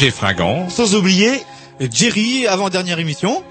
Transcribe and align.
Roger 0.00 0.12
Fringant. 0.12 0.70
sans 0.70 0.94
oublier, 0.94 1.30
Jerry, 1.92 2.46
avant-dernière 2.46 2.98
émission. 2.98 3.44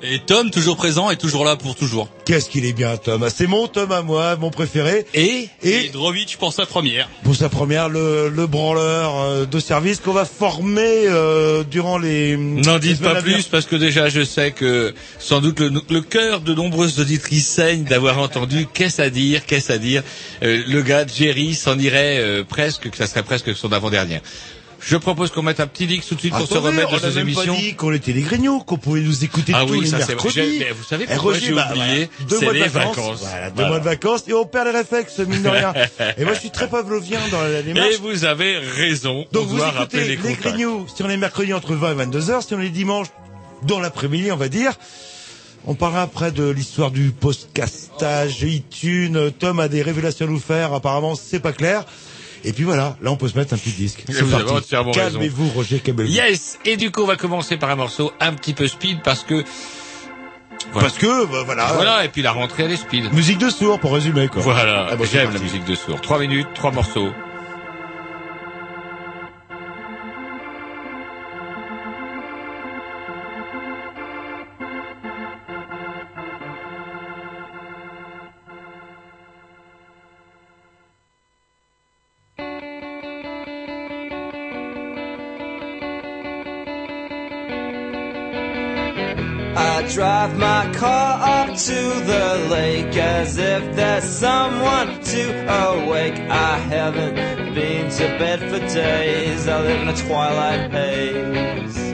Et 0.00 0.20
Tom, 0.20 0.48
toujours 0.52 0.76
présent 0.76 1.10
et 1.10 1.16
toujours 1.16 1.44
là 1.44 1.56
pour 1.56 1.74
toujours. 1.74 2.08
qu'est-ce 2.24 2.48
qu'il 2.48 2.64
est 2.66 2.72
bien 2.72 2.96
Tom. 2.96 3.24
Ah, 3.24 3.30
C'est 3.30 3.48
mon 3.48 3.66
Tom 3.66 3.90
à 3.90 4.02
moi, 4.02 4.36
mon 4.36 4.50
préféré. 4.50 5.06
Et, 5.12 5.48
Et- 5.64 5.86
et 5.86 5.88
Drovic 5.88 6.36
pour 6.38 6.52
sa 6.52 6.66
première. 6.66 7.08
Pour 7.24 7.34
sa 7.34 7.48
première, 7.48 7.88
le, 7.88 8.28
le 8.28 8.46
branleur 8.46 9.18
euh, 9.18 9.44
de 9.44 9.58
service 9.58 9.98
qu'on 9.98 10.12
va 10.12 10.24
former 10.24 10.78
euh, 11.08 11.64
durant 11.64 11.98
les... 11.98 12.36
N'en 12.36 12.78
dites 12.78 13.00
pas 13.02 13.20
plus 13.20 13.46
parce 13.48 13.66
que 13.66 13.74
déjà 13.74 14.08
je 14.08 14.22
sais 14.22 14.52
que 14.52 14.94
sans 15.18 15.40
doute 15.40 15.58
le, 15.58 15.72
le 15.90 16.00
cœur 16.00 16.42
de 16.42 16.54
nombreuses 16.54 17.00
auditrices 17.00 17.48
saigne 17.48 17.82
d'avoir 17.82 18.18
entendu 18.20 18.68
qu'est-ce 18.72 19.02
à 19.02 19.10
dire, 19.10 19.44
qu'est-ce 19.46 19.72
à 19.72 19.78
dire. 19.78 20.04
Euh, 20.44 20.62
le 20.68 20.82
gars 20.82 21.04
de 21.06 21.10
Jerry 21.10 21.54
s'en 21.56 21.76
irait 21.76 22.18
euh, 22.20 22.44
presque, 22.48 22.88
que 22.88 22.96
ça 22.96 23.08
serait 23.08 23.24
presque 23.24 23.52
son 23.56 23.72
avant-dernière. 23.72 24.20
Je 24.80 24.96
propose 24.96 25.30
qu'on 25.30 25.42
mette 25.42 25.60
un 25.60 25.66
petit 25.66 25.86
dix 25.86 26.06
tout 26.06 26.14
de 26.14 26.20
suite 26.20 26.34
pour 26.34 26.46
se 26.46 26.56
remettre 26.56 26.90
de 26.90 26.94
on 26.94 26.98
a 26.98 27.10
ces 27.10 27.18
émissions. 27.18 27.54
pas 27.54 27.60
dit 27.60 27.74
qu'on 27.74 27.92
était 27.92 28.12
les 28.12 28.22
grignots, 28.22 28.60
qu'on 28.60 28.78
pouvait 28.78 29.00
nous 29.00 29.24
écouter 29.24 29.52
Ah 29.54 29.64
tous 29.66 29.72
oui, 29.72 29.80
les 29.80 29.86
ça 29.86 29.98
mercredis. 29.98 30.64
Vous 30.76 30.84
savez 30.84 31.06
Eh, 31.08 31.14
pourquoi 31.14 31.34
j'ai 31.34 31.52
bah, 31.52 31.68
oublié 31.70 32.08
C'est 32.28 32.42
mois 32.42 32.52
de 32.52 32.58
les 32.58 32.68
vacances. 32.68 33.20
Voilà, 33.20 33.50
deux 33.50 33.66
mois 33.66 33.78
de 33.80 33.84
vacances 33.84 34.24
et 34.28 34.32
on 34.32 34.46
perd 34.46 34.66
les 34.66 34.78
réflexes, 34.78 35.18
mine 35.18 35.42
de 35.42 35.48
rien. 35.48 35.72
et 36.16 36.24
moi, 36.24 36.34
je 36.34 36.40
suis 36.40 36.50
très 36.50 36.68
pavlovien 36.68 37.20
dans 37.30 37.42
la 37.42 37.62
démarche. 37.62 37.94
Et 37.94 37.96
vous 37.96 38.24
avez 38.24 38.58
raison. 38.58 39.26
Donc 39.32 39.48
on 39.50 39.54
vous 39.54 39.62
écoutez 39.62 40.00
les 40.00 40.08
les, 40.08 40.16
contacts. 40.16 40.42
grignoux 40.42 40.86
si 40.94 41.02
on 41.02 41.10
est 41.10 41.16
mercredi 41.16 41.52
entre 41.52 41.74
20 41.74 41.92
et 41.92 41.94
22 41.94 42.30
heures, 42.30 42.42
si 42.42 42.54
on 42.54 42.60
est 42.60 42.68
dimanche 42.68 43.08
dans 43.62 43.80
l'après-midi, 43.80 44.30
on 44.30 44.36
va 44.36 44.48
dire. 44.48 44.72
On 45.66 45.74
parlera 45.74 46.02
après 46.02 46.32
de 46.32 46.48
l'histoire 46.48 46.90
du 46.90 47.10
podcastage, 47.10 48.42
iTunes. 48.42 49.32
Tom 49.38 49.60
a 49.60 49.68
des 49.68 49.82
révélations 49.82 50.26
à 50.26 50.28
nous 50.28 50.38
faire. 50.38 50.72
Apparemment, 50.72 51.14
c'est 51.14 51.40
pas 51.40 51.52
clair. 51.52 51.84
Et 52.44 52.52
puis 52.52 52.64
voilà, 52.64 52.96
là 53.02 53.10
on 53.10 53.16
peut 53.16 53.28
se 53.28 53.36
mettre 53.36 53.54
un 53.54 53.56
petit 53.56 53.70
disque. 53.72 54.04
Calmez-vous, 54.06 55.48
Roger, 55.48 55.80
calmez-vous. 55.80 56.10
Yes. 56.10 56.58
Et 56.64 56.76
du 56.76 56.90
coup, 56.90 57.02
on 57.02 57.06
va 57.06 57.16
commencer 57.16 57.56
par 57.56 57.70
un 57.70 57.76
morceau 57.76 58.12
un 58.20 58.32
petit 58.32 58.54
peu 58.54 58.66
speed 58.68 59.02
parce 59.02 59.24
que 59.24 59.44
voilà. 60.72 60.88
Parce 60.88 60.98
que, 60.98 61.26
bah, 61.26 61.42
voilà. 61.44 61.66
Voilà. 61.74 62.04
Et 62.04 62.08
puis 62.08 62.22
la 62.22 62.32
rentrée, 62.32 62.64
elle 62.64 62.72
est 62.72 62.76
speed. 62.76 63.12
Musique 63.14 63.38
de 63.38 63.48
sourd, 63.48 63.78
pour 63.78 63.92
résumer, 63.92 64.28
quoi. 64.28 64.42
Voilà, 64.42 64.88
Ah, 64.90 64.96
bon, 64.96 65.04
j'aime 65.04 65.32
la 65.32 65.38
musique 65.40 65.64
de 65.64 65.74
sourd. 65.74 66.00
Trois 66.00 66.18
minutes, 66.18 66.48
trois 66.54 66.72
morceaux. 66.72 67.10
Drive 90.28 90.38
my 90.38 90.72
car 90.74 91.48
up 91.48 91.56
to 91.56 91.74
the 91.74 92.48
lake 92.50 92.96
as 92.96 93.38
if 93.38 93.76
there's 93.76 94.04
someone 94.04 95.00
to 95.02 95.30
awake. 95.64 96.18
I 96.30 96.58
haven't 96.58 97.54
been 97.54 97.90
to 97.90 98.18
bed 98.18 98.40
for 98.40 98.58
days. 98.74 99.48
I 99.48 99.60
live 99.60 99.82
in 99.82 99.88
a 99.88 99.96
twilight 99.96 100.70
haze. 100.70 101.87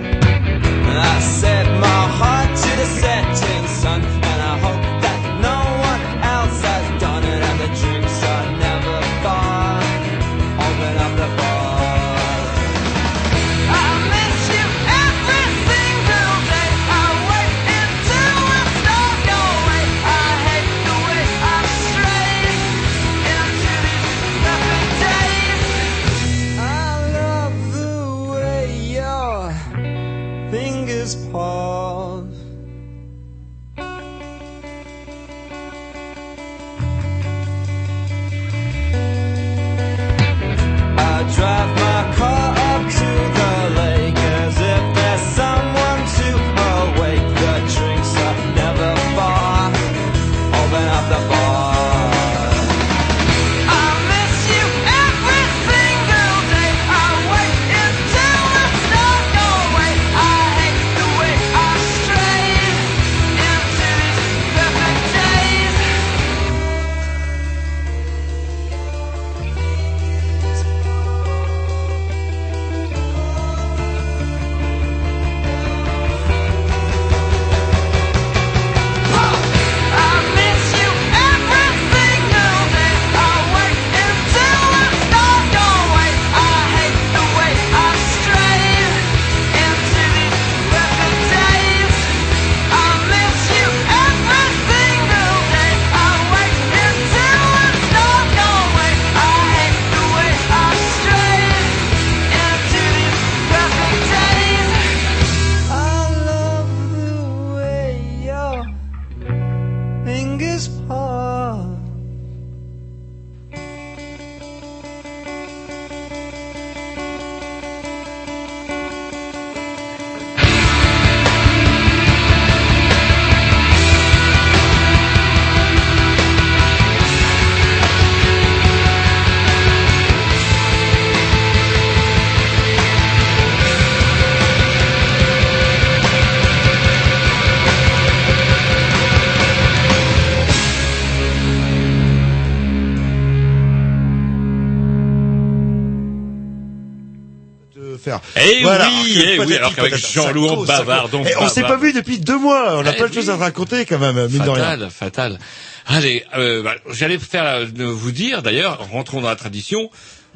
Oui, 149.47 149.57
alors 149.57 149.75
pas 149.75 149.89
qu'avec 149.89 150.07
Jean-Loup, 150.13 150.47
on 150.49 150.65
bavarde, 150.65 151.15
on 151.15 151.25
on 151.41 151.49
s'est 151.49 151.63
pas 151.63 151.77
vu 151.77 151.93
depuis 151.93 152.19
deux 152.19 152.39
mois. 152.39 152.79
On 152.79 152.87
a 152.87 152.93
Eh 152.93 152.97
plein 152.97 153.09
de 153.09 153.15
choses 153.15 153.31
à 153.31 153.37
raconter 153.37 153.85
quand 153.87 153.99
même, 153.99 154.17
mine 154.29 154.43
de 154.45 154.49
rien. 154.51 154.65
Fatal, 154.65 154.91
fatal. 154.91 155.39
Allez, 155.87 156.25
euh, 156.37 156.63
bah, 156.63 156.75
j'allais 156.93 157.19
faire 157.19 157.45
euh, 157.45 157.67
vous 157.77 158.13
dire 158.13 158.43
d'ailleurs, 158.43 158.89
rentrons 158.91 159.21
dans 159.21 159.29
la 159.29 159.37
tradition, 159.37 159.91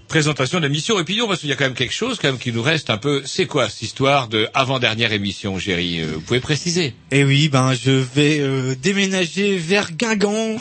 présentation 0.08 0.58
de 0.58 0.64
l'émission. 0.66 0.98
Et 1.00 1.04
puis 1.04 1.20
on 1.22 1.28
parce 1.28 1.40
qu'il 1.40 1.48
y 1.48 1.52
a 1.52 1.56
quand 1.56 1.64
même 1.64 1.74
quelque 1.74 1.94
chose 1.94 2.18
quand 2.20 2.28
même 2.28 2.38
qui 2.38 2.52
nous 2.52 2.62
reste 2.62 2.90
un 2.90 2.98
peu. 2.98 3.22
C'est 3.24 3.46
quoi 3.46 3.68
cette 3.68 3.82
histoire 3.82 4.28
de 4.28 4.48
avant-dernière 4.54 5.12
émission, 5.12 5.58
Géry 5.58 6.00
Euh, 6.00 6.06
Vous 6.14 6.20
pouvez 6.20 6.40
préciser 6.40 6.94
Eh 7.10 7.24
oui, 7.24 7.48
ben 7.48 7.72
je 7.74 7.90
vais 7.90 8.38
euh, 8.40 8.74
déménager 8.80 9.56
vers 9.56 9.92
Guingamp. 9.92 10.58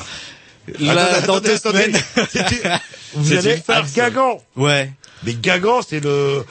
Là, 0.80 1.22
dans 1.22 1.40
deux 1.40 1.58
semaines. 1.58 1.98
Vous 3.14 3.30
C'est 3.30 3.38
allez 3.38 3.58
farce. 3.58 3.94
Guingamp. 3.94 4.42
Ouais. 4.58 4.92
Mais 5.24 5.34
Guingamp, 5.34 5.82
c'est 5.82 6.04
le, 6.04 6.44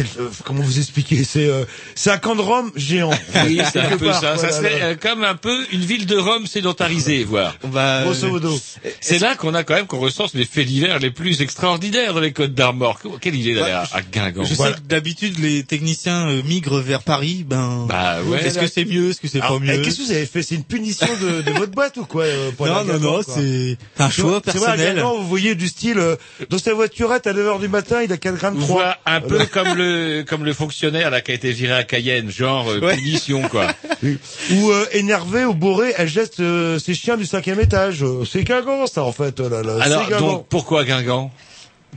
euh, 0.00 0.28
comment 0.44 0.62
vous 0.62 0.78
expliquer, 0.78 1.24
c'est, 1.24 1.46
euh, 1.48 1.64
c'est 1.94 2.10
un 2.10 2.18
camp 2.18 2.34
de 2.36 2.40
Rome 2.40 2.70
géant. 2.76 3.10
Oui, 3.46 3.60
c'est 3.72 3.80
un 3.80 3.96
peu 3.96 4.06
part, 4.06 4.20
ça. 4.20 4.36
Ça 4.36 4.48
voilà, 4.48 4.52
serait 4.56 4.78
là. 4.80 4.84
euh, 4.86 4.94
comme 5.00 5.24
un 5.24 5.34
peu 5.34 5.56
une 5.72 5.80
ville 5.80 6.06
de 6.06 6.16
Rome 6.16 6.46
sédentarisée, 6.46 7.24
voire. 7.24 7.56
Bah, 7.72 8.02
Grosso 8.04 8.28
modo. 8.28 8.58
C'est 9.00 9.18
là 9.18 9.34
qu'on 9.36 9.54
a 9.54 9.62
quand 9.64 9.74
même 9.74 9.86
qu'on 9.86 9.98
recense 10.00 10.34
les 10.34 10.44
faits 10.44 10.66
divers 10.66 10.98
les 10.98 11.10
plus 11.10 11.40
extraordinaires 11.42 12.14
dans 12.14 12.20
les 12.20 12.32
Côtes 12.32 12.54
d'Armor. 12.54 12.98
Quelle 13.20 13.34
idée 13.34 13.54
d'aller 13.54 13.72
à, 13.72 13.84
à 13.92 14.02
Guingamp. 14.02 14.44
je 14.44 14.54
sais 14.54 14.72
que 14.72 14.80
d'habitude 14.86 15.38
les 15.38 15.62
techniciens 15.64 16.28
euh, 16.28 16.42
migrent 16.44 16.80
vers 16.80 17.02
Paris. 17.02 17.44
Ben, 17.46 17.86
Bah 17.88 18.18
ouais. 18.24 18.44
est-ce 18.46 18.58
que 18.58 18.66
c'est 18.66 18.84
mieux, 18.84 19.10
est-ce 19.10 19.20
que 19.20 19.28
c'est 19.28 19.40
pas 19.40 19.56
eh, 19.56 19.60
mieux? 19.60 19.82
Qu'est-ce 19.82 19.98
que 19.98 20.02
vous 20.04 20.12
avez 20.12 20.26
fait? 20.26 20.42
C'est 20.42 20.54
une 20.56 20.64
punition 20.64 21.06
de, 21.20 21.42
de 21.42 21.50
votre 21.52 21.72
boîte 21.72 21.96
ou 21.98 22.04
quoi 22.06 22.24
euh, 22.24 22.50
pour 22.52 22.66
Non, 22.66 22.84
non, 22.84 22.98
non, 22.98 23.20
c'est 23.26 23.76
un 23.98 24.10
choix 24.10 24.40
c'est 24.44 24.52
personnel. 24.52 25.00
Vous 25.00 25.26
voyez 25.28 25.54
du 25.54 25.68
style, 25.68 25.98
euh, 25.98 26.16
dans 26.50 26.58
sa 26.58 26.74
voiturette 26.74 27.26
à 27.26 27.32
9h 27.32 27.60
du 27.60 27.68
matin, 27.68 28.02
il 28.02 28.12
a 28.12 28.16
4 28.16 28.34
grammes 28.36 28.56
On 28.58 28.60
3. 28.66 28.74
voit 28.82 28.96
un 29.06 29.20
peu 29.20 29.44
comme 29.46 29.74
le 29.78 30.22
comme 30.28 30.44
le 30.44 30.52
fonctionnaire 30.52 31.10
là 31.10 31.20
qui 31.22 31.30
a 31.30 31.34
été 31.34 31.50
viré 31.52 31.72
à 31.72 31.84
Cayenne, 31.84 32.30
genre 32.30 32.68
euh, 32.70 32.80
Ouais. 32.80 32.96
punition 32.96 33.42
quoi. 33.48 33.68
Ou 34.02 34.70
euh, 34.70 34.84
énervé 34.92 35.44
ou 35.46 35.54
bourré, 35.54 35.94
elle 35.96 36.08
jette 36.08 36.40
euh, 36.40 36.78
ses 36.78 36.94
chiens 36.94 37.16
du 37.16 37.24
cinquième 37.24 37.58
étage. 37.60 38.02
Euh, 38.02 38.24
C'est 38.30 38.44
Guingamp, 38.44 38.86
ça, 38.86 39.02
en 39.04 39.12
fait. 39.12 39.40
oh 39.40 39.48
Là, 39.48 39.62
là, 39.62 39.78
Alors 39.80 40.06
donc 40.18 40.46
pourquoi 40.48 40.84
Guingamp? 40.84 41.30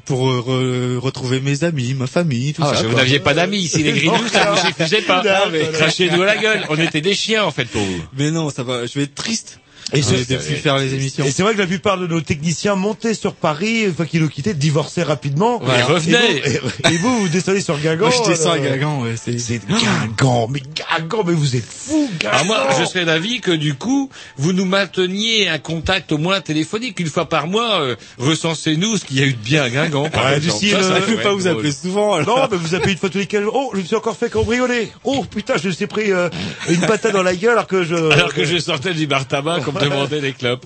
Pour 0.05 0.29
euh, 0.29 0.95
re- 0.97 0.99
retrouver 0.99 1.41
mes 1.41 1.65
amis, 1.65 1.93
ma 1.93 2.07
famille, 2.07 2.53
tout 2.53 2.63
Ah, 2.65 2.73
ça. 2.75 2.83
Vous 2.83 2.95
n'aviez 2.95 3.19
pas 3.19 3.33
d'amis, 3.33 3.67
si 3.67 3.83
les 3.83 3.91
grilous 3.91 4.27
ça 4.31 4.51
vous 4.51 4.65
suffisait 4.67 5.01
pas. 5.01 5.21
Crachez-nous 5.73 6.21
à 6.21 6.25
la 6.25 6.37
gueule. 6.37 6.61
On 6.69 6.77
était 6.77 7.01
des 7.01 7.13
chiens 7.13 7.43
en 7.43 7.51
fait 7.51 7.65
pour 7.65 7.81
vous. 7.81 8.01
Mais 8.17 8.31
non, 8.31 8.49
ça 8.49 8.63
va. 8.63 8.85
Je 8.85 8.93
vais 8.97 9.03
être 9.03 9.15
triste. 9.15 9.59
Et 9.93 9.99
Et 9.99 10.01
c'est- 10.01 10.29
de 10.29 10.37
plus 10.37 10.55
faire 10.55 10.77
les 10.77 10.93
émissions. 10.93 11.25
Et 11.25 11.31
c'est 11.31 11.43
vrai 11.43 11.53
que 11.53 11.59
la 11.59 11.67
plupart 11.67 11.97
de 11.97 12.07
nos 12.07 12.21
techniciens 12.21 12.75
montaient 12.75 13.13
sur 13.13 13.33
Paris, 13.33 13.81
une 13.85 13.93
fois 13.93 14.05
qu'ils 14.05 14.21
nous 14.21 14.29
quittaient, 14.29 14.53
divorçaient 14.53 15.03
rapidement. 15.03 15.61
Ouais, 15.63 15.81
revenaient. 15.83 16.37
Et 16.45 16.57
vous, 16.59 16.69
et- 16.89 16.93
et 16.93 16.97
vous, 16.97 17.19
vous 17.21 17.27
descendez 17.29 17.61
sur 17.61 17.77
Guingamp. 17.77 18.07
Moi, 18.07 18.15
je 18.25 18.29
descends 18.29 18.51
à 18.51 18.57
euh, 18.57 18.59
Guingamp, 18.69 19.01
ouais. 19.01 19.15
C'est. 19.21 19.37
C'est 19.39 19.59
Guingamp, 19.67 20.47
mais 20.49 20.61
Guingamp, 20.61 21.23
mais 21.25 21.33
vous 21.33 21.55
êtes 21.55 21.65
fous, 21.65 22.09
Guingamp. 22.19 22.33
Alors 22.33 22.45
moi, 22.45 22.67
je 22.79 22.85
serais 22.85 23.05
d'avis 23.05 23.41
que 23.41 23.51
du 23.51 23.73
coup, 23.75 24.09
vous 24.37 24.53
nous 24.53 24.65
mainteniez 24.65 25.49
un 25.49 25.57
contact 25.59 26.11
au 26.11 26.17
moins 26.17 26.41
téléphonique 26.41 26.99
une 26.99 27.07
fois 27.09 27.27
par 27.27 27.47
mois. 27.47 27.81
Euh, 27.81 27.95
recensez-nous 28.17 28.97
ce 28.97 29.05
qu'il 29.05 29.19
y 29.19 29.23
a 29.23 29.25
eu 29.25 29.33
de 29.33 29.37
bien 29.43 29.63
à 29.63 29.69
Guingamp. 29.69 30.03
Ouais, 30.03 30.39
du 30.39 30.49
style, 30.49 30.71
Ça, 30.71 30.83
ça 30.83 30.93
euh, 30.95 31.01
peux 31.01 31.15
pas 31.17 31.33
vous 31.33 31.39
drôle. 31.39 31.51
appeler 31.51 31.71
souvent. 31.71 32.13
alors. 32.15 32.37
Non, 32.39 32.47
mais 32.51 32.57
vous 32.57 32.75
appelez 32.75 32.93
une 32.93 32.97
fois 32.97 33.09
tous 33.09 33.17
les 33.17 33.25
15 33.25 33.43
jours. 33.43 33.53
Oh, 33.55 33.71
je 33.73 33.79
me 33.81 33.85
suis 33.85 33.95
encore 33.95 34.15
fait 34.17 34.29
cambrioler. 34.29 34.91
Oh, 35.03 35.23
putain, 35.29 35.55
je 35.61 35.67
me 35.67 35.73
suis 35.73 35.87
pris 35.87 36.11
euh, 36.11 36.29
une 36.69 36.81
patate 36.81 37.13
dans 37.13 37.23
la 37.23 37.35
gueule 37.35 37.51
alors 37.53 37.67
que 37.67 37.83
je... 37.83 37.95
Alors 37.95 38.33
que 38.33 38.45
je 38.45 38.57
sortais 38.57 38.93
du 38.93 39.07
bar 39.07 39.27
tabac 39.27 39.59
me 39.89 39.95
demandait 39.95 40.21
des 40.21 40.33
clopes. 40.33 40.65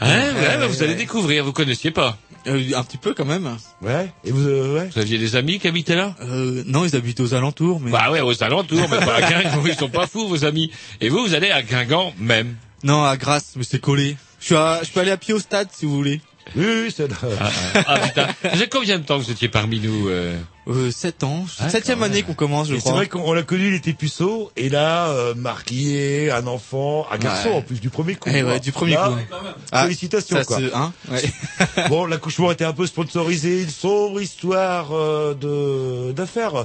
Ouais, 0.00 0.08
ouais, 0.08 0.58
bah, 0.58 0.66
vous 0.66 0.82
allez 0.82 0.94
découvrir, 0.94 1.44
vous 1.44 1.52
connaissiez 1.52 1.90
pas. 1.90 2.18
Euh, 2.46 2.72
un 2.76 2.84
petit 2.84 2.98
peu 2.98 3.14
quand 3.14 3.24
même. 3.24 3.56
Ouais, 3.80 4.10
et 4.22 4.30
vous... 4.30 4.46
euh, 4.46 4.74
ouais. 4.74 4.90
Vous 4.92 5.00
aviez 5.00 5.16
des 5.16 5.34
amis 5.34 5.58
qui 5.58 5.66
habitaient 5.66 5.96
là? 5.96 6.14
Euh, 6.20 6.62
non, 6.66 6.84
ils 6.84 6.94
habitent 6.94 7.20
aux 7.20 7.32
alentours, 7.32 7.80
mais 7.80 7.90
Bah 7.90 8.10
ouais, 8.10 8.20
aux 8.20 8.42
alentours, 8.42 8.86
mais 8.90 8.98
pas 8.98 9.14
à 9.14 9.20
Guingamp, 9.22 9.62
ils 9.66 9.74
sont 9.74 9.88
pas 9.88 10.06
fous, 10.06 10.28
vos 10.28 10.44
amis. 10.44 10.70
Et 11.00 11.08
vous, 11.08 11.24
vous 11.24 11.34
allez 11.34 11.50
à 11.50 11.62
Guingamp 11.62 12.12
même. 12.18 12.56
non, 12.82 13.02
à 13.02 13.16
Grasse, 13.16 13.54
mais 13.56 13.64
c'est 13.64 13.80
collé. 13.80 14.16
Je 14.40 14.46
suis 14.46 14.56
à, 14.56 14.82
je 14.82 14.90
peux 14.90 15.00
aller 15.00 15.10
à 15.10 15.16
pied 15.16 15.32
au 15.32 15.38
stade 15.38 15.68
si 15.72 15.86
vous 15.86 15.94
voulez. 15.94 16.20
Oui, 16.54 16.66
oui, 16.66 16.94
c'est... 16.94 17.08
Ah, 17.40 17.50
ah, 17.86 17.98
putain. 18.00 18.28
Ça 18.42 18.66
combien 18.70 18.98
de 18.98 19.04
temps 19.04 19.18
que 19.18 19.24
vous 19.24 19.30
étiez 19.30 19.48
parmi 19.48 19.80
nous 19.80 20.08
euh 20.08 20.36
Euh, 20.66 20.90
7 20.90 21.24
ans, 21.24 21.44
Ah, 21.60 21.68
septième 21.68 22.02
année 22.02 22.22
qu'on 22.22 22.32
commence, 22.32 22.68
je 22.68 22.72
Et 22.74 22.76
c'est 22.76 22.84
crois. 22.84 22.94
vrai 22.94 23.06
qu'on 23.06 23.20
on 23.20 23.34
l'a 23.34 23.42
connu, 23.42 23.68
il 23.68 23.74
était 23.74 23.92
puceau, 23.92 24.50
et 24.56 24.70
là, 24.70 25.08
euh, 25.08 25.34
marié, 25.34 26.30
un 26.30 26.46
enfant, 26.46 27.06
un 27.12 27.18
garçon 27.18 27.50
Ouais. 27.50 27.54
en 27.56 27.60
plus, 27.62 27.80
du 27.80 27.90
premier 27.90 28.14
coup. 28.14 28.30
Eh 28.32 28.42
ouais, 28.42 28.60
du 28.60 28.72
premier 28.72 28.94
Là, 28.94 29.10
coup. 29.10 29.34
Ah, 29.72 29.82
Félicitations, 29.82 30.36
ça 30.38 30.44
quoi. 30.44 30.58
se- 30.60 30.74
hein, 30.74 30.92
ouais. 31.10 31.22
Bon, 31.90 32.06
l'accouchement 32.06 32.50
était 32.50 32.64
un 32.64 32.72
peu 32.72 32.86
sponsorisé, 32.86 33.62
une 33.62 33.68
sombre 33.68 34.22
histoire 34.22 34.88
euh, 34.92 35.34
de 35.34 36.12
d'affaires. 36.12 36.64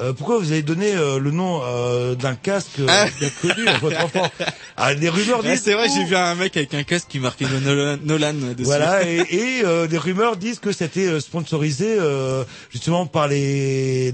Euh, 0.00 0.12
pourquoi 0.12 0.38
vous 0.38 0.52
avez 0.52 0.62
donné 0.62 0.94
euh, 0.94 1.18
le 1.18 1.32
nom 1.32 1.60
euh, 1.64 2.14
d'un 2.14 2.36
casque 2.36 2.78
euh, 2.78 2.86
Ah. 2.88 3.06
bien 3.18 3.30
connu 3.42 3.66
à 3.66 3.78
votre 3.78 4.04
enfant 4.04 4.30
Ah, 4.76 4.94
des 4.94 5.08
rumeurs 5.08 5.42
disent. 5.42 5.62
c'est 5.64 5.74
vrai, 5.74 5.88
j'ai 5.94 6.04
vu 6.04 6.14
un 6.14 6.36
mec 6.36 6.56
avec 6.56 6.72
un 6.74 6.84
casque 6.84 7.06
qui 7.08 7.18
marquait 7.18 7.46
Nolan, 7.64 7.98
Nolan 8.04 8.32
dessus. 8.32 8.62
Voilà, 8.62 9.02
et, 9.08 9.16
et 9.30 9.64
euh, 9.64 9.88
des 9.88 9.98
rumeurs 9.98 10.36
disent 10.36 10.60
que 10.60 10.70
c'était 10.72 11.18
sponsorisé 11.20 11.96
euh, 11.98 12.44
justement 12.70 13.06
par 13.06 13.26
les, 13.28 13.39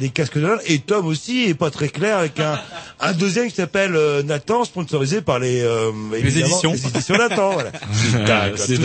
les 0.00 0.08
casques 0.10 0.38
de. 0.38 0.46
Et 0.66 0.78
Tom 0.78 1.06
aussi 1.06 1.44
est 1.48 1.54
pas 1.54 1.70
très 1.70 1.88
clair 1.88 2.18
avec 2.18 2.38
un, 2.40 2.58
un 3.00 3.12
deuxième 3.12 3.48
qui 3.48 3.54
s'appelle 3.56 3.94
euh, 3.96 4.22
Nathan, 4.22 4.64
sponsorisé 4.64 5.20
par 5.22 5.38
les, 5.38 5.60
euh, 5.62 5.90
éditions. 6.16 6.72
les 6.72 6.86
éditions 6.86 7.16
Nathan. 7.16 7.52
Voilà. 7.52 7.70
C'est. 8.56 8.78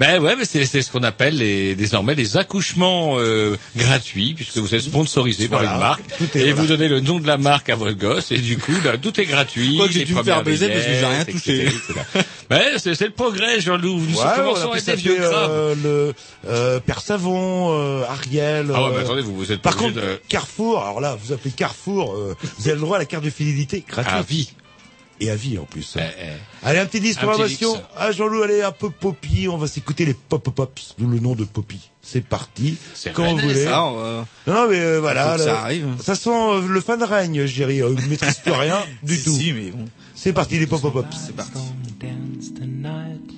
Ben 0.00 0.20
ouais, 0.20 0.34
mais 0.36 0.44
c'est 0.44 0.64
ce 0.82 0.90
qu'on 0.90 1.02
appelle 1.02 1.36
les, 1.38 1.74
désormais 1.74 2.14
les 2.14 2.36
accouchements 2.36 3.16
euh, 3.18 3.56
gratuits, 3.76 4.34
puisque 4.34 4.58
vous 4.58 4.74
êtes 4.74 4.82
sponsorisé 4.82 5.48
par 5.48 5.62
une 5.62 5.78
marque, 5.78 6.02
est- 6.20 6.36
et 6.36 6.52
voilà. 6.52 6.54
vous 6.54 6.66
donnez 6.66 6.88
le 6.88 7.00
nom 7.00 7.18
de 7.18 7.26
la 7.26 7.36
marque 7.38 7.68
à 7.70 7.76
votre 7.76 7.96
gosse, 7.96 8.32
et 8.32 8.38
du 8.38 8.58
coup, 8.58 8.72
là, 8.84 8.96
tout 8.98 9.18
est 9.20 9.24
gratuit. 9.26 9.76
Quoi 9.76 9.86
que 9.88 9.92
j'ai 9.92 10.04
dû 10.04 10.14
me 10.14 10.22
faire 10.22 10.42
baiser 10.42 10.68
parce 10.68 10.84
que 10.84 10.92
j'ai 10.92 11.06
rien 11.06 11.24
touché. 11.24 11.68
Ben, 12.48 12.62
c'est 12.78 13.00
le 13.00 13.10
progrès, 13.10 13.60
Jean-Loup. 13.60 13.98
Nous 14.08 14.16
Ouais, 14.18 14.22
on 14.38 14.54
commençons 14.54 14.70
à 14.70 14.74
pu 14.74 14.78
être 14.78 14.86
des 14.86 14.94
vieux 15.02 15.16
s'appeler 15.16 15.30
crabes. 15.32 15.76
le 15.82 16.14
euh, 16.46 16.78
Père 16.78 17.00
Savon, 17.00 18.02
Ariel. 18.08 18.70
Ah 18.72 18.84
ouais, 18.84 18.90
mais 18.94 19.00
attendez, 19.00 19.22
vous, 19.22 19.34
vous 19.34 19.50
êtes 19.50 19.60
pas 19.60 19.72
Par 19.76 19.84
obligé 19.84 20.00
contre, 20.00 20.06
de... 20.14 20.20
Carrefour, 20.28 20.82
alors 20.82 21.00
là, 21.00 21.16
vous 21.22 21.32
appelez 21.32 21.50
Carrefour, 21.52 22.14
euh, 22.14 22.34
vous 22.58 22.66
avez 22.68 22.74
le 22.76 22.80
droit 22.80 22.96
à 22.96 23.00
la 23.00 23.04
carte 23.06 23.24
de 23.24 23.30
fidélité 23.30 23.84
gratuite. 23.86 24.14
À 24.14 24.22
vie. 24.22 24.52
Et 25.18 25.30
à 25.30 25.34
vie 25.36 25.56
en 25.56 25.64
plus. 25.64 25.96
Eh, 25.98 26.02
eh. 26.02 26.66
Allez, 26.66 26.78
un 26.78 26.84
petit 26.84 27.00
disque 27.00 27.18
Un 27.18 27.20
petit 27.22 27.26
programmation. 27.28 27.72
disque. 27.72 27.84
Ah, 27.96 28.12
Jean-Loup, 28.12 28.42
allez, 28.42 28.60
un 28.60 28.70
peu 28.72 28.90
Poppy. 28.90 29.48
On 29.48 29.56
va 29.56 29.66
s'écouter 29.66 30.04
les 30.04 30.12
Pop-Pops, 30.12 30.94
d'où 30.98 31.08
le 31.08 31.20
nom 31.20 31.34
de 31.34 31.44
Poppy. 31.44 31.80
C'est 32.02 32.20
parti. 32.22 32.76
C'est 32.92 33.14
Quand 33.14 33.30
vous 33.34 33.38
voulez. 33.38 33.64
Ça, 33.64 33.82
on 33.84 33.94
va- 33.96 34.26
Non, 34.46 34.68
mais 34.68 34.78
euh, 34.78 35.00
voilà. 35.00 35.38
Ça 35.38 35.62
arrive. 35.62 35.88
Ça 36.02 36.14
sent 36.16 36.28
euh, 36.30 36.68
le 36.68 36.80
fin 36.82 36.98
de 36.98 37.04
règne, 37.04 37.46
Jerry. 37.46 37.80
Euh, 37.80 37.94
ne 37.94 38.06
maîtrise 38.08 38.36
plus 38.40 38.52
rien 38.52 38.78
du 39.02 39.18
tout. 39.22 39.32
Si, 39.34 39.54
mais 39.54 39.70
bon. 39.70 39.86
C'est 40.14 40.34
parti, 40.34 40.58
les 40.58 40.66
Pop-Pops. 40.66 41.16
C'est 41.26 41.34
parti. 41.34 41.52
gonna 41.54 42.12
dance 42.12 42.52
tonight. 42.52 43.32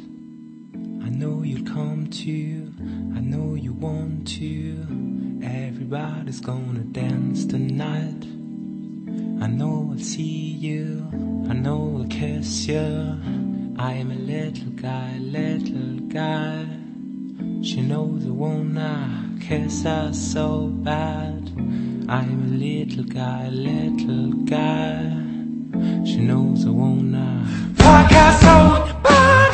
I 1.06 1.10
know 1.10 1.44
you'll 1.44 1.62
come 1.62 2.08
to. 2.10 2.28
I 3.16 3.20
know 3.20 3.54
you 3.54 3.72
want 3.80 4.24
to. 4.24 4.82
Everybody's 5.42 6.40
gonna 6.40 6.80
dance 6.80 7.44
tonight. 7.44 8.24
I 9.40 9.46
know 9.46 9.90
I'll 9.92 9.98
see 9.98 10.50
you. 10.66 11.08
I 11.48 11.52
know 11.52 11.98
I'll 11.98 12.08
kiss 12.08 12.66
you. 12.66 13.18
I 13.78 13.92
am 13.92 14.10
a 14.10 14.16
little 14.16 14.70
guy, 14.72 15.18
little 15.18 16.00
guy. 16.08 16.66
She 17.62 17.80
knows 17.82 18.26
I 18.26 18.30
wanna 18.30 19.36
kiss 19.40 19.84
her 19.84 20.12
so 20.12 20.68
bad. 20.68 21.50
I 22.08 22.22
am 22.22 22.42
a 22.42 22.56
little 22.56 23.04
guy, 23.04 23.48
little 23.48 24.32
guy. 24.44 25.28
She 26.04 26.18
knows 26.18 26.66
I 26.66 26.70
wanna 26.70 27.46
fuck 27.76 28.10
her 28.10 28.32
so 28.40 29.00
bad. 29.02 29.47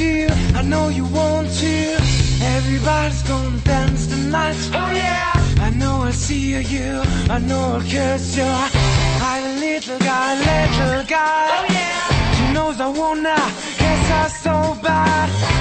I 0.00 0.62
know 0.62 0.90
you 0.90 1.04
want 1.06 1.50
to. 1.58 1.96
Everybody's 2.56 3.22
gonna 3.24 3.58
dance 3.64 4.06
tonight. 4.06 4.54
Oh 4.72 4.92
yeah. 4.92 5.32
I 5.60 5.70
know 5.70 6.02
I 6.02 6.12
see 6.12 6.54
you. 6.54 7.02
I 7.28 7.40
know 7.40 7.78
I 7.78 7.80
curse 7.80 8.36
you. 8.36 8.44
I 8.44 9.56
little 9.58 9.98
guy, 9.98 10.34
little 10.38 11.04
guy. 11.04 11.48
Oh 11.50 11.66
yeah. 11.72 12.36
She 12.36 12.52
knows 12.54 12.80
I 12.80 12.86
wanna. 12.86 13.34
Guess 13.78 14.10
I 14.12 14.28
so 14.28 14.80
bad. 14.82 15.57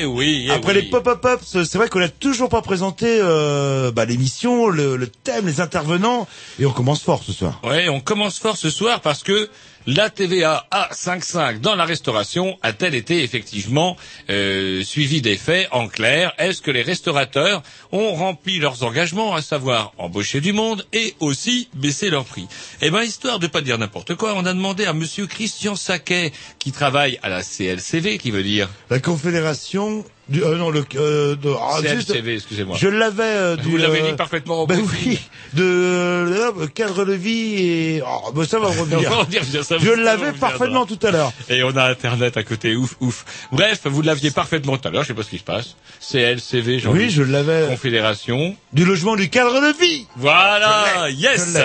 Eh 0.00 0.04
oui, 0.04 0.44
eh 0.46 0.50
Après 0.52 0.72
oui. 0.74 0.82
les 0.82 0.90
pop-up-ups, 0.90 1.64
c'est 1.64 1.78
vrai 1.78 1.88
qu'on 1.88 1.98
n'a 1.98 2.08
toujours 2.08 2.48
pas 2.48 2.62
présenté 2.62 3.06
euh, 3.20 3.90
bah, 3.90 4.04
l'émission, 4.04 4.68
le, 4.68 4.96
le 4.96 5.06
thème, 5.08 5.46
les 5.46 5.60
intervenants, 5.60 6.28
et 6.60 6.66
on 6.66 6.70
commence 6.72 7.02
fort 7.02 7.22
ce 7.24 7.32
soir. 7.32 7.60
Ouais, 7.64 7.88
on 7.88 8.00
commence 8.00 8.38
fort 8.38 8.56
ce 8.56 8.70
soir 8.70 9.00
parce 9.00 9.22
que 9.22 9.48
la 9.88 10.10
TVA 10.10 10.66
A55 10.70 11.60
dans 11.60 11.74
la 11.74 11.86
restauration 11.86 12.58
a-t-elle 12.62 12.94
été 12.94 13.22
effectivement 13.22 13.96
euh, 14.28 14.82
suivie 14.82 15.22
des 15.22 15.38
faits 15.38 15.66
En 15.72 15.88
clair, 15.88 16.34
est-ce 16.36 16.60
que 16.60 16.70
les 16.70 16.82
restaurateurs 16.82 17.62
ont 17.90 18.12
rempli 18.14 18.58
leurs 18.58 18.82
engagements, 18.82 19.34
à 19.34 19.40
savoir 19.40 19.94
embaucher 19.96 20.42
du 20.42 20.52
monde 20.52 20.86
et 20.92 21.14
aussi 21.20 21.70
baisser 21.72 22.10
leurs 22.10 22.26
prix? 22.26 22.46
Eh 22.82 22.90
ben, 22.90 23.02
histoire 23.02 23.38
de 23.38 23.46
pas 23.46 23.62
dire 23.62 23.78
n'importe 23.78 24.14
quoi, 24.14 24.34
on 24.36 24.44
a 24.44 24.52
demandé 24.52 24.84
à 24.84 24.92
Monsieur 24.92 25.26
Christian 25.26 25.74
Saquet, 25.74 26.32
qui 26.58 26.70
travaille 26.70 27.18
à 27.22 27.30
la 27.30 27.42
CLCV, 27.42 28.18
qui 28.18 28.30
veut 28.30 28.42
dire 28.42 28.68
La 28.90 29.00
Confédération 29.00 30.04
du... 30.28 30.42
Euh, 30.42 30.56
non, 30.56 30.70
le... 30.70 30.84
Euh, 30.96 31.36
de, 31.36 31.50
ah, 31.58 31.78
excusez-moi. 31.82 32.76
je 32.78 32.88
l'avais 32.88 33.22
euh, 33.22 33.56
du... 33.56 33.70
Vous 33.70 33.76
l'avez 33.76 34.02
euh, 34.02 34.10
dit 34.10 34.16
parfaitement 34.16 34.66
Ben 34.66 34.80
oui, 34.80 35.18
de 35.54 36.66
cadre 36.74 37.04
de 37.04 37.12
vie 37.12 37.54
et... 37.62 38.02
Oh, 38.06 38.32
ben 38.32 38.44
ça 38.44 38.58
va 38.58 38.66
revenir. 38.68 39.26
Je 39.30 39.90
l'avais 39.90 40.32
parfaitement 40.32 40.86
tout 40.86 40.98
à 41.02 41.10
l'heure. 41.10 41.32
Et 41.48 41.62
on 41.62 41.76
a 41.76 41.84
Internet 41.84 42.36
à 42.36 42.42
côté, 42.42 42.76
ouf, 42.76 42.96
ouf. 43.00 43.24
Bref, 43.52 43.80
vous 43.84 44.02
l'aviez 44.02 44.30
parfaitement 44.30 44.76
tout 44.76 44.88
à 44.88 44.90
l'heure, 44.90 45.02
je 45.02 45.08
sais 45.08 45.14
pas 45.14 45.22
ce 45.22 45.30
qui 45.30 45.38
se 45.38 45.44
passe. 45.44 45.76
CLCV, 46.00 46.78
j'en 46.78 46.92
Oui, 46.92 47.10
je 47.10 47.22
l'avais. 47.22 47.66
Confédération. 47.68 48.56
Du 48.72 48.84
logement 48.84 49.16
du 49.16 49.30
cadre 49.30 49.60
de 49.60 49.78
vie. 49.78 50.06
Voilà, 50.16 51.08
yes. 51.10 51.56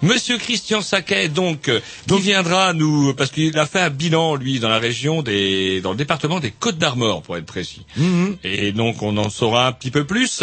Monsieur 0.00 0.38
Christian 0.38 0.80
Saquet, 0.80 1.28
donc, 1.28 1.68
euh, 1.68 1.80
qui 2.08 2.20
viendra 2.20 2.72
nous, 2.72 3.14
parce 3.14 3.30
qu'il 3.30 3.58
a 3.58 3.66
fait 3.66 3.80
un 3.80 3.90
bilan, 3.90 4.34
lui, 4.34 4.58
dans 4.58 4.68
la 4.68 4.78
région 4.78 5.22
des, 5.22 5.80
dans 5.80 5.90
le 5.90 5.96
département 5.96 6.40
des 6.40 6.50
Côtes 6.50 6.78
d'Armor, 6.78 7.22
pour 7.22 7.36
être 7.36 7.46
précis. 7.46 7.84
Mhm. 7.96 8.36
Et 8.44 8.72
donc, 8.72 9.02
on 9.02 9.16
en 9.16 9.28
saura 9.28 9.68
un 9.68 9.72
petit 9.72 9.90
peu 9.90 10.04
plus. 10.04 10.42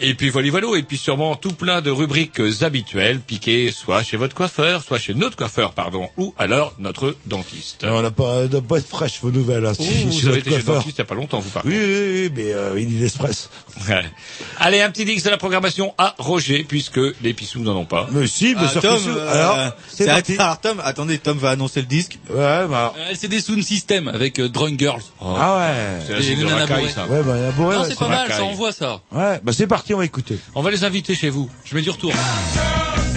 Et 0.00 0.14
puis, 0.14 0.30
voilà, 0.30 0.50
voilà. 0.50 0.68
Et 0.76 0.82
puis, 0.82 0.96
sûrement, 0.98 1.36
tout 1.36 1.52
plein 1.52 1.80
de 1.82 1.90
rubriques 1.90 2.40
habituelles, 2.62 3.20
piquées, 3.20 3.70
soit 3.72 4.02
chez 4.02 4.16
votre 4.16 4.34
coiffeur, 4.34 4.82
soit 4.82 4.98
chez 4.98 5.14
notre 5.14 5.36
coiffeur, 5.36 5.72
pardon, 5.72 6.08
ou 6.16 6.34
alors 6.38 6.74
notre 6.78 7.14
dentiste. 7.26 7.84
Non, 7.84 7.98
on 7.98 8.02
n'a 8.02 8.10
pas, 8.10 8.24
on 8.24 8.46
doit 8.46 8.62
pas 8.62 8.78
être 8.78 8.88
fraîche 8.88 9.18
vos 9.22 9.30
nouvelles. 9.30 9.66
Hein, 9.66 9.72
Oh, 9.78 9.82
si- 9.82 10.04
vous 10.22 10.28
avez 10.28 10.38
été 10.38 10.50
chez 10.50 10.56
le 10.58 10.62
coiffeur. 10.62 10.74
dentiste 10.82 10.98
il 10.98 11.00
n'y 11.02 11.06
a 11.06 11.08
pas 11.08 11.14
longtemps, 11.14 11.40
vous, 11.40 11.50
par 11.50 11.64
Oui, 11.64 11.76
oui, 11.76 11.84
oui, 12.24 12.32
mais 12.34 12.52
euh, 12.52 12.78
il 12.80 13.02
est 13.02 13.06
express. 13.06 13.50
Ouais. 13.88 14.04
Allez, 14.58 14.80
un 14.80 14.90
petit 14.90 15.04
dix 15.04 15.22
de 15.22 15.30
la 15.30 15.36
programmation 15.36 15.94
à 15.98 16.14
Roger, 16.18 16.64
puisque 16.66 17.00
les 17.22 17.34
pissous 17.34 17.60
n'en 17.60 17.76
ont 17.76 17.84
pas. 17.84 18.08
Mais 18.10 18.26
si, 18.26 18.54
bien 18.54 18.64
Ah, 18.66 18.68
sûr 18.72 18.80
que 18.82 18.86
Tom, 18.86 19.02
euh, 19.08 19.32
Alors, 19.32 19.72
c'est 19.88 20.04
c'est 20.04 20.06
parti. 20.06 20.36
alors 20.38 20.60
Tom, 20.60 20.80
attendez, 20.84 21.18
Tom 21.18 21.38
va 21.38 21.50
annoncer 21.50 21.80
le 21.80 21.86
disque. 21.86 22.18
Ouais, 22.30 22.66
bah. 22.68 22.94
Euh, 22.98 23.12
c'est 23.14 23.28
des 23.28 23.40
sound 23.40 23.62
system 23.62 24.08
avec 24.08 24.38
euh, 24.38 24.48
Drunk 24.48 24.78
Girls. 24.78 25.02
Ah 25.20 25.58
ouais. 25.58 26.04
C'est 26.06 26.12
la 26.14 26.20
de 26.20 26.52
racaille, 26.52 26.80
Bourré. 26.80 26.92
ça. 26.92 27.06
Ouais, 27.06 27.22
bah, 27.22 27.34
non, 27.58 27.66
ouais, 27.68 27.74
c'est 27.84 27.90
c'est 27.90 27.98
pas 27.98 28.08
mal, 28.08 28.28
ça 28.32 28.44
envoie 28.44 28.72
ça. 28.72 29.00
Ouais, 29.12 29.40
bah 29.42 29.52
c'est 29.54 29.66
parti, 29.66 29.89
on 29.94 29.98
va 29.98 30.04
écouter. 30.04 30.38
On 30.54 30.62
va 30.62 30.70
les 30.70 30.84
inviter 30.84 31.14
chez 31.14 31.30
vous. 31.30 31.50
Je 31.64 31.74
mets 31.74 31.82
du 31.82 31.90
retour. 31.90 32.12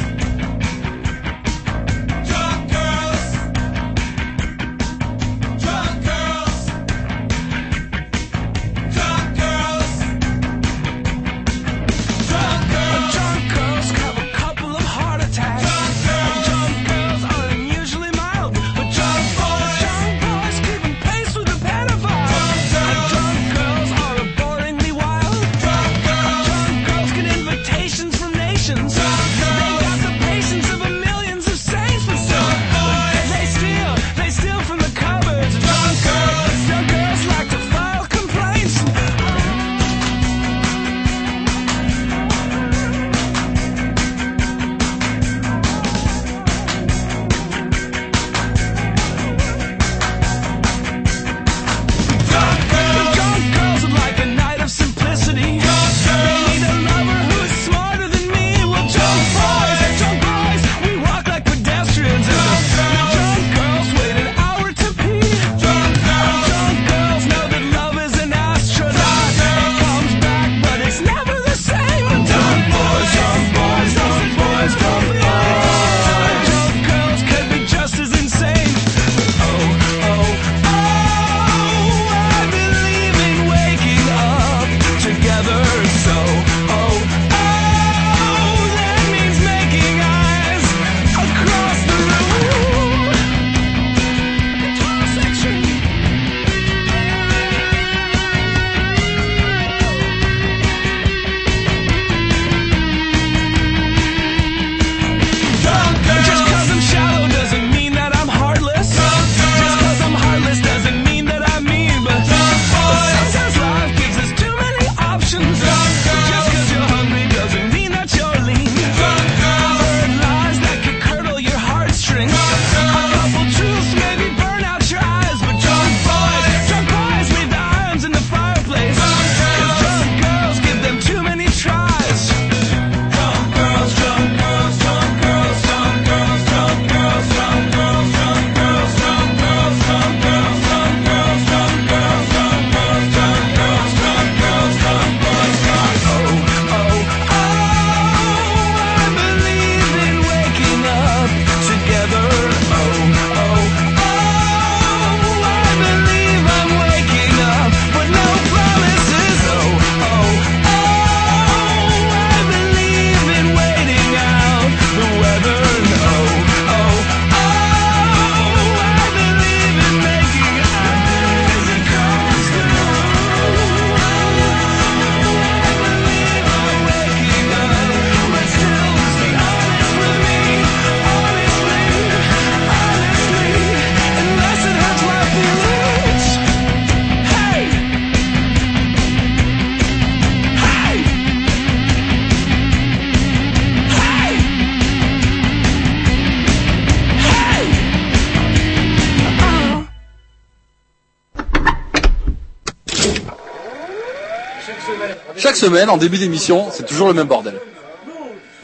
semaine, 205.64 205.90
en 205.90 205.98
début 205.98 206.18
d'émission, 206.18 206.68
c'est 206.72 206.86
toujours 206.86 207.08
le 207.08 207.14
même 207.14 207.28
bordel. 207.28 207.56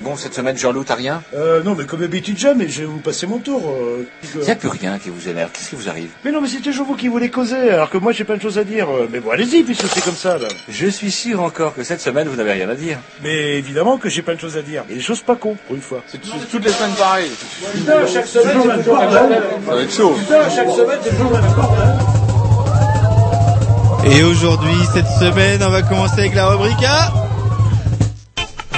Bon, 0.02 0.16
cette 0.16 0.34
semaine, 0.34 0.58
Jean-Loup, 0.58 0.86
t'as 0.86 0.96
rien? 0.96 1.22
Euh, 1.36 1.62
non, 1.62 1.76
mais 1.76 1.84
comme 1.86 2.00
d'habitude, 2.00 2.38
jamais, 2.38 2.70
je 2.70 2.80
vais 2.82 2.86
vous 2.86 3.00
passer 3.00 3.28
mon 3.28 3.40
tour. 3.40 3.62
euh, 3.70 4.06
Il 4.34 4.40
n'y 4.40 4.50
a 4.50 4.56
plus 4.56 4.70
rien 4.70 4.98
qui 4.98 5.10
vous 5.10 5.28
énerve. 5.28 5.50
Qu'est-ce 5.52 5.70
qui 5.72 5.76
vous 5.76 5.90
arrive? 5.90 6.12
Mais 6.24 6.32
non, 6.32 6.40
mais 6.40 6.48
c'est 6.48 6.62
toujours 6.62 6.86
vous 6.88 6.96
qui 6.96 7.10
voulez 7.10 7.30
causer, 7.30 7.70
alors 7.70 7.90
que 7.90 7.98
moi 7.98 8.14
j'ai 8.14 8.24
plein 8.24 8.38
de 8.38 8.42
choses 8.42 8.58
à 8.58 8.64
dire. 8.64 8.88
Euh, 8.90 9.10
Mais 9.12 9.20
bon, 9.20 9.32
allez-y, 9.32 9.62
puisque 9.64 9.88
c'est 9.94 10.02
comme 10.02 10.16
ça, 10.16 10.38
là. 10.38 10.48
Je 10.70 10.88
suis 10.88 11.12
sûr 11.12 11.42
encore 11.44 11.76
que 11.76 11.84
cette 11.84 12.00
semaine, 12.00 12.30
vous 12.30 12.38
n'avez 12.38 12.54
rien 12.54 12.70
à 12.70 12.76
dire. 12.76 12.98
Mais 13.24 13.58
évidemment 13.58 13.98
que 13.98 14.08
j'ai 14.08 14.22
plein 14.22 14.36
de 14.36 14.40
choses 14.40 14.56
à 14.56 14.62
dire. 14.62 14.84
Et 14.90 14.96
des 14.96 15.02
choses 15.02 15.22
pas 15.22 15.36
cons, 15.36 15.58
pour 15.68 15.76
une 15.76 15.82
fois. 15.82 16.02
C'est 16.08 16.22
toutes 16.22 16.64
les 16.64 16.72
semaines 16.72 16.96
pareil. 16.98 17.32
Putain, 17.74 18.08
chaque 18.08 18.28
semaine, 18.28 18.58
c'est 18.64 18.78
le 18.78 18.84
bordel. 18.84 19.42
Ça 19.68 19.76
va 19.76 19.82
être 19.82 19.94
chaud. 19.94 20.16
Putain, 20.18 20.50
chaque 20.50 20.70
semaine, 20.72 21.00
c'est 21.04 21.10
toujours 21.10 21.32
le 21.34 21.42
même 21.42 21.54
bordel. 21.54 21.90
Et 24.12 24.24
aujourd'hui, 24.24 24.74
cette 24.94 25.08
semaine, 25.08 25.62
on 25.64 25.70
va 25.70 25.82
commencer 25.84 26.20
avec 26.20 26.34
la 26.34 26.50
rubrique 26.50 26.84
A. 26.84 27.14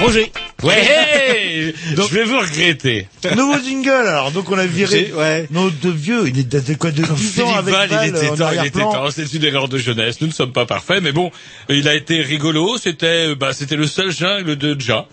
Roger. 0.00 0.30
Ouais, 0.62 0.78
hey 0.78 1.74
je 1.96 2.14
vais 2.14 2.24
vous 2.24 2.38
regretter. 2.38 3.08
Nouveau 3.36 3.58
jingle, 3.58 3.90
alors. 3.90 4.30
Donc, 4.30 4.50
on 4.50 4.58
a 4.58 4.66
viré 4.66 5.12
ouais. 5.12 5.46
notre 5.50 5.88
vieux, 5.88 6.28
il 6.28 6.38
est 6.38 6.48
de 6.48 6.74
quoi, 6.74 6.90
de 6.90 7.02
10 7.02 7.40
ans 7.40 7.54
avec 7.54 7.74
Val, 7.74 7.88
Val, 7.88 8.08
il 8.08 8.16
était 8.16 8.36
temps, 8.36 8.50
il 8.52 8.66
était 8.66 8.80
temps. 8.80 9.10
C'est 9.10 9.32
une 9.32 9.44
erreur 9.44 9.68
de 9.68 9.78
jeunesse. 9.78 10.20
Nous 10.20 10.28
ne 10.28 10.32
sommes 10.32 10.52
pas 10.52 10.66
parfaits, 10.66 11.02
mais 11.02 11.12
bon, 11.12 11.30
il 11.68 11.88
a 11.88 11.94
été 11.94 12.20
rigolo. 12.20 12.76
C'était, 12.78 13.34
bah, 13.34 13.52
c'était 13.52 13.76
le 13.76 13.86
seul 13.86 14.12
jungle 14.12 14.56
de 14.56 14.78
Ja. 14.78 15.06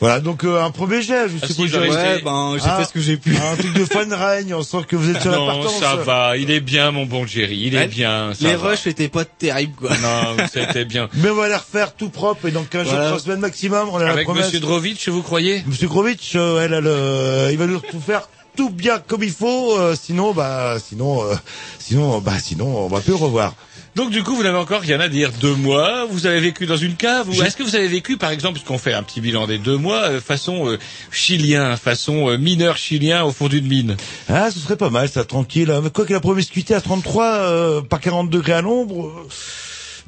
Voilà, 0.00 0.20
donc, 0.20 0.44
euh, 0.44 0.62
un 0.62 0.70
premier 0.70 1.02
jet, 1.02 1.28
je 1.28 1.34
Ah, 1.42 1.46
suppose. 1.46 1.70
si, 1.70 1.76
été- 1.76 1.88
Ouais, 1.88 2.20
ben, 2.22 2.56
j'ai 2.58 2.64
Ah. 2.68 2.76
fait 2.78 2.84
ce 2.84 2.92
que 2.92 3.00
j'ai 3.00 3.16
pu. 3.16 3.34
Un 3.36 3.56
truc 3.56 3.72
de 3.74 3.84
fun 3.84 4.04
règne, 4.10 4.52
on 4.54 4.62
sent 4.62 4.78
que 4.88 4.96
vous 4.96 5.08
êtes 5.10 5.22
sur 5.22 5.30
la 5.30 5.38
Non, 5.38 5.46
partance. 5.46 5.78
ça 5.80 5.96
va. 5.96 6.36
Il 6.36 6.50
est 6.50 6.60
bien, 6.60 6.90
mon 6.90 7.06
bon 7.06 7.26
Jerry. 7.26 7.56
Il 7.66 7.74
est 7.74 7.78
Ouais. 7.78 7.86
bien. 7.86 8.32
ça 8.34 8.48
Les 8.48 8.56
va. 8.56 8.68
rushs 8.70 8.86
étaient 8.86 9.08
pas 9.08 9.24
terribles, 9.24 9.74
quoi. 9.76 9.90
Non, 9.90 10.36
c'était 10.52 10.84
bien. 10.84 11.08
Mais 11.14 11.30
on 11.30 11.34
va 11.36 11.48
les 11.48 11.54
refaire 11.54 11.94
tout 11.94 12.10
propre 12.10 12.46
et 12.48 12.50
dans 12.50 12.64
15 12.64 12.84
jours, 12.84 12.92
Voilà. 12.94 13.08
3 13.10 13.20
semaines 13.20 13.40
maximum, 13.40 13.88
on 13.92 13.96
a 13.98 14.04
la 14.04 14.10
Avec 14.10 14.24
promesse. 14.24 14.46
Monsieur 14.46 14.60
Drovitch, 14.60 15.08
vous 15.08 15.22
croyez? 15.22 15.62
Monsieur 15.66 15.88
Grovitch, 15.88 16.32
euh, 16.34 16.64
elle 16.64 16.74
a 16.74 16.80
le, 16.80 17.48
il 17.52 17.58
va 17.58 17.66
nous 17.66 17.78
tout 17.80 18.00
faire 18.00 18.28
tout 18.56 18.70
bien 18.70 18.98
comme 19.04 19.22
il 19.24 19.32
faut, 19.32 19.76
euh, 19.78 19.96
sinon, 20.00 20.32
bah, 20.32 20.76
sinon, 20.84 21.22
euh, 21.24 21.34
sinon, 21.78 22.18
bah, 22.20 22.38
sinon, 22.40 22.84
on 22.84 22.88
va 22.88 23.00
plus 23.00 23.10
le 23.10 23.16
revoir. 23.16 23.54
Donc 23.94 24.10
du 24.10 24.24
coup, 24.24 24.34
vous 24.34 24.42
n'avez 24.42 24.58
encore 24.58 24.80
rien 24.80 24.98
à 24.98 25.08
dire. 25.08 25.30
Deux 25.40 25.54
mois, 25.54 26.04
vous 26.06 26.26
avez 26.26 26.40
vécu 26.40 26.66
dans 26.66 26.76
une 26.76 26.96
cave. 26.96 27.28
Ou 27.28 27.42
est-ce 27.42 27.56
que 27.56 27.62
vous 27.62 27.76
avez 27.76 27.86
vécu, 27.86 28.16
par 28.16 28.30
exemple, 28.30 28.54
puisqu'on 28.54 28.78
fait 28.78 28.92
un 28.92 29.04
petit 29.04 29.20
bilan 29.20 29.46
des 29.46 29.58
deux 29.58 29.76
mois, 29.76 30.02
euh, 30.08 30.20
façon 30.20 30.68
euh, 30.68 30.78
chilien, 31.12 31.76
façon 31.76 32.28
euh, 32.28 32.36
mineur 32.36 32.76
chilien 32.76 33.22
au 33.22 33.30
fond 33.30 33.48
d'une 33.48 33.66
mine? 33.66 33.96
Ah, 34.28 34.50
ce 34.50 34.58
serait 34.58 34.76
pas 34.76 34.90
mal, 34.90 35.08
ça, 35.08 35.24
tranquille. 35.24 35.72
Mais 35.82 35.90
Quoi 35.90 36.06
que 36.06 36.12
la 36.12 36.20
promiscuité 36.20 36.74
à 36.74 36.80
33, 36.80 37.24
euh, 37.24 37.82
par 37.82 38.00
40 38.00 38.30
degrés 38.30 38.54
à 38.54 38.62
l'ombre, 38.62 39.06
euh, 39.06 39.28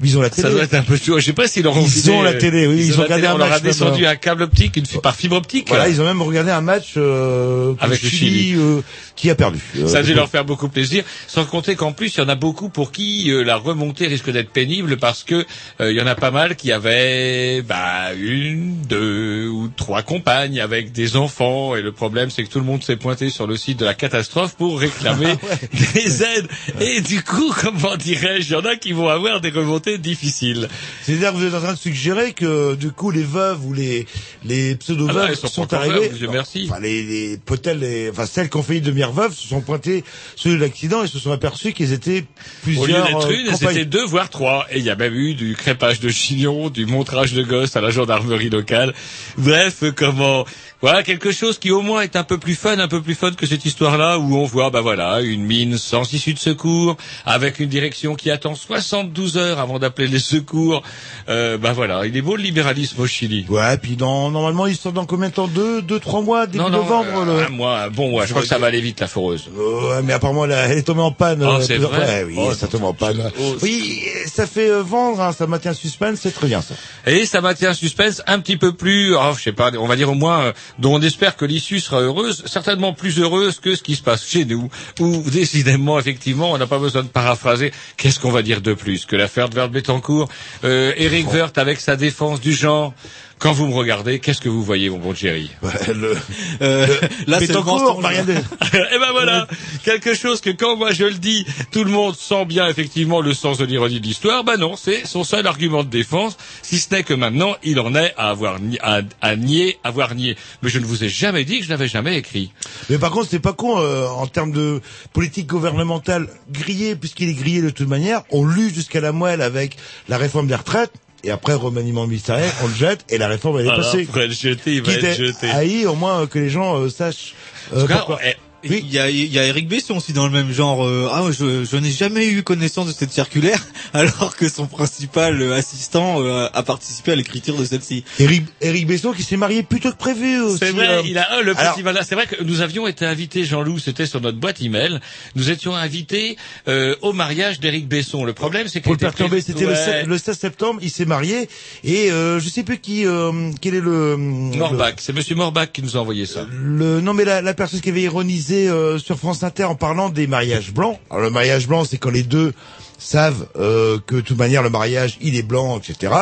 ils 0.03 0.19
ont 0.19 0.21
la 0.21 0.31
télé. 0.31 0.43
Ça 0.49 0.51
doit 0.53 0.63
être 0.63 0.75
un 0.75 0.83
peu 0.83 0.97
chaud. 0.97 1.19
Je 1.19 1.25
sais 1.25 1.33
pas 1.33 1.49
s'ils 1.49 1.63
leur 1.65 1.77
ont 1.77 1.83
Ils 1.83 1.91
filé, 1.91 2.13
ont 2.13 2.23
la 2.23 2.35
télé, 2.35 2.67
oui, 2.67 2.85
ils 2.87 2.99
ont 2.99 3.03
regardé 3.03 3.23
télé. 3.23 3.27
un 3.29 3.35
On 3.35 3.39
leur 3.39 3.47
a 3.47 3.51
match, 3.51 3.63
même, 3.63 3.73
descendu 3.73 4.07
un 4.07 4.17
câble 4.17 4.43
optique, 4.43 4.77
une 4.77 4.87
par 5.01 5.17
fibre 5.17 5.37
optique. 5.37 5.69
Voilà, 5.69 5.89
ils 5.89 6.01
ont 6.01 6.05
même 6.05 6.23
regardé 6.23 6.51
un 6.51 6.61
match 6.61 6.95
euh, 6.97 7.75
Avec 7.81 8.03
le 8.03 8.09
Chili, 8.09 8.55
euh, 8.57 8.83
qui 9.17 9.31
a 9.31 9.35
perdu. 9.35 9.59
Euh, 9.79 9.87
Ça 9.89 9.99
a 9.99 10.03
dû 10.03 10.15
leur 10.15 10.29
faire 10.29 10.45
beaucoup 10.45 10.69
plaisir, 10.69 11.03
sans 11.27 11.45
compter 11.45 11.75
qu'en 11.75 11.93
plus 11.93 12.15
il 12.15 12.19
y 12.19 12.23
en 12.23 12.29
a 12.29 12.35
beaucoup 12.35 12.69
pour 12.69 12.93
qui 12.93 13.31
euh, 13.31 13.43
la 13.43 13.57
remontée 13.57 14.07
risque 14.07 14.31
d'être 14.31 14.51
pénible 14.51 14.99
parce 14.99 15.25
que 15.25 15.47
euh, 15.81 15.91
il 15.91 15.97
y 15.97 16.01
en 16.03 16.07
a 16.07 16.15
pas 16.15 16.31
mal 16.31 16.57
qui 16.57 16.71
avaient 16.73 17.63
bah, 17.63 18.13
une, 18.15 18.77
deux 18.89 19.49
ou 19.49 19.69
trois 19.75 20.03
compagnes 20.03 20.61
avec 20.61 20.93
des 20.93 21.17
enfants 21.17 21.75
et 21.75 21.83
le 21.83 21.93
problème 21.93 22.31
c'est 22.31 22.45
que 22.45 22.51
tout 22.51 22.59
le 22.59 22.65
monde 22.67 22.83
s'est 22.83 22.97
pointé 22.97 23.31
sur 23.31 23.47
le 23.47 23.57
site 23.57 23.79
de 23.81 23.85
la 23.87 23.95
catastrophe 23.95 24.55
pour 24.57 24.79
réclamer 24.79 25.35
des 25.95 26.23
aides 26.23 26.49
et 26.81 27.01
du 27.01 27.23
coup 27.23 27.53
comment 27.61 27.97
dirais-je, 27.97 28.49
il 28.49 28.53
y 28.53 28.57
en 28.57 28.65
a 28.65 28.77
qui 28.77 28.93
vont 28.93 29.09
avoir 29.09 29.41
des 29.41 29.51
remontées 29.51 29.86
difficiles. 29.99 30.69
C'est-à-dire 31.03 31.33
que 31.33 31.37
vous 31.37 31.45
êtes 31.45 31.55
en 31.55 31.61
train 31.61 31.75
de 31.75 31.79
suggérer 31.79 32.33
que 32.33 32.75
du 32.75 32.91
coup 32.91 33.11
les 33.11 33.23
veuves 33.23 33.65
ou 33.65 33.73
les 33.73 34.07
les 34.45 34.75
pseudo 34.77 35.07
veuves 35.07 35.39
Ah 35.43 35.49
sont 35.49 35.73
arrivées. 35.73 36.09
veuves, 36.09 36.31
merci. 36.31 36.69
Enfin 36.71 36.81
les, 36.81 37.03
les 37.03 37.39
peut-être 37.39 37.79
les 37.79 38.11
enfin 38.11 38.27
celles 38.27 38.51
qui 38.51 38.57
ont 38.57 38.63
failli 38.63 38.81
devenir 38.81 39.13
veuves 39.13 39.35
se 39.35 39.47
sont 39.47 39.61
pointées 39.61 40.05
sur 40.35 40.57
l'accident 40.59 41.05
et 41.05 41.07
se 41.07 41.19
sont 41.19 41.33
aperçues 41.33 41.73
qu'elles 41.73 41.93
étaient 41.93 42.25
plusieurs. 42.63 42.85
Au 42.85 42.87
lieu 42.87 42.95
d'être 42.95 43.31
euh, 43.31 43.51
une, 43.51 43.57
c'était 43.57 43.85
deux 43.85 44.05
voire 44.05 44.31
trois. 44.31 44.67
Et 44.71 44.79
il 44.79 44.85
y 44.85 44.91
a 44.91 44.97
même 44.97 45.15
eu 45.15 45.35
du 45.35 45.55
crépage 45.55 46.01
de 46.01 46.09
chignons, 46.09 46.71
du 46.71 46.87
montrage 46.87 47.33
de 47.33 47.43
gosses 47.43 47.77
à 47.77 47.81
la 47.81 47.91
gendarmerie 47.91 48.51
locale. 48.51 48.95
Bref, 49.39 49.85
comment 49.95 50.45
voilà 50.83 51.03
quelque 51.03 51.33
chose 51.33 51.59
qui 51.59 51.71
au 51.71 51.81
moins 51.81 52.03
est 52.03 52.17
un 52.17 52.23
peu 52.25 52.39
plus 52.39 52.55
fun, 52.55 52.79
un 52.79 52.89
peu 52.89 53.01
plus 53.01 53.15
fun 53.15 53.33
que 53.33 53.47
cette 53.47 53.65
histoire-là 53.65 54.19
où 54.19 54.37
on 54.37 54.45
voit 54.45 54.71
bah 54.71 54.83
voilà 54.83 55.21
une 55.23 55.43
mine 55.45 55.79
sans 55.79 56.13
issue 56.13 56.35
de 56.35 56.39
secours 56.39 56.97
avec 57.25 57.61
une 57.61 57.69
direction 57.69 58.15
qui 58.15 58.31
attend 58.31 58.55
72 58.55 59.37
heures 59.39 59.59
avant 59.59 59.79
d'appeler 59.79 60.07
les 60.09 60.19
secours. 60.19 60.83
Euh, 61.29 61.57
bah 61.59 61.73
voilà, 61.73 62.05
il 62.07 62.17
est 62.17 62.23
beau 62.23 62.37
le 62.37 62.43
libéralisme 62.43 63.01
au 63.01 63.07
Chili. 63.07 63.47
Ouais, 63.49 63.79
puis 63.79 63.97
dans 63.97 64.31
normalement 64.31 64.67
ils 64.67 64.77
sont 64.77 64.91
dans 64.93 65.07
combien 65.07 65.29
de 65.31 65.35
temps? 65.35 65.49
Deux 65.49 65.81
deux 65.83 65.99
trois 65.99 66.21
mois 66.21 66.47
début 66.47 66.59
Non, 66.59 66.71
non, 66.71 66.79
novembre. 66.79 67.21
euh, 67.27 67.41
le- 67.41 67.47
un 67.47 67.49
mois, 67.49 67.89
bon, 67.89 68.17
ouais, 68.19 68.27
je 68.27 68.31
crois 68.31 68.43
que 68.43 68.49
ça 68.49 68.59
va 68.59 68.67
aller 68.67 68.81
vite 68.81 69.01
la 69.01 69.09
foreuse. 69.09 69.49
Euh, 69.59 69.97
ouais, 69.97 70.03
mais 70.03 70.13
apparemment 70.13 70.45
elle, 70.45 70.79
est 70.79 70.83
tombée 70.83 71.01
en 71.01 71.13
panne. 71.13 71.43
Oh, 71.43 71.57
euh, 71.59 71.61
c'est 71.63 71.79
vrai 71.79 71.97
fois. 71.97 72.07
Ouais, 72.07 72.25
oui, 72.27 72.35
Oh, 72.39 72.53
ça 72.55 72.67
tombe 72.69 72.85
en 72.85 72.93
panne. 72.95 73.33
oh, 73.41 73.57
oui, 73.63 74.03
ça 74.27 74.47
fait 74.47 74.69
euh, 74.71 74.83
vendre, 74.83 75.21
hein, 75.23 75.33
ça 75.33 75.47
maintient 75.47 75.71
le 75.71 75.77
suspense, 75.77 76.19
c'est 76.23 76.33
très 76.35 76.47
bien 76.49 76.61
ça. 76.61 76.75
Et 77.07 77.25
ça 77.27 77.41
maintient 77.41 77.71
un 77.71 77.75
suspense 77.75 78.23
un 78.27 78.39
petit 78.41 78.57
peu 78.59 78.73
plus, 78.73 79.15
oh, 79.17 79.33
je 79.37 79.43
sais 79.43 79.53
pas, 79.53 79.71
on 79.79 79.87
va 79.87 79.97
dire 79.97 80.11
au 80.11 80.15
moins, 80.15 80.41
euh, 80.47 80.53
dont 80.79 80.95
on 80.95 81.03
espère 81.03 81.37
que 81.37 81.45
l'issue 81.45 81.81
sera 81.81 82.01
heureuse, 82.01 82.43
certainement 82.47 82.93
plus 82.93 83.19
heureuse 83.19 83.61
que 83.61 83.75
ce 83.75 83.83
qui 83.83 83.97
se 83.97 84.03
passe 84.03 84.27
chez 84.27 84.45
nous, 84.45 84.69
où 85.01 85.23
décidément, 85.31 85.99
effectivement, 85.99 86.53
on 86.53 86.59
n'a 86.59 86.67
pas 86.67 86.79
besoin 86.79 87.03
de 87.03 87.09
paraphraser. 87.09 87.73
Qu'est-ce 87.97 88.21
qu'on 88.21 88.31
va 88.31 88.43
dire 88.43 88.61
de 88.61 88.75
plus? 88.75 89.07
que 89.07 89.17
l'affaire 89.17 89.49
de 89.49 89.55
Vert 89.55 89.69
Betancourt, 89.69 90.29
euh, 90.65 90.93
Eric 90.97 91.33
Werth 91.33 91.59
avec 91.59 91.81
sa 91.81 91.97
défense 91.97 92.41
du 92.41 92.53
genre. 92.53 92.95
Quand 93.39 93.53
vous 93.53 93.67
me 93.67 93.75
regardez, 93.75 94.19
qu'est-ce 94.19 94.41
que 94.41 94.49
vous 94.49 94.63
voyez, 94.65 94.89
mon 94.89 94.97
bon 94.99 95.15
Jerry 95.15 95.51
Ouais, 95.63 95.71
le, 95.95 96.17
Euh, 96.63 96.87
là, 97.27 97.39
c'est. 97.39 97.53
Marianne 98.01 98.25
de- 98.27 98.33
Eh 98.73 98.99
ben 98.99 99.11
voilà, 99.13 99.47
quelque 99.85 100.15
chose 100.15 100.41
que 100.41 100.49
quand 100.49 100.77
moi 100.77 100.93
je 100.93 101.05
le 101.05 101.15
dis, 101.15 101.45
tout 101.71 101.85
le 101.85 101.91
monde 101.91 102.17
sent 102.17 102.47
bien 102.47 102.67
effectivement 102.67 103.21
le 103.21 103.35
sens 103.35 103.59
de 103.59 103.67
l'ironie 103.67 104.01
de 104.01 104.07
l'histoire. 104.07 104.43
Ben 104.43 104.57
non, 104.57 104.75
c'est 104.77 105.07
son 105.07 105.23
seul 105.23 105.47
argument 105.47 105.85
de 105.85 105.91
défense, 105.91 106.39
si 106.63 106.79
ce 106.79 106.95
n'est 106.95 107.03
que 107.03 107.13
maintenant 107.13 107.57
il 107.63 107.79
en 107.79 107.95
est 107.95 108.15
à 108.17 108.31
avoir 108.31 108.59
ni- 108.59 108.79
à, 108.81 109.03
à 109.21 109.37
nier, 109.37 109.79
avoir 109.85 110.15
nié. 110.15 110.37
Mais 110.63 110.71
je 110.71 110.79
ne 110.79 110.87
vous 110.87 111.05
ai 111.05 111.11
jamais 111.11 111.45
dit 111.45 111.59
que 111.59 111.65
je 111.65 111.71
n'avais 111.71 111.89
jamais 111.89 112.17
écrit. 112.17 112.53
Mais 112.89 112.97
par 112.99 113.11
contre, 113.11 113.29
c'est 113.31 113.39
pas 113.39 113.53
con 113.53 113.79
euh, 113.79 114.07
en 114.09 114.27
termes 114.27 114.53
de 114.53 114.81
politique 115.13 115.47
gouvernementale 115.47 116.29
grillé, 116.51 116.97
puisqu'il 116.97 117.29
est 117.29 117.35
grillé 117.35 117.61
de 117.61 117.71
toute 117.71 117.89
manière. 117.89 118.23
On 118.31 118.47
lue 118.47 118.73
jusqu'à 118.73 119.01
la 119.03 119.13
moelle 119.13 119.43
avec 119.43 119.77
la 120.09 120.17
réforme 120.17 120.47
des 120.47 120.55
retraites. 120.55 120.93
Et 121.27 121.31
après, 121.33 121.55
remaniement 121.55 122.07
ministériel, 122.07 122.49
on 122.63 122.69
le 122.69 122.75
jette 122.75 123.05
et 123.09 123.19
la 123.19 123.27
réforme 123.27 123.59
elle 123.59 123.67
est 123.67 123.71
Alors, 123.71 123.85
passée. 123.85 124.05
pour 124.05 124.19
être 124.21 124.31
jeté, 124.31 124.75
il 124.75 124.83
va 124.83 124.93
Quitte 124.93 125.03
être 125.05 125.17
jeté. 125.19 125.51
haï, 125.51 125.85
au 125.85 125.97
moins 125.97 126.21
euh, 126.23 126.27
que 126.29 126.39
les 126.39 126.49
gens 126.49 126.79
euh, 126.79 126.89
sachent. 126.89 127.35
En 127.73 127.79
euh, 127.79 127.81
tout 127.81 127.87
cas, 127.89 127.97
pourquoi. 127.97 128.21
Eh, 128.65 128.79
Il 128.79 128.93
y 128.93 128.99
a, 128.99 129.11
il 129.11 129.33
y 129.33 129.39
a 129.39 129.45
Eric 129.45 129.69
Besson 129.69 129.97
aussi 129.97 130.13
dans 130.13 130.27
le 130.27 130.33
même 130.33 130.53
genre. 130.53 130.85
euh, 130.87 131.09
ah, 131.13 131.23
je, 131.31 131.65
je 131.65 131.77
n'ai 131.77 131.91
jamais 131.91 132.27
eu 132.29 132.43
connaissance 132.43 132.87
de 132.87 132.93
cette 132.93 133.13
circulaire, 133.13 133.61
alors 133.93 134.37
que 134.37 134.49
son 134.49 134.67
principal 134.67 135.41
euh, 135.41 135.55
assistant 135.55 136.23
euh, 136.23 136.49
a 136.53 136.63
participé 136.63 137.13
à 137.13 137.17
l'écriture 137.17 137.57
de 137.57 137.65
celle-ci. 137.65 138.05
Eric, 138.19 138.45
Eric 138.61 138.87
Besson 138.87 139.13
qui 139.13 139.23
s'est 139.23 139.37
marié 139.37 139.63
plus 139.63 139.81
tôt 139.81 139.91
que 139.93 139.97
prévu 139.97 140.41
aussi. 140.41 140.59
C'est 140.59 140.71
vrai, 140.73 140.89
euh. 140.89 141.03
il 141.05 141.19
a 141.19 141.33
un, 141.35 141.43
le 141.43 141.57
alors- 141.59 141.79
malin. 141.83 142.01
C'est 142.07 142.15
vrai 142.15 142.27
que 142.27 142.43
nous 142.43 142.61
avions 142.61 142.87
été 142.87 143.05
invités, 143.07 143.45
Jean-Loup, 143.45 143.79
c'était 143.79 144.07
sur 144.07 144.21
notre 144.21 144.39
boîte 144.39 144.61
email. 144.63 145.01
Nous 145.35 145.51
étions 145.51 145.75
invités 145.75 146.37
euh, 146.69 146.95
au 147.03 147.13
mariage 147.13 147.61
d'Éric 147.61 147.89
Besson. 147.89 148.25
Le 148.25 148.33
problème, 148.33 148.67
c'est 148.69 148.75
qu'il 148.81 148.83
pour 148.83 148.93
le 148.93 148.99
perturber, 148.99 149.41
c'était 149.41 149.65
le, 149.65 149.71
Ouais. 149.71 150.03
16, 150.03 150.07
le 150.07 150.19
16 150.19 150.39
septembre, 150.39 150.81
il 150.83 150.91
s'est 150.91 151.05
marié 151.05 151.49
et 151.85 152.11
euh, 152.11 152.41
je 152.41 152.49
sais 152.49 152.63
plus 152.63 152.79
qui, 152.79 153.05
euh, 153.07 153.51
quel 153.61 153.75
est 153.75 153.81
le 153.81 154.17
Morbach, 154.17 154.95
c'est 154.99 155.13
Monsieur 155.13 155.35
Morbach 155.35 155.69
qui 155.73 155.83
nous 155.83 155.97
a 155.97 156.01
envoyé 156.01 156.25
ça. 156.27 156.47
Le 156.53 157.01
non 157.01 157.13
mais 157.15 157.25
la, 157.25 157.43
la 157.43 157.53
personne 157.55 157.81
qui 157.81 157.89
avait 157.91 158.03
ironisé 158.03 158.46
euh, 158.55 158.99
sur 158.99 159.19
France 159.19 159.43
Inter 159.43 159.65
en 159.65 159.75
parlant 159.75 160.09
des 160.09 160.27
mariages 160.27 160.73
blancs. 160.73 160.99
Alors 161.11 161.23
le 161.23 161.31
mariage 161.31 161.67
blanc, 161.69 161.85
c'est 161.85 161.99
quand 161.99 162.11
les 162.11 162.23
deux 162.23 162.53
savent 162.99 163.47
euh, 163.59 163.99
que 164.07 164.17
de 164.17 164.21
toute 164.23 164.39
manière 164.39 164.63
le 164.63 164.71
mariage 164.71 165.19
il 165.21 165.37
est 165.37 165.43
blanc, 165.43 165.79
etc. 165.79 166.13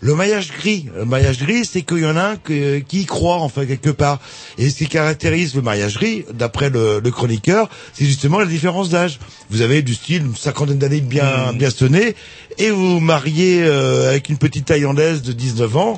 Le 0.00 0.14
mariage 0.14 0.52
gris, 0.52 0.86
le 0.94 1.04
mariage 1.04 1.38
gris, 1.38 1.64
c'est 1.64 1.82
qu'il 1.82 1.98
y 2.00 2.06
en 2.06 2.16
a 2.16 2.22
un 2.22 2.36
que- 2.36 2.80
qui 2.80 3.02
y 3.02 3.06
croit 3.06 3.36
enfin 3.36 3.64
quelque 3.64 3.90
part. 3.90 4.20
Et 4.58 4.68
ce 4.68 4.76
qui 4.78 4.88
caractérise 4.88 5.54
le 5.54 5.62
mariage 5.62 5.94
gris, 5.94 6.24
d'après 6.34 6.68
le, 6.68 7.00
le 7.02 7.10
chroniqueur, 7.10 7.68
c'est 7.94 8.04
justement 8.04 8.38
la 8.38 8.46
différence 8.46 8.90
d'âge. 8.90 9.18
Vous 9.50 9.62
avez 9.62 9.80
du 9.82 9.94
style 9.94 10.22
une 10.26 10.36
cinquantaine 10.36 10.78
d'années 10.78 11.00
bien 11.00 11.52
bien 11.54 11.70
sonné, 11.70 12.14
et 12.58 12.70
vous 12.70 12.94
vous 12.94 13.00
mariez 13.00 13.62
euh, 13.62 14.08
avec 14.10 14.28
une 14.28 14.36
petite 14.38 14.66
thaïlandaise 14.66 15.22
de 15.22 15.32
19 15.32 15.76
ans. 15.76 15.96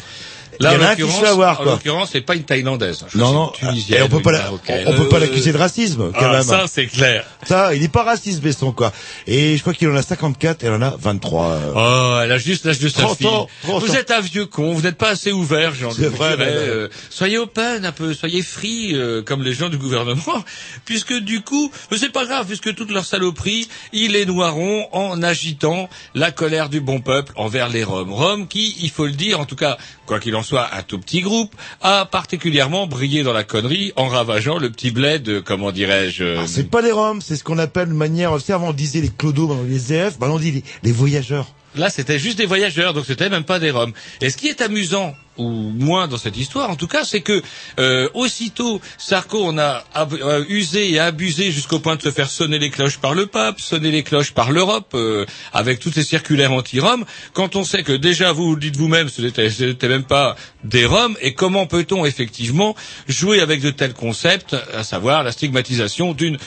Là, 0.60 0.72
il 0.72 0.74
y 0.74 0.76
en 0.76 0.80
en 0.80 0.84
a 0.84 0.90
un 0.90 0.94
qui 0.94 1.00
se 1.02 1.06
l'occurrence, 1.06 1.20
fait 1.24 1.28
avoir, 1.30 1.60
en 1.60 1.62
quoi. 1.62 1.72
l'occurrence, 1.72 2.08
c'est 2.12 2.20
pas 2.20 2.34
une 2.34 2.42
Thaïlandaise. 2.44 3.04
Je 3.08 3.18
Non, 3.18 3.32
non, 3.32 3.52
et 3.90 4.02
on 4.02 4.08
peut 4.08 4.20
pas 4.22 4.30
une 4.30 4.36
la- 4.36 4.42
Marocaine. 4.44 4.84
on, 4.88 4.92
on 4.92 4.96
peut 4.96 5.08
pas 5.08 5.18
l'accuser 5.18 5.52
de 5.52 5.58
racisme, 5.58 6.10
quand 6.12 6.26
ah, 6.26 6.32
même. 6.32 6.42
Ça, 6.42 6.64
c'est 6.66 6.86
clair. 6.86 7.24
Ça, 7.46 7.74
il 7.74 7.82
est 7.82 7.88
pas 7.88 8.02
raciste, 8.02 8.40
Besson, 8.42 8.72
quoi. 8.72 8.92
Et 9.26 9.56
je 9.56 9.60
crois 9.60 9.74
qu'il 9.74 9.88
en 9.88 9.96
a 9.96 10.02
54 10.02 10.64
et 10.64 10.66
elle 10.66 10.72
en 10.74 10.82
a 10.82 10.96
23. 10.98 11.44
euh. 11.46 11.72
Oh, 11.76 12.20
elle 12.22 12.32
a 12.32 12.38
juste 12.38 12.64
l'âge 12.64 12.78
de 12.80 12.88
sa 12.88 13.02
30 13.02 13.18
fille. 13.18 13.26
ans, 13.26 13.48
30 13.62 13.82
vous 13.84 13.90
ans. 13.90 13.94
êtes 13.94 14.10
un 14.10 14.20
vieux 14.20 14.46
con, 14.46 14.72
vous 14.72 14.82
n'êtes 14.82 14.96
pas 14.98 15.10
assez 15.10 15.30
ouvert, 15.32 15.74
Jean. 15.74 15.90
C'est 15.92 16.08
vrai, 16.08 16.36
mais- 16.36 16.44
euh, 16.48 16.88
soyez 17.10 17.38
open 17.38 17.84
un 17.84 17.92
peu, 17.92 18.12
soyez 18.14 18.42
free, 18.42 18.94
euh, 18.94 19.22
comme 19.22 19.42
les 19.42 19.52
gens 19.54 19.68
du 19.68 19.78
gouvernement, 19.78 20.44
puisque 20.84 21.12
du 21.14 21.42
coup, 21.42 21.70
c'est 21.96 22.12
pas 22.12 22.24
grave, 22.24 22.46
puisque 22.46 22.74
toute 22.74 22.90
leur 22.90 23.04
saloperie, 23.04 23.68
ils 23.92 24.12
les 24.12 24.26
noieront 24.26 24.88
en 24.92 25.22
agitant 25.22 25.88
la 26.14 26.32
colère 26.32 26.68
du 26.68 26.80
bon 26.80 27.00
peuple 27.00 27.32
envers 27.36 27.68
les 27.68 27.84
Roms. 27.84 28.12
Roms 28.12 28.48
qui, 28.48 28.76
il 28.80 28.90
faut 28.90 29.06
le 29.06 29.12
dire, 29.12 29.38
en 29.40 29.44
tout 29.44 29.56
cas, 29.56 29.76
quoi 30.06 30.18
qu'il 30.18 30.34
en 30.34 30.42
soit, 30.42 30.47
un 30.56 30.82
tout 30.82 30.98
petit 30.98 31.20
groupe, 31.20 31.54
a 31.82 32.06
particulièrement 32.06 32.86
brillé 32.86 33.22
dans 33.22 33.32
la 33.32 33.44
connerie 33.44 33.92
en 33.96 34.08
ravageant 34.08 34.58
le 34.58 34.70
petit 34.70 34.90
bled, 34.90 35.28
euh, 35.28 35.42
comment 35.44 35.72
dirais-je, 35.72 36.24
euh, 36.24 36.40
Ah, 36.40 36.46
c'est 36.46 36.70
pas 36.70 36.80
les 36.80 36.92
Roms, 36.92 37.20
c'est 37.20 37.36
ce 37.36 37.44
qu'on 37.44 37.58
appelle 37.58 37.88
de 37.88 37.94
manière, 37.94 38.32
avant 38.32 38.68
on 38.68 38.72
disait 38.72 39.00
les 39.00 39.10
clodos, 39.10 39.56
les 39.68 39.78
ZF, 39.78 40.18
maintenant 40.20 40.36
on 40.36 40.38
dit 40.38 40.62
les 40.82 40.92
voyageurs. 40.92 41.46
Là, 41.78 41.90
c'était 41.90 42.18
juste 42.18 42.38
des 42.38 42.46
voyageurs, 42.46 42.92
donc 42.92 43.04
c'était 43.06 43.30
même 43.30 43.44
pas 43.44 43.58
des 43.58 43.70
Roms. 43.70 43.92
Et 44.20 44.30
ce 44.30 44.36
qui 44.36 44.48
est 44.48 44.60
amusant, 44.60 45.14
ou 45.38 45.48
moins 45.48 46.08
dans 46.08 46.18
cette 46.18 46.36
histoire, 46.36 46.68
en 46.68 46.76
tout 46.76 46.88
cas, 46.88 47.04
c'est 47.04 47.20
que 47.20 47.40
euh, 47.78 48.08
aussitôt 48.14 48.80
Sarko 48.98 49.38
on 49.44 49.56
a 49.56 49.84
euh, 49.96 50.44
usé 50.48 50.90
et 50.90 50.98
abusé 50.98 51.52
jusqu'au 51.52 51.78
point 51.78 51.94
de 51.94 52.02
se 52.02 52.10
faire 52.10 52.28
sonner 52.28 52.58
les 52.58 52.70
cloches 52.70 52.98
par 52.98 53.14
le 53.14 53.26
pape, 53.26 53.60
sonner 53.60 53.92
les 53.92 54.02
cloches 54.02 54.32
par 54.32 54.50
l'Europe, 54.50 54.90
euh, 54.94 55.24
avec 55.52 55.78
toutes 55.78 55.94
ces 55.94 56.02
circulaires 56.02 56.52
anti-Roms. 56.52 57.04
Quand 57.32 57.54
on 57.54 57.62
sait 57.62 57.84
que 57.84 57.92
déjà 57.92 58.32
vous, 58.32 58.54
le 58.54 58.60
dites 58.60 58.76
vous-même, 58.76 59.08
ce 59.08 59.22
n'était 59.22 59.88
même 59.88 60.04
pas 60.04 60.34
des 60.64 60.84
Roms, 60.84 61.16
et 61.20 61.34
comment 61.34 61.66
peut-on 61.66 62.04
effectivement 62.04 62.74
jouer 63.06 63.40
avec 63.40 63.60
de 63.60 63.70
tels 63.70 63.94
concepts, 63.94 64.56
à 64.74 64.82
savoir 64.82 65.22
la 65.22 65.30
stigmatisation 65.30 66.14
d'une 66.14 66.38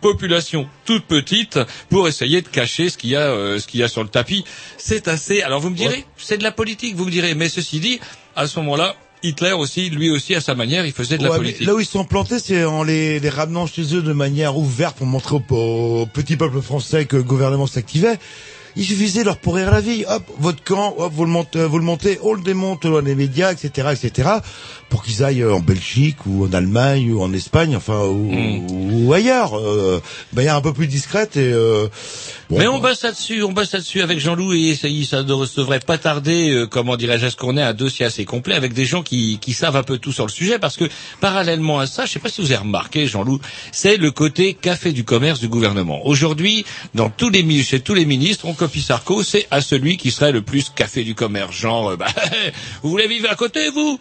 population 0.00 0.68
toute 0.84 1.04
petite 1.04 1.58
pour 1.90 2.08
essayer 2.08 2.42
de 2.42 2.48
cacher 2.48 2.88
ce 2.90 2.98
qu'il 2.98 3.10
y 3.10 3.16
a 3.16 3.20
euh, 3.30 3.58
ce 3.58 3.66
qu'il 3.66 3.80
y 3.80 3.82
a 3.82 3.88
sur 3.88 4.02
le 4.02 4.08
tapis. 4.08 4.44
C'est 4.76 5.08
assez 5.08 5.42
alors 5.42 5.60
vous 5.60 5.70
me 5.70 5.76
direz 5.76 6.04
c'est 6.16 6.38
de 6.38 6.42
la 6.42 6.52
politique 6.52 6.94
vous 6.96 7.04
me 7.04 7.10
direz. 7.10 7.34
Mais 7.34 7.48
ceci 7.48 7.80
dit 7.80 8.00
à 8.36 8.46
ce 8.46 8.58
moment-là 8.60 8.94
Hitler 9.22 9.52
aussi 9.52 9.90
lui 9.90 10.10
aussi 10.10 10.34
à 10.36 10.40
sa 10.40 10.54
manière 10.54 10.86
il 10.86 10.92
faisait 10.92 11.18
de 11.18 11.24
la 11.24 11.30
Ouais, 11.32 11.36
politique. 11.38 11.66
là 11.66 11.74
où 11.74 11.80
ils 11.80 11.86
sont 11.86 12.04
plantés, 12.04 12.38
c'est 12.38 12.64
en 12.64 12.84
les, 12.84 13.18
les 13.18 13.28
ramenant 13.30 13.66
chez 13.66 13.94
eux 13.96 14.02
de 14.02 14.12
manière 14.12 14.56
ouverte 14.56 14.96
pour 14.98 15.06
montrer 15.06 15.34
au, 15.36 15.54
au 16.02 16.06
petit 16.06 16.36
peuple 16.36 16.60
français 16.60 17.04
que 17.06 17.16
le 17.16 17.24
gouvernement 17.24 17.66
s'activait. 17.66 18.18
Il 18.78 18.84
suffisait 18.84 19.20
de 19.20 19.24
leur 19.26 19.38
pourrir 19.38 19.72
la 19.72 19.80
vie. 19.80 20.04
Hop, 20.08 20.22
votre 20.38 20.62
camp, 20.62 20.94
hop, 20.98 21.12
vous 21.12 21.24
le 21.24 21.30
montez, 21.30 21.64
vous 21.64 21.78
le 21.78 21.84
montez, 21.84 22.18
on 22.22 22.32
le 22.32 22.40
démonte 22.40 22.86
dans 22.86 23.00
les 23.00 23.16
médias, 23.16 23.50
etc., 23.52 23.88
etc., 23.92 24.28
pour 24.88 25.02
qu'ils 25.02 25.24
aillent 25.24 25.44
en 25.44 25.58
Belgique 25.58 26.24
ou 26.26 26.46
en 26.46 26.52
Allemagne 26.52 27.12
ou 27.12 27.20
en 27.20 27.32
Espagne, 27.32 27.74
enfin, 27.76 28.04
ou, 28.04 28.30
Mm. 28.30 29.04
ou 29.06 29.12
ailleurs, 29.12 29.58
euh, 29.58 30.00
de 30.32 30.36
manière 30.36 30.54
un 30.54 30.60
peu 30.60 30.72
plus 30.72 30.86
discrète 30.86 31.36
et. 31.36 31.52
Euh, 31.52 31.88
bon, 32.50 32.58
mais 32.58 32.66
on 32.66 32.78
bosse 32.78 33.02
là-dessus, 33.02 33.42
on 33.42 33.52
bosse 33.52 33.72
là-dessus 33.72 34.02
avec 34.02 34.18
Jean-Loup 34.18 34.52
et 34.52 34.74
ça, 34.74 35.22
ne 35.22 35.56
devrait 35.56 35.80
pas 35.80 35.98
tarder, 35.98 36.50
euh, 36.50 36.66
comment 36.66 36.96
dirais-je, 36.96 37.26
à 37.26 37.30
ce 37.30 37.36
qu'on 37.36 37.56
ait 37.56 37.62
un 37.62 37.74
dossier 37.74 38.06
assez 38.06 38.24
complet 38.24 38.54
avec 38.54 38.72
des 38.72 38.84
gens 38.84 39.02
qui, 39.02 39.38
qui 39.40 39.52
savent 39.52 39.76
un 39.76 39.82
peu 39.82 39.98
tout 39.98 40.12
sur 40.12 40.26
le 40.26 40.30
sujet 40.30 40.58
parce 40.58 40.76
que 40.76 40.84
parallèlement 41.20 41.78
à 41.78 41.86
ça, 41.86 42.04
je 42.04 42.10
ne 42.10 42.12
sais 42.14 42.20
pas 42.20 42.28
si 42.28 42.40
vous 42.40 42.52
avez 42.52 42.62
remarqué, 42.62 43.06
Jean-Loup, 43.06 43.40
c'est 43.72 43.96
le 43.96 44.10
côté 44.10 44.54
café 44.54 44.92
du 44.92 45.04
commerce 45.04 45.40
du 45.40 45.48
gouvernement. 45.48 46.06
Aujourd'hui, 46.06 46.64
dans 46.94 47.10
tous 47.10 47.30
les 47.30 47.38
chez 47.62 47.80
tous 47.80 47.94
les 47.94 48.04
ministres, 48.04 48.46
on 48.46 48.54
copie 48.54 48.82
Sarko, 48.82 49.22
c'est 49.22 49.46
à 49.50 49.60
celui 49.60 49.96
qui 49.96 50.10
serait 50.10 50.32
le 50.32 50.42
plus 50.42 50.70
café 50.70 51.02
du 51.04 51.14
commerce. 51.14 51.54
Genre, 51.54 51.90
euh, 51.90 51.96
bah, 51.96 52.06
vous 52.82 52.90
voulez 52.90 53.08
vivre 53.08 53.30
à 53.30 53.34
côté, 53.34 53.70
vous? 53.70 53.98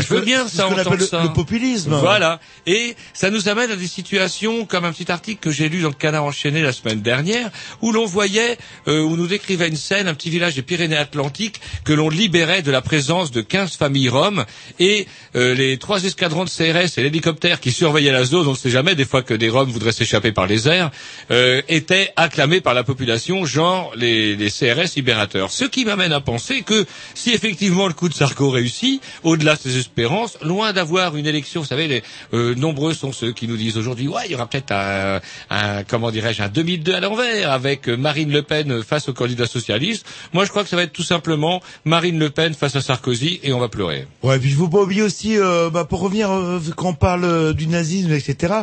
Je 0.00 0.14
veux 0.14 0.20
bien 0.20 0.46
ça, 0.48 0.66
appelle 0.66 0.98
le- 0.98 1.06
ça. 1.06 1.22
le 1.22 1.32
populisme. 1.32 1.94
Voilà. 1.94 2.40
Et 2.66 2.94
ça 3.14 3.30
nous 3.30 3.48
amène 3.48 3.70
à 3.70 3.76
des 3.76 3.86
situations 3.86 4.64
comme 4.66 4.84
un 4.84 4.92
petit 4.92 5.10
article 5.10 5.40
que 5.40 5.50
j'ai 5.50 5.68
lu 5.68 5.82
dans 5.82 5.88
le 5.88 5.94
Canard 5.94 6.24
enchaîné 6.24 6.62
la 6.62 6.72
semaine 6.72 7.00
dernière, 7.00 7.50
où 7.82 7.92
l'on 7.92 8.06
voyait, 8.06 8.58
euh, 8.88 9.00
où 9.02 9.16
nous 9.16 9.26
décrivait 9.26 9.68
une 9.68 9.76
scène, 9.76 10.08
un 10.08 10.14
petit 10.14 10.30
village 10.30 10.54
des 10.54 10.62
Pyrénées-Atlantiques, 10.62 11.60
que 11.84 11.92
l'on 11.92 12.08
libérait 12.08 12.62
de 12.62 12.70
la 12.70 12.80
présence 12.82 13.30
de 13.30 13.40
15 13.40 13.76
familles 13.76 14.08
roms, 14.08 14.44
et 14.78 15.06
euh, 15.36 15.54
les 15.54 15.78
trois 15.78 16.04
escadrons 16.04 16.44
de 16.44 16.50
CRS 16.50 16.98
et 16.98 17.02
l'hélicoptère 17.02 17.60
qui 17.60 17.72
surveillaient 17.72 18.12
la 18.12 18.24
zone, 18.24 18.46
on 18.46 18.52
ne 18.52 18.56
sait 18.56 18.70
jamais, 18.70 18.94
des 18.94 19.04
fois 19.04 19.22
que 19.22 19.34
des 19.34 19.48
roms 19.48 19.70
voudraient 19.70 19.92
s'échapper 19.92 20.32
par 20.32 20.46
les 20.46 20.68
airs, 20.68 20.90
euh, 21.30 21.62
étaient 21.68 22.12
acclamés 22.16 22.60
par 22.60 22.74
la 22.74 22.84
population, 22.84 23.44
genre 23.44 23.92
les, 23.96 24.36
les 24.36 24.50
CRS 24.50 24.94
libérateurs. 24.96 25.50
Ce 25.50 25.64
qui 25.64 25.84
m'amène 25.84 26.12
à 26.12 26.20
penser 26.20 26.62
que 26.62 26.86
si 27.14 27.30
effectivement 27.32 27.86
le 27.86 27.94
coup 27.94 28.08
de 28.08 28.14
Sarko 28.14 28.50
réussit, 28.50 29.02
au-delà 29.22 29.54
de 29.56 29.60
ses 29.60 29.76
espérances, 29.80 30.38
loin 30.42 30.72
d'avoir 30.72 31.16
une 31.16 31.26
élection, 31.26 31.60
vous 31.60 31.66
savez, 31.66 31.88
les, 31.88 32.02
euh, 32.32 32.54
nombreux 32.54 32.94
sont 32.94 33.12
ceux 33.12 33.32
qui 33.32 33.48
nous 33.48 33.56
disent 33.56 33.76
aujourd'hui, 33.76 34.08
ouais, 34.08 34.22
il 34.26 34.32
y 34.32 34.34
aura 34.34 34.46
peut-être 34.46 34.72
un, 34.72 35.20
un, 35.50 35.82
comment 35.84 36.10
dirais-je, 36.10 36.42
un 36.42 36.48
2002 36.48 36.94
à 36.94 37.00
l'envers 37.00 37.50
avec 37.50 37.88
Marine 37.88 38.30
Le 38.30 38.42
Pen 38.42 38.82
face 38.82 39.08
au 39.08 39.12
candidat 39.12 39.46
socialiste. 39.46 40.06
Moi, 40.32 40.44
je 40.44 40.50
crois 40.50 40.62
que 40.62 40.68
ça 40.68 40.76
va 40.76 40.82
être 40.82 40.92
tout 40.92 41.02
simplement 41.02 41.60
Marine 41.84 42.18
Le 42.18 42.30
Pen 42.30 42.54
face 42.54 42.76
à 42.76 42.80
Sarkozy 42.80 43.40
et 43.42 43.52
on 43.52 43.58
va 43.58 43.68
pleurer. 43.68 44.06
Ouais, 44.22 44.38
puis 44.38 44.50
il 44.50 44.54
faut 44.54 44.68
pas 44.68 44.82
oublier 44.82 45.02
aussi, 45.02 45.36
euh, 45.38 45.70
bah, 45.70 45.84
pour 45.84 46.00
revenir 46.00 46.30
euh, 46.30 46.60
quand 46.76 46.90
on 46.90 46.94
parle 46.94 47.54
du 47.54 47.66
nazisme, 47.66 48.12
etc. 48.12 48.54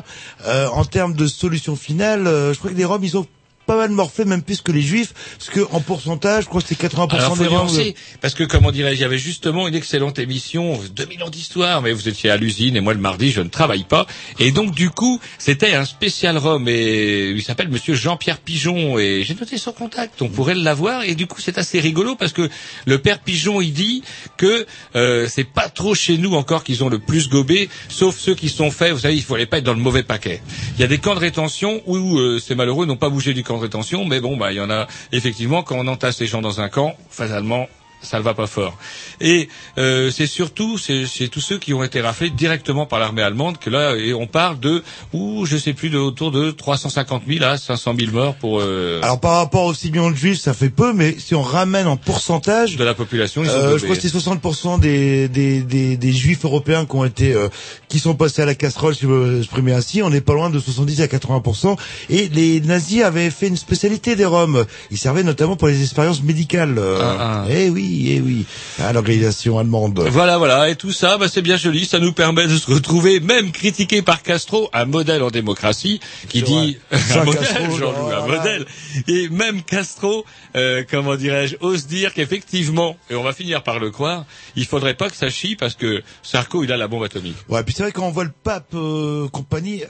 euh, 0.45 0.67
en 0.67 0.85
termes 0.85 1.13
de 1.13 1.27
solution 1.27 1.75
finale, 1.75 2.27
euh, 2.27 2.53
je 2.53 2.59
crois 2.59 2.71
que 2.71 2.75
les 2.75 2.85
Roms 2.85 3.03
ils 3.03 3.17
ont 3.17 3.27
pas 3.67 3.77
mal 3.77 3.91
morflé, 3.91 4.25
même 4.25 4.41
plus 4.41 4.61
que 4.61 4.71
les 4.71 4.81
Juifs, 4.81 5.13
parce 5.37 5.49
que 5.49 5.59
en 5.71 5.81
pourcentage, 5.81 6.45
je 6.45 6.49
crois 6.49 6.61
que 6.61 6.67
c'est 6.67 6.79
80% 6.79 7.15
Alors, 7.15 7.35
faut 7.35 7.43
des 7.43 7.49
nuancer, 7.49 7.95
parce 8.21 8.33
que, 8.33 8.45
comment 8.45 8.71
dirais-je, 8.71 8.95
il 8.95 9.01
y 9.01 9.03
avait 9.03 9.17
justement 9.17 9.67
une 9.67 9.75
excellente 9.75 10.17
émission, 10.19 10.79
2000 10.95 11.23
ans 11.23 11.29
d'histoire, 11.29 11.81
mais 11.81 11.91
vous 11.91 12.07
étiez 12.07 12.29
à 12.29 12.37
l'usine, 12.37 12.77
et 12.77 12.79
moi, 12.79 12.93
le 12.93 13.01
mardi, 13.01 13.29
je 13.29 13.41
ne 13.41 13.49
travaille 13.49 13.83
pas. 13.83 14.07
Et 14.39 14.51
donc, 14.51 14.73
du 14.73 14.89
coup, 14.89 15.19
c'était 15.37 15.73
un 15.73 15.83
spécial 15.83 16.37
Rome, 16.37 16.67
et 16.69 17.31
il 17.31 17.43
s'appelle 17.43 17.67
monsieur 17.67 17.93
Jean-Pierre 17.93 18.39
Pigeon, 18.39 18.97
et 18.97 19.23
j'ai 19.23 19.35
noté 19.35 19.57
son 19.57 19.73
contact, 19.73 20.21
on 20.21 20.29
pourrait 20.29 20.55
l'avoir, 20.55 21.03
et 21.03 21.15
du 21.15 21.27
coup, 21.27 21.41
c'est 21.41 21.57
assez 21.57 21.81
rigolo, 21.81 22.15
parce 22.15 22.31
que 22.31 22.49
le 22.85 22.97
père 22.99 23.19
Pigeon, 23.19 23.59
il 23.59 23.73
dit 23.73 24.01
que 24.37 24.65
euh, 24.95 25.27
c'est 25.29 25.43
pas 25.43 25.67
trop 25.67 25.93
chez 25.93 26.17
nous 26.17 26.35
encore 26.35 26.63
qu'ils 26.63 26.85
ont 26.85 26.89
le 26.89 26.99
plus 26.99 27.27
gobé, 27.27 27.69
sauf 27.89 28.17
ceux 28.17 28.33
qui 28.33 28.47
sont 28.47 28.71
faits, 28.71 28.93
vous 28.93 28.99
savez, 28.99 29.15
il 29.15 29.23
fallait 29.23 29.45
pas 29.45 29.57
être 29.57 29.65
dans 29.65 29.73
le 29.73 29.81
mauvais 29.81 30.03
paquet. 30.03 30.41
Il 30.75 30.81
y 30.81 30.83
a 30.85 30.87
des 30.87 30.99
camps 30.99 31.15
de 31.15 31.19
rétention 31.19 31.81
où 31.85 32.17
euh, 32.17 32.39
ces 32.39 32.55
malheureux 32.55 32.85
n'ont 32.85 32.95
pas 32.95 33.09
bougé 33.09 33.33
du 33.33 33.43
camp 33.43 33.56
mais 34.05 34.19
bon, 34.19 34.37
bah, 34.37 34.51
il 34.51 34.55
y 34.55 34.61
en 34.61 34.69
a 34.69 34.87
effectivement 35.11 35.63
quand 35.63 35.77
on 35.77 35.87
entasse 35.87 36.19
les 36.19 36.27
gens 36.27 36.41
dans 36.41 36.61
un 36.61 36.69
camp, 36.69 36.95
fatalement, 37.09 37.67
ça 38.01 38.17
ne 38.19 38.23
va 38.23 38.33
pas 38.33 38.47
fort. 38.47 38.77
Et 39.21 39.49
euh, 39.77 40.11
c'est 40.11 40.27
surtout 40.27 40.77
c'est 40.77 41.05
c'est 41.07 41.27
tous 41.27 41.41
ceux 41.41 41.57
qui 41.57 41.73
ont 41.73 41.83
été 41.83 41.99
raflés 42.01 42.29
directement 42.29 42.85
par 42.85 42.99
l'armée 42.99 43.21
allemande 43.23 43.57
que 43.57 43.69
là 43.69 43.95
et 43.95 44.13
on 44.13 44.27
parle 44.27 44.59
de 44.59 44.83
ou 45.13 45.45
je 45.45 45.57
sais 45.57 45.73
plus 45.73 45.89
de 45.89 45.97
autour 45.97 46.31
de 46.31 46.51
350 46.51 47.23
000 47.27 47.43
à 47.43 47.57
500 47.57 47.95
000 47.99 48.11
morts 48.11 48.35
pour 48.35 48.59
euh, 48.61 48.99
Alors 49.03 49.19
par 49.19 49.37
rapport 49.37 49.65
aux 49.65 49.73
6 49.73 49.91
millions 49.91 50.11
de 50.11 50.15
Juifs, 50.15 50.39
ça 50.39 50.53
fait 50.53 50.69
peu, 50.69 50.93
mais 50.93 51.15
si 51.17 51.33
on 51.35 51.41
ramène 51.41 51.87
en 51.87 51.97
pourcentage, 51.97 52.75
de 52.77 52.83
la 52.83 52.93
population. 52.93 53.43
Ils 53.43 53.49
sont 53.49 53.55
Euh, 53.55 53.77
je 53.77 53.83
crois 53.83 53.95
que 53.95 54.01
c'est 54.01 54.15
60% 54.15 54.79
des, 54.79 55.27
des, 55.27 55.61
des, 55.61 55.97
des 55.97 56.13
juifs 56.13 56.45
européens 56.45 56.85
qui 56.85 56.95
ont 56.95 57.05
été 57.05 57.33
euh, 57.33 57.49
qui 57.89 57.99
sont 57.99 58.15
passés 58.15 58.41
à 58.41 58.45
la 58.45 58.55
casserole, 58.55 58.93
si 58.95 59.01
je 59.03 59.07
veux 59.07 59.39
exprimer 59.39 59.73
ainsi. 59.73 60.01
On 60.01 60.09
n'est 60.09 60.21
pas 60.21 60.33
loin 60.33 60.49
de 60.49 60.59
70 60.59 61.01
à 61.01 61.07
80%. 61.07 61.77
Et 62.09 62.29
les 62.29 62.61
nazis 62.61 63.01
avaient 63.03 63.29
fait 63.31 63.47
une 63.47 63.57
spécialité 63.57 64.15
des 64.15 64.25
Roms. 64.25 64.65
Ils 64.91 64.97
servaient 64.97 65.23
notamment 65.23 65.55
pour 65.55 65.67
les 65.67 65.81
expériences 65.81 66.21
médicales. 66.21 66.75
euh. 66.77 66.99
Ah, 67.01 67.17
ah. 67.19 67.45
Eh 67.49 67.69
oui, 67.69 67.86
eh 67.87 68.21
oui. 68.21 68.45
À 68.79 68.93
l'organisation 68.93 69.59
allemande. 69.59 69.99
Voilà, 70.11 70.37
voilà, 70.37 70.69
et 70.69 70.75
tout 70.75 70.91
ça, 70.91 71.17
bah, 71.17 71.27
c'est 71.31 71.41
bien 71.41 71.57
joli, 71.57 71.85
ça 71.85 71.99
nous 71.99 72.13
permet 72.13 72.47
de 72.47 72.57
se 72.57 72.71
retrouver, 72.71 73.19
même 73.19 73.51
critiqué 73.51 74.01
par 74.01 74.21
Castro, 74.21 74.69
un 74.73 74.85
modèle 74.85 75.23
en 75.23 75.29
démocratie, 75.29 75.99
qui 76.29 76.41
dit, 76.41 76.77
un 76.91 77.23
modèle, 77.23 77.47
Castro, 77.47 77.89
un 77.89 77.91
voilà. 77.91 78.37
modèle, 78.37 78.65
et 79.07 79.29
même 79.29 79.61
Castro, 79.63 80.25
euh, 80.55 80.83
comment 80.89 81.15
dirais-je, 81.15 81.55
ose 81.61 81.87
dire 81.87 82.13
qu'effectivement, 82.13 82.97
et 83.09 83.15
on 83.15 83.23
va 83.23 83.33
finir 83.33 83.63
par 83.63 83.79
le 83.79 83.91
croire, 83.91 84.25
il 84.55 84.65
faudrait 84.65 84.95
pas 84.95 85.09
que 85.09 85.15
ça 85.15 85.29
chie 85.29 85.55
parce 85.55 85.75
que 85.75 86.03
Sarko, 86.23 86.63
il 86.63 86.71
a 86.71 86.77
la 86.77 86.87
bombe 86.87 87.03
atomique. 87.03 87.37
Ouais, 87.49 87.63
puis 87.63 87.73
c'est 87.75 87.83
vrai 87.83 87.91
quand 87.91 88.05
on 88.07 88.11
voit 88.11 88.23
le 88.23 88.33
pape 88.43 88.73
euh, 88.73 89.27
compagnie, 89.29 89.83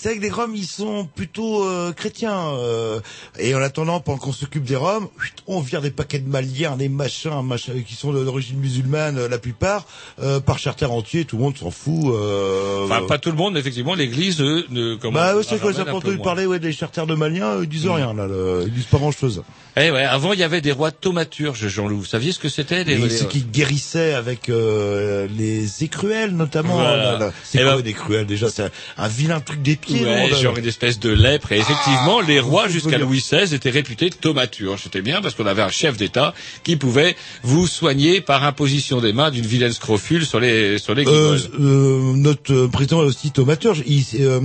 c'est 0.00 0.08
vrai 0.08 0.16
que 0.16 0.22
les 0.22 0.30
Roms 0.30 0.54
ils 0.54 0.66
sont 0.66 1.04
plutôt 1.14 1.62
euh, 1.62 1.92
chrétiens 1.92 2.54
euh, 2.54 3.00
et 3.38 3.54
en 3.54 3.60
attendant 3.60 4.00
pendant 4.00 4.16
qu'on 4.16 4.32
s'occupe 4.32 4.64
des 4.64 4.76
Roms, 4.76 5.08
on 5.46 5.60
vire 5.60 5.82
des 5.82 5.90
paquets 5.90 6.20
de 6.20 6.28
Maliens, 6.28 6.78
des 6.78 6.88
machins, 6.88 7.42
machins 7.42 7.84
qui 7.84 7.94
sont 7.94 8.10
d'origine 8.10 8.58
musulmane 8.58 9.18
euh, 9.18 9.28
la 9.28 9.36
plupart 9.36 9.86
euh, 10.22 10.40
par 10.40 10.58
charter 10.58 10.86
entier, 10.86 11.26
tout 11.26 11.36
le 11.36 11.42
monde 11.42 11.58
s'en 11.58 11.70
fout. 11.70 12.14
Euh, 12.14 12.86
Enfin, 12.86 13.02
pas 13.06 13.18
tout 13.18 13.30
le 13.30 13.36
monde, 13.36 13.52
mais 13.52 13.60
effectivement, 13.60 13.94
l'église, 13.94 14.40
ne, 14.40 14.94
comment, 14.94 15.18
bah 15.18 15.34
oui, 15.36 15.44
c'est 15.46 15.60
quoi, 15.60 15.72
j'ai 15.72 15.82
entendu 15.82 16.16
parler 16.16 16.46
ouais, 16.46 16.58
des 16.58 16.72
charters 16.72 17.06
de 17.06 17.14
Maliens, 17.14 17.58
ils 17.60 17.68
disent 17.68 17.86
rien 17.86 18.14
là, 18.14 18.26
ils 18.64 18.72
disent 18.72 18.86
pas 18.86 18.96
grand 18.96 19.12
chose. 19.12 19.42
Eh 19.76 19.90
ouais, 19.90 20.02
avant, 20.04 20.32
il 20.32 20.40
y 20.40 20.42
avait 20.42 20.60
des 20.60 20.72
rois 20.72 20.90
tomaturges, 20.90 21.68
Jean-Loup. 21.68 21.98
Vous 21.98 22.04
saviez 22.04 22.32
ce 22.32 22.38
que 22.38 22.48
c'était, 22.48 22.84
ceux 23.08 23.26
qui 23.26 23.42
guérissaient 23.42 24.14
avec 24.14 24.48
euh, 24.48 25.26
les 25.36 25.84
écruelles 25.84 26.30
notamment. 26.34 26.74
Voilà. 26.74 26.96
là, 26.96 27.18
là. 27.18 27.32
C'est 27.44 27.58
Eh 27.60 27.62
quoi 27.64 27.76
ben- 27.76 27.82
des 27.82 27.92
cruelles 27.92 28.26
déjà? 28.26 28.48
C'est 28.50 28.64
un, 28.64 28.70
un 28.98 29.08
vilain 29.08 29.40
truc 29.40 29.62
d'épieu 29.62 29.96
petit 29.96 30.04
Ouais, 30.04 30.34
genre 30.40 30.56
une 30.58 30.66
espèce 30.66 30.98
de 30.98 31.10
lèpre. 31.10 31.52
Et 31.52 31.58
effectivement, 31.58 32.20
les 32.20 32.40
rois 32.40 32.68
jusqu'à. 32.68 32.98
Louis 32.98 33.18
XVI 33.20 33.54
étaient 33.54 33.70
réputés 33.70 34.10
thaumaturges. 34.10 34.82
C'était 34.84 35.02
bien 35.02 35.20
parce 35.22 35.34
qu'on 35.34 35.46
avait 35.46 35.62
un 35.62 35.70
chef 35.70 35.96
d'État 35.96 36.34
qui 36.64 36.76
pouvait 36.76 37.16
vous 37.42 37.66
soigner 37.66 38.20
par 38.20 38.44
imposition 38.44 39.00
des 39.00 39.12
mains 39.12 39.30
d'une 39.30 39.46
vilaine 39.46 39.72
scrofule 39.72 40.26
sur 40.26 40.40
les 40.40 40.78
sur 40.78 40.94
les 40.94 41.06
Euh, 41.06 41.38
euh, 41.60 42.12
notre 42.14 42.66
président 42.66 43.02
est 43.02 43.06
aussi 43.06 43.30
tomaturge. 43.30 43.82
Il, 43.86 44.04
euh, 44.20 44.40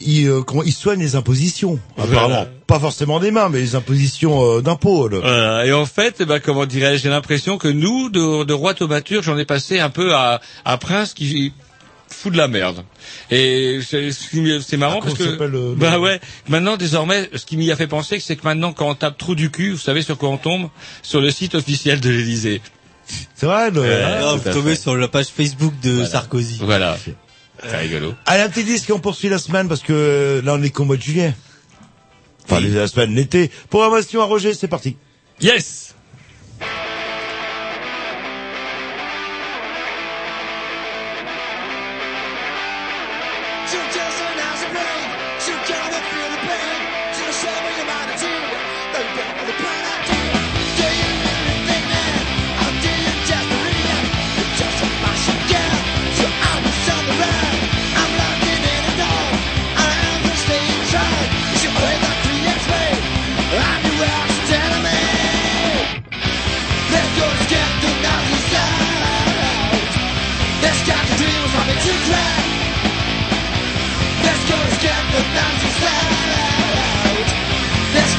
il, 0.00 0.26
euh, 0.28 0.42
comment, 0.42 0.62
il 0.64 0.72
soigne 0.72 1.00
les 1.00 1.14
impositions, 1.14 1.78
Voilà. 1.96 2.48
Pas 2.70 2.78
forcément 2.78 3.18
des 3.18 3.32
mains, 3.32 3.48
mais 3.48 3.58
les 3.58 3.74
impositions 3.74 4.58
euh, 4.58 4.62
d'impôts. 4.62 5.08
Voilà. 5.10 5.66
Et 5.66 5.72
en 5.72 5.86
fait, 5.86 6.18
eh 6.20 6.24
ben, 6.24 6.38
comment 6.38 6.66
dirais-je, 6.66 7.02
j'ai 7.02 7.08
l'impression 7.08 7.58
que 7.58 7.66
nous, 7.66 8.10
de, 8.10 8.44
de 8.44 8.52
roi 8.52 8.74
thaumaturge, 8.74 9.24
j'en 9.26 9.36
ai 9.36 9.44
passé 9.44 9.80
un 9.80 9.90
peu 9.90 10.14
à, 10.14 10.40
à 10.64 10.76
prince 10.78 11.12
qui 11.12 11.52
fout 12.08 12.32
de 12.32 12.38
la 12.38 12.46
merde. 12.46 12.84
Et 13.32 13.80
c'est 13.82 14.76
marrant 14.76 15.00
Ah, 15.00 15.04
parce 15.04 15.14
comment 15.14 15.26
que 15.30 15.32
s'appelle, 15.32 15.54
euh, 15.56 15.70
le- 15.70 15.74
bah 15.74 15.98
ouais, 15.98 16.20
maintenant 16.48 16.76
désormais, 16.76 17.28
ce 17.34 17.44
qui 17.44 17.56
m'y 17.56 17.72
a 17.72 17.76
fait 17.76 17.88
penser, 17.88 18.20
c'est 18.20 18.36
que 18.36 18.44
maintenant 18.44 18.72
quand 18.72 18.88
on 18.88 18.94
tape 18.94 19.18
trou 19.18 19.34
du 19.34 19.50
cul, 19.50 19.72
vous 19.72 19.76
savez 19.78 20.02
sur 20.02 20.16
quoi 20.16 20.28
on 20.28 20.36
tombe? 20.36 20.68
Sur 21.02 21.20
le 21.20 21.32
site 21.32 21.56
officiel 21.56 21.98
de 22.00 22.08
l'Élysée. 22.08 22.62
C'est 23.34 23.46
vrai. 23.46 23.72
Le... 23.72 23.82
Ah, 23.82 24.34
tout 24.34 24.42
vous 24.42 24.48
à 24.48 24.52
tombez 24.52 24.76
sur 24.76 24.96
la 24.96 25.08
page 25.08 25.26
Facebook 25.26 25.74
de 25.82 25.90
Voilà. 25.90 26.08
Sarkozy. 26.08 26.58
Voilà. 26.62 26.96
C'est 27.68 27.76
rigolo. 27.76 28.14
Allez, 28.26 28.42
un 28.44 28.48
petit 28.48 28.62
disque 28.62 28.90
on 28.94 29.00
poursuit 29.00 29.28
la 29.28 29.38
semaine 29.38 29.66
parce 29.66 29.80
que 29.82 29.92
euh, 29.92 30.42
là 30.42 30.54
on 30.54 30.62
est 30.62 30.70
qu'au 30.70 30.84
mois 30.84 30.96
de 30.96 31.02
juillet. 31.02 31.34
Enfin, 32.50 32.62
Oui. 32.62 32.70
la 32.72 32.86
semaine, 32.88 33.14
l'été. 33.14 33.50
Programmation 33.68 34.20
à 34.20 34.24
Roger, 34.24 34.54
c'est 34.54 34.68
parti. 34.68 34.96
Yes 35.40 35.94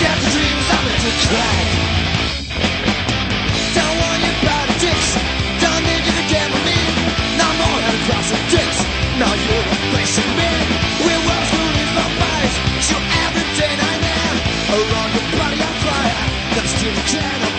Get 0.01 0.17
the 0.17 0.29
dreams 0.33 0.67
of 0.77 0.83
it 0.91 0.97
to 1.05 1.11
crack. 1.29 1.67
Don't 3.77 3.95
dicks. 4.81 5.11
Don't 5.61 5.83
need 5.89 6.03
you 6.07 6.13
to 6.19 6.25
me. 6.65 6.79
No 7.37 7.47
more 7.61 7.79
than 7.85 7.97
cross 8.09 8.27
the 8.33 8.41
dicks. 8.49 8.79
Now 9.21 9.33
you're 9.45 9.65
replacing 9.69 10.31
me. 10.39 10.49
We. 11.05 11.21
Around 14.71 15.13
your 15.13 15.27
body. 15.35 15.59
That's 16.55 17.50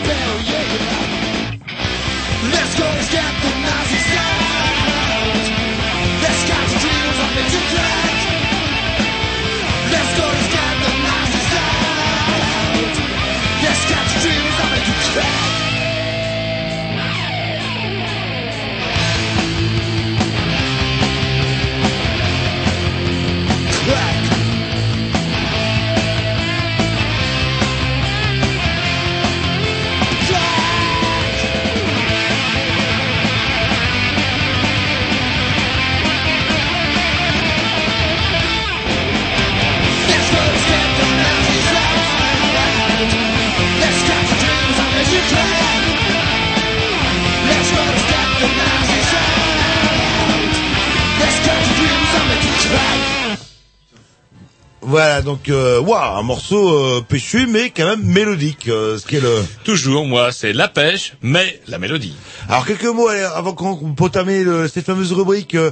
donc, 55.32 55.48
euh, 55.48 55.80
waouh, 55.80 56.18
un 56.18 56.22
morceau 56.22 56.76
euh, 56.76 57.00
péchu, 57.00 57.46
mais 57.46 57.70
quand 57.70 57.86
même 57.86 58.02
mélodique, 58.04 58.68
euh, 58.68 58.98
ce 58.98 59.06
qui 59.06 59.16
est 59.16 59.20
le... 59.20 59.42
Toujours, 59.64 60.04
moi, 60.04 60.30
c'est 60.30 60.52
la 60.52 60.68
pêche, 60.68 61.14
mais 61.22 61.58
la 61.68 61.78
mélodie. 61.78 62.14
Alors, 62.50 62.66
quelques 62.66 62.84
mots 62.84 63.08
allez, 63.08 63.22
avant 63.22 63.54
qu'on 63.54 63.94
potame 63.94 64.28
le, 64.28 64.68
cette 64.68 64.84
fameuse 64.84 65.10
rubrique, 65.14 65.54
euh, 65.54 65.70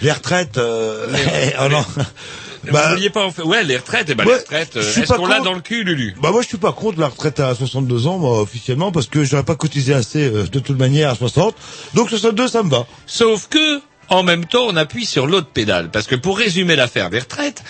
les 0.00 0.10
retraites. 0.10 0.56
Euh... 0.56 1.08
oh 1.60 1.68
non. 1.68 1.84
Bah, 2.72 2.86
Vous 2.86 2.94
vouliez 2.94 3.10
pas 3.10 3.26
en 3.26 3.30
faire... 3.30 3.46
Ouais, 3.46 3.62
les 3.64 3.76
retraites, 3.76 4.06
eh 4.08 4.14
ben, 4.14 4.24
Ouais, 4.24 4.32
les 4.32 4.38
retraites, 4.38 4.76
euh, 4.78 4.80
est-ce 4.80 5.12
qu'on 5.12 5.26
l'a 5.26 5.40
dans 5.40 5.52
le 5.52 5.60
cul, 5.60 5.84
Lulu? 5.84 6.16
Bah 6.22 6.30
moi 6.30 6.40
je 6.40 6.48
suis 6.48 6.56
pas 6.56 6.72
contre 6.72 6.98
la 6.98 7.08
retraite 7.08 7.38
à 7.38 7.54
62 7.54 8.06
ans 8.06 8.16
moi 8.16 8.40
officiellement 8.40 8.92
parce 8.92 9.08
que 9.08 9.24
j'aurais 9.24 9.42
pas 9.42 9.56
cotisé 9.56 9.92
assez 9.92 10.22
euh, 10.24 10.44
de 10.44 10.58
toute 10.58 10.78
manière 10.78 11.10
à 11.10 11.16
60. 11.16 11.54
Donc 11.92 12.08
62 12.08 12.48
ça 12.48 12.62
me 12.62 12.70
va. 12.70 12.86
Sauf 13.06 13.48
que, 13.48 13.82
en 14.08 14.22
même 14.22 14.46
temps, 14.46 14.64
on 14.68 14.76
appuie 14.76 15.04
sur 15.04 15.26
l'autre 15.26 15.48
pédale. 15.48 15.90
Parce 15.90 16.06
que 16.06 16.14
pour 16.14 16.38
résumer 16.38 16.76
l'affaire 16.76 17.10
des 17.10 17.18
retraites, 17.18 17.62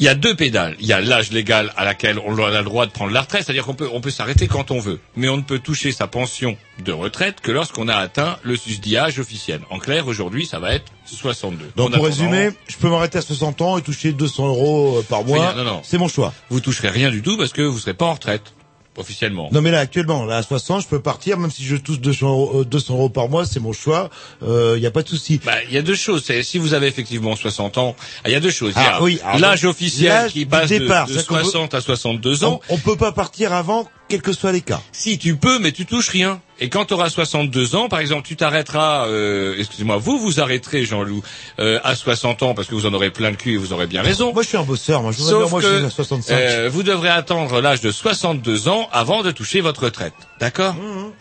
il 0.00 0.06
y 0.06 0.08
a 0.08 0.14
deux 0.14 0.34
pédales. 0.34 0.76
Il 0.80 0.86
y 0.86 0.94
a 0.94 1.00
l'âge 1.00 1.30
légal 1.30 1.72
à 1.76 1.84
laquelle 1.84 2.18
on 2.18 2.36
a 2.42 2.50
le 2.50 2.64
droit 2.64 2.86
de 2.86 2.90
prendre 2.90 3.12
la 3.12 3.20
retraite, 3.20 3.44
c'est-à-dire 3.44 3.66
qu'on 3.66 3.74
peut, 3.74 3.88
on 3.92 4.00
peut 4.00 4.10
s'arrêter 4.10 4.48
quand 4.48 4.70
on 4.70 4.80
veut. 4.80 4.98
Mais 5.14 5.28
on 5.28 5.36
ne 5.36 5.42
peut 5.42 5.58
toucher 5.58 5.92
sa 5.92 6.06
pension 6.06 6.56
de 6.82 6.92
retraite 6.92 7.42
que 7.42 7.52
lorsqu'on 7.52 7.86
a 7.86 7.94
atteint 7.94 8.38
le 8.42 8.56
âge 8.96 9.18
officiel. 9.18 9.60
En 9.68 9.78
clair, 9.78 10.08
aujourd'hui, 10.08 10.46
ça 10.46 10.58
va 10.58 10.72
être 10.74 10.90
62. 11.04 11.72
Donc 11.76 11.90
En 11.90 11.96
pour 11.96 12.06
résumer, 12.06 12.50
je 12.66 12.76
peux 12.76 12.88
m'arrêter 12.88 13.18
à 13.18 13.22
60 13.22 13.60
ans 13.60 13.78
et 13.78 13.82
toucher 13.82 14.12
200 14.12 14.48
euros 14.48 14.98
euh, 14.98 15.02
par 15.02 15.24
mois. 15.24 15.54
non, 15.54 15.64
non. 15.64 15.80
C'est 15.84 15.98
mon 15.98 16.08
choix. 16.08 16.32
Vous 16.48 16.60
toucherez 16.60 16.88
rien 16.88 17.10
du 17.10 17.20
tout 17.20 17.36
parce 17.36 17.52
que 17.52 17.62
vous 17.62 17.78
serez 17.78 17.94
pas 17.94 18.06
en 18.06 18.14
retraite. 18.14 18.54
Officiellement. 19.00 19.48
Non 19.52 19.60
mais 19.62 19.70
là 19.70 19.80
actuellement, 19.80 20.24
là 20.24 20.36
à 20.36 20.42
60, 20.42 20.82
je 20.82 20.86
peux 20.88 21.00
partir 21.00 21.38
même 21.38 21.50
si 21.50 21.64
je 21.64 21.76
touche 21.76 22.00
200 22.00 22.28
euros, 22.28 22.60
euh, 22.60 22.64
200 22.64 22.94
euros 22.94 23.08
par 23.08 23.28
mois, 23.28 23.44
c'est 23.46 23.60
mon 23.60 23.72
choix. 23.72 24.10
Il 24.42 24.48
euh, 24.48 24.78
y 24.78 24.86
a 24.86 24.90
pas 24.90 25.02
de 25.02 25.08
souci. 25.08 25.40
Bah, 25.44 25.54
il 25.68 25.74
y 25.74 25.78
a 25.78 25.82
deux 25.82 25.94
choses. 25.94 26.22
C'est 26.26 26.42
si 26.42 26.58
vous 26.58 26.74
avez 26.74 26.86
effectivement 26.86 27.34
60 27.36 27.78
ans, 27.78 27.96
ah, 28.24 28.28
il 28.28 28.32
y 28.32 28.36
a 28.36 28.40
deux 28.40 28.50
choses. 28.50 28.72
Il 28.76 28.82
y 28.82 28.84
Ah, 28.86 28.96
a 28.96 29.02
oui, 29.02 29.20
l'âge 29.38 29.64
officiel 29.64 30.30
qui 30.30 30.46
passe 30.46 30.70
de- 30.70 30.78
départ, 30.78 31.06
de, 31.06 31.12
c'est-à-dire 31.12 31.28
qu'on 31.28 31.34
peut- 31.36 31.42
60 31.44 31.74
à 31.74 31.80
62 31.80 32.44
ans. 32.44 32.60
On, 32.68 32.74
on 32.74 32.78
peut 32.78 32.96
pas 32.96 33.12
partir 33.12 33.52
avant, 33.52 33.88
quels 34.08 34.22
que 34.22 34.32
soient 34.32 34.52
les 34.52 34.60
cas. 34.60 34.80
Si 34.92 35.18
tu 35.18 35.36
peux, 35.36 35.58
mais 35.58 35.72
tu 35.72 35.86
touches 35.86 36.08
rien. 36.10 36.40
Et 36.60 36.68
quand 36.68 36.84
tu 36.84 36.94
auras 36.94 37.08
62 37.08 37.74
ans, 37.74 37.88
par 37.88 38.00
exemple, 38.00 38.26
tu 38.28 38.36
t'arrêteras, 38.36 39.06
euh, 39.08 39.54
excusez-moi, 39.58 39.96
vous 39.96 40.18
vous 40.18 40.40
arrêterez, 40.40 40.84
Jean-Loup, 40.84 41.22
euh, 41.58 41.80
à 41.82 41.94
60 41.94 42.42
ans 42.42 42.54
parce 42.54 42.68
que 42.68 42.74
vous 42.74 42.84
en 42.86 42.92
aurez 42.92 43.10
plein 43.10 43.30
le 43.30 43.36
cul 43.36 43.54
et 43.54 43.56
vous 43.56 43.72
aurez 43.72 43.86
bien 43.86 44.02
raison. 44.02 44.32
Moi 44.34 44.42
je 44.42 44.48
suis 44.48 44.58
un 44.58 44.62
bosseur, 44.62 45.02
moi 45.02 45.12
je 45.12 45.18
Sauf 45.22 45.42
dire, 45.42 45.50
moi 45.50 45.60
je 45.62 45.76
suis 45.76 45.84
à 45.86 45.90
65. 45.90 46.34
euh, 46.34 46.68
vous 46.70 46.82
devrez 46.82 47.08
attendre 47.08 47.60
l'âge 47.62 47.80
de 47.80 47.90
62 47.90 48.68
ans 48.68 48.88
avant 48.92 49.22
de 49.22 49.30
toucher 49.30 49.60
votre 49.62 49.84
retraite. 49.84 50.12
D'accord? 50.38 50.74
Mmh, 50.74 51.12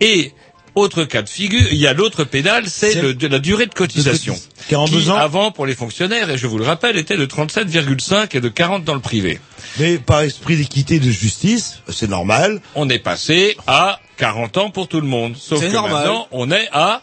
Et 0.00 0.32
autre 0.74 1.04
cas 1.04 1.22
de 1.22 1.28
figure, 1.28 1.66
il 1.70 1.78
y 1.78 1.86
a 1.86 1.92
l'autre 1.92 2.24
pédale, 2.24 2.64
c'est 2.68 2.94
la 3.28 3.38
durée 3.38 3.66
de 3.66 3.74
cotisation. 3.74 4.36
42 4.68 5.00
qui, 5.00 5.10
ans. 5.10 5.16
avant, 5.16 5.50
pour 5.50 5.66
les 5.66 5.74
fonctionnaires, 5.74 6.30
et 6.30 6.38
je 6.38 6.46
vous 6.46 6.58
le 6.58 6.64
rappelle, 6.64 6.96
était 6.96 7.16
de 7.16 7.26
37,5 7.26 8.36
et 8.36 8.40
de 8.40 8.48
40 8.48 8.84
dans 8.84 8.94
le 8.94 9.00
privé. 9.00 9.38
Mais 9.78 9.98
par 9.98 10.22
esprit 10.22 10.56
d'équité 10.56 10.96
et 10.96 11.00
de 11.00 11.10
justice, 11.10 11.80
c'est 11.88 12.08
normal. 12.08 12.60
On 12.74 12.88
est 12.88 12.98
passé 12.98 13.56
à 13.66 14.00
40 14.16 14.56
ans 14.58 14.70
pour 14.70 14.88
tout 14.88 15.00
le 15.00 15.06
monde. 15.06 15.34
Sauf 15.36 15.60
C'est 15.60 15.68
que 15.68 15.72
normal. 15.72 15.92
maintenant, 15.92 16.28
on 16.32 16.50
est 16.50 16.68
à 16.72 17.02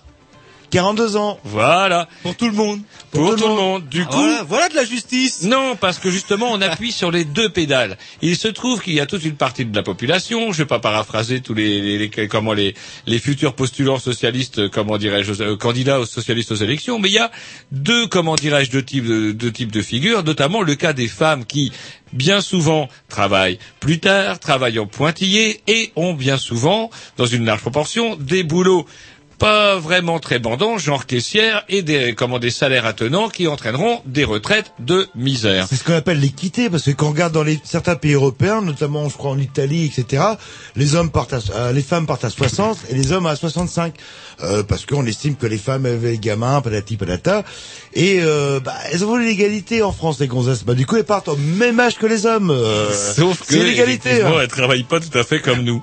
42 0.71 1.15
ans. 1.17 1.39
Voilà. 1.43 2.07
Pour 2.23 2.36
tout 2.36 2.47
le 2.47 2.53
monde. 2.53 2.79
Pour, 3.12 3.36
tout, 3.36 3.47
le 3.47 3.53
monde. 3.53 3.88
Du 3.89 4.01
Ah, 4.03 4.05
coup, 4.05 4.17
voilà, 4.17 4.43
voilà 4.43 4.69
de 4.69 4.75
la 4.75 4.86
justice. 4.86 5.43
non, 5.43 5.75
parce 5.75 5.99
que 5.99 6.10
justement, 6.10 6.49
on 6.51 6.62
appuie 6.62 6.91
sur 6.93 7.12
les 7.12 7.25
deux 7.25 7.49
pédales. 7.49 7.97
Il 8.21 8.38
se 8.38 8.47
trouve 8.47 8.81
qu'il 8.81 8.93
y 8.93 9.01
a 9.01 9.05
toute 9.05 9.23
une 9.25 9.36
partie 9.36 9.65
de 9.65 9.75
la 9.75 9.84
population, 9.84 10.51
je 10.53 10.60
vais 10.60 10.65
pas 10.65 10.79
paraphraser 10.79 11.41
tous 11.41 11.53
les, 11.53 11.81
les- 11.81 11.97
les- 12.10 12.27
comment 12.29 12.53
les, 12.53 12.73
les 13.05 13.19
futurs 13.19 13.53
postulants 13.53 13.99
socialistes, 13.99 14.69
comment 14.69 14.97
dirais-je, 14.97 15.43
euh, 15.43 15.57
candidats 15.57 15.99
aux 15.99 16.05
socialistes 16.05 16.51
aux 16.53 16.55
élections, 16.55 16.99
mais 16.99 17.10
il 17.10 17.15
y 17.15 17.19
a 17.19 17.31
deux, 17.73 18.07
comment 18.07 18.36
dirais-je, 18.36 18.71
deux 18.71 18.84
types 18.84 19.05
de, 19.05 19.31
deux 19.34 19.51
types 19.51 19.71
de 19.71 19.81
figures, 19.81 20.23
notamment 20.23 20.62
le 20.62 20.75
cas 20.75 20.93
des 20.93 21.10
femmes 21.10 21.43
qui, 21.45 21.73
bien 22.13 22.39
souvent, 22.39 22.88
travaillent 23.10 23.60
plus 23.81 23.99
tard, 23.99 24.39
travaillent 24.39 24.79
en 24.79 24.88
pointillé 24.88 25.62
et 25.67 25.91
ont 25.97 26.13
bien 26.13 26.38
souvent, 26.38 26.89
dans 27.17 27.25
une 27.25 27.43
large 27.43 27.60
proportion, 27.62 28.15
des 28.15 28.43
boulots 28.43 28.86
pas 29.41 29.77
vraiment 29.80 30.19
très 30.19 30.38
bandants, 30.38 30.77
genre 30.77 31.08
caissière, 31.08 31.63
et 31.67 31.82
des, 31.82 32.13
comment, 32.13 32.38
des 32.38 32.51
salaires 32.51 32.86
attenants 32.86 33.27
qui 33.27 33.47
entraîneront 33.47 34.01
des 34.06 34.23
retraites 34.23 34.71
de 34.77 35.08
misère. 35.15 35.65
C'est 35.67 35.77
ce 35.77 35.84
qu'on 35.84 35.95
appelle 35.95 36.19
l'équité, 36.19 36.69
parce 36.69 36.84
que 36.84 36.91
quand 36.91 37.08
on 37.08 37.10
regarde 37.10 37.34
dans 37.34 37.41
les, 37.41 37.60
certains 37.63 37.95
pays 37.95 38.13
européens, 38.13 38.62
notamment 38.62 39.10
je 39.10 39.17
crois 39.17 39.32
en 39.32 39.39
Italie, 39.39 39.86
etc., 39.86 40.23
les 40.75 40.93
hommes 40.93 41.10
partent 41.10 41.34
à, 41.34 41.39
euh, 41.56 41.71
les 41.71 41.82
femmes 41.82 42.06
partent 42.06 42.23
à 42.23 42.30
60 42.30 42.77
et 42.91 42.93
les 42.93 43.12
hommes 43.13 43.25
à 43.25 43.36
65. 43.36 43.95
Euh, 44.43 44.62
parce 44.62 44.86
qu'on 44.86 45.06
estime 45.08 45.36
que 45.36 45.47
les 45.47 45.58
femmes 45.58 45.88
avaient 45.88 46.12
les 46.12 46.19
gamins, 46.19 46.62
patati 46.62 46.95
patata, 46.97 47.43
et 47.95 48.19
euh, 48.21 48.60
bah, 48.60 48.75
elles 48.91 49.04
ont 49.04 49.08
voulu 49.08 49.25
l'égalité 49.25 49.82
en 49.82 49.91
France, 49.91 50.19
les 50.19 50.27
gonzesses. 50.27 50.63
Bah, 50.63 50.75
du 50.75 50.86
coup, 50.86 50.97
elles 50.97 51.04
partent 51.04 51.30
au 51.30 51.36
même 51.36 51.80
âge 51.80 51.97
que 51.97 52.06
les 52.06 52.27
hommes. 52.27 52.51
euh, 52.51 52.91
Sauf 52.93 53.39
que, 53.39 53.54
c'est 53.56 53.63
l'égalité. 53.63 54.21
hein. 54.21 54.34
elles 54.39 54.47
travaillent 54.47 54.84
pas 54.84 54.99
tout 54.99 55.15
à 55.17 55.23
fait 55.23 55.39
comme 55.41 55.62
nous. 55.62 55.82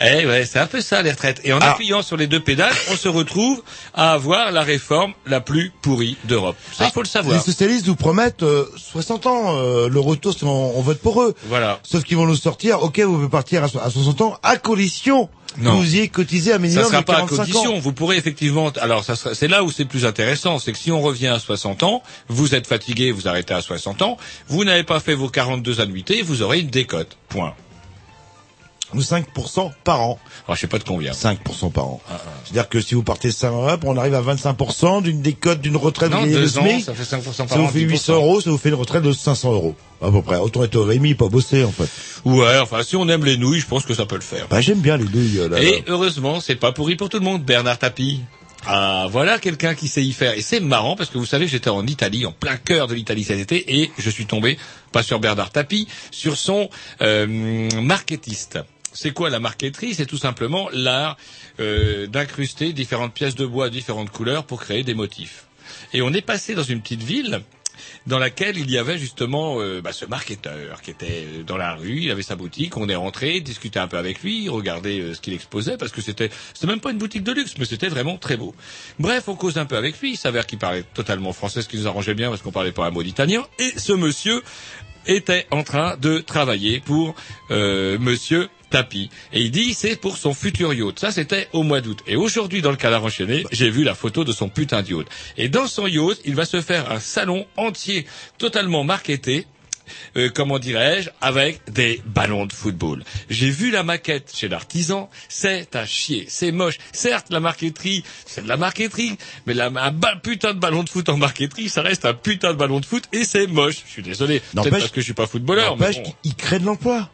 Eh 0.00 0.26
ouais, 0.26 0.44
c'est 0.44 0.58
un 0.58 0.66
peu 0.66 0.80
ça 0.80 1.02
les 1.02 1.10
retraites. 1.12 1.40
Et 1.44 1.52
en 1.52 1.58
Alors- 1.58 1.74
appuyant 1.74 2.02
sur 2.02 2.16
les 2.16 2.26
deux 2.26 2.40
pédales, 2.40 2.74
on 2.90 2.96
se 2.96 3.08
retrouve 3.08 3.62
à 3.94 4.12
avoir 4.12 4.50
la 4.52 4.62
réforme 4.62 5.12
la 5.26 5.40
plus 5.40 5.72
pourrie 5.82 6.16
d'Europe. 6.24 6.56
Ça, 6.72 6.86
il 6.86 6.90
faut 6.92 7.00
le 7.00 7.06
Les 7.06 7.10
savoir. 7.10 7.42
socialistes 7.42 7.86
nous 7.86 7.94
promettent 7.96 8.42
euh, 8.42 8.66
60 8.76 9.26
ans, 9.26 9.56
euh, 9.56 9.88
le 9.88 10.00
retour, 10.00 10.34
si 10.34 10.44
on, 10.44 10.78
on 10.78 10.82
vote 10.82 10.98
pour 11.00 11.22
eux. 11.22 11.34
Voilà. 11.46 11.78
Sauf 11.84 12.02
qu'ils 12.04 12.16
vont 12.16 12.26
nous 12.26 12.36
sortir, 12.36 12.82
ok, 12.82 12.98
vous 13.00 13.14
pouvez 13.16 13.28
partir 13.28 13.62
à, 13.64 13.68
so- 13.68 13.78
à 13.78 13.90
60 13.90 14.20
ans, 14.20 14.38
à 14.42 14.56
condition 14.56 15.28
Non. 15.58 15.76
vous 15.76 15.94
y 15.94 15.98
ayez 15.98 16.08
cotisé 16.08 16.52
un 16.52 16.58
minimum 16.58 16.82
Ça 16.84 16.90
sera 16.90 17.00
de 17.00 17.06
pas 17.06 17.12
à 17.12 17.16
45 17.18 17.36
condition. 17.36 17.76
ans. 17.76 17.78
Vous 17.78 17.92
pourrez 17.92 18.16
effectivement. 18.16 18.70
Alors, 18.80 19.04
ça 19.04 19.14
sera- 19.14 19.34
c'est 19.34 19.48
là 19.48 19.62
où 19.62 19.70
c'est 19.70 19.84
plus 19.84 20.04
intéressant, 20.04 20.58
c'est 20.58 20.72
que 20.72 20.78
si 20.78 20.90
on 20.90 21.00
revient 21.00 21.28
à 21.28 21.38
60 21.38 21.84
ans, 21.84 22.02
vous 22.28 22.54
êtes 22.56 22.66
fatigué, 22.66 23.12
vous 23.12 23.28
arrêtez 23.28 23.54
à 23.54 23.62
60 23.62 24.02
ans, 24.02 24.16
vous 24.48 24.64
n'avez 24.64 24.82
pas 24.82 24.98
fait 24.98 25.14
vos 25.14 25.28
42 25.28 25.80
annuités, 25.80 26.22
vous 26.22 26.42
aurez 26.42 26.58
une 26.60 26.68
décote. 26.70 27.16
Point. 27.28 27.54
Ou 28.94 29.00
5% 29.00 29.70
par 29.84 30.00
an. 30.02 30.18
Alors, 30.46 30.56
je 30.56 30.60
sais 30.60 30.66
pas 30.66 30.78
de 30.78 30.84
combien. 30.84 31.12
5% 31.12 31.72
par 31.72 31.84
an. 31.86 32.00
Ah, 32.10 32.20
C'est-à-dire 32.44 32.68
que 32.68 32.80
si 32.80 32.94
vous 32.94 33.02
partez 33.02 33.32
5 33.32 33.50
ans, 33.52 33.76
on 33.84 33.96
arrive 33.96 34.14
à 34.14 34.22
25% 34.22 35.02
d'une 35.02 35.20
décote 35.20 35.60
d'une 35.60 35.76
retraite 35.76 36.10
Non, 36.12 36.22
le 36.24 36.30
deux 36.32 36.58
ans, 36.58 36.62
SMIC. 36.62 36.84
ça 36.84 36.94
fait 36.94 37.02
5% 37.16 37.22
par 37.22 37.48
Ça 37.48 37.56
an. 37.58 37.62
vous 37.64 37.68
fait 37.68 37.80
10%. 37.80 37.88
800 37.90 38.12
euros, 38.14 38.40
ça 38.40 38.50
vous 38.50 38.58
fait 38.58 38.68
une 38.68 38.74
retraite 38.76 39.02
de 39.02 39.12
500 39.12 39.52
euros. 39.52 39.74
À 40.02 40.10
peu 40.10 40.22
près. 40.22 40.36
Autant 40.36 40.62
être 40.64 40.76
au 40.76 40.84
Rémi, 40.84 41.14
pas 41.14 41.28
bosser, 41.28 41.64
en 41.64 41.72
fait. 41.72 41.88
Ouais, 42.24 42.58
enfin, 42.58 42.82
si 42.82 42.96
on 42.96 43.08
aime 43.08 43.24
les 43.24 43.36
nouilles, 43.36 43.60
je 43.60 43.66
pense 43.66 43.84
que 43.84 43.94
ça 43.94 44.06
peut 44.06 44.16
le 44.16 44.20
faire. 44.20 44.46
Bah, 44.48 44.60
j'aime 44.60 44.80
bien 44.80 44.96
les 44.96 45.04
douilles, 45.04 45.40
là. 45.50 45.62
Et 45.62 45.82
heureusement, 45.88 46.40
c'est 46.40 46.56
pas 46.56 46.72
pourri 46.72 46.96
pour 46.96 47.08
tout 47.08 47.18
le 47.18 47.24
monde, 47.24 47.42
Bernard 47.42 47.78
Tapie. 47.78 48.20
Ah, 48.66 49.08
voilà 49.10 49.38
quelqu'un 49.38 49.74
qui 49.74 49.88
sait 49.88 50.02
y 50.02 50.12
faire. 50.14 50.32
Et 50.38 50.40
c'est 50.40 50.60
marrant 50.60 50.96
parce 50.96 51.10
que 51.10 51.18
vous 51.18 51.26
savez, 51.26 51.46
j'étais 51.46 51.68
en 51.68 51.86
Italie, 51.86 52.24
en 52.24 52.32
plein 52.32 52.56
cœur 52.56 52.86
de 52.86 52.94
l'Italie 52.94 53.22
cet 53.24 53.38
été, 53.38 53.80
et 53.80 53.90
je 53.98 54.08
suis 54.08 54.24
tombé, 54.24 54.56
pas 54.90 55.02
sur 55.02 55.20
Bernard 55.20 55.50
Tapie, 55.50 55.86
sur 56.10 56.38
son 56.38 56.70
euh, 57.02 57.26
marketiste. 57.82 58.58
C'est 58.94 59.12
quoi 59.12 59.28
la 59.28 59.40
marqueterie? 59.40 59.94
C'est 59.94 60.06
tout 60.06 60.18
simplement 60.18 60.68
l'art 60.72 61.16
euh, 61.60 62.06
d'incruster 62.06 62.72
différentes 62.72 63.12
pièces 63.12 63.34
de 63.34 63.44
bois, 63.44 63.68
différentes 63.68 64.10
couleurs 64.10 64.44
pour 64.44 64.60
créer 64.60 64.84
des 64.84 64.94
motifs. 64.94 65.46
Et 65.92 66.00
on 66.00 66.12
est 66.12 66.22
passé 66.22 66.54
dans 66.54 66.62
une 66.62 66.80
petite 66.80 67.02
ville 67.02 67.42
dans 68.06 68.18
laquelle 68.18 68.56
il 68.56 68.70
y 68.70 68.78
avait 68.78 68.98
justement 68.98 69.60
euh, 69.60 69.80
bah, 69.80 69.92
ce 69.92 70.04
marketeur 70.04 70.80
qui 70.80 70.90
était 70.90 71.26
dans 71.46 71.56
la 71.56 71.74
rue, 71.74 72.02
il 72.02 72.10
avait 72.10 72.22
sa 72.22 72.36
boutique, 72.36 72.76
on 72.76 72.88
est 72.88 72.94
rentré, 72.94 73.40
discutait 73.40 73.80
un 73.80 73.88
peu 73.88 73.96
avec 73.96 74.22
lui, 74.22 74.48
regardait 74.48 75.00
euh, 75.00 75.14
ce 75.14 75.20
qu'il 75.20 75.34
exposait 75.34 75.76
parce 75.76 75.90
que 75.90 76.00
c'était 76.00 76.30
c'était 76.52 76.66
même 76.66 76.80
pas 76.80 76.90
une 76.90 76.98
boutique 76.98 77.24
de 77.24 77.32
luxe, 77.32 77.54
mais 77.58 77.64
c'était 77.64 77.88
vraiment 77.88 78.16
très 78.16 78.36
beau. 78.36 78.54
Bref, 78.98 79.24
on 79.28 79.34
cause 79.34 79.58
un 79.58 79.66
peu 79.66 79.76
avec 79.76 80.00
lui, 80.00 80.12
il 80.12 80.16
s'avère 80.16 80.46
qu'il 80.46 80.58
parlait 80.58 80.84
totalement 80.94 81.32
français, 81.32 81.62
ce 81.62 81.68
qui 81.68 81.78
nous 81.78 81.88
arrangeait 81.88 82.14
bien 82.14 82.30
parce 82.30 82.42
qu'on 82.42 82.52
parlait 82.52 82.72
pas 82.72 82.86
un 82.86 82.90
mot 82.90 83.02
d'italien, 83.02 83.44
et 83.58 83.72
ce 83.76 83.92
monsieur 83.92 84.42
était 85.06 85.46
en 85.50 85.62
train 85.62 85.96
de 85.96 86.18
travailler 86.18 86.80
pour 86.80 87.14
euh, 87.50 87.98
Monsieur 87.98 88.48
Tapi. 88.74 89.08
Et 89.32 89.40
il 89.40 89.50
dit 89.50 89.72
c'est 89.72 89.96
pour 89.96 90.16
son 90.16 90.34
futur 90.34 90.74
yacht. 90.74 90.98
Ça 90.98 91.12
c'était 91.12 91.48
au 91.52 91.62
mois 91.62 91.80
d'août. 91.80 92.00
Et 92.06 92.16
aujourd'hui 92.16 92.60
dans 92.60 92.70
le 92.72 92.76
canard 92.76 93.04
enchaîné, 93.04 93.44
j'ai 93.52 93.70
vu 93.70 93.84
la 93.84 93.94
photo 93.94 94.24
de 94.24 94.32
son 94.32 94.48
putain 94.48 94.82
de 94.82 94.88
yacht. 94.90 95.06
Et 95.36 95.48
dans 95.48 95.66
son 95.68 95.86
yacht, 95.86 96.18
il 96.24 96.34
va 96.34 96.44
se 96.44 96.60
faire 96.60 96.90
un 96.90 97.00
salon 97.00 97.46
entier 97.56 98.06
totalement 98.38 98.82
marketé. 98.84 99.46
euh, 100.16 100.30
comment 100.34 100.58
dirais-je, 100.58 101.10
avec 101.20 101.60
des 101.70 102.00
ballons 102.06 102.46
de 102.46 102.52
football. 102.52 103.04
J'ai 103.28 103.50
vu 103.50 103.70
la 103.70 103.82
maquette 103.82 104.32
chez 104.34 104.48
l'artisan, 104.48 105.10
c'est 105.28 105.76
à 105.76 105.84
chier, 105.86 106.24
c'est 106.28 106.52
moche. 106.52 106.78
Certes, 106.92 107.26
la 107.30 107.40
marqueterie, 107.40 108.02
c'est 108.26 108.42
de 108.44 108.48
la 108.48 108.56
marqueterie, 108.56 109.16
mais 109.46 109.54
la, 109.54 109.66
un 109.66 109.92
putain 110.22 110.54
de 110.54 110.58
ballon 110.58 110.82
de 110.84 110.88
foot 110.88 111.08
en 111.08 111.16
marqueterie, 111.16 111.68
ça 111.68 111.82
reste 111.82 112.04
un 112.04 112.14
putain 112.14 112.52
de 112.52 112.58
ballon 112.58 112.80
de 112.80 112.86
foot 112.86 113.04
et 113.12 113.24
c'est 113.24 113.46
moche. 113.46 113.76
Je 113.86 113.90
suis 113.92 114.02
désolé, 114.02 114.40
peut-être 114.54 114.70
parce 114.70 114.90
que 114.90 115.00
je 115.00 115.04
suis 115.04 115.14
pas 115.14 115.26
footballeur, 115.26 115.76
mais 115.76 115.92
bon. 115.92 116.14
qu'il 116.22 116.34
crée 116.34 116.58
de 116.58 116.64
l'emploi. 116.64 117.10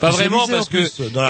Pas 0.00 0.10
vraiment 0.10 0.46
parce 0.46 0.68
que 0.68 0.78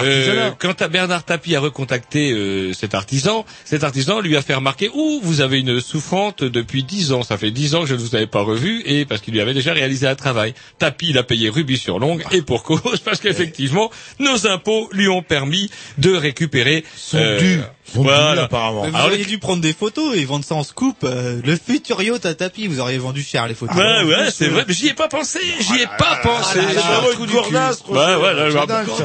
euh, 0.03 0.51
quand 0.59 0.87
Bernard 0.89 1.23
Tapie 1.23 1.55
a 1.55 1.59
recontacté 1.59 2.31
euh, 2.31 2.73
cet 2.73 2.93
artisan, 2.93 3.45
cet 3.65 3.83
artisan 3.83 4.21
lui 4.21 4.35
a 4.37 4.41
fait 4.41 4.53
remarquer 4.53 4.89
ouh 4.93 5.19
vous 5.21 5.41
avez 5.41 5.59
une 5.59 5.79
souffrante 5.79 6.43
depuis 6.43 6.83
dix 6.83 7.11
ans, 7.11 7.23
ça 7.23 7.37
fait 7.37 7.51
dix 7.51 7.75
ans 7.75 7.81
que 7.81 7.87
je 7.87 7.95
ne 7.95 7.99
vous 7.99 8.15
avais 8.15 8.27
pas 8.27 8.41
revu 8.41 8.81
et 8.85 9.05
parce 9.05 9.21
qu'il 9.21 9.33
lui 9.33 9.41
avait 9.41 9.53
déjà 9.53 9.73
réalisé 9.73 10.07
un 10.07 10.15
travail. 10.15 10.53
Tapie 10.79 11.09
il 11.09 11.17
a 11.17 11.23
payé 11.23 11.49
rubis 11.49 11.77
sur 11.77 11.99
l'ongle 11.99 12.23
et 12.31 12.41
pour 12.41 12.63
cause 12.63 12.99
parce 13.05 13.19
qu'effectivement 13.19 13.91
nos 14.19 14.47
impôts 14.47 14.89
lui 14.91 15.07
ont 15.07 15.21
permis 15.21 15.69
de 15.97 16.13
récupérer 16.15 16.83
Son 16.95 17.17
euh, 17.17 17.39
dû. 17.39 17.59
Voilà. 17.93 18.43
apparemment. 18.43 18.83
Mais 18.83 18.89
vous 18.89 18.95
Alors, 18.95 19.07
auriez 19.09 19.25
dû 19.25 19.37
prendre 19.39 19.61
des 19.61 19.73
photos 19.73 20.15
et 20.15 20.25
vendre 20.25 20.43
ça 20.45 20.55
en 20.55 20.63
scoop. 20.63 20.97
euh, 21.03 21.41
le 21.45 21.55
futur 21.55 22.01
yacht 22.01 22.25
à 22.25 22.33
tapis, 22.33 22.67
vous 22.67 22.79
auriez 22.79 22.97
vendu 22.97 23.21
cher 23.21 23.47
les 23.47 23.53
photos. 23.55 23.75
Ouais, 23.75 24.03
ouais, 24.03 24.31
c'est 24.31 24.47
vrai, 24.47 24.65
mais 24.67 24.73
j'y 24.73 24.87
ai 24.87 24.93
pas 24.93 25.07
pensé, 25.07 25.39
j'y 25.59 25.81
ai 25.81 25.87
pas 25.97 26.19
pensé. 26.23 26.59
là 26.59 26.73
là, 26.73 26.81
c'est 26.81 26.87
vraiment 26.87 27.11
une 27.19 27.25
du 27.25 27.33
cul. 27.33 27.39
gourdasse, 27.41 27.83
bah, 27.91 28.17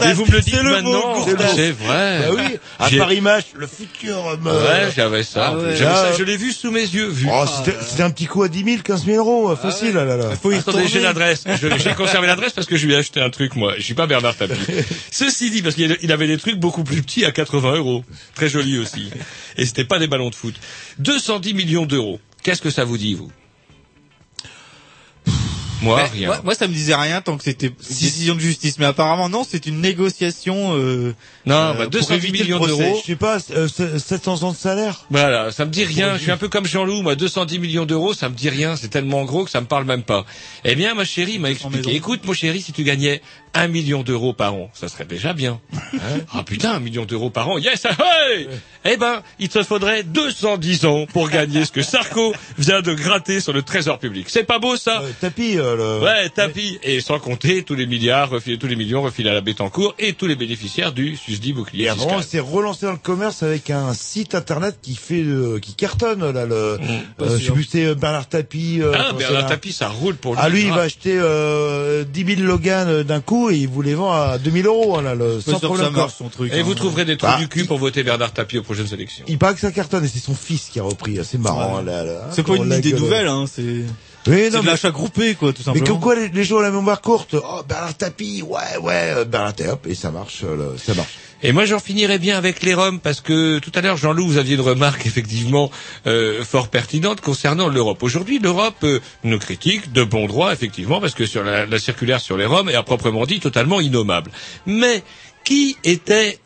ça. 0.01 0.11
Et 0.11 0.12
vous 0.14 0.24
me 0.26 0.31
le 0.33 0.41
dites 0.41 0.55
le 0.62 0.70
maintenant, 0.70 1.26
c'est 1.55 1.70
vrai. 1.72 2.20
Bah 2.29 2.35
oui, 2.37 2.59
à 2.79 2.89
Paris 2.99 3.20
Match, 3.20 3.47
le 3.55 3.66
futur, 3.66 4.39
Ouais, 4.45 4.91
j'avais 4.97 5.22
ça. 5.22 5.55
Ah. 5.55 5.74
J'avais 5.74 5.95
ça, 5.95 6.05
euh, 6.07 6.16
je 6.18 6.24
l'ai 6.24 6.37
vu 6.37 6.53
sous 6.53 6.70
mes 6.70 6.81
yeux, 6.81 7.09
vu. 7.09 7.29
Oh, 7.31 7.45
c'était 7.87 8.03
un 8.03 8.11
petit 8.11 8.26
coup 8.26 8.43
à 8.43 8.49
10 8.49 8.64
000, 8.64 8.76
15 8.83 9.05
000 9.05 9.16
euros, 9.18 9.51
euh, 9.51 9.57
facile, 9.57 9.93
là, 9.95 10.05
là, 10.05 10.16
là. 10.16 10.31
Faut 10.41 10.53
y 10.53 10.57
Attendez, 10.57 10.89
j'ai 10.89 11.01
l'adresse. 11.01 11.45
J'ai 11.79 11.95
conservé 11.95 12.26
l'adresse 12.26 12.53
parce 12.53 12.66
que 12.66 12.76
je 12.76 12.87
lui 12.87 12.95
ai 12.95 12.97
acheté 12.97 13.20
un 13.20 13.31
truc, 13.31 13.57
moi. 13.57 13.74
Je 13.76 13.83
suis 13.83 13.95
pas 13.95 14.07
Bernard 14.07 14.37
Tapie. 14.37 14.55
Ceci 15.11 15.51
dit, 15.51 15.62
parce 15.62 15.74
qu'il 15.74 15.97
il 16.03 16.12
avait 16.12 16.26
des 16.26 16.39
trucs 16.39 16.57
beaucoup 16.59 16.85
plus 16.85 17.03
petits 17.03 17.24
à 17.24 17.31
80 17.33 17.76
euros. 17.76 18.05
Très 18.35 18.49
aussi. 18.77 19.09
Et 19.57 19.64
c'était 19.64 19.85
pas 19.85 19.99
des 19.99 20.09
ballons 20.09 20.29
de 20.29 20.35
foot. 20.35 20.55
210 20.99 21.55
millions 21.55 21.87
d'euros. 21.87 22.21
Qu'est-ce 22.43 22.61
que 22.61 22.71
ça 22.71 22.85
vous 22.85 22.99
dit, 22.99 23.14
vous? 23.14 23.33
Moi, 25.83 25.97
Mais 26.03 26.09
rien. 26.09 26.26
Moi, 26.29 26.41
moi, 26.45 26.55
ça 26.55 26.66
me 26.66 26.72
disait 26.72 26.95
rien 26.95 27.20
tant 27.20 27.37
que 27.37 27.45
c'était 27.45 27.68
une 27.68 27.74
décision 27.74 28.35
de 28.35 28.41
justice. 28.41 28.79
Mais 28.79 28.87
apparemment, 28.87 29.29
non, 29.29 29.45
c'est 29.49 29.66
une 29.66 29.81
négociation. 29.81 30.76
Euh, 30.76 31.14
non, 31.47 31.55
euh, 31.55 31.72
bah, 31.74 31.83
pour 31.85 31.91
210 31.91 32.14
éviter 32.16 32.39
le 32.39 32.45
millions 32.45 32.59
procès. 32.59 32.76
d'euros. 32.76 33.01
Je 33.03 33.07
sais 33.07 33.16
pas, 33.16 33.39
euh, 33.53 33.68
700 33.99 34.43
ans 34.43 34.53
de 34.53 34.57
salaire 34.57 35.05
Voilà, 35.11 35.53
ça 35.53 35.64
me 35.64 35.70
dit 35.70 35.85
rien. 35.85 36.16
Je 36.16 36.22
suis 36.22 36.31
un 36.31 36.37
peu 36.37 36.49
comme 36.49 36.66
Jean-Loup, 36.66 37.03
moi, 37.03 37.14
210 37.14 37.59
millions 37.59 37.87
d'euros, 37.87 38.14
ça 38.14 38.29
me 38.29 38.35
dit 38.35 38.49
rien. 38.49 38.76
C'est 38.76 38.89
tellement 38.89 39.24
gros 39.24 39.45
que 39.45 39.51
ça 39.51 39.61
me 39.61 39.66
parle 39.66 39.85
même 39.85 40.03
pas. 40.03 40.24
Eh 40.64 40.74
bien, 40.74 40.95
ma 40.95 41.05
chérie 41.05 41.39
m'a 41.39 41.51
expliqué. 41.51 41.76
maison. 41.79 41.91
Écoute, 41.91 42.24
mon 42.24 42.33
chéri, 42.33 42.61
si 42.61 42.72
tu 42.72 42.83
gagnais 42.83 43.22
un 43.55 43.68
million 43.68 44.03
d'euros 44.03 44.33
par 44.35 44.55
an, 44.55 44.70
ça 44.74 44.89
serait 44.89 45.05
déjà 45.07 45.33
bien. 45.33 45.61
ah 46.33 46.43
putain, 46.45 46.72
un 46.74 46.81
million 46.81 47.05
d'euros 47.05 47.31
par 47.31 47.49
an, 47.49 47.59
yes, 47.59 47.87
hey 47.87 48.47
Eh 48.85 48.97
ben, 48.97 49.22
il 49.39 49.49
te 49.49 49.62
faudrait 49.62 50.03
210 50.03 50.85
ans 50.85 51.07
pour 51.12 51.29
gagner 51.31 51.64
ce 51.64 51.72
que 51.72 51.83
Sarko 51.83 52.35
vient 52.59 52.83
de 52.83 52.93
gratter 52.95 53.41
sur 53.41 53.53
le 53.53 53.62
trésor 53.62 53.99
public. 53.99 54.26
C'est 54.29 54.45
pas 54.45 54.59
beau 54.59 54.76
ça 54.76 55.03
Euh, 55.03 55.11
Tapis, 55.20 55.57
euh, 55.59 55.68
le... 55.77 56.01
Ouais, 56.05 56.29
tapis. 56.31 56.79
Et 56.83 57.01
sans 57.01 57.19
compter 57.19 57.62
tous 57.62 57.75
les 57.75 57.87
milliards, 57.87 58.31
refilés, 58.31 58.59
tous 58.59 58.66
les 58.66 58.77
millions 58.77 59.03
refilés 59.03 59.31
à 59.31 59.35
la 59.35 59.41
Bétancourt 59.41 59.95
et 59.99 60.12
tous 60.12 60.27
les 60.27 60.37
bénéficiaires 60.37 60.93
du 60.93 61.16
susdit 61.16 61.53
bouclier 61.53 61.85
Et 61.85 61.89
avant, 61.89 62.21
c'est 62.23 62.41
relancé 62.41 62.87
dans 62.87 62.93
le 62.93 62.99
commerce 62.99 63.43
avec 63.43 63.71
un 63.71 63.95
site 63.95 64.35
internet 64.35 64.77
qui 64.83 64.95
fait, 64.95 65.23
euh, 65.23 65.59
qui 65.61 65.75
cartonne, 65.75 66.31
là, 66.31 66.47
le, 66.47 66.55
euh, 66.55 66.79
je 67.39 67.45
sais 67.47 67.53
plus, 67.53 67.64
c'est 67.71 67.95
Bernard 67.95 68.29
Tapie. 68.29 68.79
euh, 68.81 68.93
Ah, 68.95 69.12
Bernard 69.12 69.47
Tapie, 69.47 69.73
ça 69.73 69.89
roule 69.89 70.14
pour 70.16 70.35
lui. 70.35 70.41
Ah, 70.43 70.49
lui, 70.49 70.61
il 70.62 70.66
grave. 70.69 70.79
va 70.79 70.85
acheter, 70.85 71.16
euh, 71.19 72.05
10 72.05 72.25
000 72.37 72.41
Logan 72.43 72.89
euh, 72.89 73.05
d'un 73.05 73.21
coup 73.21 73.51
et 73.51 73.57
il 73.57 73.69
vous 73.69 73.83
les 73.83 73.95
vend 73.95 74.12
à 74.12 74.39
2000 74.39 74.66
euros, 74.66 74.97
hein, 74.99 75.03
là, 75.03 75.14
le, 75.14 75.41
sans 75.41 75.59
problème. 75.59 75.87
ça 75.87 75.91
marche 75.93 76.14
son 76.19 76.29
truc. 76.29 76.53
Et 76.53 76.61
hein. 76.61 76.62
vous 76.62 76.75
trouverez 76.75 77.05
des 77.05 77.16
trous 77.16 77.29
Bah, 77.31 77.39
du 77.39 77.49
cul 77.49 77.64
pour 77.64 77.79
voter 77.79 78.03
Bernard 78.03 78.33
Tapie 78.33 78.59
aux 78.59 78.62
prochaines 78.62 78.93
élections. 78.93 79.25
Il 79.29 79.39
paraît 79.39 79.55
que 79.55 79.61
ça 79.61 79.73
cartonne 79.73 80.05
et 80.05 80.09
c'est 80.09 80.19
son 80.19 80.35
fils 80.35 80.69
qui 80.73 80.81
a 80.81 80.83
repris. 80.83 81.19
C'est 81.25 81.39
marrant, 81.39 81.79
Ouais. 81.79 81.85
là, 81.85 82.05
là. 82.05 82.29
C'est 82.33 82.43
pas 82.47 82.57
une 82.57 82.73
idée 82.73 82.93
nouvelle, 82.93 83.27
hein. 83.27 83.45
C'est 83.51 83.85
Oui, 84.29 84.37
c'est 84.45 84.51
non, 84.51 84.61
de 84.61 84.64
mais, 84.64 84.70
l'achat 84.72 84.91
groupé, 84.91 85.35
quoi, 85.35 85.53
tout 85.53 85.59
mais 85.59 85.64
simplement. 85.64 85.87
comme 85.87 86.01
quoi 86.01 86.14
les, 86.14 86.29
les 86.29 86.45
gens 86.45 86.57
ont 86.57 86.61
la 86.61 86.70
mémoire 86.70 87.01
courte. 87.01 87.35
Oh, 87.35 87.62
Bernard 87.68 87.97
Tapie, 87.97 88.43
ouais, 88.43 88.76
ouais, 88.83 89.12
euh, 89.16 89.24
Bernard 89.24 89.55
Tapie, 89.55 89.70
hop, 89.70 89.87
et 89.87 89.95
ça 89.95 90.11
marche, 90.11 90.43
euh, 90.45 90.76
ça 90.76 90.95
marche. 90.95 91.18
Et 91.43 91.53
moi, 91.53 91.66
j'en 91.66 91.79
finirai 91.79 92.18
bien 92.18 92.37
avec 92.37 92.62
les 92.64 92.74
Roms 92.74 92.99
parce 92.99 93.20
que 93.20 93.61
tout 93.61 93.70
à 93.74 93.81
l'heure, 93.81 93.97
Jean-Loup, 93.97 94.26
vous 94.26 94.39
aviez 94.39 94.57
une 94.57 94.61
remarque 94.61 95.07
effectivement 95.07 95.70
euh, 96.07 96.45
fort 96.45 96.68
pertinente 96.68 97.20
concernant 97.20 97.68
l'Europe. 97.68 98.03
Aujourd'hui, 98.03 98.41
l'Europe 98.41 98.74
euh, 98.83 99.01
nous 99.22 99.39
critique 99.39 99.93
de 99.93 100.03
bon 100.03 100.26
droit, 100.26 100.53
effectivement, 100.53 101.01
parce 101.01 101.14
que 101.14 101.26
sur 101.26 101.45
la, 101.45 101.64
la 101.64 101.79
circulaire 101.79 102.20
sur 102.20 102.37
les 102.37 102.47
Roms 102.47 102.68
est 102.68 102.74
à 102.74 102.83
proprement 102.83 103.24
dit 103.24 103.39
totalement 103.41 103.81
innommable. 103.81 104.33
Mais 104.66 105.03
qui 105.45 105.76
était 105.85 106.39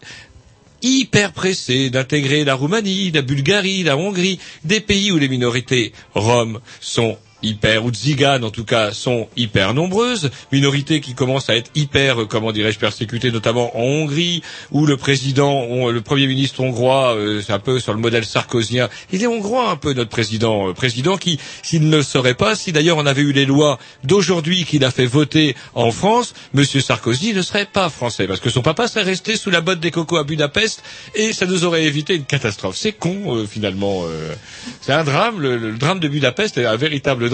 hyper 0.83 1.33
pressé 1.33 1.91
d'intégrer 1.91 2.45
la 2.45 2.55
Roumanie, 2.55 3.11
la 3.13 3.23
Bulgarie, 3.23 3.83
la 3.85 3.97
Hongrie, 3.97 4.39
des 4.65 4.81
pays 4.81 5.13
où 5.13 5.17
les 5.17 5.29
minorités 5.29 5.93
roms 6.15 6.61
sont 6.81 7.17
hyper, 7.43 7.85
ou 7.85 7.91
tziganes 7.91 8.45
en 8.45 8.51
tout 8.51 8.65
cas, 8.65 8.93
sont 8.93 9.29
hyper 9.37 9.75
nombreuses, 9.75 10.31
minorités 10.53 11.01
qui 11.01 11.15
commencent 11.15 11.51
à 11.51 11.57
être 11.57 11.71
hyper, 11.75 12.23
euh, 12.23 12.27
comment 12.27 12.53
dirais-je, 12.53 12.79
persécutées, 12.79 13.31
notamment 13.31 13.77
en 13.77 13.83
Hongrie, 13.83 14.43
où 14.71 14.87
le 14.87 14.97
président, 14.97 15.89
le 15.91 16.01
premier 16.01 16.27
ministre 16.27 16.61
hongrois, 16.61 17.15
euh, 17.15 17.41
c'est 17.45 17.53
un 17.53 17.59
peu 17.59 17.81
sur 17.81 17.93
le 17.95 18.01
modèle 18.01 18.25
sarkozien, 18.25 18.89
il 19.13 19.23
est 19.23 19.27
hongrois 19.27 19.71
un 19.71 19.77
peu 19.77 19.93
notre 19.93 20.11
président, 20.11 20.69
euh, 20.69 20.73
président 20.73 21.17
qui, 21.17 21.39
s'il 21.63 21.89
ne 21.89 21.97
le 21.97 22.03
serait 22.03 22.35
pas, 22.35 22.55
si 22.55 22.73
d'ailleurs 22.73 22.97
on 22.99 23.07
avait 23.07 23.23
eu 23.23 23.33
les 23.33 23.47
lois 23.47 23.79
d'aujourd'hui 24.05 24.65
qu'il 24.65 24.85
a 24.85 24.91
fait 24.91 25.07
voter 25.07 25.55
en 25.75 25.91
France, 25.91 26.35
Monsieur 26.55 26.81
Sarkozy 26.81 27.35
ne 27.35 27.43
serait 27.43 27.67
pas 27.67 27.89
français, 27.89 28.27
parce 28.27 28.41
que 28.41 28.51
son 28.51 28.63
papa 28.63 28.89
serait 28.89 29.03
resté 29.05 29.37
sous 29.37 29.51
la 29.51 29.61
botte 29.61 29.81
des 29.81 29.91
cocos 29.91 30.17
à 30.17 30.25
Budapest, 30.25 30.83
et 31.15 31.33
ça 31.33 31.47
nous 31.47 31.65
aurait 31.65 31.85
évité 31.85 32.15
une 32.15 32.25
catastrophe. 32.25 32.77
C'est 32.77 32.93
con, 32.93 33.37
euh, 33.37 33.47
finalement. 33.47 34.03
euh, 34.07 34.35
c'est 34.81 34.93
un 34.93 35.05
drame, 35.05 35.41
le, 35.41 35.57
le 35.57 35.73
drame 35.73 36.01
de 36.01 36.09
Budapest 36.09 36.59
est 36.59 36.67
un 36.67 36.77
véritable 36.77 37.29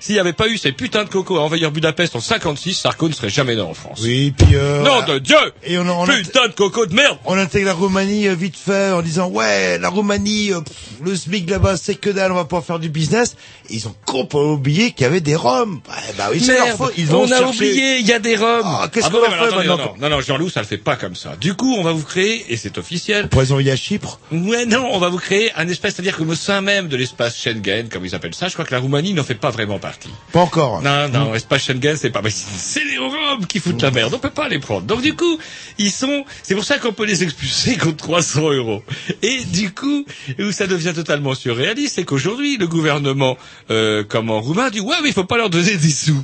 S'il 0.00 0.14
n'y 0.14 0.20
avait 0.20 0.32
pas 0.32 0.48
eu 0.48 0.58
ces 0.58 0.72
putains 0.72 1.04
de 1.04 1.08
cocos 1.08 1.38
à 1.38 1.42
envahir 1.42 1.70
Budapest 1.70 2.16
en 2.16 2.20
56, 2.20 2.74
Sarko 2.74 3.08
ne 3.08 3.14
serait 3.14 3.30
jamais 3.30 3.56
né 3.56 3.62
en 3.62 3.74
France. 3.74 4.00
Oui, 4.02 4.32
puis 4.36 4.54
euh, 4.54 4.82
Nom 4.82 5.02
de 5.02 5.18
Dieu 5.18 5.36
et 5.64 5.78
on, 5.78 5.88
on, 5.88 6.06
Putain 6.06 6.48
de 6.48 6.52
coco 6.52 6.86
de 6.86 6.94
merde 6.94 7.18
on 7.24 7.38
intègre 7.38 7.66
la 7.66 7.74
Roumanie 7.74 8.28
euh, 8.28 8.34
vite 8.34 8.56
fait 8.56 8.90
en 8.92 9.02
disant 9.02 9.28
ouais 9.28 9.78
la 9.78 9.88
Roumanie 9.88 10.52
euh, 10.52 10.60
pff, 10.60 10.76
le 11.04 11.14
SMIC 11.14 11.48
là-bas 11.48 11.76
c'est 11.76 11.94
que 11.94 12.10
dalle 12.10 12.32
on 12.32 12.36
va 12.36 12.44
pas 12.44 12.60
faire 12.60 12.78
du 12.78 12.88
business. 12.88 13.36
Et 13.68 13.74
ils 13.74 13.88
ont 13.88 13.94
complètement 14.04 14.52
oublié 14.52 14.92
qu'il 14.92 15.02
y 15.02 15.06
avait 15.06 15.20
des 15.20 15.36
Roms. 15.36 15.80
Bah 16.16 16.28
oui 16.32 16.40
c'est 16.40 16.56
leur 16.56 16.76
faute. 16.76 16.92
Ils 16.96 17.14
ont 17.14 17.20
on 17.22 17.32
a 17.32 17.42
oublié, 17.42 17.98
il 17.98 18.06
y 18.06 18.12
a 18.12 18.18
des 18.18 18.36
Roms. 18.36 18.62
Ah, 18.64 18.88
qu'est-ce 18.92 19.10
bon, 19.10 19.18
qu'on 19.18 19.30
fait 19.30 19.34
attendez, 19.34 19.68
maintenant 19.68 19.94
Non, 19.98 20.08
non, 20.08 20.16
non, 20.16 20.20
Jean-Loup, 20.20 20.48
ça 20.48 20.60
le 20.60 20.66
fait 20.66 20.78
pas 20.78 20.96
comme 20.96 21.14
ça. 21.14 21.36
Du 21.40 21.54
coup, 21.54 21.74
on 21.76 21.82
va 21.82 21.92
vous 21.92 22.02
créer, 22.02 22.44
et 22.48 22.56
c'est 22.56 22.78
officiel, 22.78 23.28
envoyer 23.32 23.72
à 23.72 23.76
Chypre. 23.76 24.20
Ouais, 24.32 24.66
non, 24.66 24.88
on 24.92 24.98
va 24.98 25.08
vous 25.08 25.18
créer 25.18 25.52
un 25.56 25.68
espace, 25.68 25.94
c'est-à-dire 25.94 26.16
que 26.16 26.22
au 26.22 26.34
sein 26.34 26.60
même 26.60 26.88
de 26.88 26.96
l'espace 26.96 27.36
Schengen, 27.36 27.88
comme 27.88 28.04
ils 28.04 28.14
appellent 28.14 28.34
ça, 28.34 28.48
je 28.48 28.52
crois 28.52 28.64
que 28.64 28.72
la 28.72 28.78
Roumanie 28.78 29.14
n'en 29.14 29.24
fait 29.24 29.34
pas 29.40 29.50
vraiment 29.50 29.78
partie. 29.78 30.10
pas 30.32 30.40
encore 30.40 30.82
Non, 30.82 31.08
non, 31.08 31.32
l'espace 31.32 31.64
Schengen, 31.64 31.96
c'est 31.96 32.10
pas, 32.10 32.22
mais 32.22 32.30
c'est 32.30 32.84
les 32.84 32.98
Roms 32.98 33.46
qui 33.46 33.58
foutent 33.58 33.82
la 33.82 33.90
merde, 33.90 34.14
on 34.14 34.18
peut 34.18 34.30
pas 34.30 34.48
les 34.48 34.58
prendre. 34.58 34.82
Donc 34.82 35.02
du 35.02 35.14
coup, 35.14 35.38
ils 35.78 35.90
sont, 35.90 36.24
c'est 36.42 36.54
pour 36.54 36.64
ça 36.64 36.78
qu'on 36.78 36.92
peut 36.92 37.06
les 37.06 37.22
expulser 37.22 37.76
contre 37.76 37.96
300 37.96 38.50
euros. 38.52 38.82
Et 39.22 39.44
du 39.44 39.72
coup, 39.72 40.04
où 40.38 40.52
ça 40.52 40.66
devient 40.66 40.92
totalement 40.94 41.34
surréaliste, 41.34 41.96
c'est 41.96 42.04
qu'aujourd'hui, 42.04 42.56
le 42.56 42.66
gouvernement, 42.66 43.36
euh, 43.70 44.04
comme 44.04 44.30
en 44.30 44.40
roumain, 44.40 44.70
dit, 44.70 44.80
ouais, 44.80 44.96
mais 45.02 45.08
il 45.08 45.14
faut 45.14 45.24
pas 45.24 45.36
leur 45.36 45.50
donner 45.50 45.76
des 45.76 45.90
sous. 45.90 46.22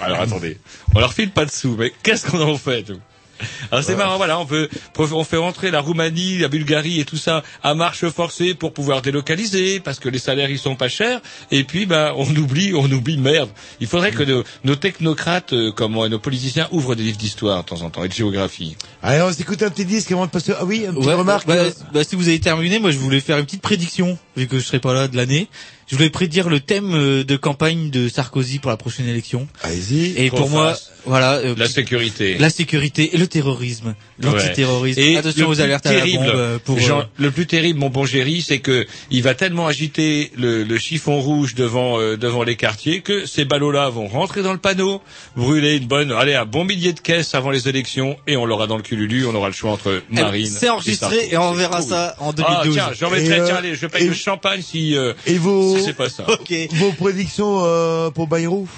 Alors 0.00 0.20
attendez, 0.20 0.58
on 0.94 1.00
leur 1.00 1.12
file 1.12 1.30
pas 1.30 1.44
de 1.44 1.50
sous, 1.50 1.76
mais 1.76 1.92
qu'est-ce 2.02 2.26
qu'on 2.26 2.40
en 2.42 2.58
fait 2.58 2.90
alors 3.70 3.84
c'est 3.84 3.96
marrant, 3.96 4.16
voilà, 4.16 4.38
on 4.38 4.46
peut, 4.46 4.68
on 4.98 5.24
fait 5.24 5.36
rentrer 5.36 5.70
la 5.70 5.80
Roumanie, 5.80 6.38
la 6.38 6.48
Bulgarie 6.48 7.00
et 7.00 7.04
tout 7.04 7.16
ça 7.16 7.42
à 7.62 7.74
marche 7.74 8.08
forcée 8.08 8.54
pour 8.54 8.72
pouvoir 8.72 9.02
délocaliser, 9.02 9.80
parce 9.80 9.98
que 9.98 10.08
les 10.08 10.18
salaires 10.18 10.50
ils 10.50 10.58
sont 10.58 10.76
pas 10.76 10.88
chers, 10.88 11.20
et 11.50 11.64
puis 11.64 11.86
bah 11.86 12.12
on 12.16 12.28
oublie, 12.36 12.72
on 12.74 12.90
oublie 12.90 13.16
merde. 13.18 13.50
Il 13.80 13.86
faudrait 13.86 14.12
que 14.12 14.22
nos, 14.22 14.44
nos 14.64 14.76
technocrates, 14.76 15.52
euh, 15.52 15.72
comme 15.72 15.94
nos 15.94 16.18
politiciens, 16.18 16.68
ouvrent 16.70 16.94
des 16.94 17.02
livres 17.04 17.18
d'histoire 17.18 17.62
de 17.62 17.68
temps 17.68 17.82
en 17.82 17.90
temps 17.90 18.04
et 18.04 18.08
de 18.08 18.12
géographie. 18.12 18.76
allez 19.02 19.22
on 19.22 19.32
s'écoute 19.32 19.62
un 19.62 19.70
petit 19.70 19.84
disque 19.84 20.12
avant 20.12 20.26
de 20.26 20.30
passer 20.30 20.52
ah 20.58 20.64
oui 20.64 20.84
une 20.86 20.94
petite 20.94 21.06
Ouais, 21.06 21.14
remarque 21.14 21.46
bah, 21.46 21.54
euh, 21.54 21.70
bah, 21.92 22.04
si 22.04 22.16
vous 22.16 22.28
avez 22.28 22.40
terminé, 22.40 22.78
moi 22.78 22.90
je 22.90 22.98
voulais 22.98 23.20
faire 23.20 23.38
une 23.38 23.44
petite 23.44 23.62
prédiction, 23.62 24.18
vu 24.36 24.46
que 24.46 24.58
je 24.58 24.64
serai 24.64 24.78
pas 24.80 24.94
là 24.94 25.08
de 25.08 25.16
l'année. 25.16 25.48
Je 25.88 25.96
voulais 25.96 26.10
prédire 26.10 26.48
le 26.48 26.60
thème 26.60 26.94
euh, 26.94 27.24
de 27.24 27.36
campagne 27.36 27.90
de 27.90 28.08
Sarkozy 28.08 28.58
pour 28.58 28.70
la 28.70 28.76
prochaine 28.76 29.06
élection. 29.08 29.46
allez-y 29.62 30.14
Et 30.20 30.30
pour 30.30 30.50
moi, 30.50 30.76
voilà, 31.04 31.34
euh, 31.34 31.54
La 31.56 31.68
sécurité. 31.68 32.36
la 32.38 32.50
sécurité 32.50 33.14
et 33.14 33.18
le 33.18 33.26
terrorisme, 33.28 33.94
l'antiterrorisme. 34.20 35.00
Et 35.00 35.16
Attention 35.16 35.40
le 35.46 35.46
aux 35.46 35.54
plus 35.54 35.60
alertes 35.62 35.86
à 35.86 35.92
la 35.92 35.98
terrible, 36.00 36.24
bombe 36.24 36.34
euh, 36.34 36.58
pour. 36.64 36.78
Jean- 36.78 37.00
euh, 37.00 37.04
le 37.18 37.30
plus 37.30 37.46
terrible, 37.46 37.78
mon 37.78 37.88
bon 37.90 38.04
Géry, 38.04 38.42
c'est 38.42 38.58
que 38.60 38.86
il 39.10 39.22
va 39.22 39.34
tellement 39.34 39.66
agiter 39.66 40.30
le, 40.36 40.62
le 40.64 40.78
chiffon 40.78 41.20
rouge 41.20 41.54
devant 41.54 42.00
euh, 42.00 42.16
devant 42.16 42.42
les 42.42 42.56
quartiers 42.56 43.00
que 43.00 43.26
ces 43.26 43.44
ballots-là 43.44 43.88
vont 43.90 44.06
rentrer 44.08 44.42
dans 44.42 44.52
le 44.52 44.58
panneau, 44.58 45.00
brûler 45.36 45.76
une 45.76 45.86
bonne, 45.86 46.12
allez, 46.12 46.34
un 46.34 46.44
bon 46.46 46.64
millier 46.64 46.92
de 46.92 47.00
caisses 47.00 47.34
avant 47.34 47.50
les 47.50 47.68
élections, 47.68 48.16
et 48.26 48.36
on 48.36 48.44
l'aura 48.46 48.66
dans 48.66 48.76
le 48.76 48.82
cululu, 48.82 49.26
on 49.26 49.34
aura 49.34 49.48
le 49.48 49.54
choix 49.54 49.70
entre 49.72 50.02
eh 50.10 50.14
ben, 50.14 50.22
Marine. 50.22 50.46
C'est 50.46 50.68
enregistré 50.68 51.28
et 51.30 51.36
on 51.36 51.52
verra 51.52 51.80
cool. 51.80 51.88
ça 51.90 52.16
en 52.20 52.30
Ah 52.30 52.62
2012. 52.64 52.74
tiens, 52.74 52.90
j'en 52.98 53.10
mettrai, 53.10 53.36
Et, 53.36 53.40
euh, 53.40 53.46
tiens, 53.46 53.56
allez, 53.56 53.74
je 53.74 53.86
paye 53.86 54.06
le 54.08 54.14
champagne 54.14 54.62
si 54.62 54.96
euh, 54.96 55.12
et 55.26 55.38
vos 55.38 55.76
si 55.76 55.84
c'est 55.84 55.92
pas 55.92 56.08
ça. 56.08 56.24
ok. 56.28 56.52
vos 56.74 56.92
prédictions 56.92 57.60
euh, 57.64 58.10
pour 58.10 58.26
Bayrou? 58.26 58.68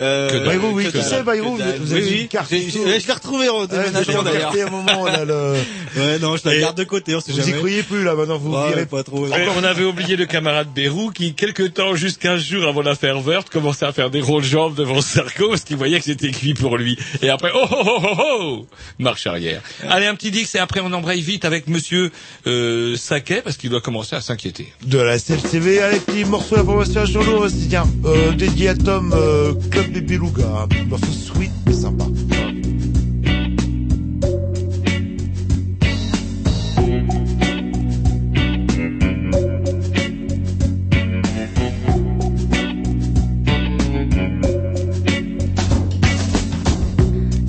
Euh. 0.00 0.44
Bayrou 0.44 0.68
oui 0.72 0.84
que 0.86 0.98
tu 0.98 1.02
sais 1.02 1.22
Bayrou 1.22 1.56
que 1.56 1.62
vous 1.78 1.92
avez 1.92 2.02
Oui, 2.04 2.28
une 2.32 2.38
oui. 2.38 3.00
Je 3.00 3.06
l'ai 3.06 3.12
retrouvé 3.12 3.48
avez 3.48 3.66
déménagement 3.66 4.22
d'ailleurs. 4.22 4.52
un 4.66 4.70
moment 4.70 5.04
a 5.06 5.24
le 5.24 5.54
Ouais, 5.96 6.18
non, 6.18 6.36
je 6.36 6.48
la 6.48 6.58
garde 6.58 6.76
de 6.76 6.84
côté, 6.84 7.14
on 7.14 7.20
sait 7.20 7.32
vous 7.32 7.38
y 7.40 7.42
jamais. 7.44 7.58
croyez 7.58 7.82
plus 7.82 8.04
là 8.04 8.14
maintenant 8.14 8.36
vous 8.38 8.52
Ouais, 8.54 8.68
virez 8.68 8.86
pas 8.86 9.02
trop. 9.02 9.26
On 9.56 9.64
avait 9.64 9.84
oublié 9.84 10.16
le 10.16 10.26
camarade 10.26 10.68
Bérou 10.74 11.10
qui, 11.10 11.34
quelque 11.34 11.62
temps, 11.62 11.94
juste 11.94 12.20
15 12.20 12.42
jours 12.42 12.66
avant 12.68 12.82
l'affaire 12.82 13.20
Wörth, 13.26 13.48
commençait 13.50 13.86
à 13.86 13.92
faire 13.92 14.10
des 14.10 14.20
rôles 14.20 14.44
jambes 14.44 14.74
devant 14.74 15.00
Sarko 15.00 15.48
parce 15.48 15.62
qu'il 15.62 15.76
voyait 15.76 15.98
que 15.98 16.04
c'était 16.04 16.30
cuit 16.30 16.54
pour 16.54 16.76
lui. 16.76 16.98
Et 17.22 17.30
après, 17.30 17.50
oh 17.54 17.66
oh 17.70 17.76
oh 17.86 18.00
oh 18.02 18.16
oh 18.40 18.66
Marche 18.98 19.26
arrière. 19.26 19.62
Allez, 19.88 20.06
un 20.06 20.14
petit 20.14 20.30
dix 20.30 20.54
et 20.54 20.58
après 20.58 20.80
on 20.80 20.92
embraye 20.92 21.20
vite 21.22 21.44
avec 21.46 21.68
monsieur 21.68 22.10
euh, 22.46 22.96
Saquet 22.96 23.40
parce 23.42 23.56
qu'il 23.56 23.70
doit 23.70 23.80
commencer 23.80 24.14
à 24.16 24.20
s'inquiéter. 24.20 24.72
de 24.84 24.98
la 24.98 25.18
CFCV. 25.18 25.80
Allez, 25.80 26.00
petit 26.00 26.24
morceau 26.24 26.56
d'information 26.56 27.00
à 27.02 27.04
jour 27.06 27.40
aussi, 27.40 27.66
tiens, 27.70 27.86
euh, 28.04 28.32
dédié 28.32 28.68
à 28.70 28.74
Tom, 28.74 29.14
euh, 29.16 29.54
Club 29.70 29.85
Un 29.88 30.84
morceau 30.88 31.06
sweet, 31.12 31.50
mais 31.64 31.72
sympa. 31.72 32.04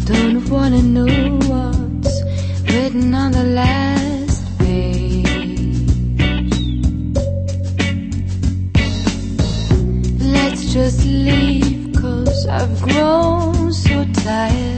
Don't 0.05 0.49
wanna 0.49 0.81
know 0.81 1.39
what's 1.49 2.21
written 2.71 3.13
on 3.13 3.31
the 3.31 3.43
last 3.43 4.57
page. 4.59 5.25
Let's 10.21 10.71
just 10.73 11.03
leave, 11.05 11.76
I've 12.49 12.81
grown 12.81 13.73
so 13.73 14.05
tired 14.13 14.76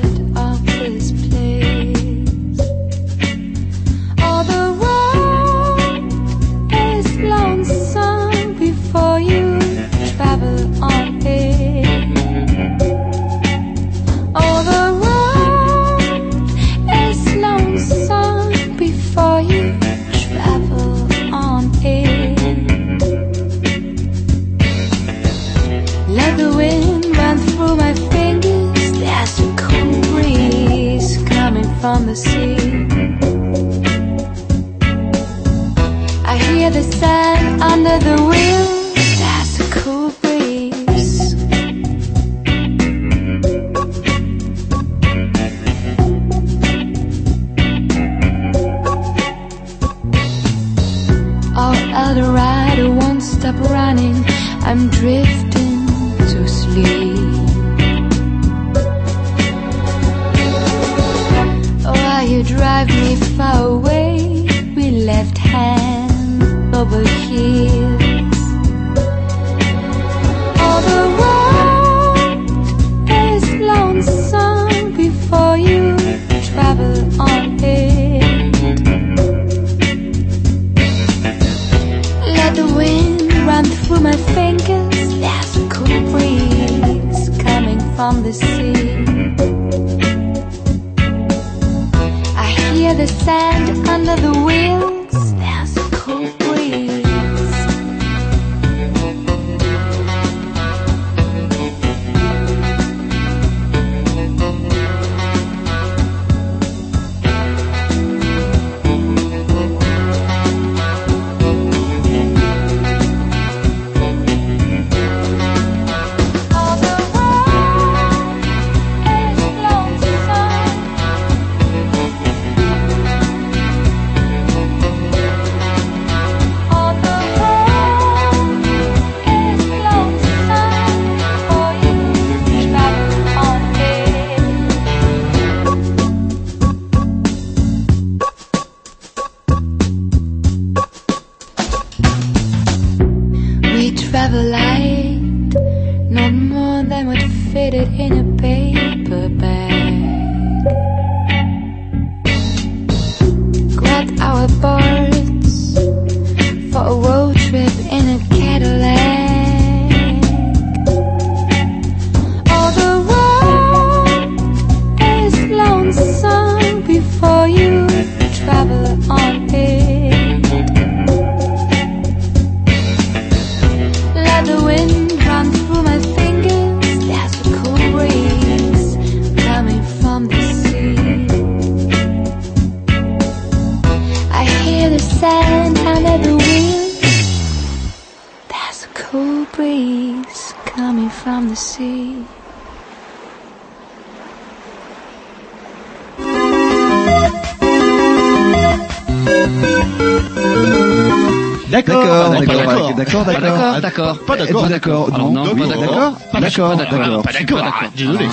D'accord, 201.70 202.32
D'accord, 202.32 202.56
d'accord, 202.56 202.96
d'accord, 202.96 203.26
d'accord, 203.26 203.80
d'accord, 203.82 204.20
Pas 204.26 204.38
d'accord, 204.38 204.68
d'accord, 204.68 205.14
Alors, 205.14 205.32
non, 205.32 205.46
non, 205.46 205.52
oui, 205.54 205.62
pas 205.62 205.68
d'accord. 205.68 205.86
d'accord, 205.86 206.18
Pas 206.32 206.40
d'accord, 206.42 206.76
d'accord, 206.78 207.00
d'accord, 207.00 207.24
pas 207.24 207.32
d'accord, 207.32 207.58
pas 207.60 207.64
d'accord. 207.64 207.92
Désolé. 207.96 208.28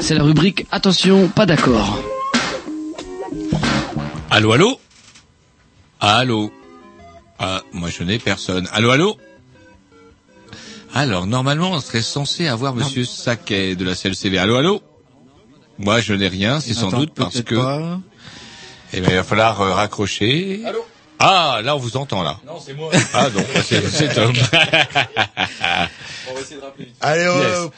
C'est 0.00 0.14
la 0.14 0.22
rubrique 0.22 0.66
Attention, 0.70 1.28
pas 1.28 1.46
d'accord. 1.46 1.98
Allô, 4.30 4.52
allô? 4.52 4.78
Allô? 6.00 6.52
Ah, 7.38 7.62
moi 7.72 7.88
je 7.90 8.04
n'ai 8.04 8.18
personne. 8.18 8.68
Allô, 8.72 8.90
allô? 8.90 9.16
Alors, 10.94 11.26
normalement, 11.26 11.72
on 11.72 11.80
serait 11.80 12.02
censé 12.02 12.46
avoir 12.46 12.74
Monsieur 12.74 13.04
Saquet 13.04 13.74
de 13.74 13.84
la 13.84 13.96
CLCV. 13.96 14.38
Allô, 14.38 14.56
allô? 14.56 14.80
Moi, 15.78 16.00
je 16.00 16.14
n'ai 16.14 16.28
rien, 16.28 16.60
c'est 16.60 16.74
sans 16.74 16.90
doute 16.90 17.12
parce 17.14 17.42
que... 17.42 17.56
pas. 17.56 17.98
Eh 18.96 19.00
ben, 19.00 19.10
il 19.10 19.16
va 19.16 19.24
falloir 19.24 19.60
euh, 19.60 19.74
raccrocher. 19.74 20.62
Allô 20.64 20.86
Ah, 21.18 21.60
là, 21.64 21.74
on 21.74 21.78
vous 21.78 21.96
entend, 21.96 22.22
là. 22.22 22.38
Non, 22.46 22.60
c'est 22.64 22.74
moi. 22.74 22.90
Ah, 23.12 23.28
donc, 23.28 23.44
c'est 23.62 24.14
Tom. 24.14 24.32
On 26.30 26.34
va 26.34 26.40
essayer 26.40 26.56
de 26.60 26.64
rappeler 26.64 26.84
vite. 26.86 26.94
Allez, 27.00 27.24
Yes. 27.24 27.70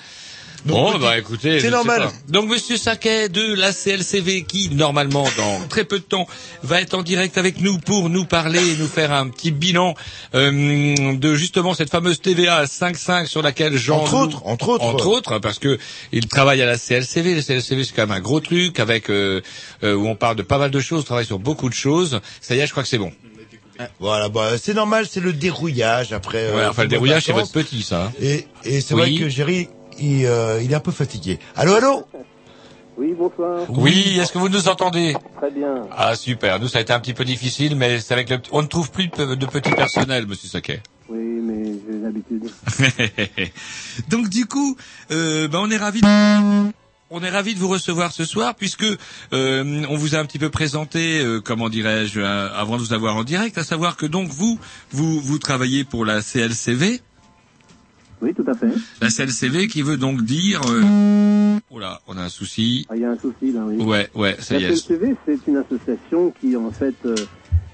Bon, 0.66 0.98
bah 0.98 1.16
écoutez, 1.18 1.60
c'est 1.60 1.70
normal. 1.70 2.08
Donc 2.28 2.48
Monsieur 2.48 2.76
Saquet 2.76 3.28
de 3.28 3.54
la 3.54 3.72
CLCV 3.72 4.42
qui 4.42 4.68
normalement 4.70 5.24
dans 5.36 5.66
très 5.68 5.84
peu 5.84 5.98
de 5.98 6.04
temps 6.04 6.26
va 6.62 6.80
être 6.80 6.94
en 6.94 7.02
direct 7.02 7.38
avec 7.38 7.60
nous 7.60 7.78
pour 7.78 8.08
nous 8.10 8.24
parler 8.24 8.58
et 8.72 8.76
nous 8.76 8.88
faire 8.88 9.12
un 9.12 9.28
petit 9.28 9.52
bilan 9.52 9.94
euh, 10.34 11.14
de 11.16 11.34
justement 11.34 11.72
cette 11.74 11.90
fameuse 11.90 12.20
TVA 12.20 12.56
à 12.56 12.64
5.5 12.64 13.26
sur 13.26 13.42
laquelle 13.42 13.76
Jean 13.76 13.98
Entre 14.00 14.14
autres, 14.14 14.42
entre 14.46 14.68
autres. 14.70 14.84
entre 14.84 15.06
autres 15.06 15.38
parce 15.38 15.58
que 15.58 15.78
il 16.12 16.26
travaille 16.26 16.60
à 16.62 16.66
la 16.66 16.76
CLCV. 16.78 17.34
La 17.36 17.42
CLCV 17.42 17.84
c'est 17.84 17.94
quand 17.94 18.02
même 18.06 18.16
un 18.16 18.20
gros 18.20 18.40
truc 18.40 18.80
avec 18.80 19.08
euh, 19.08 19.40
euh, 19.84 19.94
où 19.94 20.08
on 20.08 20.16
parle 20.16 20.36
de 20.36 20.42
pas 20.42 20.58
mal 20.58 20.70
de 20.70 20.80
choses, 20.80 21.00
on 21.02 21.04
travaille 21.04 21.26
sur 21.26 21.38
beaucoup 21.38 21.68
de 21.68 21.74
choses. 21.74 22.20
Ça 22.40 22.54
y 22.56 22.58
est, 22.60 22.66
je 22.66 22.72
crois 22.72 22.82
que 22.82 22.88
c'est 22.88 22.98
bon. 22.98 23.12
Voilà, 24.00 24.30
bah, 24.30 24.52
c'est 24.60 24.72
normal, 24.72 25.06
c'est 25.10 25.20
le 25.20 25.34
dérouillage 25.34 26.12
après. 26.14 26.50
Ouais, 26.50 26.60
euh, 26.62 26.70
enfin 26.70 26.82
le 26.82 26.88
dérouillage 26.88 27.24
c'est 27.24 27.32
votre 27.32 27.52
petit 27.52 27.82
ça. 27.82 28.04
hein. 28.06 28.12
Et, 28.20 28.46
et 28.64 28.80
c'est 28.80 28.94
Oui. 28.94 29.00
vrai 29.00 29.12
que 29.24 29.28
Jerry, 29.28 29.68
il, 29.99 30.26
euh, 30.26 30.62
il 30.62 30.72
est 30.72 30.74
un 30.76 30.80
peu 30.80 30.92
fatigué. 30.92 31.38
Allô, 31.57 31.74
allô 31.74 32.05
Oui, 32.99 33.12
bonsoir. 33.18 33.61
Oui, 33.68 34.16
est-ce 34.18 34.32
que 34.32 34.38
vous 34.38 34.49
nous 34.49 34.68
entendez 34.68 35.14
Très 35.36 35.51
bien. 35.51 35.82
Ah 35.94 36.16
super, 36.16 36.59
nous 36.59 36.66
ça 36.68 36.78
a 36.78 36.80
été 36.80 36.94
un 36.94 37.01
petit 37.01 37.12
peu 37.12 37.26
difficile, 37.26 37.76
mais 37.76 38.01
c'est 38.01 38.14
avec 38.14 38.30
le... 38.30 38.38
on 38.53 38.62
ne 38.62 38.66
trouve 38.68 38.90
plus 38.90 39.09
de, 39.09 39.11
pe- 39.11 39.34
de 39.36 39.44
petit 39.47 39.70
personnel, 39.72 40.26
Monsieur 40.26 40.49
Saquet. 40.49 40.82
Oui, 41.11 41.18
mais 41.42 41.72
j'ai 41.86 41.99
l'habitude. 41.99 42.51
Donc 44.09 44.30
du 44.30 44.47
coup, 44.47 44.76
euh, 45.11 45.47
bah, 45.47 45.59
on 45.62 45.70
est 45.70 45.76
ravi. 45.76 46.01
De... 46.01 46.07
On 47.11 47.22
est 47.22 47.28
ravi 47.30 47.55
de 47.55 47.61
vous 47.61 47.68
recevoir 47.68 48.12
ce 48.12 48.24
soir 48.24 48.55
puisque 48.57 48.84
euh, 49.32 49.84
on 49.90 49.97
vous 49.97 50.14
a 50.16 50.18
un 50.18 50.24
petit 50.24 50.38
peu 50.40 50.49
présenté, 50.49 51.20
euh, 51.20 51.40
comment 51.40 51.68
dirais-je, 51.68 52.18
euh, 52.20 52.49
avant 52.55 52.78
de 52.78 52.80
vous 52.82 52.92
avoir 52.94 53.14
en 53.16 53.24
direct, 53.24 53.59
à 53.59 53.62
savoir 53.64 53.97
que 53.97 54.07
donc 54.07 54.28
vous, 54.30 54.59
vous, 54.90 55.20
vous 55.20 55.38
travaillez 55.38 55.84
pour 55.84 56.05
la 56.05 56.20
CLCV, 56.22 57.01
Oui, 58.22 58.32
tout 58.34 58.44
à 58.48 58.54
fait. 58.54 58.68
la 59.02 59.08
CLCV 59.10 59.68
qui 59.68 59.82
veut 59.82 59.96
donc 59.98 60.22
dire, 60.22 60.60
euh... 60.68 61.58
oh 61.70 61.78
là, 61.78 62.00
on 62.06 62.16
a 62.16 62.22
un 62.22 62.28
souci. 62.28 62.86
Ah, 62.88 62.96
il 62.96 63.02
y 63.02 63.04
a 63.04 63.10
un 63.10 63.18
souci 63.18 63.52
là, 63.52 63.60
oui. 63.66 63.76
Ouais, 63.84 64.08
ouais, 64.14 64.36
ça 64.38 64.54
La 64.54 64.60
y 64.60 64.64
est. 64.64 64.68
CLCV, 64.88 65.14
c'est 65.26 65.38
une 65.46 65.56
association 65.58 66.32
qui, 66.40 66.56
en 66.56 66.70
fait, 66.70 66.94
euh, 67.04 67.26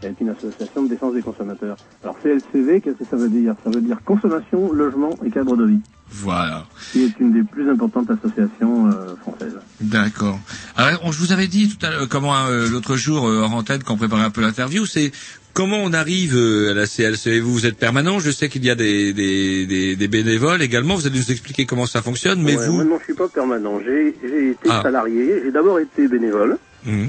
est 0.02 0.20
une 0.20 0.30
association 0.30 0.82
de 0.82 0.88
défense 0.88 1.14
des 1.14 1.22
consommateurs. 1.22 1.78
Alors, 2.02 2.16
CLCV, 2.22 2.80
qu'est-ce 2.80 2.96
que 2.98 3.04
ça 3.08 3.16
veut 3.16 3.28
dire? 3.28 3.54
Ça 3.62 3.70
veut 3.70 3.80
dire 3.80 3.98
consommation, 4.04 4.72
logement 4.72 5.16
et 5.24 5.30
cadre 5.30 5.56
de 5.56 5.64
vie, 5.66 5.80
Voilà. 6.10 6.66
qui 6.92 7.02
est 7.04 7.20
une 7.20 7.32
des 7.32 7.44
plus 7.44 7.70
importantes 7.70 8.10
associations 8.10 8.88
euh, 8.88 9.14
françaises. 9.22 9.54
D'accord. 9.80 10.40
Alors, 10.76 11.00
on- 11.04 11.12
je 11.12 11.18
vous 11.20 11.32
avais 11.32 11.46
dit 11.46 11.68
tout 11.68 11.86
à 11.86 11.90
l'heure, 11.90 12.08
comment 12.08 12.34
euh, 12.46 12.68
l'autre 12.68 12.96
jour 12.96 13.28
euh, 13.28 13.42
en 13.44 13.52
antenne, 13.52 13.84
quand 13.84 13.94
on 13.94 13.98
préparait 13.98 14.24
un 14.24 14.30
peu 14.30 14.40
l'interview, 14.40 14.86
c'est 14.86 15.12
comment 15.54 15.78
on 15.82 15.92
arrive 15.92 16.34
euh, 16.36 16.70
à 16.70 16.74
la 16.74 16.86
CLCV. 16.86 17.40
Vous, 17.40 17.52
vous 17.52 17.66
êtes 17.66 17.76
permanent? 17.76 18.18
Je 18.18 18.30
sais 18.30 18.48
qu'il 18.48 18.64
y 18.64 18.70
a 18.70 18.74
des, 18.74 19.12
des, 19.12 19.66
des, 19.66 19.96
des 19.96 20.08
bénévoles 20.08 20.62
également. 20.62 20.94
Vous 20.94 21.06
allez 21.06 21.18
nous 21.18 21.30
expliquer 21.30 21.66
comment 21.66 21.86
ça 21.86 22.02
fonctionne. 22.02 22.42
Mais 22.42 22.56
Ouais, 22.56 22.66
vous, 22.66 22.72
Moi, 22.74 22.84
non, 22.84 22.98
je 22.98 23.04
suis 23.04 23.14
pas 23.14 23.28
permanent. 23.28 23.80
J'ai 23.84 24.08
été 24.50 24.68
Ah. 24.68 24.80
salarié. 24.82 25.42
J'ai 25.44 25.50
d'abord 25.52 25.78
été 25.80 26.08
bénévole. 26.08 26.58
Mhm. 26.84 27.06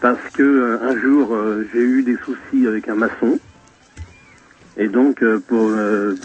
parce 0.00 0.30
que 0.32 0.42
euh, 0.44 0.78
un 0.80 0.96
jour 1.00 1.34
euh, 1.34 1.66
j'ai 1.72 1.80
eu 1.80 2.04
des 2.04 2.16
soucis 2.24 2.68
avec 2.68 2.86
un 2.88 2.94
maçon 2.94 3.40
et 4.76 4.86
donc 4.86 5.24
euh, 5.24 5.40
pour 5.48 5.72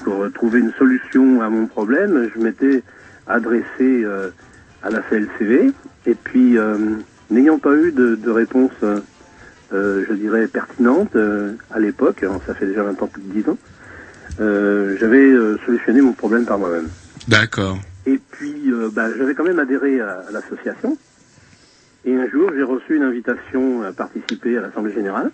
pour 0.03 0.31
trouver 0.31 0.59
une 0.59 0.71
solution 0.77 1.41
à 1.41 1.49
mon 1.49 1.65
problème 1.65 2.29
je 2.35 2.39
m'étais 2.39 2.83
adressé 3.25 4.05
à 4.83 4.89
la 4.91 4.99
CLCV 5.09 5.71
et 6.05 6.13
puis 6.23 6.55
n'ayant 7.31 7.57
pas 7.57 7.73
eu 7.73 7.91
de, 7.91 8.13
de 8.13 8.29
réponse 8.29 8.71
euh, 9.73 10.05
je 10.07 10.13
dirais 10.13 10.47
pertinente 10.47 11.15
euh, 11.15 11.53
à 11.71 11.79
l'époque 11.79 12.23
hein, 12.23 12.39
ça 12.45 12.53
fait 12.53 12.67
déjà 12.67 12.83
20 12.83 13.01
ans 13.01 13.07
plus 13.07 13.21
de 13.21 13.41
10 13.41 13.49
ans 13.49 13.57
euh, 14.39 14.95
j'avais 14.99 15.31
solutionné 15.65 16.01
mon 16.01 16.13
problème 16.13 16.45
par 16.45 16.57
moi-même 16.59 16.89
d'accord. 17.27 17.77
et 18.05 18.19
puis, 18.31 18.71
bah, 18.91 19.07
j'avais 19.17 19.33
quand 19.33 19.43
même 19.43 19.59
adhéré 19.59 20.01
à, 20.01 20.23
à 20.27 20.31
l'association. 20.31 20.97
Et 22.03 22.15
un 22.15 22.27
jour, 22.27 22.51
j'ai 22.53 22.63
reçu 22.63 22.97
une 22.97 23.03
invitation 23.03 23.83
à 23.83 23.93
participer 23.93 24.57
à 24.57 24.61
l'Assemblée 24.61 24.93
Générale. 24.93 25.31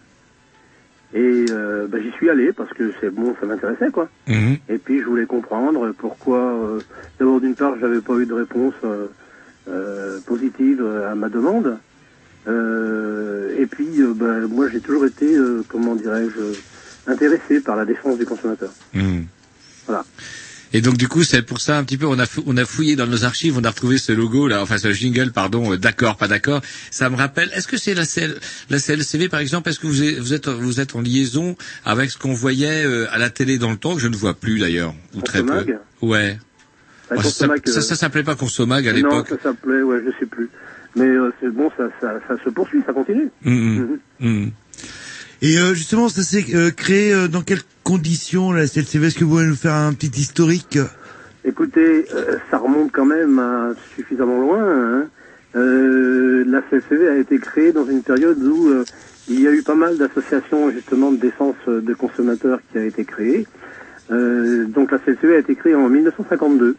Et 1.14 1.46
bah, 1.90 1.98
j'y 2.00 2.12
suis 2.12 2.30
allé 2.30 2.52
parce 2.52 2.72
que 2.74 2.92
c'est 3.00 3.10
bon, 3.10 3.36
ça 3.40 3.48
m'intéressait, 3.48 3.90
quoi. 3.90 4.10
Mhm. 4.28 4.58
Et 4.68 4.78
puis, 4.78 5.00
je 5.00 5.06
voulais 5.06 5.26
comprendre 5.26 5.92
pourquoi... 5.98 6.80
D'abord, 7.20 7.42
d'une 7.42 7.56
part, 7.56 7.74
j'avais 7.80 8.02
pas 8.02 8.14
eu 8.16 8.28
de 8.28 8.34
réponse 8.34 8.76
positive 10.28 10.86
à 11.10 11.16
ma 11.16 11.30
demande. 11.30 11.80
Euh, 12.48 13.56
et 13.58 13.66
puis, 13.66 13.88
euh, 14.00 14.14
bah, 14.16 14.40
moi, 14.50 14.68
j'ai 14.72 14.80
toujours 14.80 15.06
été, 15.06 15.36
euh, 15.36 15.64
comment 15.68 15.96
dirais-je, 15.96 17.12
intéressé 17.12 17.60
par 17.60 17.76
la 17.76 17.86
défense 17.86 18.18
du 18.18 18.26
consommateur. 18.26 18.72
Mhm. 18.94 19.26
Voilà. 19.88 20.06
Et 20.72 20.82
donc 20.82 20.98
du 20.98 21.08
coup, 21.08 21.24
c'est 21.24 21.42
pour 21.42 21.60
ça 21.60 21.80
un 21.80 21.84
petit 21.84 21.98
peu, 21.98 22.06
on 22.06 22.20
a 22.20 22.28
fou- 22.28 22.44
on 22.46 22.56
a 22.56 22.64
fouillé 22.64 22.96
dans 22.96 23.08
nos 23.08 23.24
archives, 23.26 23.58
on 23.58 23.64
a 23.64 23.72
retrouvé 23.72 23.98
ce 23.98 24.12
logo 24.12 24.48
là, 24.48 24.62
enfin 24.62 24.78
ce 24.78 24.92
jingle, 24.94 25.32
pardon, 25.32 25.76
d'accord, 25.76 26.16
pas 26.16 26.28
d'accord. 26.28 26.62
Ça 26.92 27.10
me 27.10 27.16
rappelle. 27.16 27.50
Est-ce 27.56 27.68
que 27.68 27.76
c'est 27.76 27.96
la, 27.96 28.06
CL, 28.06 28.36
la 28.70 28.78
CLCV 28.78 29.30
par 29.30 29.40
exemple 29.40 29.68
Est-ce 29.70 29.80
que 29.80 29.88
vous 29.88 30.04
êtes, 30.04 30.20
vous 30.20 30.32
êtes 30.36 30.48
vous 30.48 30.80
êtes 30.80 30.96
en 30.96 31.02
liaison 31.02 31.56
avec 31.86 32.12
ce 32.12 32.20
qu'on 32.20 32.34
voyait 32.36 32.86
euh, 32.86 33.08
à 33.12 33.18
la 33.18 33.32
télé 33.32 33.58
dans 33.58 33.72
le 33.72 33.78
temps 33.78 33.96
que 33.96 34.02
je 34.02 34.10
ne 34.10 34.16
vois 34.16 34.36
plus 34.36 34.60
d'ailleurs 34.60 34.94
ou 35.16 35.22
très 35.24 35.42
peu? 35.44 35.66
Ouais. 36.04 36.38
Ah, 37.10 37.16
Oh, 37.18 37.22
ça, 37.24 37.48
ça, 37.66 37.82
ça 37.82 37.96
s'appelait 37.96 38.22
pas 38.22 38.36
Consomag 38.36 38.88
à 38.88 38.92
Non, 38.92 38.98
l'époque? 38.98 39.30
ça 39.30 39.42
s'appelait, 39.42 39.82
ouais, 39.82 40.02
je 40.06 40.12
sais 40.20 40.28
plus. 40.28 40.52
Mais 40.96 41.08
euh, 41.08 41.32
c'est 41.40 41.50
bon, 41.50 41.70
ça, 41.78 41.90
ça, 42.02 42.20
ça 42.28 42.36
se 42.44 42.50
poursuit, 42.50 42.82
ça 42.86 42.94
continue. 42.94 43.30
Mhm. 43.46 44.00
Mhm. 44.20 44.52
Et 45.42 45.58
euh, 45.58 45.74
justement, 45.74 46.10
ça 46.10 46.22
s'est 46.24 46.46
euh, 46.54 46.72
créé 46.72 47.14
euh, 47.14 47.28
dans 47.28 47.42
quelles 47.42 47.62
conditions 47.84 48.52
la 48.52 48.68
CLCV 48.68 49.08
Est-ce 49.08 49.16
que 49.20 49.24
vous 49.24 49.32
pouvez 49.32 49.46
nous 49.46 49.56
faire 49.56 49.74
un 49.76 49.94
petit 49.94 50.12
historique? 50.20 50.78
Écoutez, 51.46 52.06
euh, 52.14 52.38
ça 52.52 52.58
remonte 52.58 52.92
quand 52.92 53.06
même 53.06 53.40
à 53.40 53.72
suffisamment 53.96 54.40
loin. 54.42 54.60
hein. 54.62 55.08
Euh, 55.56 56.44
la 56.48 56.62
CLCV 56.62 57.08
a 57.08 57.16
été 57.18 57.40
créée 57.40 57.72
dans 57.72 57.86
une 57.86 58.04
période 58.04 58.38
où 58.44 58.70
euh, 58.70 58.84
il 59.30 59.40
y 59.40 59.48
a 59.48 59.52
eu 59.52 59.64
pas 59.64 59.76
mal 59.76 59.98
d'associations 59.98 60.70
justement 60.72 61.12
de 61.12 61.18
défense 61.18 61.56
de 61.68 61.94
consommateurs 61.94 62.60
qui 62.72 62.78
a 62.78 62.86
été 62.86 63.06
créée. 63.06 63.48
Euh, 64.12 64.66
donc 64.66 64.92
la 64.92 64.98
CLCV 64.98 65.36
a 65.36 65.40
été 65.40 65.54
créée 65.56 65.76
en 65.76 65.88
1952. 65.88 66.76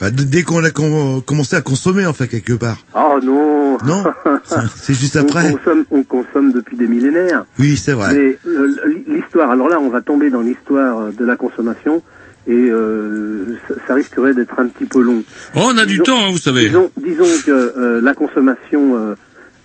Bah, 0.00 0.10
d- 0.10 0.24
Dès 0.26 0.42
qu'on 0.42 0.62
a 0.62 0.70
com- 0.70 1.22
commencé 1.24 1.56
à 1.56 1.62
consommer, 1.62 2.04
en 2.06 2.12
fait, 2.12 2.28
quelque 2.28 2.52
part. 2.52 2.78
Oh 2.94 3.18
non 3.22 3.78
Non 3.86 4.04
C'est 4.76 4.94
juste 4.94 5.16
on 5.16 5.20
après 5.20 5.52
consomme, 5.52 5.84
on 5.90 6.02
consomme 6.02 6.52
depuis 6.52 6.76
des 6.76 6.86
millénaires. 6.86 7.46
Oui, 7.58 7.76
c'est 7.76 7.92
vrai. 7.92 8.14
Mais 8.14 8.38
euh, 8.46 8.76
l'histoire, 9.06 9.50
alors 9.50 9.68
là, 9.68 9.80
on 9.80 9.88
va 9.88 10.02
tomber 10.02 10.28
dans 10.30 10.42
l'histoire 10.42 11.12
de 11.12 11.24
la 11.24 11.36
consommation 11.36 12.02
et 12.46 12.52
euh, 12.52 13.56
ça, 13.66 13.74
ça 13.88 13.94
risquerait 13.94 14.34
d'être 14.34 14.58
un 14.58 14.66
petit 14.66 14.84
peu 14.84 15.00
long. 15.00 15.22
Oh, 15.56 15.60
on 15.72 15.78
a 15.78 15.86
du 15.86 16.00
temps, 16.00 16.26
hein, 16.26 16.30
vous 16.30 16.36
savez. 16.38 16.66
Disons, 16.66 16.90
disons 17.02 17.24
que 17.46 17.50
euh, 17.50 18.00
la 18.02 18.12
consommation, 18.12 18.96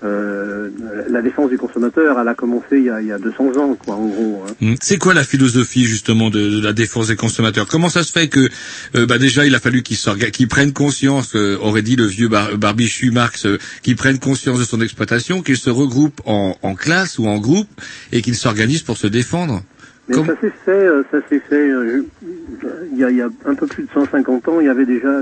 euh, 0.04 0.70
la 1.10 1.22
défense 1.22 1.50
du 1.50 1.58
consommateur, 1.58 2.18
elle 2.20 2.28
a 2.28 2.34
commencé 2.34 2.78
il 2.78 2.84
y 2.86 2.90
a, 2.90 3.02
il 3.02 3.08
y 3.08 3.12
a 3.12 3.18
200 3.20 3.58
ans, 3.58 3.76
quoi, 3.76 3.96
en 3.96 4.08
gros. 4.08 4.44
hein. 4.48 4.54
Hmm. 4.62 4.76
C'est 4.82 4.98
quoi 4.98 5.14
la 5.14 5.24
philosophie 5.24 5.84
justement 5.86 6.30
de, 6.30 6.40
de 6.40 6.62
la 6.64 6.72
défense 6.74 7.08
des 7.10 7.16
consommateurs? 7.18 7.68
Comment 7.68 7.90
ça 7.90 8.04
se 8.04 8.12
fait 8.12 8.30
que 8.30 8.48
euh, 8.96 9.06
bah 9.06 9.18
déjà 9.18 9.46
il 9.46 9.54
a 9.56 9.60
fallu 9.60 9.84
qu'ils 9.84 9.98
qu'ils 10.32 10.48
prennent 10.48 10.72
conscience, 10.74 11.36
euh, 11.36 11.58
aurait 11.62 11.82
dit 11.82 11.96
le 11.98 12.06
vieux 12.06 12.30
bar- 12.30 12.58
barbichu 12.58 13.12
Marx, 13.12 13.46
euh, 13.46 13.58
qu'ils 13.84 13.96
prennent 13.98 14.20
conscience 14.20 14.58
de 14.60 14.64
son 14.64 14.80
exploitation, 14.82 15.42
qu'ils 15.42 15.58
se 15.58 15.70
regroupent 15.70 16.22
en, 16.26 16.56
en 16.62 16.76
classe 16.76 17.20
ou 17.20 17.28
en 17.28 17.38
groupe 17.38 17.68
et 18.14 18.22
qu'ils 18.22 18.36
s'organisent 18.36 18.84
pour 18.84 18.98
se 18.98 19.08
défendre? 19.08 19.64
Mais 20.08 20.16
Comme- 20.16 20.26
ça 20.28 20.34
s'est 20.42 20.54
fait, 20.66 20.88
ça 21.12 21.18
s'est 21.30 21.42
fait. 21.50 21.70
euh, 21.70 22.04
il, 22.94 22.98
y 23.00 23.04
a, 23.04 23.12
il 23.12 23.18
y 23.18 23.22
a 23.22 23.30
un 23.46 23.54
peu 23.56 23.68
plus 23.68 23.84
de 23.84 23.90
150 23.94 24.48
ans, 24.48 24.60
il 24.60 24.66
y 24.66 24.70
avait 24.70 24.86
déjà 24.86 25.22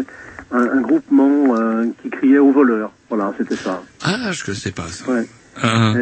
un, 0.52 0.78
un 0.78 0.82
groupement 0.82 1.56
euh, 1.56 1.86
qui 2.02 2.10
criait 2.10 2.38
aux 2.38 2.52
voleurs. 2.52 2.91
Voilà, 3.10 3.34
c'était 3.38 3.56
ça. 3.56 3.82
Ah, 4.04 4.32
je 4.32 4.50
ne 4.50 4.56
sais 4.56 4.72
pas 4.72 4.88
ça. 4.88 5.12
Ouais. 5.12 5.28
Ah, 5.62 5.93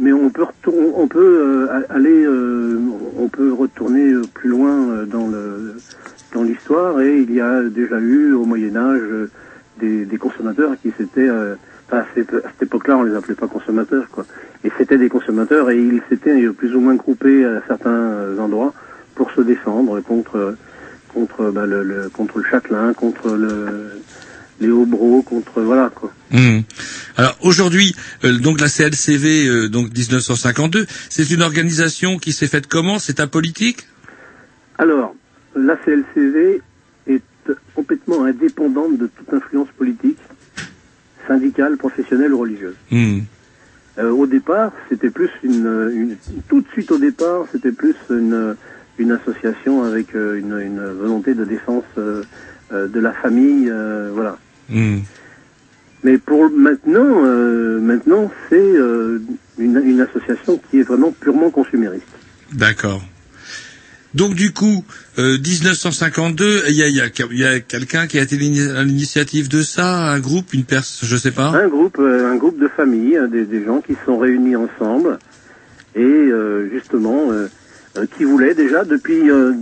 Mais, 0.00 0.12
on 0.12 0.30
peut 0.30 0.44
on 0.66 1.06
peut 1.06 1.68
euh, 1.70 1.82
aller, 1.88 2.24
euh, 2.24 2.80
on 3.18 3.28
peut 3.28 3.52
retourner 3.52 4.12
plus 4.32 4.48
loin 4.48 5.04
dans 5.06 5.28
le 5.28 5.76
dans 6.32 6.42
l'histoire 6.42 7.00
et 7.00 7.20
il 7.20 7.32
y 7.32 7.40
a 7.40 7.62
déjà 7.62 8.00
eu 8.00 8.32
au 8.32 8.44
Moyen 8.44 8.74
Âge 8.74 9.28
des, 9.78 10.04
des 10.04 10.16
consommateurs 10.16 10.72
qui 10.82 10.90
s'étaient 10.98 11.28
euh, 11.28 11.54
enfin, 11.86 11.98
à 11.98 12.06
cette, 12.12 12.32
époque-là 12.60 12.96
on 12.96 13.04
les 13.04 13.14
appelait 13.14 13.36
pas 13.36 13.46
consommateurs 13.46 14.08
quoi 14.10 14.26
et 14.64 14.72
c'était 14.76 14.98
des 14.98 15.08
consommateurs 15.08 15.70
et 15.70 15.78
ils 15.78 16.02
s'étaient 16.08 16.48
plus 16.48 16.74
ou 16.74 16.80
moins 16.80 16.96
groupés 16.96 17.44
à 17.44 17.62
certains 17.68 18.36
endroits 18.40 18.74
pour 19.14 19.30
se 19.30 19.42
défendre 19.42 20.00
contre 20.00 20.56
contre 21.14 21.50
bah, 21.50 21.64
le, 21.66 21.82
le- 21.84 22.08
contre 22.10 22.38
le 22.38 22.44
châtelain 22.50 22.92
contre 22.92 23.30
le 23.30 23.92
les 24.60 24.68
hobros 24.68 25.22
contre 25.22 25.60
voilà 25.62 25.90
quoi 25.94 26.12
Hmm. 26.30 26.60
Alors 27.16 27.36
aujourd'hui, 27.42 27.94
euh, 28.24 28.38
donc 28.38 28.60
la 28.60 28.66
CLCV, 28.68 29.46
euh, 29.46 29.68
donc 29.68 29.92
1952, 29.96 30.84
c'est 31.08 31.30
une 31.30 31.42
organisation 31.42 32.18
qui 32.18 32.32
s'est 32.32 32.48
faite 32.48 32.66
comment? 32.66 32.98
C'est 32.98 33.20
apolitique 33.20 33.86
Alors, 34.78 35.14
la 35.54 35.76
CLCV 35.76 36.60
est 37.06 37.22
complètement 37.76 38.24
indépendante 38.24 38.98
de 38.98 39.06
toute 39.06 39.32
influence 39.32 39.68
politique, 39.78 40.18
syndicale, 41.28 41.76
professionnelle 41.76 42.32
ou 42.34 42.38
religieuse. 42.40 42.74
Hmm. 42.90 43.20
Euh, 43.98 44.10
au 44.10 44.26
départ, 44.26 44.72
c'était 44.88 45.10
plus 45.10 45.30
une, 45.44 45.90
une- 45.94 46.16
tout 46.48 46.62
de 46.62 46.66
suite 46.72 46.90
au 46.90 46.98
départ, 46.98 47.44
c'était 47.52 47.70
plus 47.72 47.94
une, 48.10 48.56
une 48.98 49.12
association 49.12 49.84
avec 49.84 50.14
euh, 50.14 50.38
une, 50.38 50.58
une 50.60 50.84
volonté 50.92 51.34
de 51.34 51.44
défense 51.44 51.84
euh, 51.98 52.22
euh, 52.72 52.88
de 52.88 53.00
la 53.00 53.12
famille, 53.12 53.70
voilà. 54.12 54.38
Hmm. 54.68 55.00
Mais 56.02 56.18
pour 56.18 56.50
maintenant, 56.50 57.22
maintenant, 57.80 58.30
c'est 58.50 58.74
une, 59.58 59.82
une 59.82 60.00
association 60.02 60.60
qui 60.70 60.80
est 60.80 60.82
vraiment 60.82 61.12
purement 61.12 61.50
consumériste. 61.50 62.04
D'accord. 62.52 63.02
Donc 64.14 64.34
du 64.34 64.52
coup, 64.52 64.84
euh, 65.18 65.38
1952, 65.38 66.64
il 66.68 66.74
y 66.74 66.82
a, 66.82 66.88
y 66.88 67.00
a, 67.00 67.06
il 67.30 67.38
y 67.38 67.44
a 67.44 67.58
quelqu'un 67.58 68.06
qui 68.06 68.18
a 68.18 68.22
été 68.22 68.36
à 68.36 68.84
l'initiative 68.84 69.48
de 69.48 69.62
ça, 69.62 70.12
un 70.12 70.20
groupe, 70.20 70.54
une 70.54 70.62
personne, 70.62 71.08
je 71.08 71.16
sais 71.16 71.32
pas. 71.32 71.48
Un 71.48 71.66
groupe, 71.66 71.98
euh, 71.98 72.30
un 72.30 72.36
groupe 72.36 72.60
de 72.60 72.68
famille, 72.68 73.16
euh, 73.16 73.26
des, 73.26 73.44
des 73.44 73.64
gens 73.64 73.80
qui 73.80 73.94
se 73.94 74.04
sont 74.06 74.16
réunis 74.18 74.54
ensemble 74.54 75.18
et 75.96 76.00
euh, 76.00 76.70
justement 76.72 77.30
qui 78.16 78.24
voulaient 78.24 78.54
déjà 78.54 78.84
depuis 78.84 79.30
euh, 79.30 79.52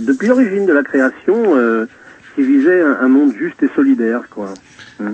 depuis 0.00 0.28
l'origine 0.28 0.66
de 0.66 0.72
la 0.72 0.82
création, 0.82 1.56
euh, 1.56 1.86
qui 2.34 2.42
visaient 2.42 2.80
un, 2.82 2.98
un 3.00 3.08
monde 3.08 3.32
juste 3.38 3.62
et 3.62 3.68
solidaire, 3.74 4.22
quoi. 4.30 4.54
Mm. 5.00 5.10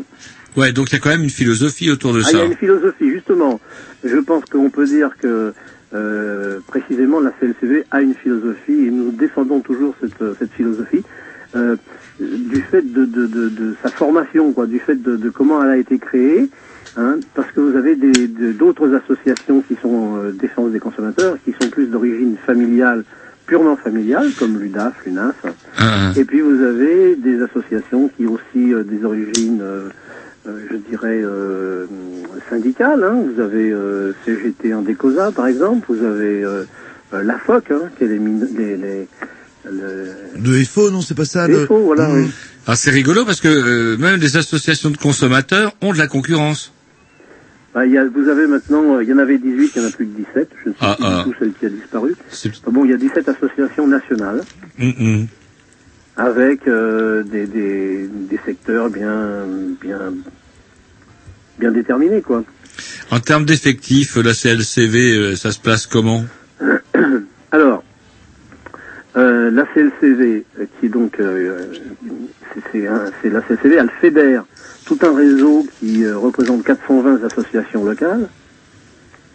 Ouais, 0.57 0.73
donc 0.73 0.91
il 0.91 0.95
y 0.95 0.97
a 0.97 1.01
quand 1.01 1.11
même 1.11 1.23
une 1.23 1.31
philosophie 1.31 1.91
autour 1.91 2.13
de 2.15 2.21
Ah, 2.25 2.29
il 2.31 2.35
y 2.35 2.39
ça. 2.39 2.43
a 2.43 2.47
une 2.47 2.57
philosophie, 2.57 3.11
justement. 3.11 3.61
Je 4.05 4.17
pense 4.17 4.45
qu'on 4.47 4.71
peut 4.71 4.87
dire 4.87 5.11
que 5.21 5.53
euh, 5.95 6.61
précisément 6.67 7.21
la 7.21 7.31
CLCV 7.39 7.85
a 7.91 8.01
une 8.01 8.15
philosophie 8.15 8.87
et 8.87 8.91
nous 8.91 9.11
défendons 9.11 9.61
toujours 9.61 9.95
cette, 10.01 10.23
cette 10.39 10.53
philosophie 10.53 11.03
euh, 11.55 11.77
du 12.21 12.61
fait 12.63 12.83
de, 12.83 13.05
de, 13.05 13.27
de, 13.27 13.49
de 13.51 13.75
sa 13.83 13.91
formation, 13.91 14.53
quoi, 14.53 14.67
du 14.67 14.79
fait 14.79 15.01
de, 15.01 15.17
de 15.17 15.29
comment 15.31 15.63
elle 15.63 15.71
a 15.71 15.77
été 15.77 15.99
créée. 15.99 16.49
Hein, 16.99 17.19
parce 17.35 17.51
que 17.53 17.61
vous 17.61 17.77
avez 17.77 17.95
d'autres 18.55 18.95
associations 18.95 19.61
qui 19.69 19.77
sont 19.83 20.17
euh, 20.17 20.33
défense 20.33 20.73
des 20.73 20.79
consommateurs, 20.79 21.37
qui 21.45 21.53
sont 21.59 21.69
plus 21.69 21.87
d'origine 21.89 22.37
familiale, 22.47 23.05
purement 23.47 23.77
familiale, 23.77 24.33
comme 24.35 24.59
l'UDAF, 24.59 24.95
l'UNAF. 25.05 25.35
Ah, 25.77 26.13
Et 26.17 26.25
puis 26.25 26.41
vous 26.41 26.63
avez 26.63 27.17
des 27.17 27.43
associations 27.43 28.09
qui 28.17 28.27
ont 28.27 28.33
aussi 28.33 28.73
euh, 28.73 28.83
des 28.83 29.05
origines, 29.05 29.61
euh, 29.63 29.89
euh, 30.49 30.59
je 30.71 30.77
dirais, 30.77 31.21
euh, 31.23 31.85
syndicales. 32.49 33.05
hein. 33.05 33.25
Vous 33.35 33.41
avez 33.43 33.71
euh, 33.73 34.13
CGT 34.25 34.73
en 34.73 34.81
Décosa, 34.83 35.33
par 35.33 35.49
exemple. 35.49 35.85
Vous 35.93 36.03
avez 36.03 36.43
euh, 36.45 36.65
euh, 37.13 37.23
la 37.23 37.39
FOC, 37.39 37.73
hein, 37.73 37.83
qui 37.99 38.05
est 38.05 38.09
les, 38.09 38.19
les, 38.19 38.77
les, 38.79 39.09
le- 39.71 40.41
De 40.41 40.65
FO, 40.65 40.91
non, 40.91 41.03
c'est 41.03 41.15
pas 41.17 41.25
ça. 41.27 41.47
les 41.47 41.53
le- 41.55 41.67
faux, 41.67 41.79
voilà. 41.81 42.09
Hmm. 42.09 42.23
oui. 42.25 42.31
Ah, 42.67 42.75
c'est 42.75 42.91
rigolo 42.91 43.25
parce 43.27 43.41
que 43.43 43.49
euh, 43.49 43.97
même 43.99 44.19
des 44.19 44.37
associations 44.39 44.89
de 44.91 44.97
consommateurs 44.97 45.73
ont 45.83 45.93
de 45.93 45.99
la 45.99 46.07
concurrence. 46.07 46.73
Bah, 47.77 47.85
il 47.85 47.93
y 47.93 47.99
a, 47.99 48.07
vous 48.07 48.27
avez 48.31 48.47
maintenant, 48.47 48.95
euh, 48.97 49.03
il 49.05 49.11
y 49.11 49.13
en 49.13 49.19
avait 49.19 49.37
18, 49.37 49.73
il 49.77 49.83
y 49.83 49.85
en 49.85 49.89
a 49.89 49.91
plus 49.91 50.07
que 50.07 50.17
17. 50.17 50.49
Je 50.65 50.69
ne 50.71 50.73
sais 50.73 50.79
Ah, 50.81 50.95
plus 50.97 51.05
ah. 51.07 51.25
du 51.27 51.31
tout 51.31 51.37
celle 51.39 51.53
qui 51.53 51.67
a 51.67 51.69
disparu. 51.69 52.17
Ah 52.19 52.71
Bon, 52.71 52.87
il 52.87 52.91
y 52.91 52.95
a 52.95 52.97
17 52.97 53.29
associations 53.29 53.87
nationales 53.87 54.41
Hmm, 54.79 54.89
hmm. 54.99 55.27
avec 56.17 56.67
euh, 56.69 57.23
des, 57.23 57.47
des, 57.47 58.09
des 58.09 58.41
secteurs 58.47 58.89
bien, 58.89 59.45
bien, 59.79 59.99
bien 61.59 61.71
déterminés, 61.71 62.23
quoi. 62.23 62.45
En 63.11 63.21
termes 63.21 63.45
d'effectifs, 63.45 64.17
la 64.17 64.33
CLCV, 64.33 65.17
euh, 65.19 65.37
ça 65.37 65.53
se 65.53 65.61
place 65.61 65.87
comment? 65.87 66.25
Euh, 69.37 69.51
la 69.51 69.65
CLCV, 69.75 70.45
euh, 70.59 70.65
qui 70.81 70.87
est 70.87 70.89
donc, 70.89 71.19
euh, 71.21 71.67
c'est- 72.73 72.81
la 73.31 73.43
CLCV, 73.43 73.77
elle 73.77 73.91
fédère 74.01 74.45
tout 74.87 74.99
un 75.03 75.15
réseau 75.15 75.67
qui 75.79 76.05
euh, 76.05 76.17
représente 76.17 76.65
420 76.65 77.21
associations 77.25 77.85
locales 77.85 78.29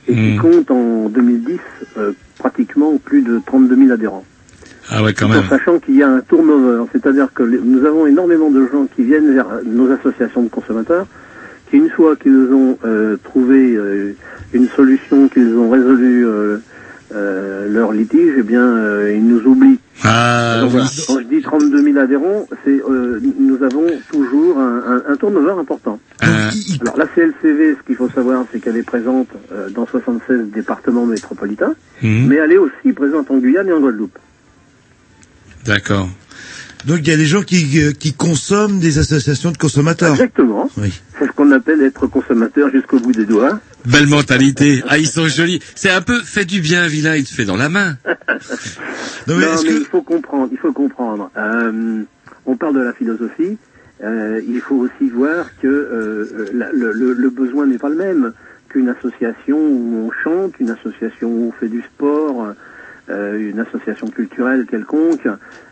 et 0.07 0.13
qui 0.15 0.37
Hmm. 0.37 0.41
compte 0.41 0.71
en 0.71 1.09
2010 1.09 1.59
euh, 1.97 2.13
pratiquement 2.39 2.97
plus 2.97 3.21
de 3.21 3.39
32 3.45 3.75
000 3.75 3.91
adhérents. 3.91 4.25
Ah 4.89 5.03
ouais, 5.03 5.13
quand 5.13 5.27
même. 5.29 5.39
en 5.45 5.49
sachant 5.49 5.79
qu'il 5.79 5.95
y 5.95 6.03
a 6.03 6.09
un 6.09 6.21
turnover, 6.21 6.85
c'est-à-dire 6.91 7.31
que 7.33 7.43
les- 7.43 7.59
nous 7.59 7.85
avons 7.85 8.07
énormément 8.07 8.49
de 8.49 8.65
gens 8.67 8.87
qui 8.95 9.03
viennent 9.03 9.33
vers 9.33 9.47
nos 9.63 9.89
associations 9.91 10.41
de 10.43 10.49
consommateurs, 10.49 11.07
qui 11.69 11.77
une 11.77 11.89
fois 11.91 12.15
qu'ils 12.15 12.51
ont 12.51 12.77
trouvé 13.23 13.77
une 14.53 14.67
solution, 14.69 15.29
qu'ils 15.29 15.55
ont 15.55 15.69
résolu 15.69 16.25
euh, 17.13 17.67
leur 17.69 17.91
litige, 17.91 18.33
eh 18.37 18.43
bien, 18.43 18.63
euh, 18.65 19.13
ils 19.13 19.25
nous 19.25 19.41
oublient. 19.45 19.79
Ah 20.03 20.61
Donc, 20.61 20.73
oui. 20.73 20.81
Quand 21.07 21.19
je 21.19 21.25
dis 21.25 21.41
32 21.41 21.83
000 21.83 21.97
adhérents, 21.97 22.47
c'est 22.63 22.81
euh, 22.89 23.19
nous 23.39 23.63
avons 23.63 23.87
toujours 24.11 24.57
un, 24.59 24.77
un, 25.07 25.13
un 25.13 25.15
turnover 25.17 25.59
important. 25.59 25.99
Euh, 26.23 26.49
Alors 26.81 26.97
la 26.97 27.05
CLCV, 27.07 27.75
ce 27.79 27.85
qu'il 27.85 27.95
faut 27.95 28.09
savoir, 28.09 28.45
c'est 28.51 28.59
qu'elle 28.59 28.77
est 28.77 28.83
présente 28.83 29.27
euh, 29.51 29.69
dans 29.69 29.85
76 29.85 30.51
départements 30.53 31.05
métropolitains, 31.05 31.73
hmm, 32.01 32.27
mais 32.27 32.35
elle 32.35 32.53
est 32.53 32.57
aussi 32.57 32.93
présente 32.95 33.29
en 33.29 33.37
Guyane 33.37 33.67
et 33.67 33.73
en 33.73 33.79
Guadeloupe. 33.79 34.17
D'accord. 35.65 36.09
Donc 36.85 36.99
il 37.01 37.07
y 37.09 37.11
a 37.13 37.17
des 37.17 37.27
gens 37.27 37.43
qui, 37.43 37.79
euh, 37.79 37.91
qui 37.91 38.13
consomment 38.13 38.79
des 38.79 38.97
associations 38.97 39.51
de 39.51 39.57
consommateurs. 39.57 40.13
Exactement. 40.13 40.67
Oui. 40.77 40.99
C'est 41.19 41.27
ce 41.27 41.31
qu'on 41.31 41.51
appelle 41.51 41.81
être 41.83 42.07
consommateur 42.07 42.71
jusqu'au 42.71 42.99
bout 42.99 43.11
des 43.11 43.25
doigts. 43.25 43.59
Belle 43.85 44.07
mentalité. 44.07 44.83
Ah, 44.87 44.97
ils 44.97 45.07
sont 45.07 45.27
jolis. 45.27 45.59
C'est 45.75 45.89
un 45.91 46.01
peu 46.01 46.19
fait 46.21 46.45
du 46.45 46.61
bien, 46.61 46.87
vilain, 46.87 47.15
il 47.15 47.23
te 47.25 47.33
fait 47.33 47.45
dans 47.45 47.57
la 47.57 47.69
main. 47.69 47.97
Non, 49.27 49.35
mais 49.37 49.45
non, 49.45 49.53
est-ce 49.53 49.63
mais 49.65 49.69
que- 49.73 49.79
il 49.81 49.85
faut 49.85 50.01
comprendre. 50.01 50.49
Il 50.51 50.57
faut 50.57 50.73
comprendre. 50.73 51.29
Euh, 51.37 52.01
on 52.47 52.55
parle 52.55 52.73
de 52.75 52.81
la 52.81 52.93
philosophie. 52.93 53.57
euh, 54.03 54.41
il 54.47 54.59
faut 54.61 54.77
aussi 54.77 55.09
voir 55.11 55.45
que 55.61 55.67
euh, 55.67 56.47
la- 56.53 56.71
le, 56.71 56.91
le- 56.91 57.13
le 57.13 57.29
besoin 57.29 57.67
n'est 57.67 57.77
pas 57.77 57.89
le 57.89 57.95
même 57.97 58.33
qu'une 58.69 58.89
association 58.89 59.57
où 59.59 60.07
on 60.07 60.11
chante, 60.23 60.53
une 60.59 60.71
association 60.71 61.29
où 61.29 61.49
on 61.49 61.51
fait 61.51 61.67
du 61.69 61.81
sport, 61.83 62.53
une 63.09 63.59
association 63.59 64.07
culturelle 64.07 64.65
quelconque. 64.69 65.27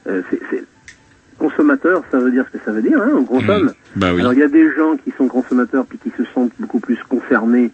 C'est- 0.06 0.64
Consommateur, 1.40 2.04
ça 2.12 2.20
veut 2.20 2.32
dire 2.32 2.46
ce 2.52 2.58
que 2.58 2.64
ça 2.66 2.72
veut 2.74 2.82
dire. 2.82 3.02
Hein, 3.02 3.12
on 3.16 3.24
consomme. 3.24 3.68
Hmm. 3.68 4.00
Bah 4.00 4.14
oui. 4.14 4.20
Alors 4.20 4.34
il 4.34 4.40
y 4.40 4.44
a 4.44 4.50
des 4.50 4.70
gens 4.76 4.98
qui 4.98 5.12
sont 5.18 5.28
consommateurs 5.30 5.86
puis 5.86 5.98
qui 5.98 6.12
se 6.18 6.24
sentent 6.34 6.52
beaucoup 6.60 6.82
plus 6.82 6.98
concernés 7.08 7.72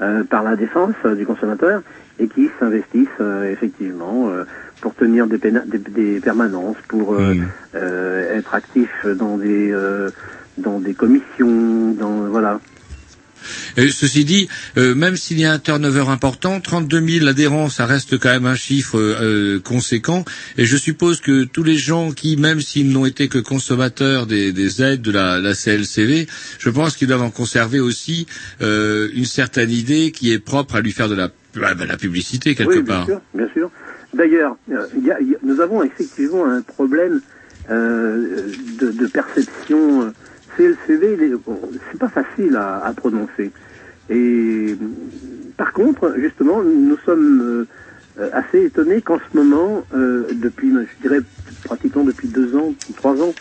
euh, 0.00 0.24
par 0.24 0.42
la 0.42 0.56
défense 0.56 0.94
euh, 1.04 1.14
du 1.14 1.24
consommateur 1.26 1.82
et 2.18 2.28
qui 2.28 2.48
s'investissent 2.58 3.08
euh, 3.20 3.50
effectivement 3.50 4.28
euh, 4.28 4.44
pour 4.80 4.94
tenir 4.94 5.26
des, 5.26 5.38
des, 5.38 5.78
des 5.78 6.20
permanences, 6.20 6.76
pour 6.88 7.14
euh, 7.14 7.34
Hmm. 7.34 7.44
euh, 7.74 8.36
être 8.38 8.54
actifs 8.54 9.06
dans 9.18 9.38
des 9.38 9.70
euh, 9.72 10.10
dans 10.58 10.80
des 10.80 10.94
commissions, 10.94 11.92
dans 11.92 12.28
voilà. 12.28 12.60
Et 13.76 13.90
ceci 13.90 14.24
dit, 14.24 14.48
euh, 14.76 14.94
même 14.94 15.16
s'il 15.16 15.38
y 15.38 15.44
a 15.44 15.52
un 15.52 15.58
turnover 15.58 16.04
important, 16.08 16.60
32 16.60 17.00
000 17.20 17.26
adhérents, 17.28 17.68
ça 17.68 17.86
reste 17.86 18.18
quand 18.18 18.30
même 18.30 18.46
un 18.46 18.54
chiffre 18.56 18.98
euh, 18.98 19.60
conséquent. 19.60 20.24
Et 20.58 20.64
je 20.66 20.76
suppose 20.76 21.20
que 21.20 21.44
tous 21.44 21.62
les 21.62 21.76
gens 21.76 22.12
qui, 22.12 22.36
même 22.36 22.60
s'ils 22.60 22.90
n'ont 22.90 23.06
été 23.06 23.28
que 23.28 23.38
consommateurs 23.38 24.26
des, 24.26 24.52
des 24.52 24.82
aides 24.82 25.02
de 25.02 25.10
la, 25.10 25.40
la 25.40 25.54
CLCV, 25.54 26.26
je 26.58 26.70
pense 26.70 26.96
qu'ils 26.96 27.08
doivent 27.08 27.22
en 27.22 27.30
conserver 27.30 27.80
aussi 27.80 28.26
euh, 28.62 29.08
une 29.14 29.24
certaine 29.24 29.70
idée 29.70 30.12
qui 30.12 30.32
est 30.32 30.38
propre 30.38 30.76
à 30.76 30.80
lui 30.80 30.92
faire 30.92 31.08
de 31.08 31.14
la, 31.14 31.28
bah, 31.54 31.74
bah, 31.74 31.86
la 31.86 31.96
publicité 31.96 32.54
quelque 32.54 32.70
oui, 32.76 32.82
bien 32.82 32.94
part. 32.94 33.06
sûr, 33.06 33.20
bien 33.34 33.48
sûr. 33.52 33.70
D'ailleurs, 34.14 34.56
euh, 34.72 34.86
il 34.96 35.04
y 35.06 35.10
a- 35.10 35.20
il 35.20 35.30
y 35.30 35.34
a- 35.34 35.38
nous 35.42 35.60
avons 35.60 35.82
effectivement 35.82 36.46
un 36.46 36.62
problème 36.62 37.20
euh, 37.70 38.46
de, 38.80 38.90
de 38.92 39.06
perception. 39.06 40.12
CLCV, 40.56 41.34
c'est 41.90 41.98
pas 41.98 42.08
facile 42.08 42.56
à, 42.56 42.92
prononcer. 42.96 43.50
Et 44.08 44.76
par 45.56 45.72
contre, 45.72 46.14
justement, 46.18 46.62
nous 46.62 46.96
sommes 47.04 47.66
euh, 48.18 48.30
assez 48.32 48.64
étonnés 48.64 49.02
qu'en 49.02 49.18
ce 49.18 49.36
moment, 49.36 49.84
euh, 49.94 50.24
depuis, 50.32 50.70
je 50.70 51.02
dirais 51.06 51.20
pratiquement 51.64 52.02
depuis 52.02 52.28
deux 52.28 52.56
ans, 52.56 52.72
trois 52.96 53.20
ans, 53.20 53.34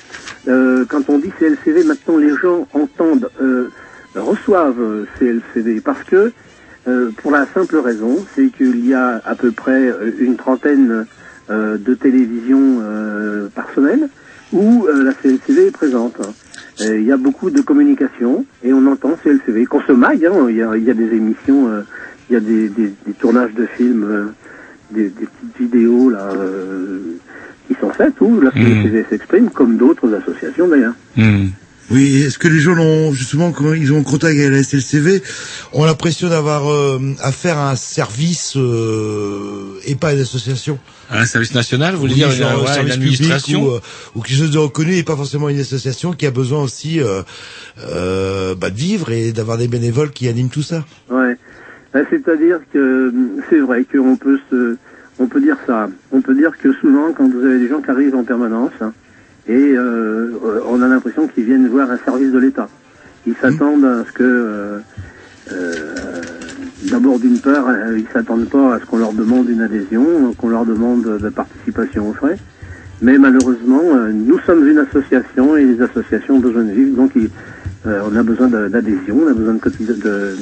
euh, 0.50 0.84
quand 0.90 1.10
on 1.10 1.18
dit 1.20 1.32
CLCV, 1.40 1.86
maintenant 1.86 2.18
les 2.18 2.36
gens 2.36 2.68
entendent, 2.74 3.30
reçoivent 4.16 5.06
CLCV 5.18 5.82
parce 5.82 6.04
que 6.04 6.32
pour 7.18 7.32
la 7.32 7.46
simple 7.54 7.78
raison, 7.78 8.26
c'est 8.36 8.48
qu'il 8.48 8.86
y 8.86 8.94
a 8.94 9.22
à 9.26 9.36
peu 9.36 9.52
près 9.52 9.92
une 10.20 10.36
trentaine 10.36 11.06
de 11.50 11.94
télévisions 11.94 12.82
par 13.54 13.72
semaine 13.74 14.10
où 14.54 14.88
la 14.88 15.14
CLCV 15.14 15.68
est 15.68 15.72
présente. 15.72 16.18
Euh, 16.82 17.00
Il 17.00 17.06
y 17.06 17.12
a 17.12 17.18
beaucoup 17.18 17.50
de 17.50 17.62
communication 17.62 18.46
et 18.64 18.74
on 18.74 18.86
entend 18.88 19.12
CLCV. 19.24 19.66
Qu'on 19.66 19.82
se 19.82 19.92
maille, 19.94 20.26
hein, 20.26 20.48
il 20.50 20.58
y, 20.58 20.62
a, 20.62 20.76
il 20.76 20.84
y 20.84 20.92
a 20.92 20.94
des 20.94 21.14
émissions, 21.16 21.70
euh, 21.70 21.82
il 22.30 22.34
y 22.34 22.36
a 22.36 22.40
des, 22.40 22.68
des- 22.70 22.94
des 23.06 23.14
tournages 23.14 23.54
de 23.54 23.66
films, 23.66 24.04
euh, 24.04 24.26
des, 24.92 25.10
des 25.10 25.26
petites 25.26 25.58
vidéos 25.60 26.10
là 26.10 26.30
euh, 26.36 27.00
qui 27.68 27.76
sont 27.80 27.90
faites 27.92 28.20
où 28.22 28.42
la 28.42 28.52
CLCV 28.84 29.06
s'exprime, 29.10 29.50
comme 29.50 29.78
d'autres 29.78 30.14
associations 30.14 30.68
d'ailleurs. 30.68 30.94
Oui, 31.92 32.24
est-ce 32.24 32.40
que 32.40 32.48
les 32.48 32.60
gens 32.60 32.76
ont 32.78 33.12
justement 33.14 33.52
quand 33.52 33.74
ils 33.74 33.94
ont 33.94 34.02
contact 34.04 34.36
avec 34.38 34.50
la 34.52 34.64
SLCV 34.64 35.22
ont 35.72 35.86
l'impression 35.86 36.30
d'avoir 36.30 36.68
euh, 36.72 37.00
affaire 37.22 37.60
à 37.60 37.70
un 37.72 37.76
service 37.76 38.54
euh, 38.58 39.80
et 39.86 39.94
pas 39.96 40.08
à 40.10 40.14
une 40.14 40.22
association? 40.22 40.80
Un 41.12 41.26
service 41.26 41.54
national, 41.54 41.94
vous 41.94 42.02
voulez 42.02 42.14
Oui, 42.14 42.20
dire 42.20 42.32
genre 42.32 42.52
une, 42.52 42.58
un 42.58 42.62
ouais, 42.62 42.68
une 42.68 42.74
service 42.74 42.94
administration? 42.96 43.60
public 43.60 43.74
ou, 43.74 43.76
euh, 43.76 43.80
ou 44.16 44.22
quelque 44.22 44.38
chose 44.38 44.52
de 44.52 44.58
reconnu 44.58 44.96
et 44.96 45.04
pas 45.04 45.16
forcément 45.16 45.48
une 45.50 45.60
association 45.60 46.14
qui 46.14 46.26
a 46.26 46.32
besoin 46.32 46.64
aussi 46.64 47.00
euh, 47.00 47.22
euh, 47.84 48.56
bah, 48.56 48.72
de 48.72 48.78
vivre 48.78 49.12
et 49.12 49.32
d'avoir 49.32 49.60
des 49.60 49.68
bénévoles 49.68 50.10
qui 50.10 50.28
animent 50.28 50.50
tout 50.50 50.64
ça. 50.64 50.84
Ouais. 51.12 51.38
Ben, 51.94 52.04
C'est-à-dire 52.10 52.60
que 52.74 53.14
c'est 53.50 53.60
vrai 53.60 53.86
qu'on 53.86 54.16
peut 54.16 54.40
se, 54.50 54.78
on 55.20 55.28
peut 55.28 55.40
dire 55.40 55.58
ça. 55.68 55.88
On 56.12 56.22
peut 56.22 56.34
dire 56.34 56.52
que 56.62 56.74
souvent, 56.74 57.14
quand 57.16 57.30
vous 57.32 57.46
avez 57.46 57.60
des 57.60 57.68
gens 57.70 57.82
qui 57.82 57.92
arrivent 57.92 58.16
en 58.16 58.24
permanence, 58.24 58.72
hein, 58.82 58.92
et 59.48 59.54
euh, 59.54 60.32
euh, 60.44 60.60
on 60.68 60.82
a 60.82 60.88
l'impression 60.88 61.28
qu'ils 61.28 61.44
viennent 61.46 61.68
voir 61.68 61.90
un 61.92 61.98
service 62.00 62.32
de 62.32 62.40
l'État. 62.40 62.68
Ils 63.28 63.36
s'attendent 63.42 63.86
à 63.86 64.04
ce 64.08 64.12
que, 64.12 64.24
euh, 64.24 64.80
euh, 65.52 66.22
d'abord 66.92 67.20
d'une 67.20 67.40
part, 67.40 67.66
ils 67.96 68.06
s'attendent 68.14 68.50
pas 68.50 68.76
à 68.76 68.80
ce 68.80 68.86
qu'on 68.86 68.98
leur 68.98 69.14
demande 69.14 69.50
une 69.50 69.62
adhésion, 69.62 70.34
qu'on 70.38 70.50
leur 70.50 70.66
demande 70.66 71.20
de 71.22 71.30
participation 71.30 72.10
aux 72.10 72.14
frais. 72.14 72.38
Mais 73.02 73.18
malheureusement, 73.18 73.82
nous 74.14 74.40
sommes 74.46 74.68
une 74.68 74.78
association 74.80 75.58
et 75.58 75.66
les 75.66 75.82
associations 75.82 76.36
ont 76.36 76.40
besoin 76.40 76.64
de 76.64 76.72
vivre, 76.72 76.96
donc 76.96 77.12
ils- 77.16 77.30
on 77.86 78.16
a 78.16 78.24
besoin 78.24 78.48
d'adhésion, 78.48 79.20
on 79.26 79.30
a 79.30 79.34
besoin 79.34 79.54
de, 79.54 79.60
cotiser- 79.60 79.94
de, 79.94 80.36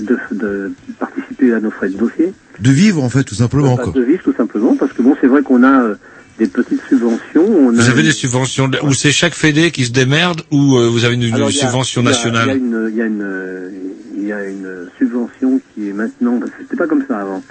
de, 0.00 0.18
de 0.32 0.72
participer 0.98 1.54
à 1.54 1.60
nos 1.60 1.70
frais 1.70 1.88
de 1.88 1.96
dossier, 1.96 2.34
De 2.60 2.70
vivre 2.70 3.02
en 3.02 3.08
fait 3.08 3.22
tout 3.24 3.34
simplement 3.34 3.76
quoi. 3.76 3.92
de 3.94 4.02
vivre 4.02 4.22
tout 4.22 4.34
simplement, 4.34 4.76
parce 4.76 4.92
que 4.92 5.00
bon, 5.00 5.16
c'est 5.20 5.26
vrai 5.28 5.42
qu'on 5.42 5.62
a 5.62 5.94
des 6.40 6.46
petites 6.48 6.80
subventions. 6.88 7.44
On 7.46 7.70
Vous 7.70 7.80
a 7.88 7.90
avez 7.92 8.02
des 8.02 8.12
subventions, 8.12 8.66
de- 8.66 8.78
ou 8.82 8.92
c'est 8.94 9.10
chaque 9.12 9.34
fédé 9.34 9.70
qui 9.70 9.84
se 9.84 9.92
démerde, 9.92 10.40
ou 10.50 10.76
euh, 10.78 10.88
vous 10.88 11.04
avez 11.04 11.14
une, 11.14 11.22
une 11.22 11.34
Alors, 11.34 11.50
il 11.50 11.56
y 11.56 11.60
a- 11.60 11.66
subvention 11.66 12.00
il 12.00 12.04
y 12.04 12.08
a- 12.08 12.10
nationale 12.10 12.48
Il 12.48 12.50
y 12.50 12.52
a 12.52 12.56
une, 12.56 12.88
il 12.90 12.96
y 12.96 13.02
a 13.02 13.06
une, 13.06 13.70
il 14.16 14.24
y 14.26 14.32
a 14.32 14.44
une 14.48 14.88
subvention 14.98 15.60
qui 15.74 15.88
est 15.90 15.92
maintenant, 15.92 16.38
parce 16.40 16.50
que 16.52 16.56
c'était 16.62 16.76
pas 16.76 16.86
comme 16.86 17.04
ça 17.06 17.18
avant. 17.20 17.42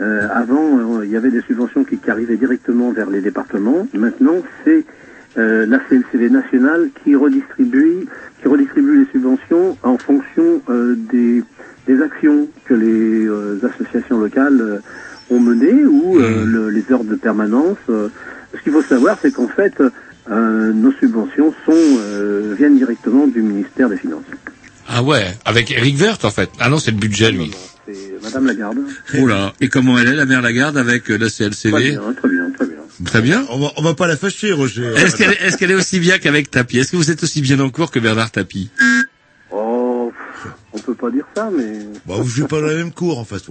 Euh, 0.00 0.26
avant, 0.34 0.98
euh, 0.98 1.04
il 1.06 1.12
y 1.12 1.16
avait 1.16 1.30
des 1.30 1.42
subventions 1.42 1.84
qui, 1.84 1.96
qui 1.98 2.10
arrivaient 2.10 2.36
directement 2.36 2.90
vers 2.90 3.08
les 3.08 3.20
départements. 3.20 3.86
Maintenant, 3.94 4.42
c'est 4.64 4.84
la 5.36 5.78
CLCV 5.88 6.30
nationale 6.30 6.90
qui 7.02 7.14
redistribue, 7.16 8.06
qui 8.40 8.46
redistribue 8.48 9.00
les 9.04 9.10
subventions 9.12 9.76
en 9.82 9.98
fonction 9.98 10.60
des, 11.12 11.42
des 11.88 12.02
actions 12.02 12.46
que 12.66 12.74
les 12.74 13.28
associations 13.68 14.18
locales 14.20 14.80
ont 15.30 15.40
menées 15.40 15.84
ou 15.84 16.20
euh, 16.20 16.44
le- 16.44 16.70
les 16.70 16.84
heures 16.92 17.04
de 17.04 17.14
permanence. 17.14 17.78
euh. 17.88 18.08
ce 18.56 18.62
qu'il 18.62 18.72
faut 18.72 18.82
savoir, 18.82 19.18
c'est 19.20 19.32
qu'en 19.32 19.48
fait, 19.48 19.74
euh, 20.30 20.72
nos 20.72 20.92
subventions 20.92 21.52
sont 21.66 21.72
euh, 21.74 22.54
viennent 22.56 22.76
directement 22.78 23.26
du 23.26 23.42
ministère 23.42 23.88
des 23.88 23.96
Finances. 23.96 24.24
Ah 24.88 25.02
ouais, 25.02 25.24
avec 25.44 25.70
Eric 25.70 25.98
Werth 25.98 26.24
en 26.24 26.30
fait. 26.30 26.50
Ah 26.60 26.68
non, 26.68 26.78
c'est 26.78 26.90
le 26.90 26.98
budget 26.98 27.30
lui. 27.32 27.50
C'est 27.86 28.22
Madame 28.22 28.46
Lagarde. 28.46 28.78
Oh 29.18 29.26
là, 29.26 29.52
et 29.60 29.68
comment 29.68 29.98
elle 29.98 30.08
est 30.08 30.14
la 30.14 30.24
mère 30.26 30.40
Lagarde 30.42 30.76
avec 30.78 31.08
la 31.08 31.28
CLCV 31.28 31.70
Très 31.70 31.90
bien, 31.90 32.00
très 32.16 32.28
bien, 32.28 32.50
très 32.56 32.66
bien. 32.66 32.74
Très 33.04 33.20
bien. 33.22 33.44
On 33.50 33.58
va, 33.58 33.72
on 33.76 33.82
va 33.82 33.94
pas 33.94 34.06
la 34.06 34.16
fâcher, 34.16 34.52
Roger. 34.52 34.92
Est-ce 34.96 35.16
qu'elle 35.16 35.32
est, 35.70 35.72
est 35.72 35.74
aussi 35.74 35.98
bien 36.00 36.18
qu'avec 36.18 36.50
Tapi 36.50 36.78
Est-ce 36.78 36.92
que 36.92 36.96
vous 36.96 37.10
êtes 37.10 37.22
aussi 37.22 37.40
bien 37.42 37.58
en 37.60 37.68
cours 37.70 37.90
que 37.90 37.98
Bernard 37.98 38.30
Tapi 38.30 38.70
on 40.74 40.78
peut 40.80 40.94
pas 40.94 41.10
dire 41.10 41.24
ça, 41.34 41.50
mais. 41.56 41.78
Bah, 42.06 42.14
vous 42.18 42.28
jouez 42.28 42.46
pas 42.48 42.60
dans 42.60 42.66
la 42.66 42.74
même 42.74 42.92
cour, 42.92 43.18
en 43.18 43.24
fait. 43.24 43.42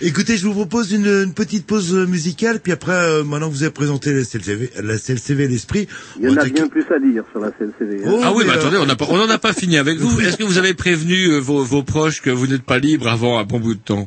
Écoutez, 0.00 0.36
je 0.36 0.46
vous 0.46 0.52
propose 0.52 0.92
une, 0.92 1.06
une 1.06 1.32
petite 1.34 1.66
pause 1.66 1.92
musicale, 1.94 2.60
puis 2.60 2.72
après, 2.72 2.92
euh, 2.92 3.24
maintenant 3.24 3.48
que 3.48 3.54
vous 3.54 3.62
avez 3.62 3.72
présenté 3.72 4.12
la 4.12 4.24
CLCV, 4.24 4.70
la 4.82 4.98
CLCV 4.98 5.48
l'esprit, 5.48 5.88
Il 6.18 6.24
y 6.24 6.28
on 6.28 6.32
en 6.34 6.36
a 6.36 6.44
bien 6.44 6.68
plus 6.68 6.84
à 6.94 6.98
dire 6.98 7.24
sur 7.32 7.40
la 7.40 7.50
CLCV. 7.50 8.04
hein. 8.06 8.20
Ah 8.22 8.32
oui, 8.34 8.44
mais 8.46 8.52
mais, 8.52 8.58
attendez, 8.58 8.76
euh, 8.76 9.06
on 9.08 9.16
n'en 9.16 9.30
a 9.30 9.38
pas 9.38 9.52
fini 9.52 9.78
avec 9.78 9.98
vous. 9.98 10.20
Est-ce 10.20 10.36
que 10.36 10.44
vous 10.44 10.58
avez 10.58 10.74
prévenu 10.74 11.28
euh, 11.32 11.38
vos, 11.38 11.64
vos 11.64 11.82
proches 11.82 12.20
que 12.20 12.30
vous 12.30 12.46
n'êtes 12.46 12.62
pas 12.62 12.78
libre 12.78 13.08
avant 13.08 13.38
un 13.38 13.44
bon 13.44 13.58
bout 13.58 13.74
de 13.74 13.80
temps 13.80 14.06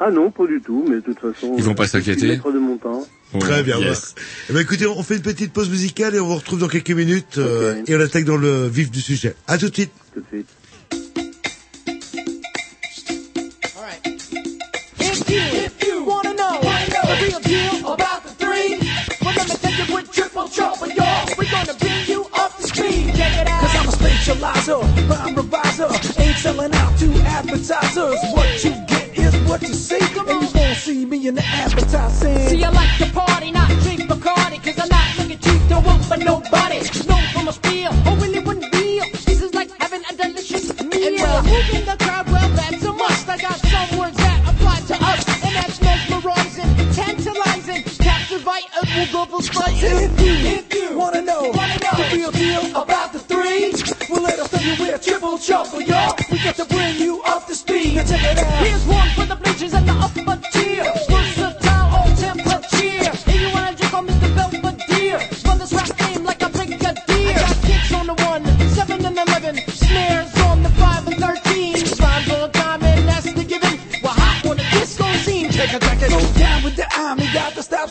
Ah 0.00 0.10
non, 0.10 0.30
pas 0.32 0.46
du 0.46 0.60
tout, 0.60 0.84
mais 0.88 0.96
de 0.96 1.00
toute 1.00 1.20
façon. 1.20 1.54
Ils 1.56 1.62
vont 1.64 1.74
pas 1.74 1.86
s'inquiéter 1.86 2.26
maître 2.28 2.50
de 2.52 2.58
mon 2.58 2.76
temps. 2.76 3.06
Très 3.40 3.62
bien. 3.64 3.78
Yes. 3.78 4.14
Eh 4.48 4.52
ben, 4.52 4.60
écoutez, 4.60 4.86
on 4.86 5.02
fait 5.02 5.16
une 5.16 5.22
petite 5.22 5.52
pause 5.52 5.68
musicale 5.68 6.14
et 6.14 6.20
on 6.20 6.26
vous 6.26 6.36
retrouve 6.36 6.60
dans 6.60 6.68
quelques 6.68 6.90
minutes 6.90 7.38
euh, 7.38 7.74
et 7.86 7.96
on 7.96 8.00
attaque 8.00 8.24
dans 8.24 8.36
le 8.36 8.68
vif 8.68 8.90
du 8.92 9.00
sujet. 9.00 9.34
À 9.48 9.58
tout 9.58 9.68
de 9.68 9.74
suite. 9.74 9.90
Tout 10.14 10.20
de 10.20 10.26
suite. 10.30 10.46
If 14.98 15.30
you, 15.30 15.40
if 15.40 15.84
you 15.84 16.04
wanna 16.04 16.34
know 16.34 16.52
know 16.60 16.60
the 16.60 17.18
real 17.22 17.40
deal 17.40 17.92
about 17.92 18.22
the 18.22 18.30
three, 18.30 18.78
well 19.22 19.34
let 19.34 19.48
me 19.48 19.54
take 19.56 19.78
you 19.78 19.94
with 19.94 20.10
triple 20.12 20.48
trouble, 20.48 20.88
y'all. 20.88 21.28
We're 21.38 21.50
gonna 21.50 21.74
bring 21.74 22.06
you 22.06 22.26
up 22.34 22.56
to 22.56 22.62
speed. 22.62 23.14
Check 23.14 23.36
it 23.40 23.48
out. 23.48 23.60
Cause 23.62 23.76
I'm 23.76 23.88
a 23.88 23.92
spatializer, 23.92 25.08
rhyme 25.08 25.34
reviser. 25.34 26.20
Ain't 26.20 26.36
selling 26.38 26.74
out 26.74 26.98
to 26.98 27.12
advertisers. 27.22 28.18
What 28.32 28.64
you 28.64 28.72
get 28.86 29.18
is 29.18 29.34
what 29.48 29.62
you 29.62 29.74
see. 29.74 29.98
And 29.98 30.42
you 30.42 30.48
won't 30.54 30.76
see 30.76 31.04
me 31.04 31.26
in 31.28 31.34
the 31.34 31.44
advertising. 31.44 32.38
See, 32.48 32.64
I 32.64 32.70
like 32.70 32.98
to 32.98 33.06
party, 33.12 33.50
not 33.50 33.68
drink 33.82 34.02
Bacardi, 34.02 34.62
cause 34.64 34.78
I'm 34.78 34.88
not 34.88 35.18
looking 35.18 35.38
cheap, 35.38 35.68
don't 35.68 35.84
want 35.84 36.04
for 36.04 36.16
nobody. 36.16 37.03
Moving 41.84 41.98
the 41.98 42.04
crowd, 42.04 42.26
well, 42.26 42.48
that's 42.50 42.84
a 42.84 42.92
must. 42.92 43.28
I 43.28 43.38
got 43.38 43.58
some 43.58 43.98
words 43.98 44.16
that 44.16 44.40
apply 44.48 44.80
to 44.80 44.94
us, 45.04 45.44
and 45.44 45.54
that's 45.54 45.80
mesmerizing, 45.80 46.92
tantalizing, 46.92 47.82
captivate, 47.98 48.68
and 48.76 49.12
will 49.12 49.26
for 49.26 49.62
If 49.66 50.20
you, 50.20 50.34
if 50.34 50.74
you 50.74 50.98
wanna 50.98 51.22
know, 51.22 51.52
the 51.52 52.10
real 52.12 52.30
deal 52.30 52.70
about 52.70 53.12
the 53.12 53.18
three, 53.18 53.72
well 54.10 54.22
let 54.22 54.38
us 54.38 54.50
tell 54.50 54.62
you 54.62 54.74
we're 54.80 54.98
triple 54.98 55.38
trouble, 55.38 55.82
y'all. 55.82 56.16
We 56.30 56.38
got 56.42 56.56
to 56.56 56.64
bring 56.66 56.96
you 56.96 57.22
up 57.26 57.46
to 57.46 57.54
speed. 57.54 57.96
Now 57.96 58.04
check 58.04 58.22
it 58.22 58.38
out. 58.38 58.66
Here's 58.66 58.84
one 58.86 59.08
for 59.10 59.26
the 59.26 59.36
bleachers 59.36 59.74
and 59.74 59.88
the 59.88 59.92
upper 59.92 60.40
tier. 60.52 61.13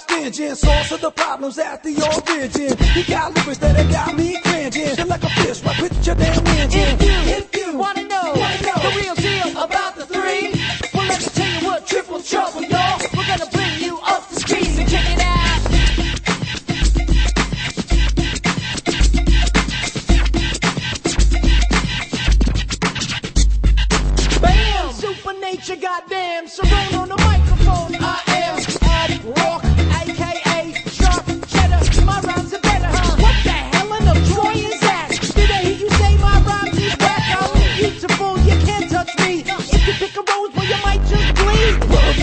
lost 0.09 0.25
engine. 0.25 0.55
Source 0.55 0.91
of 0.91 1.01
the 1.01 1.11
problems 1.11 1.57
at 1.57 1.83
the 1.83 1.93
origin. 2.01 2.77
He 2.93 3.03
got 3.03 3.33
lyrics 3.35 3.59
that 3.59 3.75
have 3.75 3.91
got 3.91 4.15
me 4.15 4.39
cringing. 4.43 4.95
You're 4.97 5.05
like 5.05 5.23
a 5.23 5.29
fish, 5.29 5.63
why 5.63 5.75
quit 5.75 6.05
your 6.05 6.15
damn 6.15 6.45
engine? 6.47 6.81
If 6.81 7.01
you, 7.01 7.11
if 7.33 7.55
you 7.55 7.77
wanna 7.77 8.03
know, 8.03 8.33
wanna 8.35 8.61
know 8.61 8.77
the 8.81 9.01
real 9.01 9.15
deal 9.15 9.63
about 9.63 9.95
the 9.95 10.05
three, 10.05 10.53
well 10.93 11.07
let 11.07 11.19
me 11.19 11.27
tell 11.27 11.61
you 11.61 11.67
what 11.67 11.87
triple 11.87 12.21
trouble, 12.21 12.63
y'all. 12.63 12.99
We're 13.15 13.27
gonna 13.27 13.49
bring 13.51 13.79
you 13.79 13.99
up 14.03 14.27
to 14.29 14.35
speed 14.35 14.65
So 14.65 14.85
check 14.85 15.05
it 15.09 15.21
out. 15.21 15.61
Bam! 24.41 24.93
Super 24.93 25.33
nature, 25.39 25.75
goddamn, 25.75 26.47
Serona. 26.47 27.02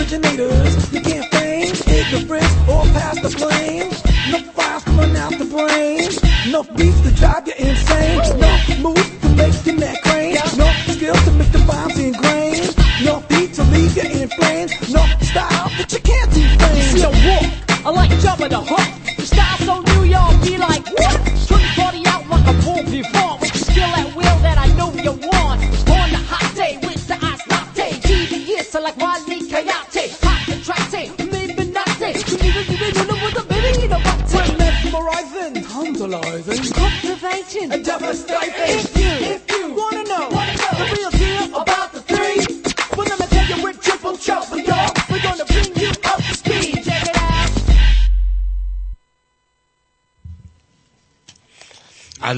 originators. 0.01 0.91
You 0.91 1.01
can't 1.01 1.31
feign 1.31 1.73
ignorance 1.87 2.53
or 2.67 2.83
pass 2.97 3.19
the 3.21 3.29
blame. 3.37 3.89
No 4.31 4.39
files 4.51 4.83
coming 4.83 5.15
out 5.15 5.37
the 5.37 5.45
brain. 5.45 6.09
No 6.51 6.63
beats 6.63 6.99
to 7.01 7.11
drive 7.11 7.47
you 7.47 7.53
insane. 7.57 8.17
No 8.39 8.89
moves 8.89 9.19
to 9.21 9.29
make 9.35 9.65
your 9.65 9.75
neck 9.75 10.01
crane. 10.03 10.35
No 10.57 10.67
skills 10.87 11.23
to 11.25 11.31
make 11.31 11.51
the 11.51 11.63
bombs 11.67 11.99
ingrained. 11.99 12.75
No 13.03 13.23
beat 13.29 13.53
to 13.53 13.63
leave 13.63 13.95
you 13.95 14.21
in 14.21 14.29
flames. 14.29 14.71
No 14.91 15.05
style 15.21 15.69
that 15.77 15.91
you 15.91 15.99
can't 15.99 16.31
defame. 16.31 16.97
See 16.97 17.03
a 17.03 17.09
walk. 17.09 17.85
I 17.85 17.89
like 17.91 18.09
jumping 18.21 18.49
the 18.49 18.61
hook. 18.61 18.80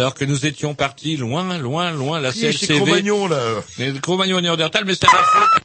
Alors 0.03 0.15
que 0.15 0.25
nous 0.25 0.45
étions 0.45 0.75
partis 0.75 1.15
loin, 1.15 1.57
loin, 1.57 1.91
loin, 1.91 2.19
la 2.19 2.33
CLCV. 2.33 2.75
Cro-Magnon, 2.75 3.25
là 3.25 3.39
Cro-Magnon 4.01 4.39
et 4.39 4.41
Néandertal, 4.41 4.83
mais 4.83 4.95
c'est 4.95 5.07
de 5.07 5.13
la 5.13 5.23
faute. 5.23 5.63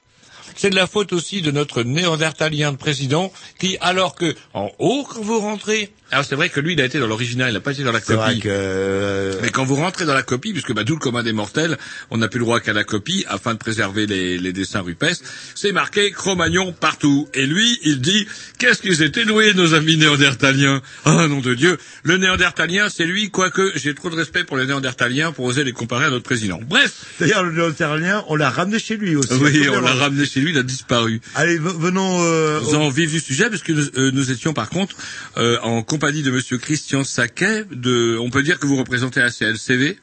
C'est 0.54 0.70
de 0.70 0.76
la 0.76 0.86
faute 0.86 1.12
aussi 1.12 1.42
de 1.42 1.50
notre 1.50 1.82
néandertalien 1.82 2.70
de 2.70 2.76
président 2.76 3.32
qui, 3.58 3.78
alors 3.80 4.14
que, 4.14 4.36
en 4.54 4.70
haut, 4.78 5.04
quand 5.12 5.22
vous 5.22 5.40
rentrez, 5.40 5.90
alors 6.10 6.24
c'est 6.24 6.34
vrai 6.34 6.48
que 6.48 6.60
lui, 6.60 6.72
il 6.72 6.80
a 6.80 6.84
été 6.84 6.98
dans 6.98 7.06
l'original, 7.06 7.50
il 7.50 7.54
n'a 7.54 7.60
pas 7.60 7.72
été 7.72 7.82
dans 7.82 7.92
la 7.92 8.00
copie. 8.00 8.40
que... 8.40 8.48
euh, 8.50 9.34
Mais 9.42 9.50
quand 9.50 9.64
vous 9.64 9.76
rentrez 9.76 10.04
dans 10.04 10.14
la 10.14 10.22
copie, 10.22 10.52
puisque 10.52 10.72
bah, 10.72 10.84
d'où 10.84 10.94
le 10.94 11.00
commun 11.00 11.22
des 11.22 11.32
mortels, 11.32 11.76
on 12.10 12.18
n'a 12.18 12.28
plus 12.28 12.38
le 12.38 12.44
droit 12.44 12.60
qu'à 12.60 12.72
la 12.72 12.84
copie, 12.84 13.24
afin 13.28 13.52
de 13.54 13.58
préserver 13.58 14.06
les, 14.06 14.38
les 14.38 14.52
dessins 14.52 14.80
rupestres, 14.80 15.24
c'est 15.54 15.72
marqué 15.72 16.10
Cro-Magnon 16.10 16.72
partout. 16.72 17.28
Et 17.34 17.46
lui, 17.46 17.78
il 17.82 18.00
dit, 18.00 18.26
qu'est-ce 18.58 18.80
qu'ils 18.80 19.02
étaient 19.02 19.24
doués, 19.24 19.54
nos 19.54 19.74
amis 19.74 19.96
néandertaliens? 19.96 20.80
Ah, 21.04 21.26
nom 21.28 21.40
de 21.40 21.54
Dieu 21.54 21.78
Le 22.02 22.16
néandertalien, 22.16 22.88
c'est 22.88 23.04
lui, 23.06 23.30
quoique 23.30 23.72
j'ai 23.76 23.94
trop 23.94 24.10
de 24.10 24.16
respect 24.16 24.44
pour 24.44 24.56
les 24.56 24.66
néandertaliens 24.66 25.32
pour 25.32 25.44
oser 25.44 25.64
les 25.64 25.72
comparer 25.72 26.06
à 26.06 26.10
notre 26.10 26.24
président. 26.24 26.60
Bref 26.66 26.92
D'ailleurs, 27.20 27.44
le 27.44 27.52
néandertalien, 27.52 28.24
on 28.28 28.36
l'a 28.36 28.50
ramené 28.50 28.78
chez 28.78 28.96
lui 28.96 29.16
aussi. 29.16 29.32
Oui, 29.34 29.68
on 29.68 29.80
l'a 29.80 29.94
ramené 29.94 30.24
chez 30.26 30.40
lui, 30.40 30.52
il 30.52 30.58
a 30.58 30.62
disparu. 30.62 31.20
Allez, 31.34 31.58
venons... 31.58 32.22
Euh, 32.22 32.60
Nous 32.60 32.74
en 32.74 32.88
vif 32.88 33.10
du 33.10 33.20
sujet, 33.20 33.48
parce 33.50 33.62
que 33.62 33.72
nous, 33.72 33.88
euh, 33.96 34.10
nous 34.12 34.30
étions 34.30 34.52
par 34.52 34.68
contre 34.68 34.96
euh, 35.36 35.58
en 35.62 35.82
compagnie 35.98 36.22
de 36.22 36.30
Monsieur 36.30 36.58
Christian 36.58 37.02
Saquet. 37.02 37.64
De, 37.72 38.16
on 38.20 38.30
peut 38.30 38.44
dire 38.44 38.60
que 38.60 38.66
vous 38.66 38.76
représentez 38.76 39.18
la 39.20 39.30
CLCV 39.30 39.98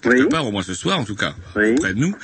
quelque 0.00 0.28
part, 0.28 0.46
au 0.46 0.52
moins 0.52 0.62
ce 0.62 0.74
soir 0.74 0.96
en 1.00 1.04
tout 1.04 1.16
cas, 1.16 1.34
auprès 1.74 1.92
de 1.92 1.98
nous. 1.98 2.14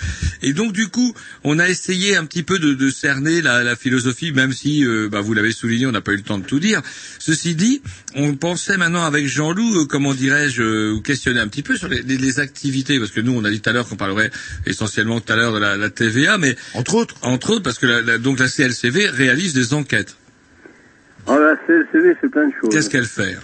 Et 0.43 0.53
donc 0.53 0.73
du 0.73 0.87
coup, 0.89 1.13
on 1.43 1.59
a 1.59 1.69
essayé 1.69 2.17
un 2.17 2.25
petit 2.25 2.45
peu 2.45 2.59
de, 2.61 2.73
de 2.73 2.89
cerner 2.89 3.43
la, 3.43 3.65
la 3.65 3.75
philosophie, 3.77 4.31
même 4.33 4.53
si, 4.53 4.85
euh, 4.87 5.09
bah, 5.11 5.21
vous 5.21 5.35
l'avez 5.35 5.51
souligné, 5.53 5.85
on 5.85 5.91
n'a 5.93 6.01
pas 6.01 6.13
eu 6.13 6.17
le 6.17 6.23
temps 6.23 6.39
de 6.39 6.47
tout 6.47 6.61
dire. 6.61 6.81
Ceci 7.19 7.55
dit, 7.57 7.83
on 8.15 8.37
pensait 8.37 8.77
maintenant 8.77 9.05
avec 9.05 9.27
Jean-Loup, 9.27 9.81
euh, 9.81 9.85
comment 9.87 10.15
dirais-je, 10.15 10.63
euh, 10.63 10.93
vous 10.95 11.01
questionner 11.03 11.41
un 11.41 11.49
petit 11.49 11.63
peu 11.65 11.77
sur 11.77 11.89
les, 11.89 12.01
les- 12.03 12.17
les 12.17 12.39
activités, 12.39 12.99
parce 13.01 13.11
que 13.11 13.21
nous, 13.21 13.33
on 13.33 13.45
a 13.45 13.51
dit 13.51 13.61
tout 13.61 13.69
à 13.71 13.73
l'heure 13.73 13.89
qu'on 13.89 13.97
parlerait 13.97 14.31
essentiellement 14.67 15.21
tout 15.21 15.33
à 15.33 15.37
l'heure 15.37 15.53
de 15.53 15.59
la, 15.59 15.77
la 15.77 15.91
TVA, 15.91 16.39
mais 16.39 16.57
entre 16.75 16.95
autres, 16.95 17.17
entre 17.23 17.51
autres, 17.51 17.65
parce 17.65 17.81
que 17.81 17.87
la, 17.87 18.01
la- 18.03 18.19
donc 18.19 18.39
la 18.39 18.49
CLCV 18.49 19.09
réalise 19.09 19.53
des 19.53 19.75
enquêtes. 19.75 20.17
Oh, 21.27 21.39
la 21.39 21.57
CLCV 21.67 22.15
fait 22.17 22.29
plein 22.29 22.49
de 22.49 22.53
choses. 22.61 22.71
Qu'est-ce 22.71 22.91
qu'elle 22.91 23.05
fait 23.05 23.37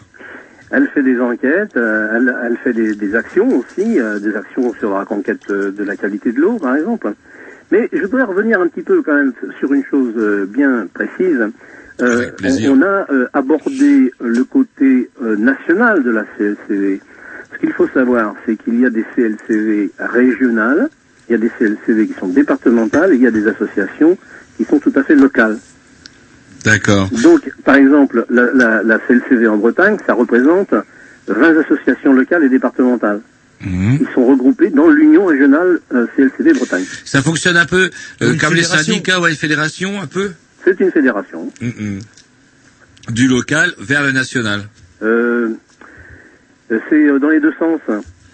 Elle 0.71 0.87
fait 0.89 1.03
des 1.03 1.19
enquêtes, 1.19 1.77
euh, 1.77 2.15
elle, 2.15 2.37
elle 2.45 2.57
fait 2.59 2.73
des, 2.73 2.95
des 2.95 3.15
actions 3.15 3.49
aussi, 3.59 3.99
euh, 3.99 4.19
des 4.19 4.37
actions 4.37 4.75
sur 4.75 4.99
la 4.99 5.05
conquête 5.05 5.41
euh, 5.51 5.71
de 5.71 5.83
la 5.83 5.97
qualité 5.97 6.33
de 6.33 6.41
l'eau, 6.41 6.59
par 6.59 6.77
exemple. 6.77 7.15
Mais 7.71 7.89
je 7.93 8.03
voudrais 8.03 8.25
revenir 8.25 8.61
un 8.61 8.69
petit 8.69 8.83
peu 8.83 9.01
quand 9.03 9.15
même 9.15 9.33
sur 9.59 9.73
une 9.73 9.85
chose 9.85 10.13
euh, 10.17 10.45
bien 10.47 10.89
précise. 10.93 11.49
On, 12.03 12.83
a 12.83 13.07
abordé 13.35 14.11
le 14.21 14.43
côté 14.45 15.11
national 15.21 16.03
de 16.03 16.11
la 16.11 16.25
CLCV. 16.25 16.99
Ce 17.53 17.59
qu'il 17.59 17.73
faut 17.75 17.89
savoir, 17.89 18.35
c'est 18.47 18.57
qu'il 18.57 18.81
y 18.81 18.87
a 18.87 18.91
des 18.91 19.05
CLCV 19.15 19.91
régionales, 19.99 20.89
il 21.29 21.33
y 21.33 21.35
a 21.35 21.39
des 21.39 21.51
CLCV 21.51 22.07
qui 22.07 22.15
sont 22.15 22.29
départementales, 22.29 23.13
et 23.13 23.17
il 23.17 23.21
y 23.21 23.27
a 23.27 23.31
des 23.31 23.47
associations 23.47 24.17
qui 24.57 24.65
sont 24.65 24.79
tout 24.79 24.93
à 24.97 25.03
fait 25.03 25.15
locales. 25.15 25.59
D'accord. 26.65 27.09
Donc, 27.23 27.43
par 27.65 27.77
exemple, 27.77 28.25
la, 28.31 28.53
la, 28.53 28.83
la 28.83 28.99
CLCV 28.99 29.47
en 29.47 29.57
Bretagne, 29.57 29.97
ça 30.07 30.15
représente 30.15 30.75
20 31.29 31.61
associations 31.61 32.13
locales 32.13 32.45
et 32.45 32.49
départementales. 32.49 33.21
Mhm. 33.63 33.99
Ils 34.01 34.09
sont 34.15 34.27
regroupés 34.27 34.71
dans 34.71 34.89
l'Union 34.89 35.27
régionale 35.27 35.81
euh, 35.95 36.07
CLCV 36.17 36.53
Bretagne. 36.55 36.85
Ça 37.05 37.23
fonctionne 37.23 37.57
un 37.57 37.67
peu 37.67 37.91
euh, 38.23 38.35
comme 38.39 38.55
les 38.55 38.63
syndicats 38.63 39.21
ou 39.21 39.27
les 39.27 39.35
fédérations, 39.35 40.01
un 40.01 40.07
peu? 40.07 40.31
C'est 40.65 40.81
une 40.81 40.91
fédération. 40.91 41.51
Mhm. 41.61 42.01
Du 43.11 43.29
local 43.29 43.73
vers 43.79 44.03
le 44.03 44.13
national. 44.13 44.63
Euh, 45.03 45.51
c'est 46.69 46.95
euh, 46.95 47.19
dans 47.19 47.31
les 47.31 47.41
deux 47.41 47.55
sens. 47.59 47.81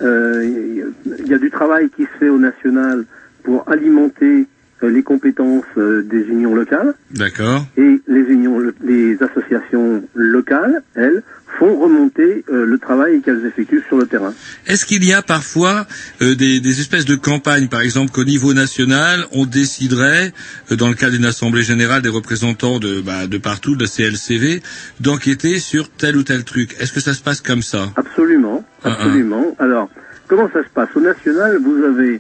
Euh, 0.03 0.83
Il 1.07 1.27
y 1.27 1.35
a 1.35 1.39
du 1.39 1.51
travail 1.51 1.89
qui 1.97 2.03
se 2.03 2.19
fait 2.19 2.29
au 2.29 2.39
national 2.39 3.05
pour 3.45 3.69
alimenter 3.69 4.41
euh, 4.41 4.45
les 4.83 5.03
compétences 5.03 5.65
euh, 5.77 6.03
des 6.03 6.23
unions 6.29 6.55
locales. 6.55 6.95
D'accord. 7.13 7.67
Et 7.77 8.01
les 8.09 8.21
unions, 8.33 8.61
les 8.85 9.17
associations 9.23 10.03
locales, 10.15 10.83
elles, 10.95 11.23
font 11.59 11.77
remonter 11.79 12.45
euh, 12.51 12.67
le 12.67 12.79
travail 12.79 13.23
qu'elles 13.23 13.45
effectuent 13.47 13.83
sur 13.89 13.97
le 13.97 14.07
terrain. 14.07 14.35
Est-ce 14.67 14.85
qu'il 14.85 15.05
y 15.05 15.13
a 15.13 15.23
parfois 15.23 15.87
euh, 16.21 16.35
des, 16.35 16.61
des 16.61 16.81
espèces 16.81 17.05
de 17.05 17.15
campagnes, 17.15 17.69
par 17.69 17.81
exemple 17.81 18.11
qu'au 18.13 18.25
niveau 18.25 18.53
national, 18.53 19.25
on 19.33 19.47
déciderait, 19.47 20.33
euh, 20.71 20.77
dans 20.77 20.89
le 20.89 20.95
cas 20.95 21.11
d'une 21.11 21.25
assemblée 21.25 21.63
générale 21.63 22.03
des 22.03 22.09
représentants 22.09 22.79
de, 22.79 23.01
bah, 23.01 23.27
de 23.27 23.39
partout, 23.39 23.75
de 23.77 23.85
la 23.85 23.89
CLCV, 23.89 24.63
d'enquêter 25.01 25.59
sur 25.59 25.89
tel 25.91 26.17
ou 26.17 26.23
tel 26.23 26.45
truc 26.45 26.77
Est-ce 26.79 26.93
que 26.93 27.01
ça 27.01 27.15
se 27.15 27.23
passe 27.23 27.41
comme 27.41 27.63
ça? 27.63 27.91
Absolument, 27.97 28.65
Ah, 28.85 28.93
absolument. 28.93 29.57
Alors, 29.59 29.89
comment 30.29 30.51
ça 30.53 30.63
se 30.63 30.69
passe? 30.69 30.89
Au 30.95 31.01
national, 31.01 31.59
vous 31.63 31.83
avez, 31.85 32.15
euh, 32.15 32.19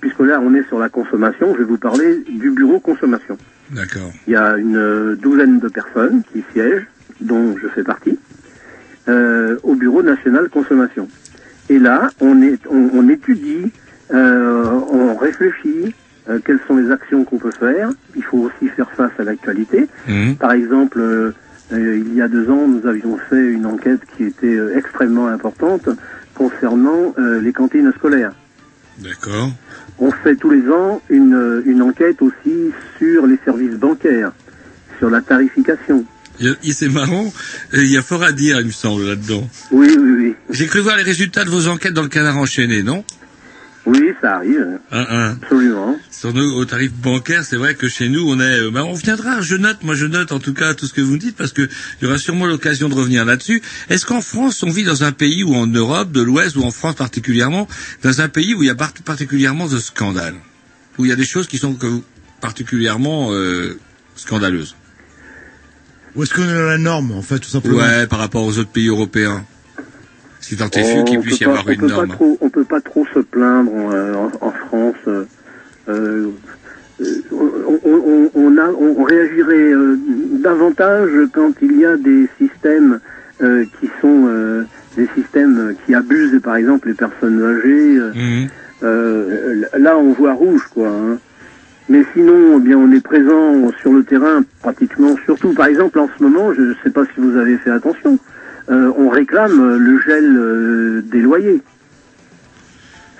puisque 0.00 0.20
là 0.20 0.40
on 0.40 0.54
est 0.54 0.66
sur 0.68 0.78
la 0.78 0.88
consommation, 0.88 1.52
je 1.54 1.58
vais 1.58 1.64
vous 1.64 1.78
parler 1.78 2.22
du 2.28 2.50
bureau 2.50 2.80
consommation. 2.80 3.36
D'accord. 3.70 4.10
Il 4.26 4.32
y 4.32 4.36
a 4.36 4.56
une 4.56 5.16
douzaine 5.16 5.60
de 5.60 5.68
personnes 5.68 6.22
qui 6.32 6.44
siègent, 6.52 6.86
dont 7.20 7.56
je 7.56 7.68
fais 7.68 7.82
partie, 7.82 8.18
euh, 9.08 9.56
au 9.62 9.74
bureau 9.74 10.02
national 10.02 10.48
consommation. 10.48 11.08
Et 11.68 11.78
là, 11.78 12.10
on, 12.20 12.42
est, 12.42 12.60
on, 12.68 12.90
on 12.94 13.08
étudie, 13.08 13.70
euh, 14.12 14.64
on 14.92 15.14
réfléchit, 15.16 15.94
euh, 16.28 16.38
quelles 16.44 16.60
sont 16.66 16.76
les 16.76 16.90
actions 16.90 17.24
qu'on 17.24 17.38
peut 17.38 17.52
faire. 17.52 17.90
Il 18.16 18.24
faut 18.24 18.38
aussi 18.38 18.68
faire 18.68 18.90
face 18.90 19.12
à 19.18 19.24
l'actualité. 19.24 19.88
Mhm. 20.08 20.36
Par 20.36 20.52
exemple, 20.52 21.32
il 21.72 22.14
y 22.14 22.20
a 22.20 22.26
deux 22.26 22.50
ans, 22.50 22.66
nous 22.66 22.86
avions 22.88 23.16
fait 23.16 23.52
une 23.52 23.66
enquête 23.66 24.00
qui 24.16 24.24
était 24.24 24.58
extrêmement 24.74 25.28
importante 25.28 25.88
concernant 26.40 27.14
euh, 27.18 27.40
les 27.40 27.52
cantines 27.52 27.92
scolaires. 27.92 28.32
D'accord. 29.00 29.50
On 29.98 30.10
fait 30.10 30.36
tous 30.36 30.50
les 30.50 30.68
ans 30.68 31.02
une, 31.08 31.62
une 31.66 31.82
enquête 31.82 32.20
aussi 32.22 32.70
sur 32.98 33.26
les 33.26 33.38
services 33.44 33.76
bancaires, 33.76 34.32
sur 34.98 35.10
la 35.10 35.20
tarification. 35.20 36.04
C'est 36.62 36.88
marrant, 36.88 37.30
il 37.74 37.90
y 37.90 37.98
a 37.98 38.02
fort 38.02 38.22
à 38.22 38.32
dire, 38.32 38.60
il 38.60 38.66
me 38.66 38.72
semble, 38.72 39.06
là-dedans. 39.06 39.46
Oui, 39.72 39.94
oui, 39.98 40.10
oui. 40.16 40.34
J'ai 40.50 40.66
cru 40.66 40.80
voir 40.80 40.96
les 40.96 41.02
résultats 41.02 41.44
de 41.44 41.50
vos 41.50 41.68
enquêtes 41.68 41.92
dans 41.92 42.02
le 42.02 42.08
canard 42.08 42.38
enchaîné, 42.38 42.82
non? 42.82 43.04
Ça 44.20 44.36
arrive. 44.36 44.78
Un, 44.92 45.06
un. 45.08 45.30
Absolument. 45.42 45.98
Sur 46.10 46.32
nos 46.34 46.54
au 46.56 46.64
tarif 46.64 46.92
bancaire, 46.92 47.44
c'est 47.44 47.56
vrai 47.56 47.74
que 47.74 47.88
chez 47.88 48.08
nous, 48.08 48.22
on 48.28 48.38
est. 48.40 48.60
euh, 48.60 48.70
bah, 48.70 48.84
on 48.84 48.92
reviendra. 48.92 49.40
Je 49.40 49.56
note, 49.56 49.82
moi, 49.82 49.94
je 49.94 50.06
note 50.06 50.32
en 50.32 50.38
tout 50.38 50.54
cas 50.54 50.74
tout 50.74 50.86
ce 50.86 50.92
que 50.92 51.00
vous 51.00 51.12
me 51.14 51.18
dites 51.18 51.36
parce 51.36 51.52
que 51.52 51.62
il 51.62 52.04
y 52.04 52.06
aura 52.06 52.18
sûrement 52.18 52.46
l'occasion 52.46 52.88
de 52.88 52.94
revenir 52.94 53.24
là-dessus. 53.24 53.62
Est-ce 53.88 54.04
qu'en 54.06 54.20
France, 54.20 54.62
on 54.62 54.70
vit 54.70 54.84
dans 54.84 55.04
un 55.04 55.12
pays 55.12 55.42
ou 55.44 55.54
en 55.54 55.66
Europe, 55.66 56.12
de 56.12 56.20
l'Ouest 56.22 56.56
ou 56.56 56.62
en 56.62 56.70
France 56.70 56.96
particulièrement, 56.96 57.66
dans 58.02 58.20
un 58.20 58.28
pays 58.28 58.54
où 58.54 58.62
il 58.62 58.66
y 58.66 58.70
a 58.70 58.74
part- 58.74 58.92
particulièrement 59.04 59.66
de 59.68 59.78
scandales, 59.78 60.36
où 60.98 61.04
il 61.04 61.08
y 61.08 61.12
a 61.12 61.16
des 61.16 61.24
choses 61.24 61.46
qui 61.46 61.58
sont 61.58 61.76
particulièrement 62.40 63.28
euh, 63.32 63.78
scandaleuses? 64.16 64.76
Où 66.16 66.24
est-ce 66.24 66.34
qu'on 66.34 66.42
est 66.42 66.52
dans 66.54 66.66
la 66.66 66.78
norme, 66.78 67.12
en 67.12 67.22
fait, 67.22 67.38
tout 67.38 67.48
simplement? 67.48 67.78
Ouais, 67.78 68.06
par 68.08 68.18
rapport 68.18 68.44
aux 68.44 68.58
autres 68.58 68.70
pays 68.72 68.88
européens. 68.88 69.44
Qu'il 71.04 71.20
puisse 71.20 71.38
peut 71.38 71.44
y 71.44 71.46
pas- 71.46 71.50
avoir 71.52 71.66
on 71.66 71.70
une 71.72 71.80
peut 71.80 71.86
pas 71.88 72.06
trop- 72.14 72.38
on 72.40 72.48
peut 72.50 72.64
pas 72.64 72.80
trop 72.80 73.06
se 73.14 73.18
plaindre 73.20 73.72
en, 73.74 73.92
euh, 73.92 74.14
en- 74.14 74.46
en 74.46 74.50
France. 74.50 74.94
euh, 75.08 75.24
euh, 75.88 76.26
on, 77.32 77.80
on- 77.84 78.30
on 78.34 78.58
a- 78.58 78.68
on- 78.70 78.96
on 78.98 79.02
réagirait 79.04 79.72
euh, 79.72 79.96
davantage 80.42 81.10
quand 81.32 81.52
il 81.62 81.78
y 81.78 81.84
a 81.84 81.96
des 81.96 82.28
systèmes 82.38 83.00
euh, 83.42 83.64
qui 83.80 83.88
sont 84.00 84.26
euh, 84.26 84.64
des 84.96 85.08
systèmes 85.14 85.74
qui 85.86 85.94
abusent, 85.94 86.38
par 86.42 86.56
exemple, 86.56 86.88
les 86.88 86.94
personnes 86.94 87.42
âgées. 87.42 87.98
Mhm. 88.14 88.48
là, 89.78 89.96
on 89.98 90.12
voit 90.12 90.32
rouge, 90.34 90.62
quoi. 90.74 90.88
hein. 90.88 91.18
Mais 91.88 92.04
sinon, 92.14 92.58
eh 92.58 92.60
bien, 92.60 92.76
on 92.78 92.92
est 92.92 93.00
présent 93.02 93.70
sur 93.80 93.92
le 93.92 94.04
terrain 94.04 94.42
pratiquement, 94.62 95.16
surtout, 95.24 95.52
par 95.54 95.66
exemple, 95.66 95.98
en 95.98 96.08
ce 96.16 96.22
moment, 96.22 96.52
je 96.54 96.62
ne 96.62 96.74
sais 96.84 96.90
pas 96.90 97.04
si 97.06 97.20
vous 97.20 97.36
avez 97.36 97.56
fait 97.58 97.70
attention, 97.70 98.18
euh, 98.68 98.92
on 98.98 99.08
réclame 99.08 99.60
euh, 99.60 99.78
le 99.78 100.00
gel 100.00 100.36
euh, 100.36 101.02
des 101.10 101.20
loyers. 101.20 101.60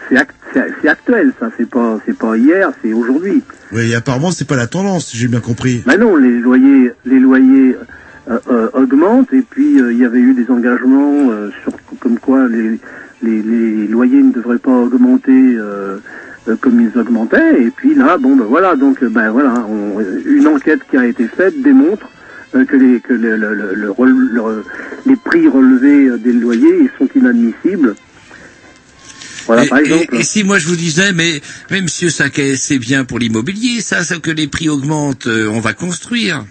C'est 0.09 0.17
act- 0.17 0.35
c'est- 0.53 0.73
c'est 0.83 0.89
actuel, 0.89 1.33
ça. 1.39 1.51
C'est 1.57 1.69
pas, 1.69 1.99
c'est 2.07 2.17
pas 2.19 2.37
hier, 2.37 2.71
c'est 2.83 2.93
aujourd'hui. 2.93 3.43
Oui, 3.73 3.91
et 3.93 3.95
apparemment, 3.95 4.31
c'est 4.33 4.47
pas 4.49 4.57
la 4.57 4.67
tendance, 4.67 5.07
si 5.07 5.17
j'ai 5.17 5.29
bien 5.29 5.41
compris. 5.41 5.83
Ben 5.87 5.99
non, 5.99 6.17
les 6.17 6.41
loyers, 6.41 6.93
les 7.07 7.21
loyers 7.21 7.77
euh, 8.31 8.69
augmentent 8.75 9.33
et 9.33 9.43
puis 9.43 9.77
il 9.79 9.97
y 9.99 10.05
avait 10.05 10.21
eu 10.21 10.35
des 10.35 10.51
engagements 10.51 11.31
sur 11.63 11.73
comme 12.01 12.19
quoi 12.19 12.47
les, 12.49 12.79
les, 13.23 13.43
les 13.43 13.87
loyers 13.89 14.23
ne 14.23 14.33
devraient 14.33 14.59
pas 14.59 14.71
augmenter 14.71 15.57
comme 16.61 16.81
ils 16.81 16.97
augmentaient 16.99 17.61
et 17.63 17.71
puis 17.71 17.95
là 17.95 18.19
bon 18.19 18.37
ben 18.37 18.45
voilà 18.45 18.77
donc 18.77 19.03
ben 19.05 19.31
voilà 19.31 19.55
on- 19.69 20.01
une 20.27 20.47
enquête 20.47 20.81
qui 20.91 20.97
a 20.97 21.07
été 21.07 21.27
faite 21.27 21.61
démontre 21.63 22.09
euh, 22.55 22.65
que 22.65 22.77
les 22.77 23.01
que 23.01 23.13
le, 23.13 23.37
le, 23.37 23.55
le- 23.55 23.75
le 23.75 24.65
les 25.07 25.17
prix 25.17 25.49
relevés 25.49 26.09
euh, 26.09 26.19
des 26.19 26.33
loyers 26.33 26.91
sont 26.99 27.09
inadmissibles. 27.15 27.95
Voilà 29.47 29.65
et, 29.65 29.69
par 29.69 29.79
exemple. 29.79 30.15
et 30.15 30.23
si 30.23 30.45
moi 30.45 30.59
je 30.59 30.67
vous 30.69 30.77
disais, 30.77 31.13
mais, 31.13 31.41
mais 31.71 31.81
Monsieur 31.81 32.11
Saquet, 32.11 32.57
c'est 32.57 32.79
bien 32.79 33.05
pour 33.05 33.19
l'immobilier, 33.19 33.81
ça, 33.81 34.05
ça, 34.05 34.19
que 34.19 34.31
les 34.31 34.47
prix 34.47 34.69
augmentent, 34.69 35.27
euh, 35.27 35.49
on 35.49 35.61
va 35.61 35.73
construire. 35.73 36.45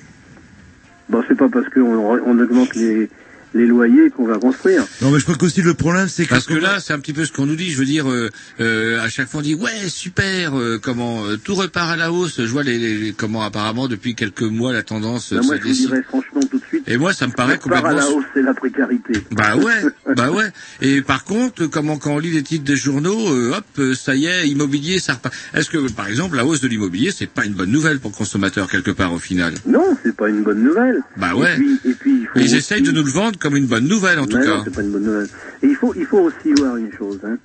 Bon 1.09 1.23
c'est 1.27 1.37
pas 1.37 1.49
parce 1.49 1.67
qu'on 1.69 1.81
on 1.83 2.39
augmente 2.39 2.75
les 2.75 3.09
les 3.53 3.65
loyers 3.65 4.09
qu'on 4.09 4.25
va 4.27 4.37
construire. 4.37 4.83
Non, 5.01 5.11
mais 5.11 5.19
je 5.19 5.23
crois 5.23 5.35
qu'aussi 5.35 5.61
le 5.61 5.73
problème, 5.73 6.07
c'est 6.07 6.25
que... 6.25 6.29
Parce 6.29 6.45
que 6.45 6.53
là, 6.53 6.79
c'est 6.79 6.93
un 6.93 6.99
petit 6.99 7.13
peu 7.13 7.25
ce 7.25 7.31
qu'on 7.31 7.45
nous 7.45 7.55
dit. 7.55 7.71
Je 7.71 7.77
veux 7.79 7.85
dire, 7.85 8.09
euh, 8.09 8.29
euh, 8.59 8.99
à 9.01 9.09
chaque 9.09 9.27
fois 9.29 9.39
on 9.39 9.43
dit 9.43 9.55
ouais 9.55 9.69
super, 9.87 10.57
euh, 10.57 10.79
comment 10.81 11.25
euh, 11.25 11.37
tout 11.37 11.55
repart 11.55 11.89
à 11.91 11.95
la 11.95 12.11
hausse. 12.11 12.35
Je 12.39 12.45
vois 12.51 12.63
les, 12.63 12.77
les- 12.77 12.97
les- 12.97 13.11
comment 13.13 13.43
apparemment 13.43 13.87
depuis 13.87 14.15
quelques 14.15 14.41
mois 14.43 14.73
la 14.73 14.83
tendance 14.83 15.33
Ben, 15.33 15.41
moi 15.43 15.55
je 15.61 15.67
vous 15.67 15.73
dirais 15.73 16.01
franchement 16.07 16.41
tout 16.49 16.57
de 16.59 16.63
suite. 16.65 16.83
Et 16.87 16.97
moi, 16.97 17.13
ça 17.13 17.27
me 17.27 17.31
paraît 17.33 17.57
part 17.57 17.77
à 17.77 17.81
complètement. 17.81 18.09
la 18.09 18.15
hausse, 18.15 18.25
c'est 18.33 18.41
la 18.41 18.53
précarité. 18.53 19.13
Bah 19.31 19.55
ouais, 19.57 19.73
bah 20.15 20.31
ouais. 20.31 20.49
Et 20.81 21.01
par 21.01 21.23
contre, 21.23 21.65
comment 21.67 21.97
quand 21.97 22.13
on 22.15 22.19
lit 22.19 22.31
les 22.31 22.43
titres 22.43 22.63
des 22.65 22.75
journaux, 22.77 23.33
euh, 23.33 23.53
hop, 23.57 23.95
ça 23.95 24.15
y 24.15 24.25
est, 24.25 24.47
immobilier, 24.47 24.99
ça 24.99 25.13
repart. 25.13 25.33
Est-ce 25.53 25.69
que, 25.69 25.91
par 25.91 26.07
exemple, 26.07 26.35
la 26.35 26.45
hausse 26.45 26.61
de 26.61 26.67
l'immobilier, 26.67 27.11
c'est 27.15 27.29
pas 27.29 27.45
une 27.45 27.53
bonne 27.53 27.71
nouvelle 27.71 27.99
pour 27.99 28.11
le 28.11 28.15
consommateur 28.15 28.69
quelque 28.69 28.91
part 28.91 29.13
au 29.13 29.19
final? 29.19 29.53
Non, 29.65 29.97
c'est 30.03 30.15
pas 30.15 30.29
une 30.29 30.43
bonne 30.43 30.63
nouvelle. 30.63 30.99
Bah 31.17 31.35
ouais. 31.35 31.53
Et 31.53 31.57
puis, 31.57 31.79
et 31.85 31.93
puis 31.93 32.11
il 32.21 32.27
faut 32.27 32.39
Ils 32.39 32.45
aussi- 32.45 32.55
essayent 32.55 32.81
de 32.81 32.91
nous 32.91 33.03
le 33.03 33.11
vendre 33.11 33.38
comme 33.39 33.55
une 33.55 33.67
bonne 33.67 33.87
nouvelle 33.87 34.19
en 34.19 34.25
tout 34.25 34.37
Mais 34.37 34.45
cas. 34.45 34.57
non, 34.57 34.61
c'est 34.63 34.75
pas 34.75 34.81
une 34.81 34.91
bonne 34.91 35.03
nouvelle. 35.03 35.27
Et 35.63 35.67
il 35.67 35.75
faut, 35.75 35.93
il 35.95 36.05
faut 36.05 36.19
aussi 36.19 36.53
voir 36.57 36.75
une 36.77 36.91
chose, 36.93 37.19
hein. 37.23 37.37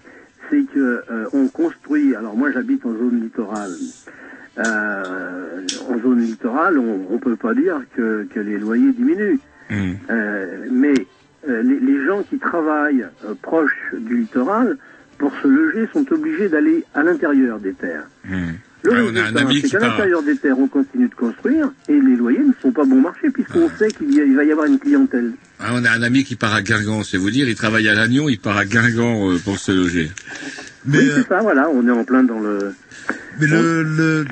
c'est 0.50 0.64
que 0.74 1.02
euh, 1.10 1.24
on 1.32 1.48
construit. 1.48 2.14
Alors 2.14 2.36
moi, 2.36 2.50
j'habite 2.52 2.84
en 2.84 2.92
zone 2.92 3.20
littorale. 3.22 3.72
Euh, 4.58 5.60
en 5.88 5.98
zone 6.00 6.20
littorale, 6.20 6.78
on, 6.78 7.06
on 7.10 7.18
peut 7.18 7.36
pas 7.36 7.54
dire 7.54 7.80
que, 7.96 8.26
que 8.32 8.40
les 8.40 8.58
loyers 8.58 8.92
diminuent. 8.92 9.38
Hmm. 9.70 9.92
Euh, 10.10 10.66
mais 10.70 10.94
euh, 11.48 11.62
les, 11.62 11.80
les 11.80 12.04
gens 12.06 12.22
qui 12.22 12.38
travaillent 12.38 13.06
proches 13.42 13.94
du 13.98 14.18
littoral, 14.18 14.76
pour 15.18 15.32
se 15.42 15.48
loger, 15.48 15.88
sont 15.92 16.04
obligés 16.12 16.48
d'aller 16.48 16.84
à 16.94 17.02
l'intérieur 17.02 17.58
des 17.58 17.72
terres. 17.72 18.06
Hmm. 18.28 18.52
Le 18.84 18.90
Ouais, 18.90 18.98
on 19.00 19.16
a 19.16 19.20
un 19.20 19.22
résultat, 19.22 19.40
ami 19.40 19.60
c'est 19.62 19.70
qu'à 19.70 19.78
l'intérieur 19.78 20.22
des 20.22 20.36
terres, 20.36 20.58
on 20.58 20.68
continue 20.68 21.08
de 21.08 21.14
construire 21.14 21.72
et 21.88 21.92
les 21.98 22.16
loyers 22.16 22.40
ne 22.40 22.52
sont 22.60 22.70
pas 22.70 22.84
bon 22.84 23.00
marché 23.00 23.30
puisqu'on 23.30 23.68
Ah. 23.72 23.78
sait 23.78 23.88
qu'il 23.88 24.14
y 24.14 24.20
a- 24.20 24.24
il 24.24 24.36
va 24.36 24.44
y 24.44 24.52
avoir 24.52 24.66
une 24.66 24.78
clientèle. 24.78 25.32
Ah, 25.58 25.70
on 25.72 25.84
a 25.84 25.90
un 25.90 26.02
ami 26.02 26.22
qui 26.24 26.36
part 26.36 26.52
à 26.54 26.60
Guingamp, 26.60 27.02
c'est 27.02 27.16
vous 27.16 27.30
dire, 27.30 27.48
il 27.48 27.54
travaille 27.54 27.88
à 27.88 27.94
Lannion, 27.94 28.28
il 28.28 28.38
part 28.38 28.58
à 28.58 28.66
Guingamp 28.66 29.30
euh, 29.32 29.38
pour 29.38 29.58
se 29.58 29.72
loger. 29.72 30.10
Mais, 30.86 30.98
oui, 30.98 31.08
euh, 31.08 31.16
c'est 31.22 31.28
ça, 31.28 31.40
voilà, 31.40 31.68
on 31.70 31.86
est 31.88 31.90
en 31.92 32.04
plein 32.04 32.24
dans 32.24 32.40
le... 32.40 32.74
Mais 33.40 33.46
le, 33.46 33.82
le, 33.82 34.24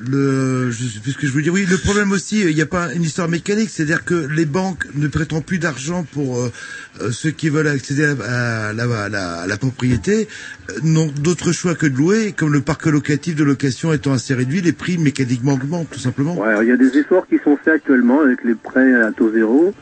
le, 0.00 0.70
je 0.70 0.84
je 1.20 1.32
veux 1.32 1.42
dire. 1.42 1.52
Oui, 1.52 1.66
le 1.68 1.78
problème 1.78 2.12
aussi, 2.12 2.40
il 2.40 2.54
n'y 2.54 2.62
a 2.62 2.66
pas 2.66 2.92
une 2.92 3.02
histoire 3.02 3.28
mécanique, 3.28 3.70
c'est-à-dire 3.70 4.04
que 4.04 4.14
les 4.14 4.44
banques 4.44 4.86
ne 4.94 5.08
prêtent 5.08 5.34
plus 5.44 5.58
d'argent 5.58 6.04
pour 6.12 6.38
euh, 6.38 6.52
euh, 7.00 7.10
ceux 7.10 7.30
qui 7.30 7.48
veulent 7.48 7.68
accéder 7.68 8.04
à, 8.04 8.72
la, 8.72 9.56
propriété, 9.58 10.28
euh, 10.70 10.74
n'ont 10.82 11.06
d'autre 11.06 11.52
choix 11.52 11.74
que 11.74 11.86
de 11.86 11.96
louer. 11.96 12.32
Comme 12.32 12.52
le 12.52 12.60
parc 12.60 12.86
locatif 12.86 13.34
de 13.36 13.44
location 13.44 13.92
étant 13.92 14.12
assez 14.12 14.34
réduit, 14.34 14.60
les 14.60 14.72
prix 14.72 14.98
mécaniquement 14.98 15.54
augmentent, 15.54 15.90
tout 15.90 15.98
simplement. 15.98 16.36
Il 16.60 16.68
y 16.68 16.72
a 16.72 16.76
des 16.76 16.98
efforts 16.98 17.26
qui 17.26 17.38
sont 17.42 17.56
faits 17.56 17.74
actuellement 17.74 18.20
avec 18.20 18.44
les 18.44 18.54
prêts 18.54 18.94
à 18.94 19.12
taux 19.12 19.32
zéro. 19.32 19.74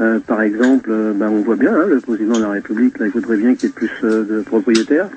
Euh, 0.00 0.18
par 0.18 0.42
exemple, 0.42 0.90
euh, 0.90 1.12
ben, 1.14 1.28
on 1.28 1.42
voit 1.42 1.54
bien, 1.54 1.72
hein, 1.72 1.86
le 1.88 2.00
président 2.00 2.36
de 2.36 2.42
la 2.42 2.50
République, 2.50 2.98
là, 2.98 3.06
il 3.06 3.12
voudrait 3.12 3.36
bien 3.36 3.54
qu'il 3.54 3.68
y 3.68 3.72
ait 3.72 3.74
plus 3.74 3.92
euh, 4.02 4.24
de 4.24 4.40
propriétaires. 4.42 5.08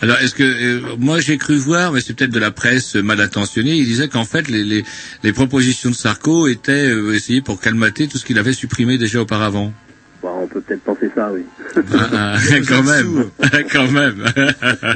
Alors, 0.00 0.16
est-ce 0.20 0.34
que 0.34 0.42
euh, 0.42 0.96
moi 0.98 1.20
j'ai 1.20 1.36
cru 1.36 1.56
voir, 1.56 1.92
mais 1.92 2.00
c'est 2.00 2.14
peut-être 2.14 2.30
de 2.32 2.38
la 2.38 2.50
presse 2.50 2.94
mal 2.94 3.20
intentionnée, 3.20 3.76
il 3.76 3.84
disait 3.84 4.08
qu'en 4.08 4.24
fait 4.24 4.48
les, 4.48 4.64
les, 4.64 4.84
les 5.22 5.32
propositions 5.32 5.90
de 5.90 5.94
Sarko 5.94 6.46
étaient 6.46 6.90
essayées 7.12 7.42
pour 7.42 7.60
calmater 7.60 8.08
tout 8.08 8.16
ce 8.16 8.24
qu'il 8.24 8.38
avait 8.38 8.52
supprimé 8.52 8.96
déjà 8.96 9.20
auparavant. 9.20 9.72
On 10.44 10.46
peut 10.46 10.60
peut-être 10.60 10.82
penser 10.82 11.10
ça, 11.14 11.30
oui. 11.32 11.42
Ah, 11.74 12.10
ah, 12.12 12.36
quand 12.68 12.82
même, 12.82 13.24
quand 13.72 13.90
même. 13.90 14.22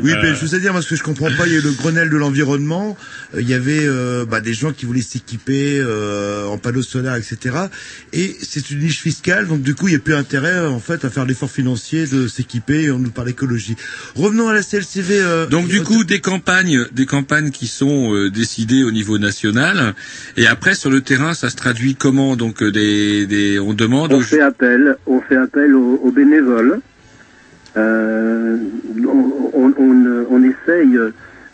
Oui, 0.02 0.12
mais 0.22 0.34
je 0.34 0.44
veux 0.44 0.60
dire, 0.60 0.74
parce 0.74 0.86
que 0.86 0.94
je 0.94 1.02
comprends 1.02 1.30
pas, 1.38 1.46
il 1.46 1.52
y 1.54 1.56
a 1.56 1.58
eu 1.58 1.62
le 1.62 1.72
Grenelle 1.72 2.10
de 2.10 2.16
l'environnement, 2.18 2.98
euh, 3.34 3.40
il 3.40 3.48
y 3.48 3.54
avait 3.54 3.80
euh, 3.86 4.26
bah, 4.26 4.40
des 4.42 4.52
gens 4.52 4.72
qui 4.72 4.84
voulaient 4.84 5.00
s'équiper 5.00 5.78
euh, 5.80 6.44
en 6.44 6.58
panneaux 6.58 6.82
solaires, 6.82 7.16
etc. 7.16 7.56
Et 8.12 8.36
c'est 8.42 8.70
une 8.70 8.80
niche 8.80 9.00
fiscale, 9.00 9.46
donc 9.46 9.62
du 9.62 9.74
coup, 9.74 9.88
il 9.88 9.92
n'y 9.92 9.96
a 9.96 10.00
plus 10.00 10.14
intérêt, 10.14 10.66
en 10.66 10.80
fait, 10.80 11.06
à 11.06 11.08
faire 11.10 11.24
l'effort 11.24 11.50
financier 11.50 12.06
de 12.06 12.28
s'équiper, 12.28 12.82
et 12.82 12.90
on 12.90 12.98
nous 12.98 13.10
parle 13.10 13.30
écologie. 13.30 13.76
Revenons 14.14 14.48
à 14.48 14.52
la 14.54 14.62
CLCV. 14.62 15.20
euh, 15.22 15.46
Donc 15.46 15.68
du 15.68 15.82
coup, 15.82 16.04
des 16.04 16.20
campagnes, 16.20 16.84
des 16.92 17.06
campagnes 17.06 17.50
qui 17.50 17.68
sont 17.68 18.14
euh, 18.14 18.30
décidées 18.30 18.84
au 18.84 18.90
niveau 18.90 19.16
national, 19.18 19.94
et 20.36 20.46
après 20.46 20.74
sur 20.74 20.90
le 20.90 21.00
terrain, 21.00 21.32
ça 21.32 21.48
se 21.48 21.56
traduit 21.56 21.94
comment? 21.94 22.36
Donc 22.36 22.62
euh, 22.62 22.70
des, 22.70 23.26
des, 23.26 23.58
on 23.58 23.72
demande 23.72 24.12
On 24.12 24.18
aux 24.18 24.20
fait 24.20 24.42
appel, 24.42 24.98
on 25.06 25.22
fait 25.22 25.36
appel 25.38 25.74
aux, 25.74 26.00
aux 26.02 26.10
bénévoles. 26.10 26.80
Euh, 27.76 28.56
on, 29.54 29.72
on, 29.78 30.42
essaye 30.42 30.98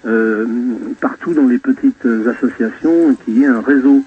euh, 0.07 0.47
partout 1.01 1.35
dans 1.35 1.47
les 1.47 1.59
petites 1.59 2.07
associations 2.29 3.15
qu'il 3.25 3.39
y 3.39 3.43
ait 3.45 3.47
un 3.47 3.61
réseau 3.61 4.03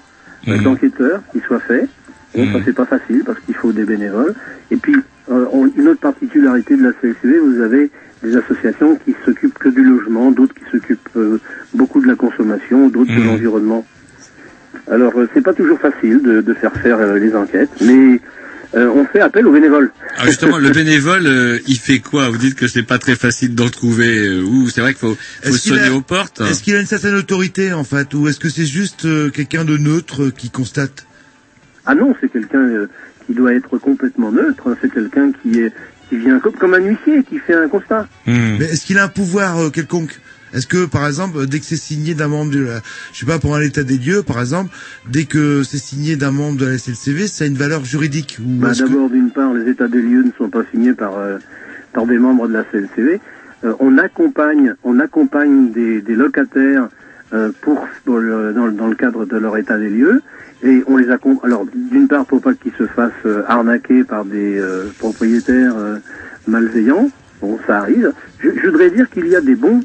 euh, 0.48 0.58
d'enquêteurs 0.62 1.22
qui 1.32 1.40
soit 1.40 1.60
fait. 1.60 1.86
Bon, 2.34 2.44
ça 2.52 2.58
c'est 2.64 2.74
pas 2.74 2.84
facile 2.86 3.22
parce 3.24 3.38
qu'il 3.40 3.54
faut 3.54 3.72
des 3.72 3.84
bénévoles. 3.84 4.34
Et 4.70 4.76
puis 4.76 4.96
euh, 5.30 5.44
on- 5.52 5.70
une 5.76 5.88
autre 5.88 6.00
particularité 6.00 6.76
de 6.76 6.82
la 6.82 6.92
CLCV, 7.00 7.38
vous 7.38 7.60
avez 7.60 7.90
des 8.22 8.36
associations 8.36 8.96
qui 9.04 9.14
s'occupent 9.24 9.58
que 9.58 9.68
du 9.68 9.82
logement, 9.84 10.30
d'autres 10.30 10.54
qui 10.54 10.64
s'occupent 10.70 11.08
euh, 11.16 11.38
beaucoup 11.74 12.00
de 12.00 12.06
la 12.06 12.14
consommation, 12.16 12.88
d'autres 12.88 13.10
de 13.14 13.20
l'environnement. 13.26 13.84
Alors 14.90 15.12
euh, 15.18 15.28
c'est 15.34 15.42
pas 15.42 15.54
toujours 15.54 15.78
facile 15.78 16.22
de, 16.22 16.40
de 16.40 16.54
faire 16.54 16.72
faire 16.74 16.98
euh, 17.00 17.18
les 17.18 17.34
enquêtes, 17.34 17.70
mais 17.80 18.20
euh, 18.74 18.86
on 18.88 19.04
fait 19.06 19.20
appel 19.20 19.46
aux 19.46 19.52
bénévoles. 19.52 19.90
Ah, 20.18 20.26
justement, 20.26 20.58
le 20.58 20.70
bénévole, 20.70 21.26
euh, 21.26 21.58
il 21.66 21.78
fait 21.78 22.00
quoi? 22.00 22.28
Vous 22.28 22.36
dites 22.36 22.54
que 22.54 22.68
c'est 22.68 22.82
pas 22.82 22.98
très 22.98 23.16
facile 23.16 23.54
d'en 23.54 23.68
trouver. 23.70 24.18
euh, 24.28 24.42
ou 24.42 24.68
c'est 24.68 24.80
vrai 24.80 24.92
qu'il 24.94 25.00
faut, 25.08 25.16
faut 25.42 25.52
sonner 25.56 25.86
a- 25.88 25.92
aux 25.92 26.00
portes? 26.02 26.40
Est-ce 26.42 26.62
qu'il 26.62 26.74
a 26.76 26.80
une 26.80 26.86
certaine 26.86 27.14
autorité, 27.14 27.72
en 27.72 27.84
fait, 27.84 28.12
ou 28.14 28.28
est-ce 28.28 28.38
que 28.38 28.48
c'est 28.48 28.66
juste 28.66 29.04
euh, 29.06 29.30
quelqu'un 29.30 29.64
de 29.64 29.76
neutre 29.76 30.24
euh, 30.24 30.30
qui 30.30 30.50
constate? 30.50 31.06
Ah 31.86 31.94
non, 31.94 32.14
c'est 32.20 32.30
quelqu'un 32.30 32.60
euh, 32.60 32.86
qui 33.26 33.34
doit 33.34 33.54
être 33.54 33.78
complètement 33.78 34.30
neutre. 34.30 34.76
C'est 34.82 34.92
quelqu'un 34.92 35.32
qui 35.42 35.60
est 35.60 35.72
qui 36.10 36.16
vient 36.16 36.38
comme, 36.38 36.54
comme 36.54 36.72
un 36.72 36.78
huissier 36.78 37.22
qui 37.22 37.38
fait 37.38 37.54
un 37.54 37.68
constat. 37.68 38.06
Mais 38.26 38.64
est-ce 38.64 38.86
qu'il 38.86 38.98
a 38.98 39.04
un 39.04 39.08
pouvoir 39.08 39.58
euh, 39.58 39.70
quelconque? 39.70 40.18
Est-ce 40.54 40.66
que, 40.66 40.86
par 40.86 41.06
exemple, 41.06 41.46
dès 41.46 41.58
que 41.60 41.64
c'est 41.66 41.76
signé 41.76 42.14
d'un 42.14 42.28
membre 42.28 42.52
de 42.52 42.60
la, 42.60 42.80
je 43.12 43.18
sais 43.20 43.26
pas, 43.26 43.38
pour 43.38 43.54
un 43.56 43.60
état 43.60 43.82
des 43.82 43.98
lieux, 43.98 44.22
par 44.22 44.40
exemple, 44.40 44.70
dès 45.10 45.24
que 45.24 45.62
c'est 45.62 45.78
signé 45.78 46.16
d'un 46.16 46.30
membre 46.30 46.58
de 46.58 46.66
la 46.66 46.78
SLCV, 46.78 47.26
ça 47.28 47.44
a 47.44 47.46
une 47.46 47.56
valeur 47.56 47.84
juridique 47.84 48.38
ou 48.40 48.48
Bah, 48.60 48.72
que- 48.72 48.78
D'abord, 48.78 49.10
d'une 49.10 49.30
part, 49.30 49.52
les 49.54 49.70
états 49.70 49.88
des 49.88 50.00
lieux 50.02 50.22
ne 50.22 50.30
sont 50.38 50.48
pas 50.48 50.62
signés 50.72 50.94
par 50.94 51.16
euh, 51.18 51.38
par 51.92 52.06
des 52.06 52.18
membres 52.18 52.48
de 52.48 52.52
la 52.54 52.64
CLCV. 52.64 53.20
Euh, 53.64 53.72
on 53.80 53.98
accompagne 53.98 54.74
on 54.84 55.00
accompagne 55.00 55.72
des, 55.72 56.00
des 56.00 56.14
locataires 56.14 56.88
euh, 57.32 57.50
pour, 57.60 57.86
pour 58.04 58.18
le- 58.18 58.52
dans, 58.52 58.66
le- 58.66 58.72
dans 58.72 58.86
le 58.86 58.94
cadre 58.94 59.26
de 59.26 59.36
leur 59.36 59.56
état 59.58 59.76
des 59.78 59.90
lieux 59.90 60.22
et 60.62 60.82
on 60.86 60.96
les 60.96 61.10
accompagne. 61.10 61.50
Alors, 61.50 61.66
d'une 61.74 62.08
part, 62.08 62.24
pour 62.24 62.40
pas 62.40 62.54
qu'ils 62.54 62.72
se 62.78 62.86
fassent 62.86 63.10
euh, 63.26 63.42
arnaquer 63.48 64.04
par 64.04 64.24
des 64.24 64.58
euh, 64.58 64.84
propriétaires 64.98 65.74
euh, 65.76 65.96
malveillants. 66.46 67.10
Bon, 67.40 67.58
ça 67.66 67.78
arrive. 67.80 68.12
Je, 68.40 68.48
je 68.62 68.66
voudrais 68.68 68.90
dire 68.90 69.08
qu'il 69.10 69.26
y 69.28 69.36
a 69.36 69.40
des 69.40 69.54
bons 69.54 69.80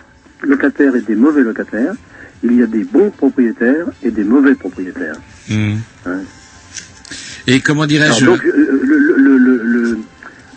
locataires 0.46 0.96
et 0.96 1.02
des 1.02 1.16
mauvais 1.16 1.42
locataires. 1.44 1.94
Il 2.44 2.54
y 2.54 2.64
a 2.64 2.66
des 2.68 2.84
bons 2.84 3.10
propriétaires 3.10 3.86
et 4.04 4.12
des 4.12 4.24
mauvais 4.24 4.56
propriétaires. 4.56 5.16
Hmm. 5.50 5.76
Hein. 6.06 6.20
Et 7.48 7.60
comment 7.62 7.86
dirais-je 7.86 8.26
donc, 8.26 8.44
euh, 8.46 8.80
le, 8.84 8.98
le, 8.98 9.16
le, 9.18 9.38
le, 9.38 9.62
le- 9.64 9.98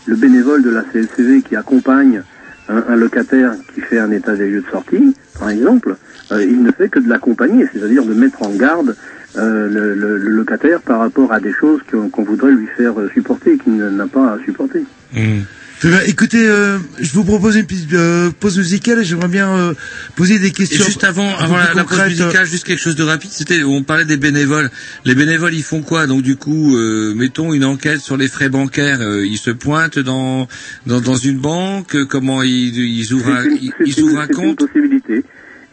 le 0.08 0.14
bénévole 0.16 0.62
de 0.62 0.70
la 0.70 0.82
CLCV 0.82 1.42
qui 1.42 1.56
accompagne 1.56 2.22
un, 2.68 2.84
un 2.88 2.94
locataire 2.96 3.54
qui 3.74 3.80
fait 3.80 3.98
un 3.98 4.12
état 4.12 4.36
des 4.36 4.48
lieux 4.48 4.60
de 4.62 4.70
sortie, 4.70 5.16
par 5.38 5.50
exemple, 5.50 5.96
euh, 6.30 6.44
il 6.44 6.62
ne 6.62 6.70
fait 6.70 6.88
que 6.88 7.00
de 7.00 7.08
l'accompagner, 7.08 7.66
c'est-à-dire 7.72 8.04
de 8.04 8.14
mettre 8.14 8.42
en 8.42 8.50
garde 8.50 8.94
euh, 9.36 9.68
le, 9.68 9.94
le- 9.94 10.18
le 10.18 10.30
locataire 10.30 10.80
par 10.80 11.00
rapport 11.00 11.32
à 11.32 11.40
des 11.40 11.52
choses 11.52 11.80
qu'on 11.90 12.22
voudrait 12.22 12.52
lui 12.52 12.68
faire 12.76 12.94
supporter 13.14 13.54
et 13.54 13.58
qu'il 13.58 13.76
n'a 13.76 14.06
pas 14.06 14.34
à 14.34 14.38
supporter. 14.44 14.84
Hmm. 15.12 15.40
Très 15.80 15.90
bien. 15.90 16.00
Écoutez, 16.06 16.48
euh, 16.48 16.78
je 17.00 17.12
vous 17.12 17.22
propose 17.24 17.54
une 17.56 17.66
petite 17.66 17.92
euh, 17.92 18.30
pause 18.40 18.56
musicale 18.56 19.00
et 19.00 19.04
j'aimerais 19.04 19.28
bien 19.28 19.54
euh, 19.58 19.74
poser 20.16 20.38
des 20.38 20.46
Et 20.46 20.50
questions. 20.52 20.84
juste 20.86 21.04
avant, 21.04 21.36
avant 21.36 21.58
la, 21.58 21.84
pause 21.84 22.00
musicale, 22.06 22.46
juste 22.46 22.64
quelque 22.64 22.80
chose 22.80 22.96
de 22.96 23.02
rapide. 23.02 23.30
C'était, 23.30 23.62
on 23.62 23.82
parlait 23.82 24.06
des 24.06 24.16
bénévoles. 24.16 24.70
Les 25.04 25.14
bénévoles, 25.14 25.52
ils 25.52 25.62
font 25.62 25.82
quoi? 25.82 26.06
Donc 26.06 26.22
du 26.22 26.36
coup, 26.36 26.74
euh, 26.76 27.12
mettons 27.14 27.52
une 27.52 27.64
enquête 27.64 28.00
sur 28.00 28.16
les 28.16 28.28
frais 28.28 28.48
bancaires. 28.48 29.02
Euh, 29.02 29.26
ils 29.26 29.36
se 29.36 29.50
pointent 29.50 29.98
dans 29.98 30.48
dans, 30.86 31.02
dans 31.02 31.16
une 31.16 31.38
banque. 31.38 31.94
euh, 31.94 32.06
Comment 32.06 32.42
ils, 32.42 32.74
ils 32.78 33.12
ouvrent 33.12 33.32
un, 33.34 33.44
une- 33.44 33.58
ils, 33.60 33.72
une- 33.98 34.04
ouvrent 34.04 34.20
un 34.20 34.26
c'est 34.28 34.32
une 34.32 34.38
compte? 34.56 34.58
possibilité. 34.66 35.24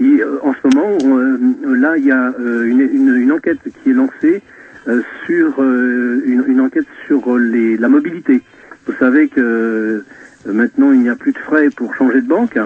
Et, 0.02 0.04
euh, 0.22 0.38
en 0.44 0.54
ce 0.54 0.68
moment, 0.76 0.98
on, 1.02 1.18
euh, 1.18 1.76
là, 1.78 1.96
il 1.98 2.04
y 2.06 2.12
a 2.12 2.34
euh, 2.42 2.66
une, 2.66 2.82
une, 2.82 3.16
une 3.22 3.32
enquête 3.32 3.60
qui 3.84 3.92
est 3.92 3.94
lancée 3.94 4.42
euh, 4.90 5.02
sur 5.26 5.62
euh, 5.62 6.22
une, 6.26 6.44
une 6.50 6.60
enquête 6.60 6.86
sur 7.08 7.38
les, 7.38 7.78
la 7.78 7.88
mobilité. 7.88 8.42
Vous 8.88 8.94
savez 9.00 9.28
que 9.30 9.40
euh, 9.40 10.04
maintenant, 10.46 10.92
il 10.92 11.02
n'y 11.02 11.10
a 11.10 11.16
plus 11.16 11.32
de 11.32 11.38
frais 11.40 11.70
pour 11.76 11.96
changer 11.96 12.22
de 12.22 12.28
banque. 12.28 12.58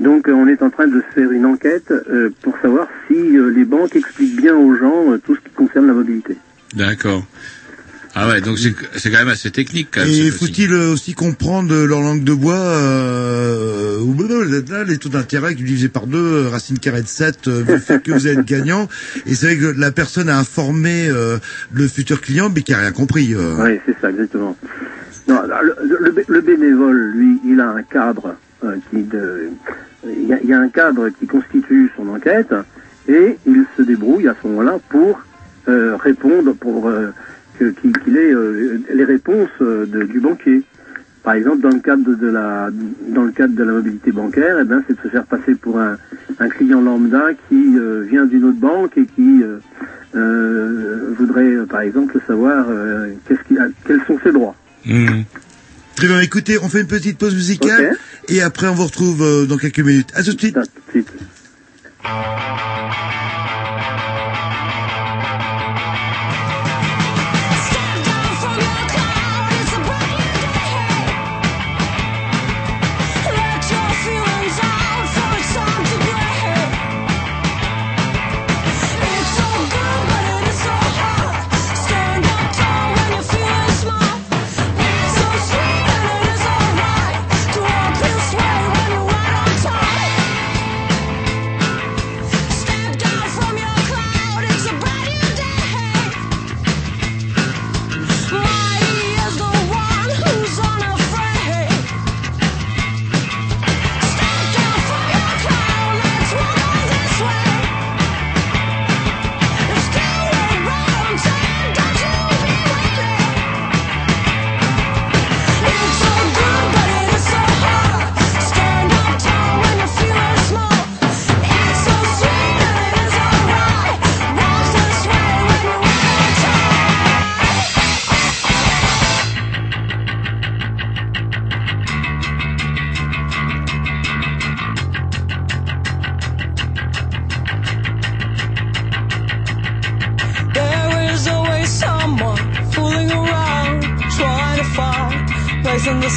Donc, 0.00 0.28
euh, 0.28 0.32
on 0.32 0.48
est 0.48 0.62
en 0.62 0.70
train 0.70 0.86
de 0.88 1.02
faire 1.14 1.30
une 1.30 1.46
enquête 1.46 1.90
euh, 1.92 2.30
pour 2.42 2.54
savoir 2.60 2.88
si 3.06 3.14
euh, 3.36 3.48
les 3.50 3.64
banques 3.64 3.94
expliquent 3.96 4.36
bien 4.36 4.56
aux 4.56 4.74
gens 4.76 5.12
euh, 5.12 5.18
tout 5.18 5.34
ce 5.36 5.40
qui 5.40 5.50
concerne 5.54 5.86
la 5.86 5.92
mobilité. 5.94 6.36
D'accord. 6.74 7.24
Ah 8.14 8.26
ouais, 8.28 8.40
donc 8.40 8.58
c'est 8.58 8.74
c'est 8.96 9.10
quand 9.12 9.18
même 9.18 9.28
assez 9.28 9.50
technique 9.50 9.88
quand 9.92 10.00
même. 10.00 10.08
Et 10.10 10.30
faut-il 10.30 10.72
aussi 10.72 11.14
comprendre 11.14 11.72
leur 11.84 12.00
langue 12.00 12.24
de 12.24 12.32
bois 12.32 12.56
euh, 12.56 14.00
ou 14.00 14.14
blablabla, 14.14 14.84
les 14.84 14.98
taux 14.98 15.10
d'intérêt 15.10 15.54
qui 15.54 15.62
divisé 15.62 15.88
par 15.88 16.06
deux, 16.06 16.48
racine 16.48 16.78
carrée 16.78 17.02
de 17.02 17.06
7, 17.06 17.46
euh, 17.46 17.62
veut 17.66 17.78
faire 17.78 18.02
que 18.02 18.10
vous 18.10 18.26
êtes 18.26 18.44
gagnant. 18.44 18.88
Et 19.26 19.34
c'est 19.34 19.46
vrai 19.46 19.56
que 19.58 19.78
la 19.78 19.92
personne 19.92 20.28
a 20.28 20.38
informé 20.38 21.08
euh, 21.08 21.38
le 21.72 21.86
futur 21.86 22.20
client, 22.20 22.50
mais 22.52 22.62
qui 22.62 22.72
a 22.72 22.78
rien 22.78 22.92
compris. 22.92 23.34
euh. 23.34 23.54
Oui, 23.62 23.78
c'est 23.86 23.96
ça, 24.00 24.10
exactement. 24.10 24.56
Non, 25.28 25.42
le, 25.42 25.98
le 26.00 26.24
le 26.26 26.40
bénévole, 26.40 27.10
lui, 27.14 27.38
il 27.44 27.60
a 27.60 27.70
un 27.70 27.82
cadre 27.82 28.36
euh, 28.64 28.76
qui 28.90 29.02
de, 29.02 29.50
il 30.06 30.26
y, 30.26 30.52
a, 30.54 30.58
un 30.60 30.68
cadre 30.68 31.10
qui 31.10 31.26
constitue 31.26 31.90
son 31.96 32.08
enquête 32.08 32.54
et 33.08 33.36
il 33.46 33.64
se 33.76 33.82
débrouille 33.82 34.26
à 34.28 34.34
ce 34.40 34.46
moment-là 34.48 34.78
pour 34.88 35.20
euh, 35.68 35.96
répondre, 35.96 36.54
pour 36.54 36.88
euh, 36.88 37.08
qu'il 37.58 38.16
ait 38.16 38.32
les 38.94 39.04
réponses 39.04 39.50
du 39.60 40.20
banquier. 40.20 40.62
Par 41.24 41.34
exemple, 41.34 41.60
dans 41.60 41.70
le 41.70 41.80
cadre 41.80 42.14
de, 42.14 42.28
la 42.28 42.70
dans 43.08 43.24
le 43.24 43.32
cadre 43.32 43.54
de 43.54 43.64
la 43.64 43.72
mobilité 43.72 44.12
bancaire, 44.12 44.56
eh 44.60 44.64
ben, 44.64 44.82
c'est 44.86 44.96
de 44.96 45.02
se 45.02 45.08
faire 45.08 45.24
passer 45.26 45.54
pour 45.56 45.78
un, 45.78 45.98
un 46.38 46.48
client 46.48 46.80
lambda 46.80 47.30
qui 47.48 47.76
vient 48.08 48.24
d'une 48.24 48.44
autre 48.44 48.60
banque 48.60 48.96
et 48.96 49.04
qui 49.04 49.42
voudrait, 50.14 51.66
par 51.68 51.80
exemple, 51.80 52.18
savoir 52.26 52.66
a- 52.70 53.68
quels 53.86 54.00
sont 54.06 54.18
ses 54.22 54.32
droits. 54.32 54.54
Très 55.96 56.06
bien, 56.06 56.20
écoutez, 56.20 56.58
on 56.58 56.68
fait 56.68 56.80
une 56.80 56.86
petite 56.86 57.18
pause 57.18 57.34
musicale 57.34 57.98
et 58.28 58.40
après 58.40 58.68
on 58.68 58.74
vous 58.74 58.86
retrouve 58.86 59.22
euh, 59.22 59.46
dans 59.46 59.58
quelques 59.58 59.80
minutes. 59.80 60.10
À 60.14 60.22
tout 60.22 60.32
de 60.32 60.38
suite. 60.38 60.56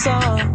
Place 0.03 0.50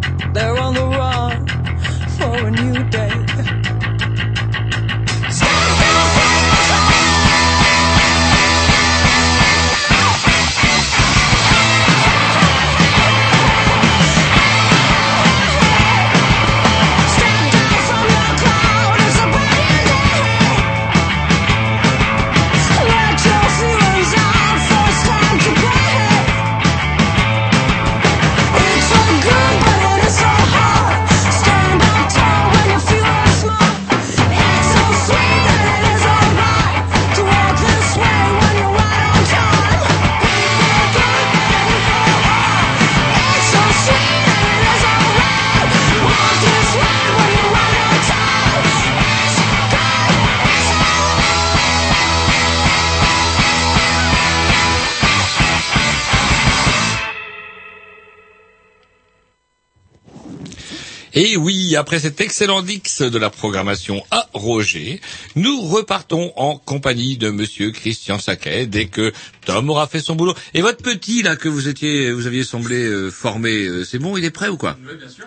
Après 61.76 61.98
cet 61.98 62.20
excellent 62.20 62.62
Dix 62.62 63.02
de 63.02 63.18
la 63.18 63.30
programmation 63.30 64.02
à 64.10 64.28
Roger, 64.32 65.00
nous 65.34 65.60
repartons 65.60 66.32
en 66.36 66.56
compagnie 66.56 67.16
de 67.18 67.30
monsieur 67.30 67.70
Christian 67.70 68.18
Saquet 68.18 68.66
dès 68.66 68.86
que 68.86 69.12
Tom 69.44 69.68
aura 69.70 69.86
fait 69.86 70.00
son 70.00 70.16
boulot. 70.16 70.34
Et 70.54 70.62
votre 70.62 70.82
petit, 70.82 71.22
là, 71.22 71.36
que 71.36 71.48
vous 71.48 71.68
étiez, 71.68 72.12
vous 72.12 72.26
aviez 72.26 72.44
semblé 72.44 72.84
euh, 72.86 73.10
formé, 73.10 73.66
euh, 73.66 73.84
c'est 73.84 73.98
bon, 73.98 74.16
il 74.16 74.24
est 74.24 74.30
prêt 74.30 74.48
ou 74.48 74.56
quoi? 74.56 74.76
Oui, 74.88 74.94
bien 74.98 75.08
sûr. 75.08 75.26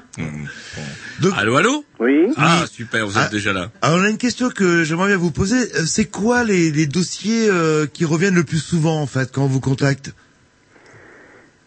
allô, 1.37 1.55
allô? 1.55 1.85
Oui. 1.99 2.27
Ah, 2.35 2.65
super, 2.71 3.05
vous 3.05 3.17
êtes 3.17 3.25
Ah. 3.27 3.29
déjà 3.31 3.53
là. 3.53 3.71
Alors 3.81 3.99
on 3.99 4.03
a 4.03 4.09
une 4.09 4.17
question 4.17 4.49
que 4.49 4.83
j'aimerais 4.83 5.07
bien 5.09 5.17
vous 5.17 5.31
poser. 5.31 5.55
Euh, 5.57 5.85
C'est 5.85 6.05
quoi 6.05 6.43
les, 6.43 6.71
les 6.71 6.87
dossiers 6.87 7.47
euh, 7.49 7.85
qui 7.85 8.05
reviennent 8.05 8.35
le 8.35 8.43
plus 8.43 8.59
souvent 8.59 9.01
en 9.01 9.07
fait 9.07 9.31
quand 9.31 9.43
on 9.43 9.47
vous 9.47 9.61
contacte? 9.61 10.13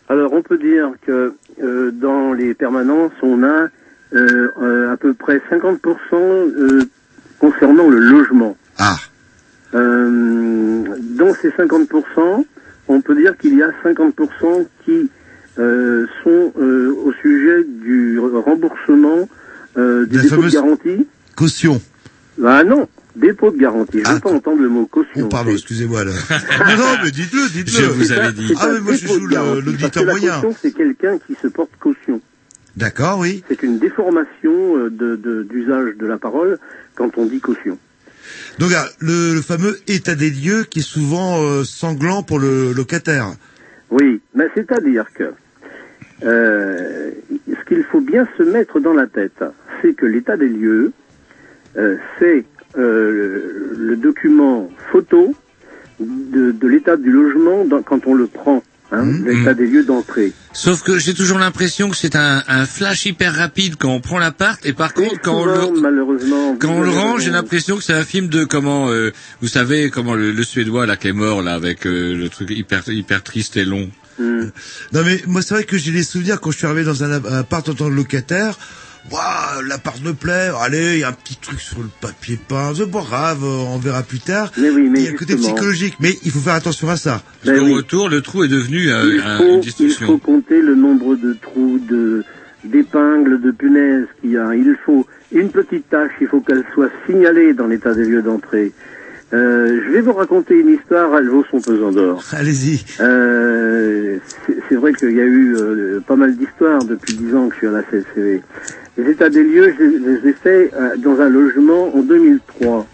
Alors, 0.09 0.33
on 0.33 0.43
peut 0.43 0.59
dire 0.59 0.91
que 1.07 1.35
euh, 1.63 1.91
dans 1.93 2.33
les 2.35 2.53
permanences, 2.55 3.13
on 3.23 3.43
a 3.45 3.69
à 4.15 4.97
peu 4.97 5.15
près 5.15 5.41
50% 5.51 5.79
euh, 6.15 6.83
concernant 7.39 7.89
le 7.89 7.99
logement. 7.99 8.57
Ah. 8.79 8.97
Euh, 9.75 10.85
dans 11.17 11.33
ces 11.35 11.49
50%, 11.51 12.45
on 12.89 13.01
peut 13.01 13.15
dire 13.17 13.37
qu'il 13.39 13.57
y 13.57 13.63
a 13.63 13.71
50% 13.85 14.67
qui 14.85 15.09
euh, 15.59 16.07
sont 16.25 16.53
euh, 16.61 16.95
au 17.05 17.13
sujet 17.23 17.65
du 17.65 18.19
remboursement 18.19 19.29
euh, 19.77 20.07
des 20.07 20.17
La 20.17 20.23
dépôts 20.25 20.35
fameuse- 20.37 20.53
de 20.53 20.57
garantie. 20.57 21.07
Caution. 21.37 21.81
Ah 22.45 22.65
non, 22.65 22.89
dépôt 23.17 23.51
de 23.51 23.59
garantie. 23.59 24.01
Je 24.05 24.09
ne 24.11 24.15
veux 24.15 24.21
pas 24.21 24.31
entendre 24.33 24.63
le 24.63 24.69
mot 24.69 24.87
caution. 24.87 25.25
Oh, 25.25 25.29
pardon, 25.29 25.51
excusez-moi. 25.53 26.05
Là. 26.05 26.13
non, 26.31 26.77
non, 26.77 26.85
mais 27.05 27.11
dites-le, 27.11 27.49
dites-le. 27.51 28.05
C'est 28.05 28.19
un- 28.19 28.33
c'est 28.35 28.55
Ah, 28.59 28.67
un 28.67 28.73
mais 28.75 28.81
moi 28.81 28.93
je 28.95 29.07
parce 29.07 29.19
l'auditeur 29.65 29.91
que 29.91 29.99
la 30.01 30.13
moyen. 30.13 30.35
caution, 30.35 30.57
c'est 30.61 30.73
quelqu'un 30.73 31.19
qui 31.27 31.35
se 31.41 31.49
porte 31.49 31.71
caution. 31.81 32.21
D'accord, 32.83 33.21
oui. 33.21 33.45
C'est 33.49 33.63
une 33.63 33.79
déformation 33.79 34.77
euh, 34.77 34.91
de- 34.91 35.15
de- 35.15 35.45
d'usage 35.45 35.95
de, 35.97 36.05
la 36.05 36.19
parole 36.19 36.59
quand 36.97 37.17
on 37.17 37.27
dit 37.27 37.39
caution. 37.39 37.79
Donc 38.59 38.73
ah, 38.77 38.87
le, 38.99 39.35
le 39.35 39.41
fameux 39.41 39.77
état 39.87 40.17
des 40.17 40.31
lieux 40.31 40.65
qui 40.65 40.81
est 40.81 40.83
souvent 40.83 41.41
euh, 41.41 41.63
sanglant 41.63 42.25
pour 42.25 42.41
le 42.41 42.73
locataire. 42.73 43.35
Oui, 43.91 44.21
mais 44.35 44.49
c'est-à-dire 44.57 45.07
que 45.15 45.33
euh, 46.25 47.11
ce 47.47 47.65
qu'il 47.69 47.85
faut 47.85 48.01
bien 48.01 48.27
se 48.37 48.43
mettre 48.43 48.81
dans 48.81 48.95
la 48.95 49.07
tête, 49.07 49.45
c'est 49.81 49.95
que 49.95 50.07
l'état 50.07 50.37
des 50.37 50.49
lieux, 50.49 50.91
euh, 51.77 51.97
c'est 52.19 52.45
le, 52.75 53.75
le 53.79 53.97
document 53.97 54.69
photo 54.91 55.35
de, 56.01 56.51
de 56.51 56.67
l'état 56.69 56.97
du 56.97 57.11
logement 57.13 57.65
dans- 57.65 57.83
quand 57.83 58.07
on 58.09 58.15
le 58.15 58.27
prend, 58.27 58.63
hein, 58.93 59.05
l'état 59.25 59.55
des 59.55 59.67
lieux 59.67 59.85
d'entrée. 59.85 60.33
Sauf 60.53 60.83
que 60.83 60.99
j'ai 60.99 61.15
toujours 61.15 61.39
l'impression 61.39 61.89
que 61.91 61.97
c'est 61.97 62.15
un, 62.15 62.43
un 62.47 62.67
flash 62.67 63.07
hyper 63.07 63.35
rapide 63.35 63.77
quand 63.79 63.89
on 63.91 64.01
prend 64.01 64.19
l'appart 64.19 64.65
et 64.67 64.73
par 64.75 64.93
contre 64.95 65.21
quand 65.23 65.41
on 65.43 65.45
le 65.47 65.81
malheureusement, 65.81 66.57
quand 66.61 66.69
vous 66.69 66.81
on 66.81 66.83
le 66.83 66.89
avez 66.91 66.99
range, 66.99 67.15
raison. 67.15 67.25
j'ai 67.25 67.31
l'impression 67.33 67.77
que 67.79 67.83
c'est 67.83 67.95
un 67.95 68.05
film 68.05 68.29
de 68.29 68.45
comment 68.45 68.91
euh, 68.91 69.11
vous 69.41 69.49
savez 69.49 69.91
comment 69.91 70.15
le, 70.15 70.31
le 70.31 70.45
suédois 70.45 70.85
là 70.87 70.97
qui 70.97 71.09
est 71.09 71.13
mort 71.13 71.43
là 71.43 71.55
avec 71.55 71.87
euh, 71.87 72.15
le 72.15 72.29
truc 72.29 72.51
hyper 72.51 72.83
hyper 72.89 73.23
triste 73.23 73.57
et 73.57 73.65
long. 73.65 73.91
Hmm. 74.19 74.51
Non 74.93 75.03
mais 75.05 75.23
moi 75.27 75.41
c'est 75.41 75.55
vrai 75.55 75.65
que 75.65 75.79
j'ai 75.79 75.91
les 75.91 76.05
souvenirs 76.05 76.39
quand 76.41 76.51
je 76.51 76.59
suis 76.59 76.67
arrivé 76.67 76.85
dans 76.85 77.03
un 77.03 77.13
app- 77.13 77.27
appart 77.27 77.67
en 77.71 77.75
tant 77.75 77.89
que 77.89 77.95
locataire. 77.95 78.59
Waouh, 79.11 79.63
l'appart 79.67 80.01
me 80.03 80.13
plaît. 80.13 80.51
Allez, 80.61 80.95
il 80.95 80.99
y 81.01 81.05
a 81.05 81.09
un 81.09 81.13
petit 81.13 81.37
truc 81.37 81.61
sur 81.61 81.81
le 81.81 81.89
papier 82.01 82.39
peint. 82.49 82.73
C'est 82.75 82.91
pas 82.91 83.01
grave, 83.03 83.43
on 83.45 83.79
verra 83.79 84.03
plus 84.03 84.21
tard. 84.21 84.53
Mais 84.59 84.71
oui, 84.71 84.89
mais 84.89 85.01
il 85.01 85.05
y 85.05 85.09
a 85.09 85.13
le 85.13 85.19
côté 85.19 85.37
psychologique, 85.37 85.97
mais 86.01 86.17
il 86.25 86.31
faut 86.31 86.39
faire 86.39 86.55
attention 86.55 86.89
à 86.89 86.97
ça. 86.97 87.21
Parce 87.45 87.57
Ben 87.59 87.65
oui. 87.65 87.75
retour, 87.75 88.09
le 88.09 88.21
trou 88.21 88.45
est 88.45 88.49
devenu 88.49 88.91
euh, 88.91 89.15
il 89.15 89.21
un- 89.21 89.39
faut, 89.39 89.45
une 89.63 89.87
il 89.87 89.91
faut 89.93 90.19
compter 90.19 90.61
le 90.63 90.75
nombre 90.77 91.17
de 91.17 91.33
trous, 91.35 91.81
de 91.89 92.25
d'épingles, 92.65 93.41
de 93.41 93.51
punaises 93.51 94.07
qu'il 94.21 94.31
y 94.31 94.37
a. 94.39 94.55
Il 94.55 94.77
faut 94.87 95.05
une 95.33 95.51
petite 95.51 95.91
tâche, 95.91 96.13
il 96.21 96.29
faut 96.29 96.41
qu'elle 96.41 96.65
soit 96.73 96.91
signalée 97.07 97.55
dans 97.55 97.67
l'état 97.67 97.93
des 97.95 98.05
lieux 98.05 98.23
d'entrée. 98.23 98.73
Euh, 99.33 99.81
je 99.87 99.93
vais 99.93 100.01
vous 100.03 100.13
raconter 100.13 100.61
une 100.61 100.71
histoire, 100.71 101.17
elle 101.17 101.29
vaut 101.29 101.45
son 101.51 101.61
pesant 101.61 101.91
d'or. 101.91 102.23
Allez-y. 102.33 102.85
Euh, 103.01 104.19
c'est 104.69 104.75
vrai 104.75 104.93
qu'il 104.93 105.13
y 105.13 105.21
a 105.21 105.25
eu 105.25 105.57
euh, 105.57 106.01
pas 106.07 106.17
mal 106.17 106.37
d'histoires 106.37 106.85
depuis 106.85 107.15
dix 107.15 107.35
ans 107.35 107.49
que 107.49 107.55
je 107.55 107.59
suis 107.59 107.67
à 107.67 107.71
la 107.71 107.83
CLCV. 107.83 108.43
Les 108.99 109.11
états 109.11 109.31
des 109.31 109.43
lieux, 109.43 109.75
je 109.79 109.85
les 109.85 110.31
ai 110.31 110.33
faits 110.35 110.75
euh, 110.75 110.97
dans 110.99 111.19
un 111.21 111.31
logement 111.31 111.97
en 111.97 112.03
2003. 112.03 112.87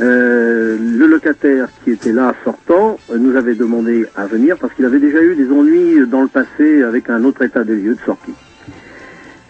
Euh, 0.00 0.78
le 0.80 1.06
locataire 1.06 1.68
qui 1.84 1.90
était 1.90 2.12
là 2.12 2.34
sortant 2.42 2.98
nous 3.14 3.36
avait 3.36 3.54
demandé 3.54 4.06
à 4.16 4.26
venir 4.26 4.56
parce 4.56 4.72
qu'il 4.72 4.86
avait 4.86 4.98
déjà 4.98 5.22
eu 5.22 5.34
des 5.34 5.50
ennuis 5.50 6.06
dans 6.06 6.22
le 6.22 6.28
passé 6.28 6.82
avec 6.82 7.10
un 7.10 7.22
autre 7.24 7.42
état 7.42 7.64
des 7.64 7.76
lieux 7.76 7.96
de 7.96 8.00
sortie. 8.06 8.32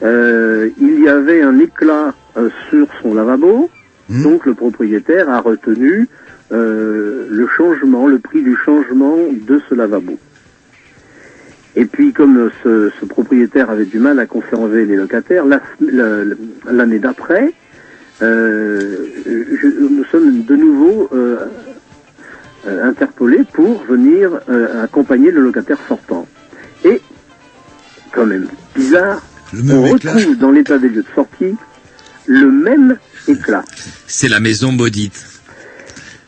Euh, 0.03 0.71
il 0.81 1.05
y 1.05 1.09
avait 1.09 1.43
un 1.43 1.57
éclat 1.61 2.15
sur 2.69 2.89
son 3.01 3.15
lavabo, 3.15 3.71
donc 4.23 4.47
le 4.47 4.55
propriétaire 4.55 5.29
a 5.31 5.41
retenu 5.41 6.09
euh, 6.53 7.27
le 7.31 7.47
changement, 7.57 8.07
le 8.09 8.19
prix 8.19 8.43
du 8.43 8.57
changement 8.57 9.17
de 9.33 9.61
ce 9.69 9.75
lavabo. 9.75 10.19
Et 11.77 11.85
puis, 11.85 12.13
comme 12.13 12.51
ce, 12.65 12.91
ce 13.01 13.05
propriétaire 13.07 13.71
avait 13.71 13.85
du 13.85 14.01
mal 14.01 14.19
à 14.19 14.27
conserver 14.27 14.85
les 14.85 14.97
locataires, 14.97 15.45
la- 15.45 15.63
la- 15.81 16.25
l'année 16.71 16.99
d'après, 16.99 17.53
euh, 18.23 18.97
je- 19.25 19.81
nous 19.89 20.05
sommes 20.11 20.43
de 20.43 20.57
nouveau 20.57 21.09
euh, 21.13 21.39
euh, 22.67 22.85
interpellés 22.89 23.45
pour 23.53 23.83
venir 23.85 24.41
euh, 24.49 24.83
accompagner 24.83 25.31
le 25.31 25.41
locataire 25.43 25.79
sortant. 25.87 26.27
Et, 26.85 27.01
quand 28.13 28.27
même 28.27 28.49
bizarre, 28.75 29.23
on 29.77 29.83
retrouve 29.93 30.37
dans 30.39 30.51
l'état 30.51 30.79
des 30.79 30.89
lieux 30.89 31.03
de 31.03 31.15
sortie 31.15 31.55
le 32.27 32.51
même 32.51 32.97
C'est 34.07 34.29
la 34.29 34.41
maison 34.41 34.73
maudite. 34.73 35.25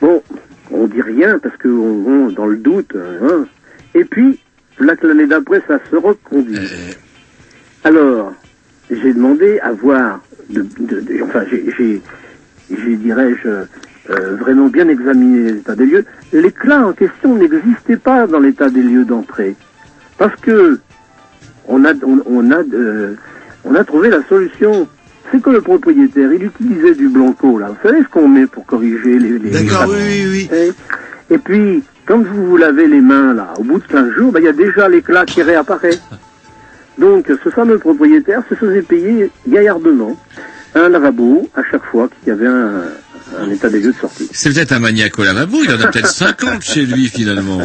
Bon, 0.01 0.23
on 0.71 0.87
dit 0.87 1.03
rien 1.03 1.39
parce 1.39 1.57
que 1.57 1.69
on, 1.69 2.31
dans 2.31 2.47
le 2.47 2.57
doute. 2.57 2.95
hein. 2.97 3.45
Et 3.95 4.05
puis, 4.05 4.39
là 4.79 4.97
que 4.97 5.07
l'année 5.07 5.27
d'après, 5.27 5.63
ça 5.69 5.79
se 5.91 5.97
reconduit. 5.97 6.57
Alors, 7.85 8.33
j'ai 8.91 9.13
demandé 9.13 9.59
à 9.61 9.73
voir, 9.73 10.21
de, 10.51 10.63
de- 10.81 11.01
de- 11.01 11.23
enfin, 11.23 11.45
j'ai, 11.51 12.01
dirais-je, 12.97 13.49
euh, 14.11 14.37
vraiment 14.37 14.67
bien 14.69 14.89
examiné 14.89 15.53
l'état 15.53 15.75
des 15.77 15.87
lieux. 15.87 16.05
L'éclat 16.33 16.87
en 16.87 16.93
question 16.93 17.37
n'existait 17.37 17.97
pas 17.97 18.27
dans 18.27 18.41
l'état 18.41 18.69
des 18.71 18.83
lieux 18.83 19.05
d'entrée, 19.05 19.55
parce 20.19 20.35
que 20.41 20.81
on 21.69 21.85
a, 21.85 21.93
on, 22.05 22.21
on 22.27 22.51
a, 22.51 22.59
euh, 22.75 23.15
on 23.65 23.75
a 23.75 23.85
trouvé 23.85 24.11
la 24.11 24.23
solution. 24.29 24.89
C'est 25.33 25.41
que 25.43 25.51
le 25.51 25.63
propriétaire, 25.63 26.31
il 26.33 26.45
utilisait 26.45 26.95
du 26.95 27.09
blanco, 27.09 27.59
là. 27.59 27.69
Vous 27.69 27.89
savez 27.89 28.03
ce 28.03 28.09
qu'on 28.09 28.29
met 28.29 28.47
pour 28.47 28.67
corriger 28.67 29.19
les... 29.19 29.39
les 29.39 29.51
D'accord, 29.51 29.87
les- 29.93 30.27
oui, 30.27 30.49
oui, 30.51 30.51
Et, 31.31 31.35
et 31.35 31.39
puis, 31.39 31.83
quand 32.07 32.19
vous 32.19 32.47
vous 32.47 32.57
lavez 32.59 32.87
les 32.87 33.01
mains, 33.01 33.33
là, 33.33 33.55
au 33.59 33.65
bout 33.65 33.79
de 33.79 33.85
15 33.87 34.11
jours, 34.11 34.31
ben, 34.33 34.41
il 34.41 34.45
y 34.45 34.49
a 34.49 34.53
déjà 34.53 34.89
l'éclat 34.89 35.25
qui 35.25 35.43
réapparaît. 35.43 35.99
Donc, 36.99 37.31
ce 37.43 37.49
fameux 37.49 37.79
propriétaire 37.79 38.43
se 38.51 38.55
faisait 38.55 38.83
payer 38.83 39.31
gaillardement 39.49 40.17
un 40.75 40.89
lavabo 40.89 41.49
à 41.57 41.63
chaque 41.71 41.85
fois 41.85 42.09
qu'il 42.09 42.29
y 42.29 42.31
avait 42.33 42.47
un, 42.47 42.83
un 43.41 43.51
état 43.51 43.69
des 43.71 43.81
lieux 43.81 43.93
de 43.93 43.97
sortie. 43.99 44.29
C'est 44.33 44.53
peut-être 44.53 44.73
un 44.73 44.79
maniaque 44.79 45.19
au 45.19 45.25
lavabo, 45.25 45.59
il 45.65 45.71
en 45.71 45.81
a 45.81 45.87
peut-être 45.91 46.07
50 46.13 46.63
chez 46.63 46.85
lui 46.85 47.09
finalement. 47.09 47.61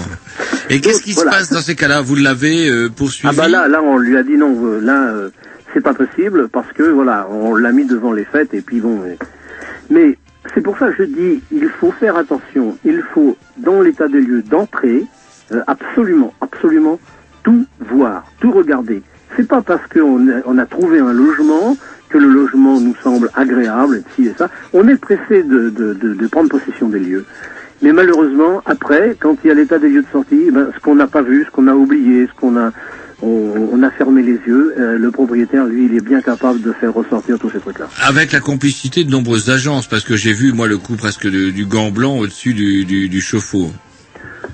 Et 0.70 0.80
qu'est-ce 0.82 1.02
qui 1.02 1.14
voilà. 1.14 1.32
se 1.32 1.38
passe 1.38 1.50
dans 1.52 1.62
ces 1.62 1.76
cas-là? 1.76 2.02
Vous 2.02 2.16
l'avez 2.16 2.70
euh, 2.70 2.90
poursuivi 2.90 3.28
Ah 3.30 3.36
bah 3.36 3.48
là, 3.50 3.68
là, 3.68 3.82
on 3.84 3.98
lui 3.98 4.16
a 4.18 4.24
dit 4.24 4.36
non, 4.38 4.56
euh, 4.66 4.80
là, 4.82 5.10
euh, 5.14 5.30
c'est 5.78 5.84
pas 5.84 5.94
possible 5.94 6.48
parce 6.48 6.72
que 6.74 6.82
voilà, 6.82 7.28
on 7.30 7.56
l'a 7.56 7.72
mis 7.72 7.86
devant 7.86 8.12
les 8.12 8.24
fêtes 8.24 8.56
et 8.56 8.62
puis 8.62 8.80
bon. 8.80 9.00
Mais 9.92 10.18
c'est 10.56 10.62
pour 10.62 10.76
ça 10.80 10.88
que 10.88 11.04
je 11.04 11.04
dis, 11.04 11.44
il 11.52 11.70
faut 11.70 11.92
faire 11.92 12.18
attention. 12.18 12.76
Il 12.84 13.04
faut, 13.14 13.38
dans 13.58 13.82
l'état 13.82 14.08
des 14.08 14.20
lieux 14.20 14.42
d'entrée, 14.42 15.04
euh, 15.52 15.62
absolument, 15.68 16.34
absolument 16.42 17.00
tout 17.44 17.64
voir, 17.80 18.26
tout 18.40 18.52
regarder. 18.52 19.04
C'est 19.36 19.48
pas 19.48 19.62
parce 19.62 19.86
qu'on 19.88 20.28
a, 20.30 20.42
on 20.48 20.58
a 20.58 20.66
trouvé 20.66 20.98
un 20.98 21.14
logement 21.14 21.78
que 22.10 22.18
le 22.18 22.28
logement 22.28 22.80
nous 22.80 22.96
semble 23.04 23.30
agréable, 23.36 23.98
et 23.98 24.16
ci 24.16 24.28
et 24.30 24.34
ça. 24.36 24.50
On 24.74 24.88
est 24.88 24.96
pressé 24.96 25.44
de 25.44 26.28
prendre 26.32 26.50
possession 26.50 26.90
des 26.90 27.00
lieux. 27.00 27.26
Mais 27.84 27.92
malheureusement, 27.92 28.64
après, 28.66 29.16
quand 29.20 29.38
il 29.44 29.50
y 29.50 29.52
a 29.52 29.54
l'état 29.54 29.78
des 29.78 29.90
lieux 29.90 30.02
de 30.02 30.08
sortie, 30.12 30.46
eh 30.48 30.52
ben, 30.52 30.72
ce 30.74 30.80
qu'on 30.80 30.96
n'a 30.96 31.06
pas 31.06 31.22
vu, 31.22 31.46
ce 31.46 31.52
qu'on 31.52 31.68
a 31.68 31.76
oublié, 31.76 32.26
ce 32.26 32.40
qu'on 32.40 32.58
a, 32.58 32.72
on, 33.22 33.70
on 33.74 33.84
a 33.84 33.90
fermé 33.92 34.22
les 34.22 34.40
yeux, 34.48 34.74
euh, 34.78 34.98
le 34.98 35.12
propriétaire, 35.12 35.66
lui, 35.66 35.86
il 35.86 35.96
est 35.96 36.06
bien 36.06 36.22
capable 36.22 36.62
de 36.62 36.72
faire 36.74 36.94
ressortir 36.94 37.40
tous 37.40 37.50
ces 37.50 37.60
trucs-là. 37.60 37.88
Avec 38.04 38.32
la 38.32 38.40
complicité 38.40 39.04
de 39.04 39.10
nombreuses 39.10 39.50
agences, 39.50 39.88
parce 39.88 40.04
que 40.04 40.16
j'ai 40.16 40.34
vu 40.34 40.52
moi 40.54 40.68
le 40.68 40.78
coup 40.78 40.96
presque 40.96 41.26
de- 41.28 41.50
du 41.50 41.66
gant 41.66 41.90
blanc 41.92 42.18
au-dessus 42.18 42.54
du, 42.54 42.86
du, 42.86 43.10
du 43.10 43.22
chauffe-eau. 43.22 43.72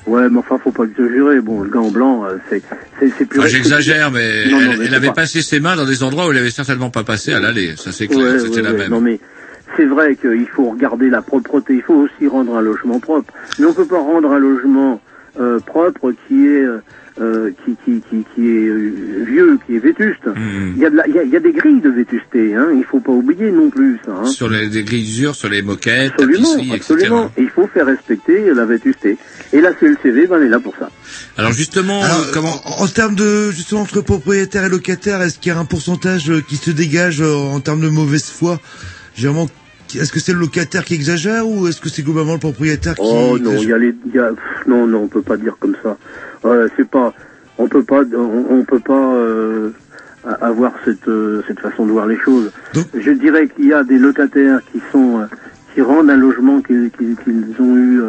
Ouais, 0.07 0.27
mais 0.29 0.39
enfin, 0.39 0.57
faut 0.61 0.71
pas 0.71 0.83
exagérer. 0.85 1.39
Bon, 1.41 1.61
le 1.61 1.69
gant 1.69 1.89
blanc, 1.91 2.25
euh, 2.25 2.35
c'est, 2.49 2.61
c'est, 2.99 3.11
c'est. 3.17 3.37
Enfin, 3.37 3.47
J'exagère, 3.47 4.11
mais 4.11 4.45
Non, 4.49 4.59
non, 4.59 4.59
elle, 4.59 4.67
mais 4.79 4.85
elle 4.85 4.89
c'est 4.89 4.95
avait 4.95 5.07
pas- 5.07 5.13
passé 5.13 5.41
ses 5.41 5.59
mains 5.59 5.75
dans 5.75 5.85
des 5.85 6.03
endroits 6.03 6.27
où 6.27 6.31
elle 6.31 6.37
avait 6.37 6.49
certainement 6.51 6.89
pas 6.89 7.03
passé 7.03 7.31
à 7.33 7.39
l'aller. 7.39 7.75
Ça 7.77 7.91
c'est 7.91 8.07
clair, 8.07 8.19
Ouais, 8.33 8.39
c'était 8.39 8.55
ouais, 8.57 8.61
la 8.63 8.71
ouais. 8.71 8.77
même. 8.79 8.89
Non, 8.91 8.99
mais 9.01 9.19
c'est 9.77 9.85
vrai 9.85 10.15
qu'il 10.15 10.47
faut 10.53 10.69
regarder 10.71 11.09
la 11.09 11.21
propreté. 11.21 11.75
Il 11.75 11.81
faut 11.81 11.93
aussi 11.95 12.27
rendre 12.27 12.55
un 12.57 12.61
logement 12.61 12.99
propre. 12.99 13.31
Mais 13.59 13.65
on 13.65 13.73
peut 13.73 13.85
pas 13.85 13.99
rendre 13.99 14.31
un 14.31 14.39
logement 14.39 14.99
euh, 15.39 15.59
propre 15.59 16.13
qui 16.27 16.45
est 16.47 16.63
euh, 17.21 17.51
qui, 17.63 17.75
qui, 17.85 18.01
qui, 18.09 18.25
qui 18.33 18.49
est 18.49 18.67
euh, 18.67 19.23
vieux, 19.27 19.59
qui 19.67 19.75
est 19.75 19.79
vétuste. 19.79 20.25
Hmm. 20.25 20.73
Il 20.75 20.81
y 20.81 20.85
a 20.85 20.89
de 20.89 20.95
la- 20.95 21.07
il 21.07 21.13
y 21.13 21.19
a, 21.19 21.23
il 21.23 21.29
y 21.29 21.35
a 21.35 21.39
des 21.39 21.51
grilles 21.51 21.79
de 21.81 21.89
vétusté. 21.91 22.55
Hein. 22.55 22.69
Il 22.75 22.83
faut 22.83 22.99
pas 22.99 23.11
oublier 23.11 23.51
non 23.51 23.69
plus 23.69 23.99
ça. 24.03 24.13
Hein. 24.19 24.25
Sur 24.25 24.49
les, 24.49 24.67
des 24.67 24.83
grilles 24.83 25.03
d'usure, 25.03 25.35
sur 25.35 25.47
les 25.49 25.61
moquettes, 25.61 26.13
Absolument, 26.13 26.53
etc. 26.55 26.71
absolument. 26.73 27.31
Et 27.37 27.43
il 27.43 27.49
faut 27.49 27.67
faire 27.67 27.85
respecter 27.85 28.51
la 28.55 28.65
vétusté. 28.65 29.17
Et 29.51 29.61
la 29.61 29.73
CLCV, 29.73 30.25
ben, 30.25 30.37
elle 30.39 30.47
est 30.47 30.49
là 30.49 30.59
pour 30.59 30.75
ça. 30.77 30.89
Alors 31.37 31.51
justement, 31.51 32.01
Alors, 32.01 32.19
euh, 32.19 32.31
comment 32.33 32.55
en, 32.65 32.83
en 32.83 32.87
termes 32.87 33.13
de 33.15 33.51
justement 33.51 33.81
entre 33.81 34.01
propriétaire 34.01 34.65
et 34.65 34.69
locataire, 34.69 35.21
est-ce 35.21 35.37
qu'il 35.37 35.51
y 35.51 35.55
a 35.55 35.59
un 35.59 35.65
pourcentage 35.65 36.31
euh, 36.31 36.41
qui 36.41 36.55
se 36.57 36.71
dégage 36.71 37.21
en 37.21 37.59
termes 37.59 37.81
de 37.81 37.89
mauvaise 37.89 38.25
foi? 38.25 38.59
Généralement, 39.15 39.47
est-ce 39.99 40.11
que 40.11 40.19
c'est 40.19 40.33
le 40.33 40.39
locataire 40.39 40.83
qui 40.83 40.93
exagère 40.95 41.47
ou 41.47 41.67
est-ce 41.67 41.81
que 41.81 41.89
c'est 41.89 42.01
globalement 42.03 42.33
le 42.33 42.39
propriétaire 42.39 42.95
qui 42.95 43.01
Oh 43.03 43.37
non, 43.39 43.51
il 43.51 43.63
exagère 43.63 43.69
y 43.69 43.73
a 43.73 43.77
les, 43.77 43.95
il 44.07 44.13
y 44.15 44.19
a, 44.19 44.29
pff, 44.29 44.67
non, 44.67 44.87
non, 44.87 45.03
on 45.03 45.07
peut 45.07 45.21
pas 45.21 45.37
dire 45.37 45.55
comme 45.59 45.75
ça. 45.83 45.97
Euh, 46.45 46.67
c'est 46.75 46.87
pas, 46.87 47.13
on 47.57 47.67
peut 47.67 47.83
pas, 47.83 48.01
on, 48.15 48.45
on 48.49 48.63
peut 48.65 48.79
pas 48.79 49.13
euh, 49.15 49.69
avoir 50.41 50.73
cette 50.85 51.07
euh, 51.07 51.41
cette 51.47 51.59
façon 51.59 51.85
de 51.85 51.91
voir 51.91 52.07
les 52.07 52.17
choses. 52.17 52.51
Je 52.93 53.11
dirais 53.11 53.47
qu'il 53.47 53.67
y 53.67 53.73
a 53.73 53.83
des 53.83 53.97
locataires 53.97 54.59
qui 54.71 54.81
sont, 54.91 55.19
euh, 55.19 55.25
qui 55.73 55.81
rendent 55.81 56.09
un 56.09 56.17
logement 56.17 56.61
qu'ils 56.61 56.89
ont 57.59 57.77
eu. 57.77 58.01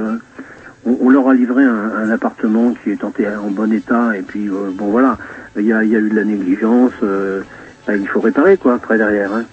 on, 0.86 0.98
on 1.01 1.11
leur 1.11 1.28
a 1.28 1.35
livré 1.35 1.65
un, 1.65 1.93
un 1.97 2.11
appartement 2.11 2.74
qui 2.82 2.90
est 2.90 3.05
en, 3.05 3.12
en 3.43 3.51
bon 3.51 3.73
état 3.73 4.16
et 4.16 4.23
puis 4.23 4.48
bon 4.48 4.86
voilà, 4.90 5.19
il 5.56 5.65
y 5.65 5.73
a, 5.73 5.82
il 5.85 5.90
y 5.90 5.97
a 5.97 5.98
eu 5.98 6.11
de 6.11 6.16
la 6.16 6.24
négligence. 6.24 6.93
ben, 7.01 8.01
il 8.01 8.09
faut 8.09 8.20
réparer 8.20 8.56
quoi 8.56 8.74
après 8.74 8.98
derrière. 8.98 9.32
Hein. 9.32 9.44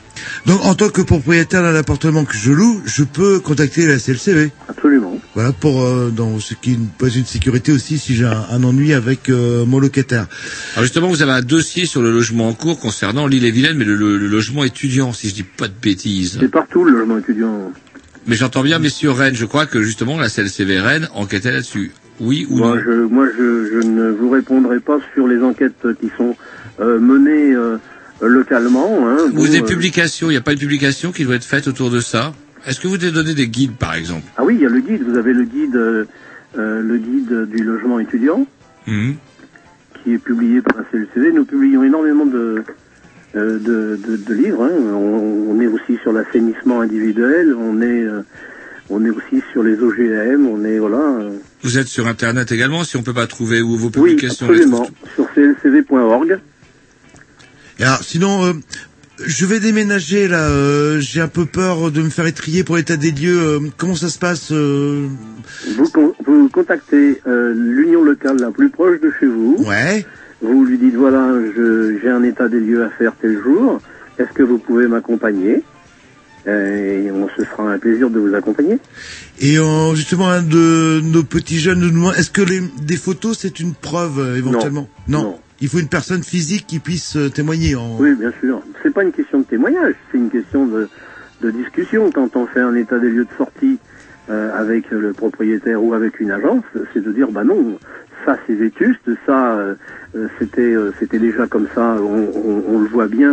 Donc 0.45 0.64
en 0.65 0.76
tant 0.76 0.89
que 0.89 1.02
propriétaire 1.02 1.61
d'un 1.64 1.76
appartement 1.76 2.26
que 2.26 2.35
je 2.35 2.52
loue, 2.52 2.81
je 2.85 3.03
peux 3.03 3.39
contacter 3.39 3.85
la 3.88 3.98
CLCV 3.98 4.52
Absolument. 4.69 5.19
Voilà 5.35 5.52
pour 5.53 5.84
euh, 5.85 6.10
dans 6.10 6.39
ce 6.39 6.53
qui 6.56 6.72
me 6.72 6.85
pose 6.98 7.15
une 7.18 7.26
sécurité 7.26 7.72
aussi 7.72 7.98
si 7.98 8.15
j'ai 8.15 8.26
un, 8.26 8.45
un 8.52 8.64
ennui 8.64 8.93
avec 8.93 9.30
euh, 9.30 9.65
mon 9.65 9.80
locataire. 9.80 10.27
Alors 10.73 10.84
justement, 10.84 11.07
vous 11.07 11.22
avez 11.22 11.31
un 11.31 11.41
dossier 11.41 11.85
sur 11.85 12.02
le 12.02 12.11
logement 12.11 12.48
en 12.49 12.53
cours 12.53 12.80
concernant 12.80 13.27
l'île 13.27 13.45
et 13.45 13.52
Vilaine, 13.52 13.77
mais 13.77 13.85
le, 13.85 13.95
le- 13.95 14.18
le 14.18 14.27
logement 14.27 14.64
étudiant, 14.64 15.14
si 15.14 15.30
je 15.30 15.34
dis 15.35 15.43
pas 15.43 15.68
de 15.68 15.73
bêtises. 15.81 16.38
C'est 16.39 16.48
partout 16.52 16.84
le 16.84 16.91
logement 16.91 17.18
étudiant. 17.18 17.72
Mais 18.27 18.35
j'entends 18.35 18.61
bien, 18.64 18.77
messieurs 18.80 19.11
Rennes, 19.11 19.35
je 19.35 19.45
crois 19.45 19.65
que 19.65 19.81
justement 19.81 20.18
la 20.19 20.30
CLCV 20.30 20.80
Rennes 20.80 21.07
enquêtait 21.15 21.52
là-dessus. 21.52 21.91
Oui 22.19 22.45
ou 22.49 22.57
Moi, 22.57 22.76
non? 22.76 22.81
je, 22.85 22.91
moi 22.91 23.26
je, 23.35 23.69
je 23.81 23.88
ne 23.88 24.11
vous 24.11 24.30
répondrai 24.30 24.80
pas 24.80 24.99
sur 25.15 25.27
les 25.27 25.41
enquêtes 25.41 25.73
qui 25.99 26.10
sont 26.18 26.35
euh, 26.80 26.99
menées 26.99 27.53
euh, 27.56 27.77
localement. 28.22 29.07
Hein, 29.10 29.18
Ou 29.34 29.48
des 29.48 29.61
euh, 29.61 29.65
publications, 29.65 30.27
il 30.30 30.34
n'y 30.34 30.38
a 30.38 30.41
pas 30.41 30.53
une 30.53 30.60
publication 30.60 31.11
qui 31.11 31.23
doit 31.26 31.35
être 31.35 31.43
faite 31.45 31.68
autour 31.68 31.89
de 31.89 31.99
ça 31.99 32.34
Est-ce 32.68 32.80
que 32.80 32.88
vous 32.88 32.98
devez 32.98 33.11
donner 33.11 33.34
des 33.34 33.48
guides, 33.48 33.76
par 33.76 33.95
exemple? 33.95 34.23
Ah 34.38 34.43
oui, 34.43 34.56
il 34.56 34.61
y 34.61 34.65
a 34.65 34.69
le 34.69 34.80
guide. 34.81 35.03
Vous 35.07 35.18
avez 35.18 35.34
le 35.34 35.43
guide, 35.43 35.76
euh, 35.76 36.06
euh, 36.57 36.81
le 36.81 36.98
guide 36.98 37.48
du 37.49 37.64
logement 37.64 37.99
étudiant 37.99 38.45
Mhm. 38.88 39.15
qui 40.03 40.14
est 40.14 40.18
publié 40.18 40.61
par 40.61 40.77
la 40.77 40.84
CLCV. 40.91 41.31
Nous 41.34 41.45
publions 41.45 41.84
énormément 41.84 42.26
de, 42.26 42.64
euh, 43.35 43.60
de, 43.60 43.99
de, 44.07 44.18
de 44.18 44.34
livres. 44.34 44.64
hein. 44.64 44.72
On, 44.93 45.52
on 45.52 45.61
est 45.61 45.68
aussi 45.68 45.98
sur 46.02 46.11
l'assainissement 46.11 46.81
individuel. 46.81 47.53
On 47.57 47.81
est, 47.81 48.03
euh, 48.03 48.22
on 48.89 49.06
est 49.06 49.10
aussi 49.11 49.41
sur 49.52 49.61
les 49.64 49.80
OGM. 49.80 50.48
On 50.48 50.64
est 50.65 50.80
voilà. 50.80 50.98
euh, 50.98 51.30
Vous 51.64 51.77
êtes 51.77 51.88
sur 51.88 52.07
Internet 52.07 52.52
également, 52.52 52.84
si 52.84 52.98
on 52.98 53.03
peut 53.03 53.14
pas 53.14 53.27
trouver 53.27 53.61
où 53.61 53.76
vos 53.77 53.88
oui, 53.88 53.91
publications... 54.15 54.48
on 54.48 54.52
les 54.52 54.61
absolument. 54.64 54.88
Sur 55.15 55.31
clcv.org. 55.34 56.39
Et 57.81 57.83
alors, 57.83 58.03
sinon, 58.03 58.45
euh, 58.45 58.53
je 59.25 59.45
vais 59.47 59.59
déménager 59.59 60.27
là. 60.27 60.47
euh, 60.49 60.99
j'ai 60.99 61.19
un 61.19 61.27
peu 61.27 61.45
peur 61.45 61.89
de 61.91 62.01
me 62.03 62.09
faire 62.09 62.27
étrier 62.27 62.63
pour 62.63 62.77
l'état 62.77 62.95
des 62.95 63.11
lieux. 63.11 63.39
euh, 63.41 63.59
comment 63.77 63.95
ça 63.95 64.09
se 64.09 64.19
passe 64.19 64.51
euh, 64.51 65.07
Vous, 65.75 65.89
con- 65.89 66.13
vous 66.25 66.47
contactez 66.49 67.19
euh, 67.27 67.53
l'union 67.55 68.03
locale 68.03 68.37
la 68.37 68.51
plus 68.51 68.69
proche 68.69 68.99
de 69.01 69.11
chez 69.19 69.25
vous. 69.25 69.57
Ouais. 69.67 70.05
Vous 70.43 70.63
lui 70.63 70.77
dites 70.77 70.95
voilà, 70.95 71.27
j'ai 71.55 72.09
un 72.09 72.23
état 72.23 72.47
des 72.47 72.59
lieux 72.59 72.83
à 72.83 72.89
faire 72.91 73.13
tel 73.19 73.41
jour. 73.43 73.81
Est-ce 74.19 74.31
que 74.31 74.43
vous 74.43 74.59
pouvez 74.59 74.87
m'accompagner? 74.87 75.63
Et 76.47 77.09
on 77.11 77.27
se 77.37 77.43
fera 77.45 77.71
un 77.73 77.77
plaisir 77.77 78.09
de 78.09 78.19
vous 78.19 78.33
accompagner. 78.33 78.79
Et 79.39 79.57
justement, 79.93 80.29
un 80.29 80.41
de 80.41 80.99
nos 81.03 81.21
petits 81.23 81.59
jeunes 81.59 81.79
nous 81.79 81.91
demande 81.91 82.15
est-ce 82.15 82.31
que 82.31 82.41
les, 82.41 82.61
des 82.83 82.97
photos 82.97 83.37
c'est 83.39 83.59
une 83.59 83.73
preuve 83.75 84.35
éventuellement? 84.37 84.87
Non. 85.07 85.37
Il 85.61 85.67
faut 85.67 85.77
une 85.77 85.88
personne 85.88 86.23
physique 86.23 86.65
qui 86.65 86.79
puisse 86.79 87.15
euh, 87.15 87.29
témoigner. 87.29 87.75
Oui, 87.75 88.15
bien 88.15 88.33
sûr. 88.41 88.61
C'est 88.81 88.91
pas 88.91 89.03
une 89.03 89.11
question 89.11 89.39
de 89.39 89.43
témoignage, 89.43 89.93
c'est 90.11 90.17
une 90.17 90.31
question 90.31 90.65
de, 90.65 90.89
discussion. 91.51 92.11
Quand 92.11 92.35
on 92.35 92.47
fait 92.47 92.59
un 92.59 92.73
état 92.75 92.97
des 92.97 93.09
lieux 93.09 93.25
de 93.25 93.38
sortie 93.38 93.77
euh, 94.29 94.51
avec 94.55 94.89
le 94.89 95.13
propriétaire 95.13 95.83
ou 95.83 95.93
avec 95.93 96.19
une 96.19 96.31
agence, 96.31 96.63
c'est 96.93 97.03
de 97.03 97.11
dire 97.11 97.31
bah 97.31 97.43
non, 97.43 97.79
ça 98.25 98.38
c'est 98.45 98.53
vétuste, 98.53 99.09
ça 99.25 99.55
euh, 99.55 99.75
c'était 100.38 100.75
c'était 100.99 101.17
déjà 101.17 101.47
comme 101.47 101.67
ça, 101.73 101.97
on, 101.99 102.79
le 102.79 102.88
voit 102.88 103.07
bien 103.07 103.31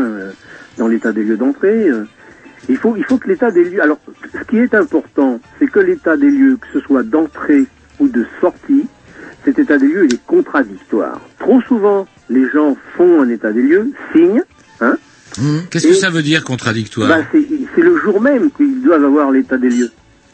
dans 0.79 0.89
l'état 0.89 1.13
des 1.13 1.23
lieux 1.23 1.37
d'entrée. 1.37 1.89
Il 2.71 2.79
faut 2.79 2.97
il 2.97 3.05
faut 3.05 3.19
que 3.19 3.29
l'état 3.29 3.51
des 3.51 3.65
lieux. 3.65 3.83
Alors, 3.83 4.01
ce 4.33 4.45
qui 4.45 4.57
est 4.57 4.75
important, 4.75 5.39
c'est 5.59 5.71
que 5.71 5.81
l'état 5.81 6.17
des 6.17 6.31
lieux, 6.31 6.57
que 6.57 6.67
ce 6.73 6.81
soit 6.81 7.03
d'entrée 7.03 7.67
ou 8.01 8.09
de 8.09 8.25
sortie, 8.41 8.87
cet 9.45 9.59
état 9.59 9.77
des 9.77 9.87
lieux 9.87 10.07
il 10.07 10.15
est 10.15 10.27
contradictoire. 10.27 11.21
Trop 11.39 11.61
souvent, 11.61 12.07
les 12.31 12.49
gens 12.51 12.77
font 12.97 13.23
un 13.23 13.29
état 13.29 13.53
des 13.53 13.63
lieux, 13.63 13.91
signent, 14.13 14.43
hein, 14.81 14.97
Qu'est-ce 15.71 15.89
que 15.89 15.95
ça 15.95 16.11
veut 16.11 16.23
dire 16.23 16.43
contradictoire 16.45 17.09
bah, 17.09 17.25
c'est 17.33 17.81
le 17.83 17.97
jour 17.99 18.21
même 18.21 18.51
qu'ils 18.51 18.83
doivent 18.83 19.05
avoir 19.05 19.31
l'état 19.31 19.57
des 19.57 19.71
lieux. 19.71 19.91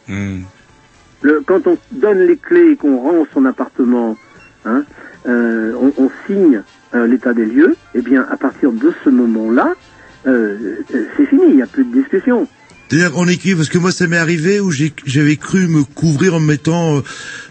Le, 0.08 1.42
quand 1.46 1.66
on 1.66 1.78
donne 1.92 2.26
les 2.26 2.36
clés 2.36 2.72
et 2.72 2.76
qu'on 2.76 2.98
rend 2.98 3.26
son 3.32 3.44
appartement, 3.46 4.16
hein, 4.64 4.84
euh, 5.26 5.72
on, 5.80 5.92
on 5.96 6.10
signe 6.26 6.62
euh, 6.94 7.06
l'état 7.06 7.32
des 7.32 7.46
lieux, 7.46 7.76
et 7.94 8.02
bien 8.02 8.26
à 8.30 8.36
partir 8.36 8.72
de 8.72 8.92
ce 9.04 9.10
moment-là, 9.10 9.72
euh, 10.26 10.76
c'est 11.16 11.26
fini, 11.26 11.42
il 11.48 11.56
n'y 11.56 11.62
a 11.62 11.66
plus 11.66 11.84
de 11.84 11.92
discussion. 11.92 12.46
C'est-à-dire 12.88 13.12
qu'on 13.12 13.26
écrit, 13.28 13.54
parce 13.54 13.68
que 13.68 13.78
moi 13.78 13.90
ça 13.92 14.06
m'est 14.06 14.18
arrivé 14.18 14.60
où 14.60 14.70
j'ai- 14.70 14.92
j'avais 15.06 15.36
cru 15.36 15.66
me 15.68 15.82
couvrir 15.84 16.34
en 16.34 16.40
me 16.40 16.46
mettant 16.46 16.98
euh, 16.98 17.00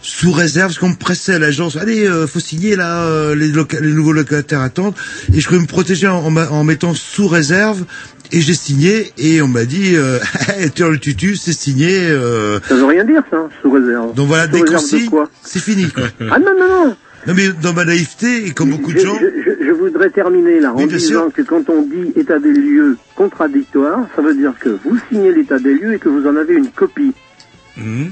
sous 0.01 0.31
réserve, 0.31 0.67
parce 0.69 0.79
qu'on 0.79 0.89
me 0.89 0.95
pressait 0.95 1.33
à 1.33 1.39
l'agence, 1.39 1.75
allez, 1.75 2.05
euh, 2.07 2.27
faut 2.27 2.39
signer 2.39 2.75
là, 2.75 3.03
euh, 3.05 3.35
les, 3.35 3.47
les 3.81 3.93
nouveaux 3.93 4.13
locataires 4.13 4.61
attendent, 4.61 4.93
et 5.33 5.39
je 5.41 5.47
voulais 5.49 5.61
me 5.61 5.65
protéger 5.67 6.07
en, 6.07 6.23
en 6.35 6.63
mettant 6.63 6.93
sous 6.93 7.27
réserve, 7.27 7.83
et 8.31 8.41
j'ai 8.41 8.53
signé, 8.53 9.11
et 9.17 9.41
on 9.41 9.47
m'a 9.47 9.65
dit, 9.65 9.95
euh, 9.95 10.19
tu 10.75 10.83
le 10.83 10.97
tutu, 10.99 11.35
c'est 11.35 11.53
signé. 11.53 11.99
Euh... 12.09 12.59
Ça 12.67 12.75
veut 12.75 12.85
rien 12.85 13.03
dire 13.03 13.21
ça, 13.29 13.47
sous 13.61 13.71
réserve. 13.71 14.13
Donc 14.15 14.27
voilà, 14.27 14.45
Sous 14.45 14.51
de 14.63 14.65
c'est 15.43 15.59
fini. 15.59 15.89
Quoi. 15.89 16.07
Ah 16.31 16.39
non, 16.39 16.51
non, 16.59 16.85
non 16.87 16.95
Non 17.27 17.33
mais 17.35 17.49
dans 17.61 17.73
ma 17.73 17.85
naïveté, 17.85 18.47
et 18.47 18.51
comme 18.51 18.71
beaucoup 18.71 18.91
de 18.91 18.99
je, 18.99 19.05
gens... 19.05 19.17
je- 19.19 19.71
voudrais 19.71 20.09
terminer 20.09 20.59
là 20.61 20.71
en 20.73 20.85
disant 20.85 21.29
que 21.29 21.41
quand 21.41 21.69
on 21.69 21.81
dit 21.81 22.13
état 22.15 22.39
des 22.39 22.53
lieux 22.53 22.97
contradictoire, 23.15 23.99
ça 24.15 24.21
veut 24.21 24.33
dire 24.33 24.53
que 24.59 24.69
vous 24.69 24.97
signez 25.09 25.31
l'état 25.33 25.59
des 25.59 25.73
lieux 25.73 25.93
et 25.93 25.99
que 25.99 26.07
vous 26.09 26.25
en 26.27 26.35
avez 26.37 26.55
une 26.55 26.69
copie. 26.69 27.13
Hmm. 27.77 28.05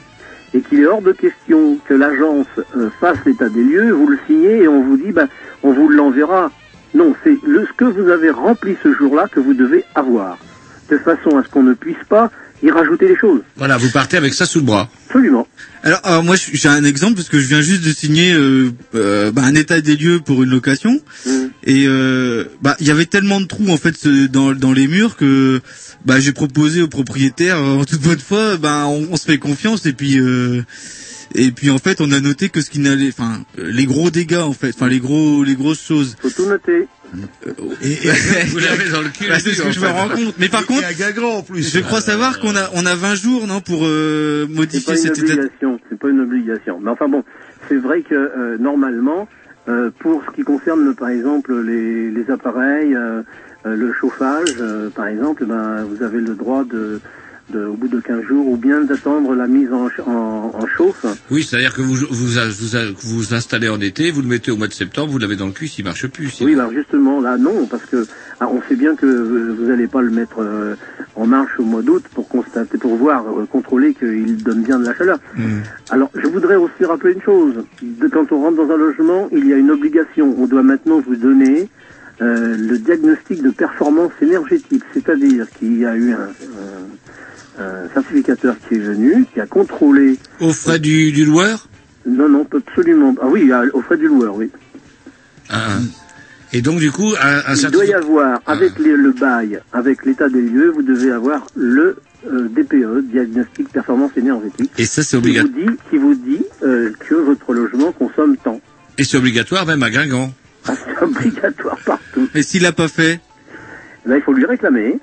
Et 0.54 0.60
qu'il 0.62 0.82
est 0.82 0.86
hors 0.86 1.02
de 1.02 1.14
question 1.14 1.78
que 1.88 1.94
l'agence 1.94 2.48
euh, 2.76 2.90
fasse 3.00 3.18
l'état 3.26 3.48
des 3.48 3.64
lieux, 3.64 3.92
vous 3.92 4.08
le 4.08 4.18
signez 4.28 4.64
et 4.64 4.68
on 4.68 4.84
vous 4.84 4.98
dit, 4.98 5.12
ben, 5.14 5.28
on 5.64 5.72
vous 5.72 5.88
l'enverra. 5.88 6.52
Non, 6.94 7.16
c'est 7.24 7.38
le, 7.48 7.66
ce 7.66 7.72
que 7.74 7.86
vous 7.86 8.10
avez 8.10 8.32
rempli 8.32 8.76
ce 8.84 8.94
jour-là 8.94 9.28
que 9.32 9.40
vous 9.40 9.54
devez 9.54 9.86
avoir. 9.96 10.38
De 10.90 10.98
façon 10.98 11.38
à 11.38 11.44
ce 11.44 11.48
qu'on 11.50 11.64
ne 11.64 11.74
puisse 11.74 12.04
pas 12.10 12.32
y 12.64 12.72
rajouter 12.72 13.08
des 13.08 13.18
choses. 13.18 13.42
Voilà, 13.56 13.78
vous 13.78 13.90
partez 13.90 14.18
avec 14.18 14.34
ça 14.34 14.46
sous 14.46 14.60
le 14.60 14.66
bras. 14.66 14.90
Absolument. 15.08 15.48
Alors, 15.84 16.00
alors 16.04 16.24
moi 16.24 16.36
j'ai 16.36 16.70
un 16.70 16.84
exemple 16.84 17.16
parce 17.16 17.30
que 17.30 17.40
je 17.40 17.48
viens 17.48 17.62
juste 17.62 17.84
de 17.84 17.92
signer 17.92 18.34
euh, 18.34 18.72
euh, 18.94 19.32
bah, 19.32 19.42
un 19.44 19.56
état 19.56 19.82
des 19.82 19.96
lieux 19.96 20.20
pour 20.20 20.44
une 20.44 20.50
location 20.52 21.00
et 21.64 21.86
euh, 21.88 22.46
bah 22.62 22.76
il 22.80 22.86
y 22.88 22.92
avait 22.92 23.08
tellement 23.08 23.42
de 23.42 23.48
trous 23.48 23.68
en 23.70 23.78
fait 23.78 24.08
dans 24.08 24.54
dans 24.54 24.74
les 24.74 24.88
murs 24.88 25.16
que 25.16 25.60
bah 26.06 26.20
j'ai 26.20 26.34
proposé 26.34 26.84
au 26.84 26.88
propriétaire 26.88 27.58
euh, 27.58 27.80
en 27.80 27.86
toute 27.86 28.02
bonne 28.02 28.20
foi 28.20 28.58
bah 28.58 28.86
on, 28.86 29.08
on 29.12 29.18
se 29.18 29.26
fait 29.26 29.40
confiance 29.40 29.88
et 29.88 29.94
puis 29.94 30.20
euh, 30.20 30.62
et 31.36 31.52
puis 31.52 31.70
en 31.70 31.78
fait 31.78 32.02
on 32.02 32.12
a 32.12 32.20
noté 32.20 32.50
que 32.50 32.62
ce 32.62 32.70
qui 32.70 32.80
n'allait 32.80 33.10
enfin 33.10 33.44
euh, 33.60 33.70
les 33.72 33.86
gros 33.86 34.10
dégâts 34.10 34.36
en 34.38 34.54
fait 34.54 34.70
enfin 34.76 34.88
les 34.88 35.00
gros 35.00 35.44
les 35.44 35.56
grosses 35.56 35.86
choses 35.86 36.16
Faut 36.22 36.30
tout 36.30 36.48
noter. 36.48 36.88
Vous 37.14 38.60
l'avez 38.60 38.90
dans 38.90 39.02
le 39.02 39.10
cul. 39.10 39.28
Bah, 39.28 39.38
c'est 39.40 39.54
ce 39.54 39.64
que 39.64 39.72
je 39.72 39.82
me 39.82 39.88
rends 39.88 40.08
compte. 40.08 40.36
Mais 40.40 40.48
par 40.48 40.66
contre, 40.66 40.86
en 40.86 41.42
plus. 41.44 41.74
je 41.74 41.80
crois 41.82 42.00
savoir 42.00 42.40
qu'on 42.40 42.56
a 42.56 42.70
on 42.74 42.86
a 42.86 42.96
20 42.96 43.16
jours 43.16 43.48
non 43.48 43.60
pour 43.60 43.82
euh, 43.84 44.46
C'est 44.48 44.54
pas 44.54 44.56
modifier 44.56 44.94
une 44.94 44.98
cet 45.00 45.18
état. 45.18 45.34
obligation. 45.34 45.80
C'est 45.90 46.00
pas 46.00 46.10
une 46.10 46.22
obligation. 46.22 46.80
Mais 46.82 46.90
enfin 46.90 47.10
bon, 47.10 47.24
c'est 47.68 47.76
vrai 47.76 48.02
que 48.02 48.16
euh, 48.16 48.58
normalement, 48.58 49.28
euh, 49.68 49.92
pour 50.00 50.24
ce 50.26 50.36
qui 50.36 50.44
concerne 50.44 50.96
par 50.96 51.10
exemple 51.10 51.54
les, 51.62 52.12
les 52.12 52.32
appareils, 52.32 52.96
euh, 52.96 53.24
euh, 53.66 53.76
le 53.76 53.94
chauffage, 53.94 54.56
euh, 54.60 54.90
par 54.90 55.08
exemple, 55.08 55.46
ben 55.46 55.84
vous 55.84 56.04
avez 56.04 56.20
le 56.20 56.34
droit 56.34 56.64
de, 56.64 57.00
de 57.50 57.66
au 57.66 57.74
bout 57.74 57.88
de 57.88 58.00
15 58.00 58.24
jours 58.24 58.48
ou 58.48 58.56
bien 58.58 58.82
d'attendre 58.82 59.36
la 59.36 59.48
mise 59.48 59.70
en, 59.74 59.88
en, 60.10 60.52
en 60.54 60.68
chauffe. 60.78 61.06
Oui, 61.30 61.44
c'est-à-dire 61.44 61.74
que 61.74 61.82
vous 61.82 61.96
vous, 61.96 62.08
vous 62.12 63.18
vous 63.18 63.34
installez 63.34 63.68
en 63.70 63.80
été, 63.82 64.12
vous 64.12 64.22
le 64.22 64.28
mettez 64.28 64.52
au 64.52 64.58
mois 64.58 64.68
de 64.68 64.74
septembre, 64.74 65.12
vous 65.12 65.18
l'avez 65.18 65.36
dans 65.36 65.48
le 65.48 65.52
cul, 65.52 65.68
s'il 65.68 65.84
marche 65.86 66.08
plus. 66.08 66.40
Oui, 66.42 66.56
ben 66.56 66.70
justement 66.74 67.20
là 67.20 67.38
non, 67.38 67.66
parce 67.68 67.86
que 67.86 68.06
ah, 68.40 68.48
on 68.48 68.62
sait 68.70 68.76
bien 68.76 68.96
que 68.96 69.06
vous 69.06 69.66
n'allez 69.66 69.88
pas 69.88 70.02
le 70.02 70.12
mettre 70.12 70.40
euh, 70.40 70.76
en 71.16 71.26
marche 71.28 71.52
au 71.60 71.64
mois 71.64 71.82
d'août 71.82 72.04
pour 72.14 72.28
constater, 72.30 72.78
pour 72.78 72.96
voir, 72.96 73.26
euh, 73.28 73.46
contrôler 73.46 73.94
qu'il 73.94 74.42
donne 74.44 74.64
bien 74.64 74.80
de 74.80 74.86
la 74.86 74.96
chaleur. 74.96 75.20
Hmm. 75.36 75.60
Alors, 75.90 76.10
je 76.16 76.28
voudrais 76.28 76.56
aussi 76.56 76.86
rappeler 76.86 77.14
une 77.14 77.22
chose. 77.22 77.54
De, 77.82 78.08
quand 78.08 78.32
on 78.32 78.42
rentre 78.42 78.58
dans 78.66 78.74
un 78.74 78.78
logement, 78.78 79.28
il 79.32 79.48
y 79.48 79.54
a 79.54 79.58
une 79.58 79.72
obligation. 79.72 80.36
On 80.38 80.48
doit 80.48 80.64
maintenant 80.64 81.02
vous 81.06 81.16
donner 81.16 81.70
euh, 82.22 82.56
le 82.58 82.78
diagnostic 82.78 83.42
de 83.44 83.50
performance 83.52 84.12
énergétique, 84.22 84.84
c'est-à-dire 84.94 85.48
qu'il 85.60 85.78
y 85.80 85.86
a 85.86 85.96
eu 85.96 86.12
un, 86.14 86.16
un- 86.16 86.88
un 87.60 87.90
certificateur 87.94 88.56
qui 88.68 88.76
est 88.76 88.80
venu, 88.80 89.26
qui 89.34 89.40
a 89.42 89.46
contrôlé. 89.46 90.18
Aux 90.40 90.54
frais 90.54 90.80
du, 90.80 91.12
du 91.12 91.26
loueur 91.26 91.68
Non, 92.06 92.30
non, 92.30 92.48
absolument. 92.56 93.16
Ah 93.22 93.28
oui, 93.28 93.52
aux 93.74 93.82
frais 93.82 93.98
du 93.98 94.08
loueur, 94.08 94.36
oui. 94.36 94.50
Ah. 95.50 95.78
Et 96.54 96.62
donc, 96.62 96.80
du 96.80 96.92
coup, 96.92 97.14
un, 97.22 97.52
un 97.52 97.56
Il 97.56 97.72
doit 97.72 97.86
y 97.86 97.94
avoir, 97.94 98.42
avec 98.46 98.78
les- 98.80 98.96
le 98.96 99.12
bail, 99.12 99.60
avec 99.74 100.06
l'état 100.06 100.28
des 100.30 100.42
lieux, 100.42 100.70
vous 100.72 100.82
devez 100.84 101.12
avoir 101.12 101.48
le 101.56 101.98
euh, 102.28 102.48
DPE, 102.50 103.10
diagnostic 103.12 103.70
performance 103.70 104.12
énergétique. 104.16 104.72
Et 104.78 104.86
ça, 104.86 105.02
c'est 105.02 105.18
qui 105.22 105.32
vous 105.32 105.40
obligatoire. 105.40 105.54
dit, 105.72 105.78
qui 105.90 105.98
vous 105.98 106.14
dit 106.16 106.44
euh, 106.64 106.92
que 107.00 107.16
votre 107.16 107.54
logement 107.54 107.92
consomme 107.94 108.36
tant. 108.38 108.60
Et 108.98 109.04
c'est 109.04 109.18
obligatoire 109.18 109.66
même 109.66 109.82
à 109.82 109.90
Guingamp. 109.90 110.32
Ah, 110.68 110.74
c'est 110.76 111.02
obligatoire 111.04 111.78
partout. 111.86 112.28
Et 112.36 112.44
s'il 112.44 112.62
l'a 112.64 112.72
pas 112.74 112.88
fait 112.90 113.20
Là, 114.06 114.18
il 114.18 114.22
faut 114.24 114.34
lui 114.34 114.46
réclamer. 114.46 115.00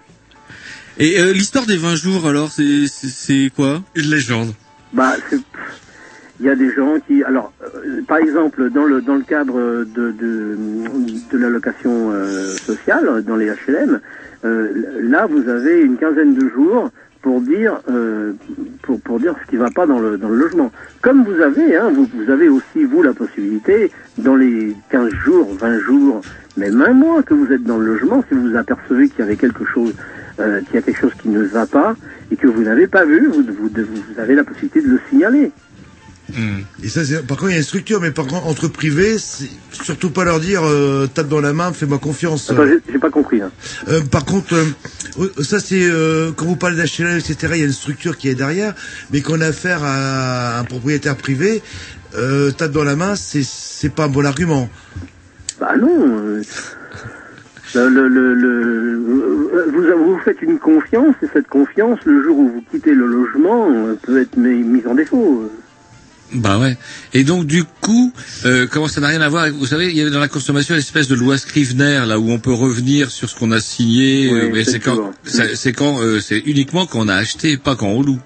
Et 0.98 1.20
euh, 1.20 1.32
l'histoire 1.32 1.66
des 1.66 1.76
20 1.76 1.94
jours 1.94 2.26
alors 2.26 2.50
c'est 2.50 2.86
c'est- 2.88 3.08
c'est 3.08 3.50
quoi? 3.54 3.82
Une 3.94 4.10
légende. 4.10 4.52
Bah, 4.92 5.14
c'est- 5.30 5.38
il 6.40 6.46
y 6.46 6.48
a 6.48 6.54
des 6.54 6.72
gens 6.72 6.96
qui, 7.06 7.22
alors, 7.24 7.52
euh, 7.62 8.00
par 8.06 8.18
exemple, 8.18 8.70
dans 8.70 8.84
le 8.84 9.00
dans 9.00 9.14
le 9.16 9.22
cadre 9.22 9.84
de 9.84 10.12
de, 10.12 10.56
de 11.32 11.38
la 11.38 11.48
location 11.50 12.10
euh, 12.12 12.52
sociale 12.56 13.22
dans 13.26 13.36
les 13.36 13.46
HLM, 13.50 14.00
euh, 14.44 14.68
là, 15.02 15.26
vous 15.26 15.48
avez 15.48 15.80
une 15.82 15.96
quinzaine 15.96 16.34
de 16.34 16.48
jours 16.48 16.90
pour 17.22 17.40
dire 17.40 17.80
euh, 17.90 18.32
pour, 18.82 19.00
pour 19.00 19.18
dire 19.20 19.34
ce 19.44 19.50
qui 19.50 19.56
va 19.56 19.70
pas 19.70 19.86
dans 19.86 19.98
le 20.00 20.16
dans 20.16 20.28
le 20.28 20.36
logement. 20.36 20.70
Comme 21.02 21.24
vous 21.24 21.40
avez 21.40 21.76
hein, 21.76 21.90
vous, 21.94 22.08
vous 22.14 22.30
avez 22.30 22.48
aussi 22.48 22.84
vous 22.84 23.02
la 23.02 23.12
possibilité 23.12 23.90
dans 24.18 24.36
les 24.36 24.74
15 24.90 25.10
jours, 25.24 25.52
20 25.60 25.78
jours, 25.80 26.22
même 26.56 26.80
un 26.80 26.92
mois 26.92 27.22
que 27.24 27.34
vous 27.34 27.52
êtes 27.52 27.64
dans 27.64 27.78
le 27.78 27.86
logement, 27.86 28.24
si 28.28 28.36
vous 28.36 28.56
apercevez 28.56 29.08
qu'il 29.08 29.20
y 29.20 29.22
avait 29.22 29.36
quelque 29.36 29.64
chose 29.64 29.92
euh, 30.40 30.60
qu'il 30.62 30.74
y 30.74 30.78
a 30.78 30.82
quelque 30.82 31.00
chose 31.00 31.12
qui 31.20 31.28
ne 31.28 31.42
va 31.42 31.66
pas 31.66 31.96
et 32.30 32.36
que 32.36 32.46
vous 32.46 32.62
n'avez 32.62 32.86
pas 32.86 33.04
vu, 33.04 33.26
vous, 33.28 33.42
vous, 33.42 33.70
vous 33.74 34.20
avez 34.20 34.34
la 34.34 34.44
possibilité 34.44 34.80
de 34.82 34.88
le 34.88 35.00
signaler. 35.10 35.50
Et 36.84 36.88
ça, 36.90 37.06
c'est- 37.06 37.26
par 37.26 37.38
contre, 37.38 37.48
il 37.50 37.52
y 37.52 37.56
a 37.56 37.58
une 37.58 37.64
structure, 37.64 38.02
mais 38.02 38.10
par 38.10 38.26
contre, 38.26 38.46
entre 38.46 38.68
privés, 38.68 39.16
c'est 39.18 39.48
surtout 39.72 40.10
pas 40.10 40.24
leur 40.24 40.40
dire 40.40 40.60
euh, 40.62 41.06
tape 41.06 41.28
dans 41.28 41.40
la 41.40 41.54
main, 41.54 41.72
fais-moi 41.72 41.98
confiance. 41.98 42.50
Attends, 42.50 42.66
j'ai- 42.66 42.80
j'ai 42.92 42.98
pas 42.98 43.08
compris. 43.08 43.40
Hein. 43.40 43.50
Euh, 43.88 44.02
par 44.02 44.26
contre, 44.26 44.52
euh, 44.54 44.64
euh, 45.20 45.42
ça 45.42 45.58
c'est 45.58 45.88
quand 46.36 46.44
vous 46.44 46.56
parlez 46.56 46.76
d'HLM, 46.76 47.16
etc. 47.16 47.36
Il 47.54 47.58
y 47.60 47.62
a 47.62 47.66
une 47.66 47.72
structure 47.72 48.18
qui 48.18 48.28
est 48.28 48.34
derrière, 48.34 48.74
mais 49.10 49.22
qu'on 49.22 49.40
a 49.40 49.46
affaire 49.46 49.80
à 49.82 50.58
un 50.58 50.64
propriétaire 50.64 51.16
privé, 51.16 51.62
tape 52.12 52.72
dans 52.72 52.84
la 52.84 52.94
main, 52.94 53.14
c'est 53.16 53.42
c'est 53.42 53.88
pas 53.88 54.04
un 54.04 54.08
bon 54.08 54.26
argument. 54.26 54.68
Bah 55.58 55.76
non. 55.80 56.42
Euh, 57.76 57.88
le, 57.88 58.08
le, 58.08 58.34
le, 58.34 58.96
vous, 59.68 60.12
vous 60.14 60.18
faites 60.24 60.40
une 60.42 60.58
confiance 60.58 61.14
et 61.22 61.26
cette 61.32 61.48
confiance, 61.48 61.98
le 62.04 62.22
jour 62.22 62.38
où 62.38 62.48
vous 62.48 62.64
quittez 62.70 62.94
le 62.94 63.06
logement, 63.06 63.68
euh, 63.70 63.94
peut 64.02 64.20
être 64.20 64.36
mis- 64.36 64.62
mise 64.62 64.86
en 64.86 64.94
défaut. 64.94 65.50
Bah 66.34 66.58
ouais. 66.58 66.76
Et 67.14 67.24
donc 67.24 67.46
du 67.46 67.64
coup, 67.80 68.12
euh, 68.44 68.66
comment 68.70 68.86
ça 68.86 69.00
n'a 69.00 69.06
rien 69.08 69.22
à 69.22 69.28
voir 69.30 69.44
avec, 69.44 69.54
vous 69.54 69.64
savez, 69.64 69.88
il 69.88 69.96
y 69.96 70.02
avait 70.02 70.10
dans 70.10 70.20
la 70.20 70.28
consommation 70.28 70.74
une 70.74 70.80
espèce 70.80 71.08
de 71.08 71.14
loi 71.14 71.38
Scrivener 71.38 72.04
là 72.06 72.18
où 72.18 72.30
on 72.30 72.38
peut 72.38 72.52
revenir 72.52 73.10
sur 73.10 73.30
ce 73.30 73.38
qu'on 73.38 73.50
a 73.50 73.60
signé. 73.60 74.30
Oui, 74.30 74.38
euh, 74.38 74.50
mais 74.52 74.64
c'est 74.64 74.78
quand, 74.78 75.12
c'est 75.24 75.72
quand, 75.72 76.00
euh, 76.02 76.20
c'est 76.20 76.38
uniquement 76.40 76.84
quand 76.86 76.98
on 77.00 77.08
a 77.08 77.14
acheté, 77.14 77.56
pas 77.56 77.76
quand 77.76 77.88
on 77.88 78.02
loue. 78.02 78.18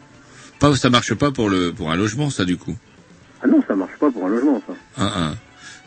Pas, 0.59 0.74
ça 0.74 0.90
marche 0.90 1.14
pas 1.14 1.31
pour 1.31 1.48
le, 1.48 1.73
pour 1.73 1.93
un 1.93 1.97
logement, 1.97 2.28
ça 2.31 2.44
du 2.44 2.56
coup. 2.56 2.74
Ah 3.40 3.47
non, 3.47 3.62
ça 3.69 3.77
marche 3.77 3.97
pas 4.01 4.10
pour 4.10 4.27
un 4.27 4.31
logement, 4.31 4.60
ça. 4.66 4.74
Un, 5.02 5.06
un. 5.06 5.35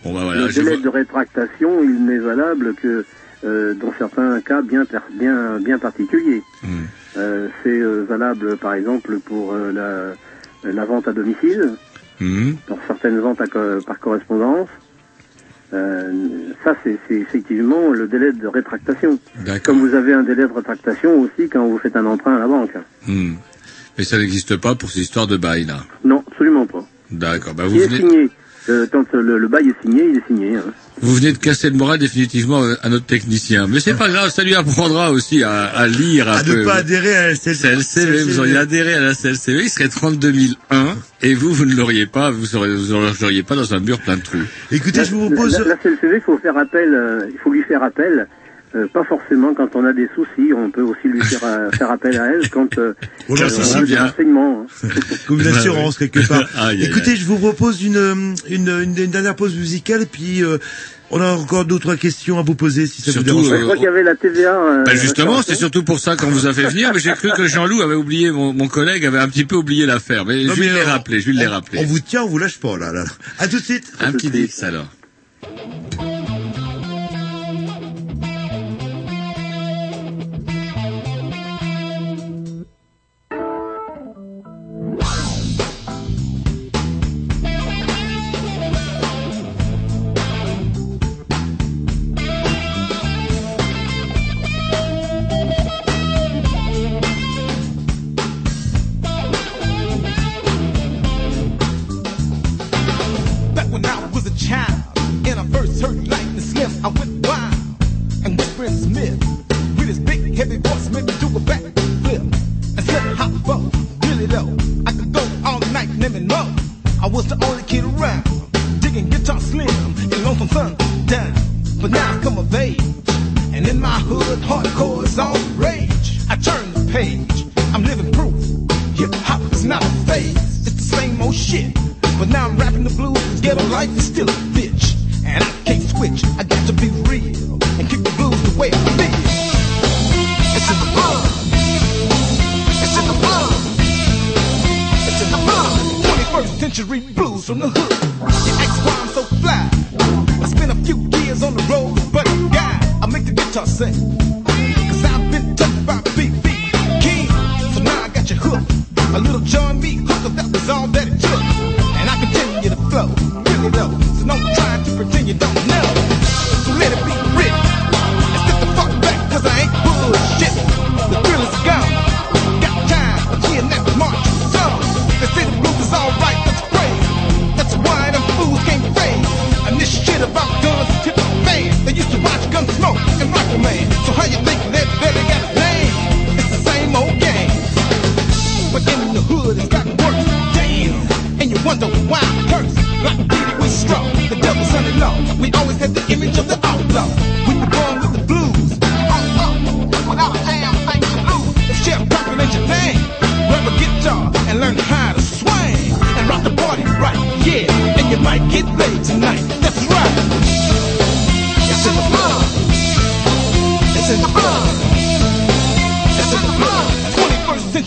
Bon 0.03 0.13
bah 0.13 0.21
voilà. 0.23 0.45
le 0.45 0.53
délai 0.53 0.77
de 0.77 0.87
rétractation, 0.87 1.83
il 1.83 2.05
n'est 2.05 2.19
valable 2.19 2.75
que 2.75 3.05
dans 3.43 3.93
certains 3.97 4.41
cas 4.41 4.61
bien 4.61 4.85
bien 5.13 5.59
bien 5.59 5.77
particuliers. 5.77 6.41
Hmm. 6.63 6.83
Euh, 7.17 7.47
c'est 7.63 7.79
euh, 7.79 8.03
valable, 8.07 8.57
par 8.57 8.73
exemple, 8.73 9.19
pour 9.19 9.53
euh, 9.53 9.71
la, 9.71 10.71
la 10.71 10.85
vente 10.85 11.07
à 11.07 11.13
domicile, 11.13 11.71
Hmm. 12.19 12.53
dans 12.69 12.79
certaines 12.87 13.19
ventes 13.19 13.41
à 13.41 13.45
par 13.85 13.99
correspondance. 13.99 14.69
Euh, 15.73 16.11
ça, 16.63 16.75
c'est 16.83 16.97
effectivement 17.09 17.89
le 17.91 18.07
délai 18.07 18.31
de 18.31 18.47
rétractation. 18.47 19.19
Comme 19.63 19.79
vous 19.79 19.93
avez 19.95 20.13
un 20.13 20.23
délai 20.23 20.47
de 20.47 20.53
rétractation 20.53 21.19
aussi 21.19 21.49
quand 21.49 21.67
vous 21.67 21.77
faites 21.77 21.95
un 21.95 22.05
emprunt 22.05 22.35
à 22.37 22.39
la 22.39 22.47
banque. 22.47 22.73
Hmm. 23.07 23.33
Mais 23.97 24.03
ça 24.03 24.17
n'existe 24.17 24.55
pas 24.57 24.75
pour 24.75 24.89
ces 24.89 25.01
histoires 25.01 25.27
de 25.27 25.37
bail 25.37 25.65
là. 25.65 25.83
Non, 26.03 26.23
absolument 26.27 26.65
pas. 26.65 26.85
D'accord. 27.11 27.53
Bah 27.53 27.63
vous 27.65 27.77
venez, 27.79 27.97
signé. 27.97 28.29
Euh, 28.67 28.87
quand 28.91 29.05
le, 29.13 29.37
le 29.37 29.47
bail 29.47 29.69
est 29.69 29.81
signé, 29.85 30.05
il 30.09 30.17
est 30.17 30.25
signé. 30.27 30.55
hein. 30.55 30.63
vous 31.01 31.13
venez 31.15 31.31
de 31.33 31.37
casser 31.37 31.69
le 31.69 31.75
moral 31.75 31.99
définitivement 31.99 32.63
euh, 32.63 32.73
à 32.81 32.89
notre 32.89 33.05
technicien. 33.05 33.67
Mais 33.67 33.79
c'est 33.79 33.93
pas 33.93 34.09
grave, 34.09 34.29
ça 34.31 34.43
lui 34.43 34.55
apprendra 34.55 35.11
aussi 35.11 35.43
à, 35.43 35.65
à 35.65 35.87
lire 35.87 36.27
un 36.29 36.37
À 36.37 36.43
peu. 36.43 36.59
ne 36.61 36.65
pas 36.65 36.75
adhérer 36.77 37.15
à 37.15 37.27
la 37.27 37.35
CLCV, 37.35 38.23
vous 38.23 38.39
auriez 38.39 38.57
adhéré 38.57 38.95
à 38.95 38.99
la 39.01 39.13
CLCV, 39.13 39.63
il 39.65 39.69
serait 39.69 39.87
32 39.89 40.33
001, 40.71 40.95
et 41.21 41.35
vous, 41.35 41.53
vous 41.53 41.65
ne 41.65 41.75
l'auriez 41.75 42.07
pas, 42.07 42.31
vous 42.31 42.55
auriez, 42.55 42.75
vous 42.75 42.93
l'auriez 43.21 43.43
pas 43.43 43.55
dans 43.55 43.73
un 43.75 43.79
mur 43.79 43.99
plein 43.99 44.17
de 44.17 44.23
trous. 44.23 44.37
Écoutez, 44.71 44.99
La, 44.99 45.03
la, 45.59 45.65
la 45.69 45.75
CLCV, 45.75 46.15
il 46.15 46.21
faut 46.21 46.37
faire 46.39 46.57
appel, 46.57 46.93
euh, 46.95 47.27
il 47.31 47.37
faut 47.37 47.51
lui 47.51 47.61
faire 47.63 47.83
appel. 47.83 48.27
Euh, 48.75 48.87
pas 48.91 49.03
forcément 49.03 49.53
quand 49.53 49.69
on 49.75 49.85
a 49.85 49.93
des 49.93 50.07
soucis, 50.15 50.51
on 50.53 50.69
peut 50.69 50.81
aussi 50.81 51.07
lui 51.07 51.21
faire, 51.21 51.43
euh, 51.45 51.71
faire 51.71 51.89
appel 51.91 52.17
à 52.19 52.25
elle 52.27 52.49
quand 52.49 52.77
euh, 52.77 52.93
Oh 53.29 53.35
là, 53.35 53.47
ça, 53.49 53.79
on 53.79 53.83
a 53.83 53.85
des 53.85 53.95
renseignements. 53.97 54.65
hein. 54.83 54.87
Comme 55.27 55.39
une 55.41 55.49
Bah 55.49 55.57
assurance 55.57 55.97
quelque 55.97 56.27
part. 56.27 56.47
Aïe, 56.57 56.81
aïe, 56.81 56.85
Écoutez, 56.85 57.11
aïe. 57.11 57.17
je 57.17 57.25
vous 57.25 57.37
propose 57.37 57.81
une, 57.83 58.35
une, 58.49 58.67
une, 58.69 58.97
une 58.97 59.11
dernière 59.11 59.35
pause 59.35 59.55
musicale 59.55 60.01
et 60.01 60.05
puis 60.05 60.43
euh, 60.43 60.57
on 61.11 61.21
a 61.21 61.31
encore 61.31 61.65
d'autres 61.65 61.95
questions 61.95 62.37
à 62.39 62.41
vous 62.41 62.55
poser 62.55 62.85
si 62.87 63.01
ça 63.01 63.11
Surtout, 63.11 63.37
vous 63.37 63.43
dérange. 63.43 63.53
euh, 63.53 63.57
Je 63.59 63.63
crois 63.63 63.75
qu'il 63.75 63.85
y 63.85 63.87
avait 63.87 64.03
la 64.03 64.15
TVA. 64.15 64.55
euh, 64.55 64.83
Bah 64.83 64.95
justement, 64.95 65.41
c'est 65.41 65.55
surtout 65.55 65.83
pour 65.83 65.99
ça 65.99 66.15
qu'on 66.17 66.29
vous 66.31 66.47
a 66.47 66.53
fait 66.53 66.63
venir, 66.67 66.91
mais 66.93 66.99
j'ai 66.99 67.13
cru 67.13 67.29
que 67.37 67.47
Jean-Loup 67.47 67.81
avait 67.81 67.95
oublié, 67.95 68.31
mon, 68.31 68.53
mon 68.53 68.67
collègue 68.67 69.05
avait 69.05 69.19
un 69.19 69.29
petit 69.29 69.45
peu 69.45 69.55
oublié 69.55 69.85
l'affaire, 69.85 70.25
mais 70.25 70.43
Non, 70.43 70.53
je 70.55 70.63
euh, 70.63 70.83
rappeler, 70.83 71.21
je 71.21 71.31
les 71.31 71.47
on- 71.47 71.51
rappeler. 71.51 71.79
On 71.81 71.85
vous 71.85 71.99
tient, 71.99 72.23
on 72.23 72.27
vous 72.27 72.39
lâche 72.39 72.57
pas 72.59 72.77
là. 72.77 72.91
là. 72.91 73.05
À 73.39 73.47
tout 73.47 73.57
de 73.59 73.63
suite. 73.63 73.93
Un 74.01 74.11
petit 74.11 74.29
Dix 74.31 74.63
alors. 74.63 74.87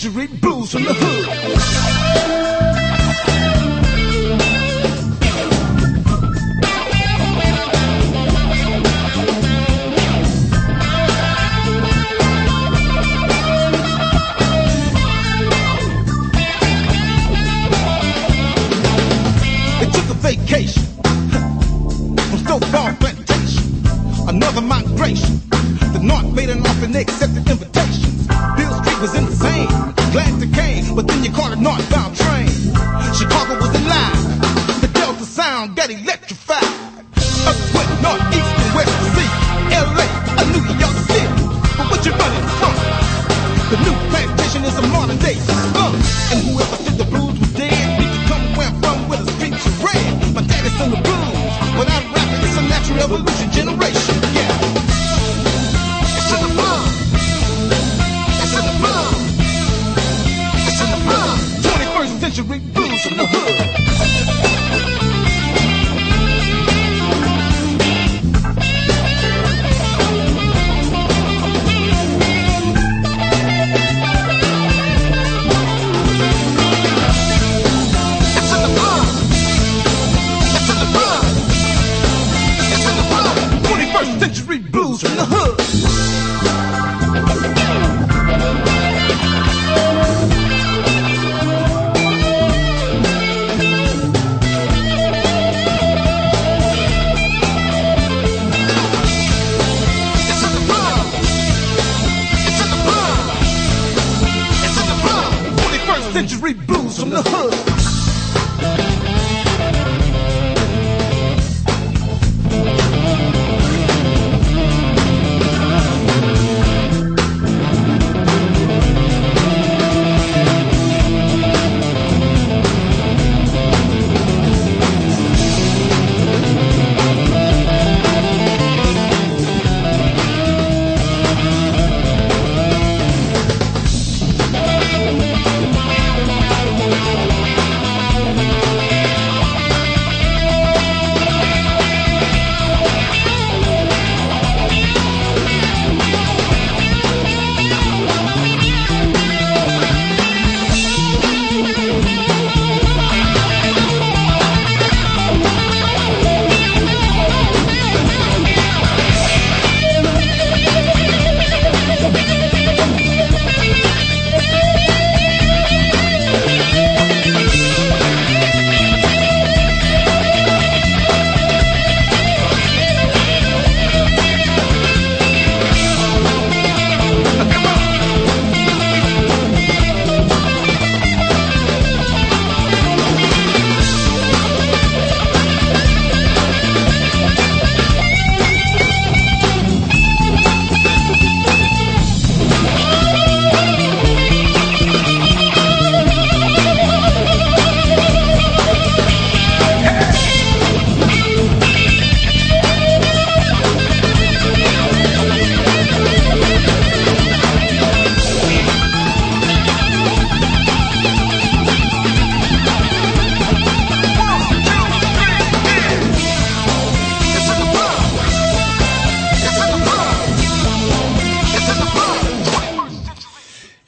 luxury 0.08 0.26
blues 0.38 0.72
from 0.72 0.84
the 0.84 0.94
hood. 0.94 1.28
It 19.80 19.92
took 19.92 20.08
a 20.08 20.14
vacation 20.14 20.82
from 22.28 22.38
Stove 22.38 22.62
Plantation, 22.98 24.28
another 24.28 24.60
migration. 24.62 25.40
The 25.92 26.00
North 26.02 26.32
made 26.34 26.48
an 26.48 26.66
offer 26.66 26.84
and 26.86 26.96
accepted 26.96 27.48
invitation. 27.48 27.67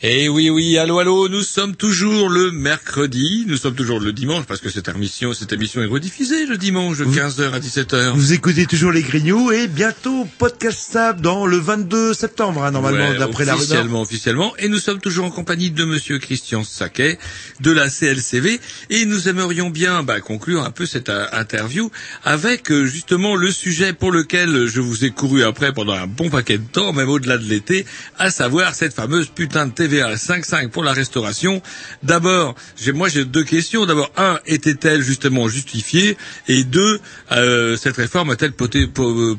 Et 0.03 0.31
oui, 0.31 0.49
oui, 0.49 0.79
allô, 0.79 0.99
allô, 0.99 1.29
nous 1.29 1.43
sommes 1.43 1.77
toujours 1.77 2.31
le 2.31 2.51
mercredi, 2.51 3.45
nous 3.47 3.59
sommes 3.59 3.75
toujours 3.75 4.01
le 4.01 4.15
dimanche, 4.15 4.47
parce 4.47 4.63
que 4.63 4.71
cette 4.71 4.89
émission, 4.89 5.35
cette 5.35 5.53
émission 5.53 5.83
est 5.83 5.87
rediffusée 5.87 6.47
le 6.47 6.57
dimanche 6.57 6.97
de 6.97 7.05
15h 7.05 7.53
à 7.53 7.61
17h. 7.61 8.13
Vous 8.15 8.33
écoutez 8.33 8.65
toujours 8.65 8.93
les 8.93 9.03
Grignoux 9.03 9.53
et 9.53 9.69
bientôt 9.69 10.27
podcastable 10.39 11.21
dans 11.21 11.45
le 11.45 11.59
22 11.59 12.15
septembre, 12.15 12.65
hein, 12.65 12.71
normalement, 12.71 13.11
Ouais, 13.11 13.19
d'après 13.19 13.45
la 13.45 13.57
officiellement, 13.57 14.01
officiellement. 14.01 14.57
Et 14.57 14.69
nous 14.69 14.79
sommes 14.79 15.01
toujours 15.01 15.27
en 15.27 15.31
compagnie 15.31 15.71
de 15.71 15.85
Monsieur 15.85 16.19
Christian 16.19 16.65
Saquet 16.65 17.19
de 17.61 17.71
la 17.71 17.91
CLCV 17.91 18.59
et 18.89 19.05
nous 19.05 19.29
aimerions 19.29 19.69
bien 19.69 20.03
bah, 20.03 20.21
conclure 20.21 20.65
un 20.65 20.71
peu 20.71 20.87
cette 20.87 21.11
euh, 21.11 21.27
interview 21.33 21.91
avec 22.25 22.73
euh, 22.73 22.87
justement 22.87 23.37
le 23.37 23.51
sujet 23.51 23.93
pour 23.93 24.13
lequel 24.13 24.67
je 24.67 24.81
vous 24.81 25.05
ai 25.05 25.11
couru 25.11 25.45
après 25.45 25.75
pendant 25.75 25.93
un 25.93 26.07
bon 26.07 26.31
paquet 26.31 26.57
de 26.57 26.67
temps, 26.67 26.95
même 26.95 27.11
au-delà 27.11 27.37
de 27.37 27.45
l'été, 27.45 27.85
à 28.19 28.31
savoir 28.31 28.75
cette 28.75 28.95
fameuse 28.95 29.29
putain 29.29 29.67
de 29.67 29.73
TVA 29.91 30.15
5,5 30.15 30.69
pour 30.71 30.85
la 30.85 30.93
restauration. 30.93 31.61
D'abord, 32.03 32.55
j'ai 32.77 32.93
moi 32.93 33.09
j'ai 33.09 33.25
deux 33.25 33.45
questions. 33.45 33.87
D'abord, 33.87 34.11
un, 34.17 34.39
était-elle 34.47 35.03
justement 35.03 35.49
justifiée? 35.49 36.17
Et 36.49 36.65
deux, 36.65 37.01
euh, 37.33 37.77
cette 37.77 37.97
réforme 37.97 38.31
a-t-elle 38.31 38.53
posé, 38.53 38.87
po- 38.87 39.39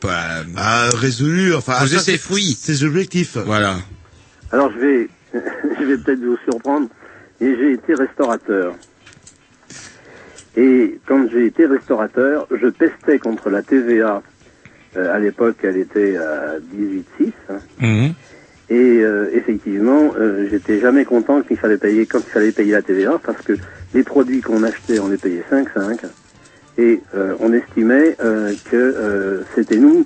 pas- 0.00 0.44
Ah, 0.56 0.88
résolu, 0.94 1.54
enfin, 1.54 1.78
posé 1.80 1.96
ça, 1.96 2.02
ses 2.02 2.18
fruits 2.18 2.56
Ses 2.58 2.84
objectifs. 2.84 3.36
Voilà. 3.36 3.76
Alors 4.52 4.70
je 4.72 4.78
vais, 4.78 5.08
je 5.80 5.84
vais 5.84 5.98
peut-être 5.98 6.20
vous 6.24 6.38
surprendre, 6.48 6.88
et 7.40 7.54
j'ai 7.56 7.72
été 7.72 7.94
restaurateur. 7.94 8.74
Et 10.56 10.98
quand 11.06 11.28
j'ai 11.30 11.46
été 11.46 11.66
restaurateur, 11.66 12.46
je 12.50 12.68
pestais 12.68 13.18
contre 13.18 13.50
la 13.50 13.62
TVA. 13.62 14.22
Euh, 14.96 15.14
à 15.14 15.18
l'époque, 15.18 15.56
elle 15.62 15.76
était 15.76 16.16
à 16.16 16.54
18,6. 16.74 17.32
hein. 17.50 17.58
Mhm. 17.80 18.14
Et 18.68 18.74
euh, 19.04 19.30
effectivement, 19.32 20.12
euh, 20.18 20.48
j'étais 20.50 20.80
jamais 20.80 21.04
content 21.04 21.40
qu'il 21.42 21.56
fallait 21.56 21.76
payer 21.78 22.06
quand 22.06 22.18
il 22.18 22.30
fallait 22.32 22.50
payer 22.52 22.72
la 22.72 22.82
TVA 22.82 23.20
parce 23.24 23.40
que 23.42 23.52
les 23.94 24.02
produits 24.02 24.40
qu'on 24.40 24.62
achetait, 24.64 24.98
on 24.98 25.08
les 25.08 25.18
payait 25.18 25.44
5,5 25.50 25.98
et 26.78 27.00
euh, 27.14 27.34
on 27.40 27.52
estimait 27.52 28.16
euh, 28.20 28.54
que 28.70 28.76
euh, 28.76 29.42
c'était 29.54 29.76
nous 29.76 30.04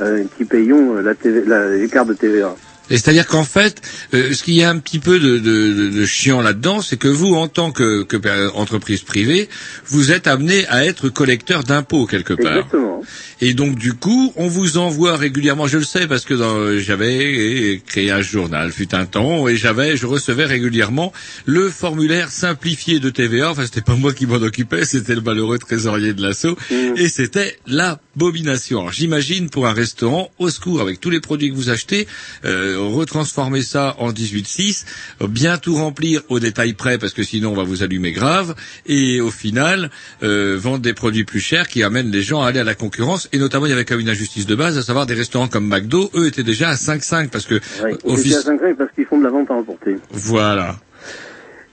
euh, 0.00 0.24
qui 0.36 0.44
payions 0.44 0.94
la 0.96 1.14
TV, 1.14 1.44
la- 1.46 1.68
l'écart 1.76 2.04
de 2.04 2.14
TVA. 2.14 2.56
C'est-à-dire 2.90 3.26
qu'en 3.26 3.44
fait, 3.44 3.80
euh, 4.14 4.32
ce 4.32 4.42
qu'il 4.42 4.54
y 4.54 4.62
a 4.62 4.70
un 4.70 4.78
petit 4.78 4.98
peu 4.98 5.18
de, 5.18 5.38
de, 5.38 5.72
de- 5.74 5.90
de 5.90 6.06
chiant 6.06 6.40
là-dedans, 6.42 6.82
c'est 6.82 6.96
que 6.96 7.08
vous, 7.08 7.34
en 7.34 7.48
tant 7.48 7.70
que, 7.72 8.02
que 8.02 8.16
entreprise 8.54 9.02
privée, 9.02 9.48
vous 9.86 10.12
êtes 10.12 10.26
amené 10.26 10.66
à 10.68 10.84
être 10.84 11.08
collecteur 11.08 11.62
d'impôts 11.64 12.06
quelque 12.06 12.34
part. 12.34 12.56
Exactement. 12.56 13.02
Et 13.42 13.54
donc 13.54 13.76
du 13.78 13.94
coup, 13.94 14.32
on 14.36 14.48
vous 14.48 14.76
envoie 14.76 15.16
régulièrement, 15.16 15.66
je 15.66 15.78
le 15.78 15.84
sais 15.84 16.06
parce 16.06 16.26
que 16.26 16.78
j'avais 16.80 17.80
créé 17.86 18.10
un 18.10 18.20
journal, 18.20 18.70
fut 18.70 18.94
un 18.94 19.06
temps, 19.06 19.48
et 19.48 19.56
j'avais, 19.56 19.96
je 19.96 20.04
recevais 20.06 20.44
régulièrement 20.44 21.12
le 21.46 21.70
formulaire 21.70 22.30
simplifié 22.30 22.98
de 23.00 23.08
TVA. 23.08 23.50
Enfin, 23.52 23.64
c'était 23.64 23.80
pas 23.80 23.94
moi 23.94 24.12
qui 24.12 24.26
m'en 24.26 24.36
occupais, 24.36 24.84
c'était 24.84 25.14
le 25.14 25.22
malheureux 25.22 25.58
trésorier 25.58 26.12
de 26.12 26.20
l'assaut, 26.22 26.56
et 26.96 27.08
c'était 27.08 27.56
l'abomination. 27.66 28.80
Alors 28.80 28.92
j'imagine 28.92 29.48
pour 29.48 29.66
un 29.66 29.72
restaurant, 29.72 30.30
au 30.38 30.50
secours 30.50 30.80
avec 30.82 31.00
tous 31.00 31.10
les 31.10 31.20
produits 31.20 31.50
que 31.50 31.54
vous 31.56 31.70
achetez, 31.70 32.06
euh, 32.44 32.76
retransformer 32.88 33.62
ça 33.62 33.94
en 33.98 34.10
18.6, 34.12 34.84
euh, 35.22 35.26
bien 35.26 35.58
tout 35.58 35.74
remplir 35.74 36.22
au 36.28 36.38
détail 36.40 36.72
près 36.74 36.98
parce 36.98 37.12
que 37.12 37.22
sinon 37.22 37.50
on 37.52 37.54
va 37.56 37.62
vous 37.64 37.82
allumer 37.82 38.12
grave, 38.12 38.54
et 38.86 39.20
au 39.20 39.30
final 39.30 39.90
euh, 40.22 40.56
vendre 40.58 40.80
des 40.80 40.94
produits 40.94 41.24
plus 41.24 41.40
chers 41.40 41.68
qui 41.68 41.82
amènent 41.82 42.10
les 42.10 42.22
gens 42.22 42.42
à 42.42 42.48
aller 42.48 42.60
à 42.60 42.64
la 42.64 42.74
concurrence. 42.74 43.28
Et 43.32 43.38
notamment 43.38 43.66
il 43.66 43.70
y 43.70 43.72
avait 43.72 43.84
quand 43.84 43.94
même 43.94 44.02
une 44.06 44.08
injustice 44.10 44.46
de 44.46 44.54
base, 44.54 44.78
à 44.78 44.82
savoir 44.82 45.06
des 45.06 45.14
restaurants 45.14 45.48
comme 45.48 45.66
McDo, 45.68 46.10
eux 46.14 46.26
étaient 46.26 46.42
déjà 46.42 46.70
à 46.70 46.74
5.5 46.74 47.28
parce 47.28 47.46
que 47.46 47.54
Ouais, 47.82 47.96
fis- 48.16 48.34
à 48.34 48.40
5 48.42 48.60
parce 48.76 48.90
qu'ils 48.92 49.04
font 49.06 49.18
de 49.18 49.24
la 49.24 49.30
vente 49.30 49.50
à 49.50 49.54
emporter. 49.54 49.96
voilà. 50.10 50.76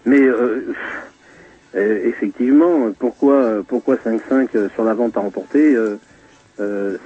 Mais 0.06 0.22
euh, 0.22 0.74
euh, 1.76 2.08
effectivement, 2.08 2.92
pourquoi 2.98 3.64
pourquoi 3.68 3.96
5-5 3.96 4.48
euh, 4.56 4.70
sur 4.74 4.84
la 4.84 4.94
vente 4.94 5.18
à 5.18 5.20
emporter 5.20 5.76
euh, 6.60 6.98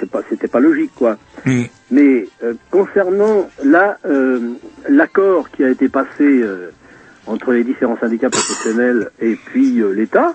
c'est 0.00 0.10
pas 0.10 0.20
c'était 0.28 0.48
pas 0.48 0.60
logique 0.60 0.92
quoi. 0.94 1.16
Mm. 1.44 1.62
Mais 1.90 2.26
euh, 2.42 2.54
concernant 2.70 3.48
là 3.62 3.98
euh, 4.06 4.54
l'accord 4.88 5.50
qui 5.50 5.64
a 5.64 5.70
été 5.70 5.88
passé 5.88 6.08
euh, 6.20 6.70
entre 7.26 7.52
les 7.52 7.64
différents 7.64 7.96
syndicats 7.98 8.30
professionnels 8.30 9.10
et 9.20 9.36
puis 9.46 9.80
euh, 9.80 9.92
l'État, 9.92 10.34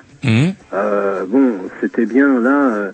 euh, 0.74 1.26
bon, 1.28 1.54
c'était 1.82 2.06
bien 2.06 2.40
là 2.40 2.92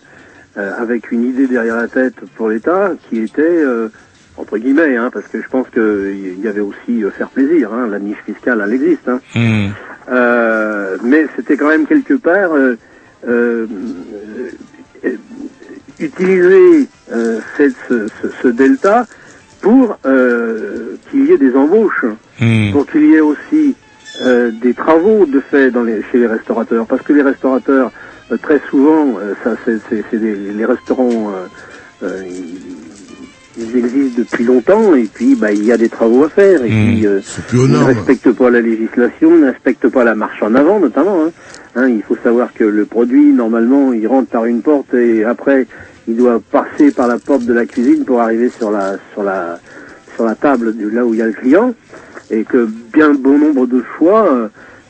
avec 0.55 1.11
une 1.11 1.25
idée 1.25 1.47
derrière 1.47 1.75
la 1.75 1.89
tête 1.89 2.15
pour 2.35 2.49
l'État 2.49 2.91
qui 3.09 3.19
était 3.19 3.41
euh, 3.41 3.89
entre 4.37 4.57
guillemets, 4.57 4.95
hein, 4.97 5.09
parce 5.13 5.27
que 5.27 5.41
je 5.41 5.47
pense 5.47 5.67
qu'il 5.69 6.39
y 6.39 6.47
avait 6.47 6.61
aussi 6.61 7.03
faire 7.17 7.29
plaisir. 7.29 7.73
Hein, 7.73 7.87
la 7.87 7.99
niche 7.99 8.21
fiscale, 8.25 8.61
elle 8.65 8.73
existe. 8.73 9.07
Hein. 9.07 9.19
Euh, 10.09 10.97
mais 11.03 11.25
c'était 11.35 11.57
quand 11.57 11.69
même 11.69 11.87
quelque 11.87 12.13
part 12.13 12.51
euh, 13.27 13.67
utiliser 15.99 16.89
euh, 17.11 17.39
cette- 17.57 17.73
ce, 17.87 18.07
ce- 18.21 18.27
ce 18.41 18.47
delta 18.49 19.07
pour 19.61 19.97
euh, 20.05 20.97
qu'il 21.09 21.25
y 21.25 21.31
ait 21.31 21.37
des 21.37 21.55
embauches, 21.55 22.05
pour 22.71 22.85
qu'il 22.87 23.05
y 23.05 23.15
ait 23.15 23.21
aussi 23.21 23.75
euh, 24.21 24.51
des 24.51 24.73
travaux 24.73 25.25
de 25.25 25.39
fait 25.51 25.71
dans 25.71 25.83
les, 25.83 26.01
chez 26.11 26.19
les 26.19 26.27
restaurateurs, 26.27 26.85
parce 26.87 27.01
que 27.01 27.13
les 27.13 27.21
restaurateurs 27.21 27.91
euh, 28.31 28.37
très 28.37 28.61
souvent, 28.69 29.17
euh, 29.19 29.33
ça 29.43 29.55
c'est 29.65 29.77
c'est- 29.89 30.03
c'est 30.09 30.17
des- 30.19 30.35
les 30.53 30.65
restaurants. 30.65 31.31
euh, 31.33 31.47
euh, 32.03 32.23
ils- 32.27 32.81
ils 33.57 33.77
existent 33.77 34.17
depuis 34.17 34.43
longtemps 34.43 34.95
et 34.95 35.07
puis 35.13 35.35
bah, 35.35 35.53
il 35.53 35.63
y 35.63 35.71
a 35.71 35.77
des 35.77 35.87
travaux 35.89 36.25
à 36.25 36.29
faire 36.29 36.61
et 36.65 36.69
puis 36.97 37.05
euh, 37.07 37.21
plus 37.47 37.59
aux 37.59 37.67
ils 37.67 37.71
ne 37.71 37.77
respectent 37.85 38.31
pas 38.33 38.49
la 38.49 38.59
législation, 38.59 39.31
ne 39.37 39.45
respectent 39.45 39.87
pas 39.89 40.03
la 40.03 40.13
marche 40.15 40.41
en 40.43 40.55
avant 40.55 40.79
notamment. 40.81 41.23
Hein. 41.25 41.31
Hein, 41.75 41.89
il 41.89 42.03
faut 42.03 42.15
savoir 42.23 42.53
que 42.53 42.63
le 42.63 42.85
produit 42.85 43.33
normalement 43.33 43.91
il 43.91 44.07
rentre 44.07 44.29
par 44.29 44.45
une 44.45 44.61
porte 44.61 44.93
et 44.93 45.25
après 45.25 45.67
il 46.07 46.15
doit 46.15 46.39
passer 46.39 46.91
par 46.91 47.07
la 47.07 47.19
porte 47.19 47.43
de 47.43 47.53
la 47.53 47.65
cuisine 47.65 48.05
pour 48.05 48.21
arriver 48.21 48.49
sur 48.49 48.71
la 48.71 48.95
sur 49.11 49.23
la 49.23 49.59
sur 50.15 50.23
la 50.23 50.35
table 50.35 50.77
de 50.77 50.87
là 50.87 51.05
où 51.05 51.13
il 51.13 51.19
y 51.19 51.21
a 51.21 51.25
le 51.25 51.33
client 51.33 51.73
et 52.31 52.43
que 52.43 52.67
bien 52.93 53.13
bon 53.13 53.37
nombre 53.37 53.67
de 53.67 53.81
fois 53.81 54.27
euh, 54.31 54.47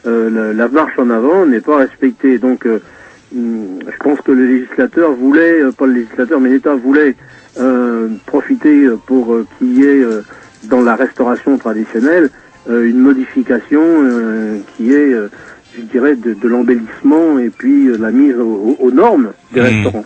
euh, 0.08 0.54
la, 0.54 0.68
marche 0.68 0.98
en 0.98 1.10
avant 1.10 1.46
n'est 1.46 1.62
pas 1.62 1.78
respectée. 1.78 2.38
Donc 2.38 2.66
euh, 2.66 2.80
hum, 3.36 3.80
je 3.88 3.98
pense 4.04 4.22
que 4.22 4.32
le 4.32 4.46
législateur 4.46 5.12
voulait, 5.14 5.62
pas 5.78 5.88
le 5.88 5.94
législateur, 5.94 6.40
mais 6.40 6.50
l'État 6.50 6.76
voulait 6.76 7.16
profiter 8.26 8.90
pour 9.08 9.38
qu'il 9.58 9.80
y 9.80 9.86
ait 9.86 10.04
dans 10.66 10.82
la 10.82 10.96
restauration 10.96 11.58
traditionnelle 11.58 12.30
une 12.68 13.00
modification 13.00 13.82
qui 14.76 14.92
est, 14.92 15.16
je 15.78 15.84
dirais, 15.84 16.16
de, 16.16 16.34
de 16.34 16.48
l'embellissement 16.48 17.40
et 17.40 17.50
puis 17.50 17.88
euh, 17.88 17.98
la 17.98 18.12
mise 18.12 18.36
aux, 18.36 18.78
aux 18.80 18.92
normes 18.92 19.32
des 19.54 19.62
Mmh. 19.62 19.64
restaurants. 19.64 20.06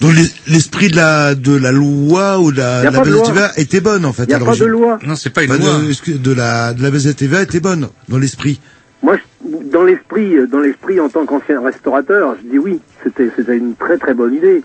Donc 0.00 0.14
l'es- 0.14 0.32
l'esprit 0.52 0.88
de 0.88 0.96
la 0.96 1.34
de 1.34 1.56
la 1.56 1.72
loi 1.72 2.40
ou 2.40 2.52
de 2.52 2.58
la, 2.58 2.78
a 2.80 2.84
la. 2.90 2.90
TVA 3.00 3.50
était 3.56 3.80
bonne 3.80 4.04
en 4.04 4.12
fait. 4.12 4.24
Y 4.30 4.34
a 4.34 4.36
à 4.36 4.40
pas 4.40 4.56
de 4.56 4.64
loi. 4.64 4.98
Non, 5.06 5.14
c'est 5.16 5.30
pas 5.30 5.42
une 5.42 5.50
Bah, 5.50 5.56
loi. 5.58 5.68
De, 6.06 6.16
de 6.18 6.32
la 6.32 6.72
de 6.74 6.82
la 6.82 6.90
baisse 6.90 7.04
de 7.04 7.12
TVA 7.12 7.42
était 7.42 7.60
bonne 7.60 7.88
dans 8.08 8.18
l'esprit? 8.18 8.60
Moi, 9.02 9.16
je- 9.16 9.70
dans 9.70 9.82
l'esprit, 9.84 10.36
euh, 10.36 10.46
dans 10.46 10.60
l'esprit 10.60 11.00
en 11.00 11.08
tant 11.08 11.26
qu'ancien 11.26 11.60
restaurateur, 11.60 12.36
je 12.42 12.48
dis 12.50 12.58
oui, 12.58 12.80
c'était 13.02 13.30
c'était 13.36 13.56
une 13.56 13.74
très 13.74 13.98
très 13.98 14.14
bonne 14.14 14.34
idée. 14.34 14.62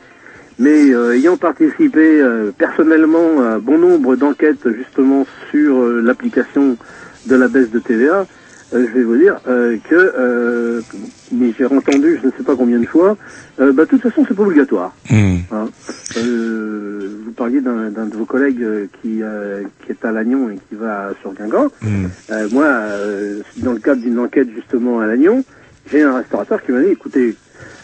Mais 0.60 0.90
euh, 0.92 1.16
ayant 1.16 1.38
participé 1.38 2.00
euh, 2.22 2.52
personnellement 2.58 3.42
à 3.44 3.60
bon 3.60 3.78
nombre 3.78 4.16
d'enquêtes 4.16 4.68
justement 4.76 5.28
sur 5.52 5.78
euh, 5.84 6.02
l'application 6.04 6.78
de 7.28 7.36
la 7.36 7.48
baisse 7.48 7.70
de 7.72 7.78
TVA, 7.80 8.20
euh, 8.22 8.24
je 8.72 8.78
vais 8.78 9.04
vous 9.04 9.18
dire 9.18 9.40
euh, 9.48 9.78
que, 9.90 9.96
euh, 9.96 10.82
mais 11.32 11.54
j'ai 11.58 11.66
entendu, 11.66 12.20
je 12.22 12.28
ne 12.28 12.32
sais 12.38 12.44
pas 12.44 12.56
combien 12.56 12.80
de 12.80 12.86
fois, 12.86 13.18
euh, 13.60 13.72
bah, 13.72 13.86
de 13.86 13.90
toute 13.90 14.02
façon, 14.02 14.26
c'est 14.28 14.34
pas 14.36 14.44
obligatoire. 14.44 14.94
Mhm. 15.10 15.40
Hein. 15.52 15.70
Euh, 16.18 17.10
vous 17.26 17.32
parliez 17.32 17.62
d'un 17.62 17.90
d'un 17.92 18.06
de 18.06 18.16
vos 18.16 18.26
collègues 18.26 18.64
euh, 18.64 18.88
qui, 19.02 19.22
euh, 19.22 19.64
qui 19.86 19.92
est 19.92 20.06
à 20.06 20.12
Lannion 20.12 20.50
et 20.50 20.56
qui 20.70 20.76
va 20.76 21.12
sur 21.22 21.34
Guingamp. 21.34 21.70
Euh, 22.32 22.48
moi, 22.52 22.66
euh, 22.66 23.42
dans 23.58 23.74
le 23.74 23.80
cadre 23.80 24.02
d'une 24.02 24.20
enquête 24.20 24.48
justement 24.56 25.00
à 25.00 25.08
Lannion, 25.08 25.44
j'ai 25.92 26.02
un 26.02 26.18
restaurateur 26.18 26.62
qui 26.64 26.72
m'a 26.72 26.82
dit, 26.82 26.90
écoutez, 26.92 27.36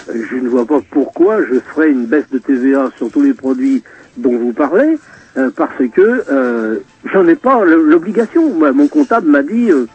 euh, 0.10 0.24
je 0.30 0.36
ne 0.36 0.50
vois 0.50 0.66
pas 0.66 0.82
pourquoi 0.92 1.42
je 1.44 1.60
ferais 1.60 1.92
une 1.92 2.06
baisse 2.06 2.30
de 2.32 2.38
TVA 2.38 2.92
sur 2.98 3.10
tous 3.10 3.22
les 3.22 3.34
produits 3.34 3.84
dont 4.18 4.38
vous 4.38 4.54
parlez, 4.54 4.98
euh, 5.38 5.50
parce 5.56 5.78
que 5.94 6.24
euh, 6.30 6.80
j'en 7.12 7.28
ai 7.28 7.36
pas 7.36 7.64
l'obligation. 7.64 8.54
Moi, 8.54 8.72
mon 8.74 8.88
comptable 8.88 9.30
m'a 9.30 9.42
dit, 9.42 9.72
euh, 9.72 9.86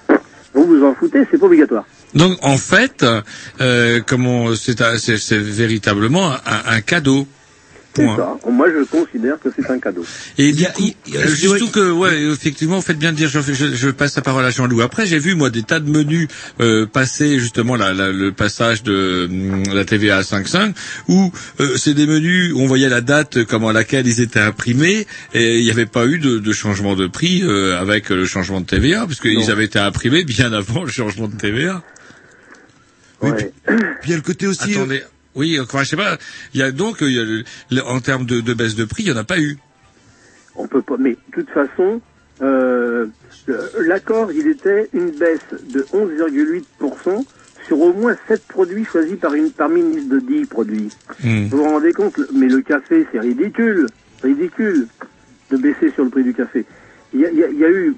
vous 0.54 0.64
vous 0.64 0.84
en 0.84 0.94
foutez, 0.94 1.20
c'est 1.30 1.38
pas 1.38 1.46
obligatoire. 1.46 1.84
Donc 2.14 2.38
en 2.42 2.56
fait, 2.56 3.04
euh, 3.60 4.00
comment 4.06 4.54
c'est 4.54 5.36
véritablement 5.36 6.32
un, 6.32 6.62
un 6.66 6.80
cadeau. 6.80 7.26
Point. 8.04 8.16
ça. 8.16 8.50
Moi, 8.50 8.68
je 8.70 8.84
considère 8.84 9.38
que 9.40 9.48
c'est 9.54 9.70
un 9.70 9.78
cadeau. 9.78 10.04
Et 10.38 10.52
du 10.52 10.64
coup, 10.64 10.90
euh, 11.14 11.26
surtout 11.28 11.68
que, 11.70 11.90
ouais, 11.90 12.22
effectivement, 12.22 12.76
vous 12.76 12.82
faites 12.82 12.98
bien 12.98 13.12
de 13.12 13.16
dire, 13.16 13.28
je, 13.28 13.40
je, 13.40 13.74
je 13.74 13.90
passe 13.90 14.16
la 14.16 14.22
parole 14.22 14.44
à 14.44 14.50
Jean-Loup. 14.50 14.80
Après, 14.82 15.06
j'ai 15.06 15.18
vu, 15.18 15.34
moi, 15.34 15.50
des 15.50 15.62
tas 15.62 15.80
de 15.80 15.90
menus 15.90 16.28
euh, 16.60 16.86
passer, 16.86 17.38
justement, 17.38 17.76
la, 17.76 17.92
la- 17.92 18.12
le 18.12 18.32
passage 18.32 18.82
de 18.82 19.26
hum, 19.30 19.62
la 19.74 19.84
TVA 19.84 20.18
à 20.18 20.22
5.5, 20.22 20.74
où 21.08 21.30
euh, 21.60 21.76
c'est 21.76 21.94
des 21.94 22.06
menus 22.06 22.52
où 22.54 22.60
on 22.60 22.66
voyait 22.66 22.88
la 22.88 23.00
date 23.00 23.44
comme 23.44 23.64
à 23.64 23.72
laquelle 23.72 24.06
ils 24.06 24.20
étaient 24.20 24.40
imprimés, 24.40 25.06
et 25.34 25.58
il 25.58 25.64
n'y 25.64 25.70
avait 25.70 25.86
pas 25.86 26.06
eu 26.06 26.18
de, 26.18 26.38
de 26.38 26.52
changement 26.52 26.94
de 26.96 27.06
prix 27.06 27.42
euh, 27.44 27.78
avec 27.80 28.10
le 28.10 28.24
changement 28.24 28.60
de 28.60 28.66
TVA, 28.66 29.06
puisqu'ils 29.06 29.34
Non. 29.38 29.48
avaient 29.50 29.64
été 29.64 29.78
imprimés 29.78 30.24
bien 30.24 30.52
avant 30.52 30.84
le 30.84 30.90
changement 30.90 31.28
de 31.28 31.36
TVA. 31.36 31.82
Oui, 33.20 33.30
puis, 33.36 33.46
puis 33.66 33.76
il 34.04 34.10
y 34.10 34.12
a 34.12 34.16
le 34.16 34.22
côté 34.22 34.46
aussi. 34.46 34.74
euh, 34.74 34.76
Attendez. 34.78 35.02
Oui, 35.38 35.58
enfin, 35.60 35.84
je 35.84 35.88
sais 35.90 35.96
pas. 35.96 36.18
Il 36.52 36.60
y 36.60 36.62
a 36.64 36.72
donc, 36.72 37.00
euh, 37.00 37.06
il 37.08 37.16
y 37.16 37.20
a 37.20 37.24
le- 37.24 37.44
le- 37.70 37.82
en 37.86 38.00
termes 38.00 38.26
de, 38.26 38.40
de 38.40 38.54
baisse 38.54 38.74
de 38.74 38.84
prix, 38.84 39.04
il 39.04 39.12
n'y 39.12 39.16
en 39.16 39.20
a 39.20 39.24
pas 39.24 39.38
eu. 39.38 39.56
On 40.56 40.66
peut 40.66 40.82
pas. 40.82 40.96
Mais 40.98 41.12
de 41.12 41.16
toute 41.42 41.50
façon, 41.50 42.00
euh, 42.42 43.06
le- 43.46 43.70
l'accord, 43.86 44.32
il 44.32 44.48
était 44.48 44.90
une 44.92 45.10
baisse 45.10 45.38
de 45.72 45.86
11,8% 45.92 47.24
sur 47.68 47.80
au 47.80 47.92
moins 47.92 48.16
7 48.26 48.42
produits 48.48 48.84
choisis 48.84 49.16
par 49.16 49.34
une, 49.34 49.50
parmi 49.52 49.80
une 49.80 49.94
liste 49.96 50.08
de 50.08 50.18
10 50.18 50.46
produits. 50.46 50.90
Hmm. 51.22 51.46
Vous 51.46 51.58
vous 51.58 51.62
rendez 51.64 51.92
compte 51.92 52.18
Mais 52.34 52.48
le 52.48 52.60
café, 52.62 53.06
c'est 53.12 53.20
ridicule, 53.20 53.86
ridicule 54.22 54.88
de 55.52 55.56
baisser 55.56 55.90
sur 55.92 56.02
le 56.04 56.10
prix 56.10 56.24
du 56.24 56.34
café. 56.34 56.64
Il 57.14 57.20
y 57.20 57.26
a, 57.26 57.30
il 57.30 57.38
y 57.38 57.44
a- 57.44 57.48
il 57.48 57.58
y 57.58 57.64
a 57.64 57.70
eu, 57.70 57.94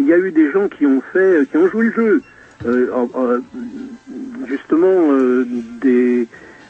il 0.00 0.06
y 0.06 0.12
a 0.12 0.18
eu 0.18 0.32
des 0.32 0.50
gens 0.50 0.68
qui 0.68 0.84
ont 0.84 1.02
fait, 1.12 1.46
qui 1.50 1.56
ont 1.58 1.68
joué 1.68 1.86
le 1.86 1.92
jeu. 1.92 2.22
Euh, 2.64 2.90
en- 2.92 3.10
en- 3.14 4.46
justement, 4.48 5.12
euh, 5.12 5.46
des, 5.82 6.22
euh, 6.22 6.26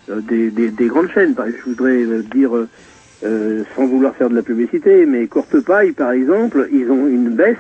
des, 0.09 0.51
des, 0.51 0.71
des 0.71 0.87
grandes 0.87 1.11
chaînes. 1.11 1.35
Je 1.37 1.71
voudrais 1.71 2.03
euh, 2.05 2.23
dire, 2.35 2.57
euh, 2.57 2.69
euh, 3.25 3.65
sans 3.75 3.87
vouloir 3.87 4.15
faire 4.17 4.31
de 4.31 4.35
la 4.35 4.43
publicité, 4.43 5.07
mais 5.07 5.27
Courte 5.27 5.61
Paille, 5.61 5.93
par 5.93 6.13
exemple, 6.13 6.69
ils 6.73 6.91
ont 6.91 7.07
une 7.07 7.31
baisse. 7.31 7.57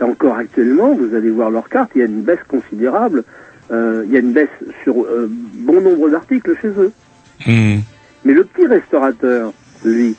Encore 0.00 0.34
actuellement, 0.34 0.92
vous 0.92 1.14
allez 1.14 1.30
voir 1.30 1.52
leur 1.52 1.68
carte, 1.68 1.92
il 1.94 2.00
y 2.00 2.02
a 2.02 2.06
une 2.06 2.22
baisse 2.22 2.42
considérable. 2.48 3.22
Euh, 3.70 4.02
il 4.06 4.12
y 4.12 4.16
a 4.16 4.18
une 4.18 4.32
baisse 4.32 4.48
sur 4.82 5.04
euh, 5.04 5.30
bon 5.30 5.80
nombre 5.80 6.10
d'articles 6.10 6.56
chez 6.60 6.68
eux. 6.68 6.90
Mais 7.46 8.32
le 8.32 8.42
petit 8.42 8.66
restaurateur, 8.66 9.52
lui, 9.84 10.16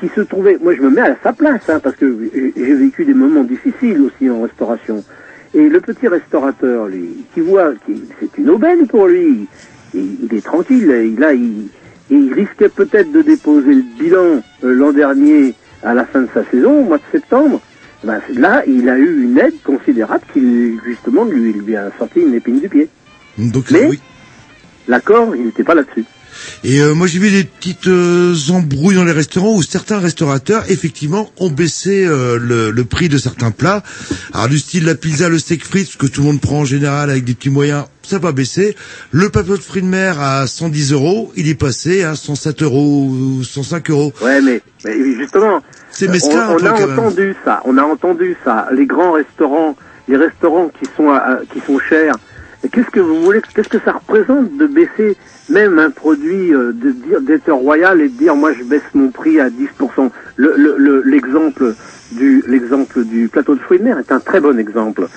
qui 0.00 0.08
se 0.08 0.22
trouvait, 0.22 0.56
moi 0.62 0.74
je 0.74 0.80
me 0.80 0.88
mets 0.88 1.02
à 1.02 1.16
sa 1.22 1.34
place, 1.34 1.68
hein, 1.68 1.80
parce 1.82 1.96
que 1.96 2.30
j'ai 2.32 2.54
j'ai 2.56 2.74
vécu 2.74 3.04
des 3.04 3.12
moments 3.12 3.44
difficiles 3.44 4.00
aussi 4.00 4.30
en 4.30 4.40
restauration. 4.40 5.04
Et 5.52 5.68
le 5.68 5.80
petit 5.80 6.08
restaurateur, 6.08 6.86
lui, 6.88 7.26
qui 7.34 7.40
voit, 7.40 7.74
qui, 7.84 8.02
c'est 8.20 8.38
une 8.38 8.48
aubaine 8.48 8.86
pour 8.86 9.06
lui, 9.06 9.48
il, 9.94 10.16
il 10.30 10.36
est 10.36 10.44
tranquille, 10.44 10.90
et 10.90 11.10
là 11.18 11.32
il, 11.32 12.32
risquait 12.32 12.68
peut-être 12.68 13.12
de 13.12 13.22
déposer 13.22 13.74
le 13.74 13.84
bilan 13.98 14.42
euh, 14.64 14.74
l'an 14.74 14.92
dernier 14.92 15.54
à 15.82 15.94
la 15.94 16.04
fin 16.04 16.22
de 16.22 16.28
sa 16.34 16.44
saison, 16.50 16.80
au 16.80 16.84
mois 16.84 16.98
de 16.98 17.02
septembre, 17.12 17.60
Ben, 18.02 18.20
là, 18.34 18.62
il 18.66 18.88
a 18.88 18.96
eu 18.96 19.24
une 19.24 19.38
aide 19.38 19.60
considérable 19.62 20.24
qui, 20.32 20.76
justement, 20.86 21.24
lui, 21.24 21.52
lui 21.52 21.76
a 21.76 21.90
sorti 21.98 22.20
une 22.20 22.34
épine 22.34 22.58
du 22.60 22.68
pied. 22.68 22.88
Donc, 23.38 23.70
Mais- 23.70 23.86
oui. 23.86 24.00
L'accord, 24.88 25.36
il 25.36 25.44
n'était 25.46 25.64
pas 25.64 25.74
là-dessus. 25.74 26.04
Et 26.64 26.80
euh, 26.80 26.94
moi 26.94 27.06
j'ai 27.06 27.18
vu 27.18 27.30
des 27.30 27.44
petites 27.44 27.86
euh, 27.86 28.34
embrouilles 28.50 28.94
dans 28.94 29.04
les 29.04 29.12
restaurants 29.12 29.54
où 29.54 29.62
certains 29.62 29.98
restaurateurs 29.98 30.64
effectivement 30.70 31.30
ont 31.38 31.50
baissé 31.50 32.04
euh, 32.06 32.38
le, 32.40 32.70
le 32.70 32.84
prix 32.84 33.08
de 33.08 33.18
certains 33.18 33.50
plats. 33.50 33.82
Alors 34.32 34.48
du 34.48 34.58
style 34.58 34.84
la 34.86 34.94
pizza, 34.94 35.28
le 35.28 35.38
steak 35.38 35.64
frites, 35.64 35.88
ce 35.88 35.96
que 35.96 36.06
tout 36.06 36.22
le 36.22 36.28
monde 36.28 36.40
prend 36.40 36.60
en 36.60 36.64
général 36.64 37.10
avec 37.10 37.24
des 37.24 37.34
petits 37.34 37.50
moyens, 37.50 37.84
ça 38.10 38.16
n'a 38.16 38.22
pas 38.22 38.32
baissé. 38.32 38.76
Le 39.12 39.28
plateau 39.30 39.56
de 39.56 39.62
fruits 39.62 39.82
de 39.82 39.86
mer 39.86 40.20
à 40.20 40.46
110 40.46 40.92
euros, 40.92 41.32
il 41.36 41.48
est 41.48 41.54
passé 41.54 42.02
à 42.02 42.14
107 42.14 42.62
euros 42.62 43.06
ou 43.08 43.42
105 43.42 43.90
euros. 43.90 44.12
Ouais, 44.22 44.40
mais, 44.40 44.60
mais 44.84 45.14
justement, 45.14 45.60
C'est 45.90 46.08
mesquin, 46.08 46.48
on, 46.50 46.54
on 46.62 46.66
a 46.66 46.72
même. 46.78 46.98
entendu 46.98 47.34
ça. 47.44 47.60
On 47.64 47.78
a 47.78 47.82
entendu 47.82 48.36
ça. 48.44 48.68
Les 48.72 48.86
grands 48.86 49.12
restaurants, 49.12 49.76
les 50.08 50.16
restaurants 50.16 50.68
qui 50.68 50.88
sont 50.96 51.10
à- 51.10 51.40
qui 51.52 51.60
sont 51.66 51.78
chers. 51.78 52.14
Qu'est-ce 52.72 52.90
que 52.90 53.00
vous 53.00 53.22
voulez 53.22 53.40
Qu'est-ce 53.54 53.70
que 53.70 53.78
ça 53.84 53.92
représente 53.92 54.56
de 54.58 54.66
baisser 54.66 55.16
même 55.48 55.78
un 55.78 55.90
produit 55.90 56.52
euh, 56.52 56.72
de 56.74 56.90
dire 56.90 57.20
d'être 57.22 57.50
royal 57.50 58.00
et 58.02 58.08
de 58.10 58.18
dire 58.18 58.36
moi 58.36 58.52
je 58.52 58.62
baisse 58.64 58.82
mon 58.92 59.10
prix 59.10 59.40
à 59.40 59.48
10%. 59.48 60.10
Le 60.36 60.54
le- 60.58 60.74
le- 60.76 61.02
l'exemple 61.06 61.74
du 62.12 62.44
l'exemple 62.46 63.04
du 63.04 63.28
plateau 63.28 63.54
de 63.54 63.60
fruits 63.60 63.78
de 63.78 63.84
mer 63.84 63.98
est 63.98 64.12
un 64.12 64.20
très 64.20 64.40
bon 64.40 64.58
exemple. 64.58 65.08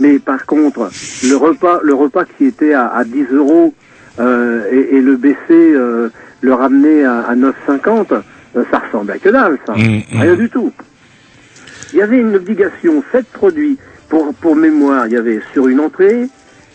Mais 0.00 0.18
par 0.18 0.46
contre, 0.46 0.90
le 1.28 1.36
repas 1.36 1.80
le 1.82 1.94
repas 1.94 2.24
qui 2.24 2.46
était 2.46 2.72
à, 2.72 2.88
à 2.88 3.04
10 3.04 3.26
euros 3.32 3.74
euh, 4.18 4.64
et, 4.72 4.96
et 4.96 5.00
le 5.00 5.16
baisser, 5.16 5.36
euh, 5.50 6.08
le 6.40 6.54
ramener 6.54 7.04
à, 7.04 7.20
à 7.20 7.36
9,50, 7.36 8.22
euh, 8.56 8.64
ça 8.70 8.78
ressemble 8.80 9.12
à 9.12 9.18
que 9.18 9.28
dalle, 9.28 9.58
ça. 9.66 9.74
Mm, 9.74 10.02
mm. 10.10 10.20
Rien 10.20 10.34
du 10.34 10.48
tout. 10.48 10.72
Il 11.92 11.98
y 11.98 12.02
avait 12.02 12.18
une 12.18 12.34
obligation, 12.34 13.04
sept 13.12 13.26
produits. 13.26 13.78
Pour, 14.08 14.34
pour 14.34 14.56
mémoire, 14.56 15.06
il 15.06 15.12
y 15.12 15.16
avait 15.16 15.40
sur 15.52 15.68
une 15.68 15.78
entrée, 15.78 16.26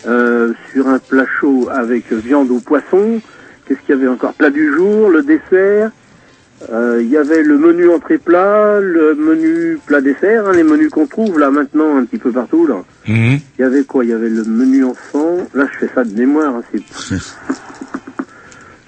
euh, 0.06 0.54
sur 0.72 0.88
un 0.88 0.98
plat 0.98 1.26
chaud 1.38 1.68
avec 1.70 2.10
viande 2.10 2.50
ou 2.50 2.60
poisson, 2.60 3.20
qu'est-ce 3.66 3.80
qu'il 3.80 3.94
y 3.94 3.98
avait 3.98 4.08
encore? 4.08 4.32
Plat 4.32 4.48
du 4.50 4.72
jour, 4.72 5.10
le 5.10 5.22
dessert, 5.22 5.90
euh, 6.72 7.00
il 7.02 7.08
y 7.10 7.16
avait 7.16 7.42
le 7.42 7.58
menu 7.58 7.88
entrée 7.90 8.18
plat, 8.18 8.80
le 8.80 9.14
menu 9.14 9.78
plat 9.86 10.00
dessert, 10.00 10.46
hein, 10.48 10.52
les 10.54 10.62
menus 10.62 10.88
qu'on 10.90 11.06
trouve 11.06 11.38
là 11.38 11.50
maintenant 11.50 11.96
un 11.98 12.04
petit 12.04 12.18
peu 12.18 12.32
partout. 12.32 12.66
Mhm. 13.06 13.38
Il 13.58 13.60
y 13.60 13.64
avait 13.64 13.84
quoi? 13.84 14.04
Il 14.04 14.10
y 14.10 14.14
avait 14.14 14.30
le 14.30 14.42
menu 14.44 14.84
enfant. 14.84 15.36
Là, 15.54 15.66
je 15.72 15.78
fais 15.86 15.92
ça 15.94 16.02
de 16.04 16.14
mémoire. 16.18 16.54
hein, 16.56 16.62
c'est 16.72 16.80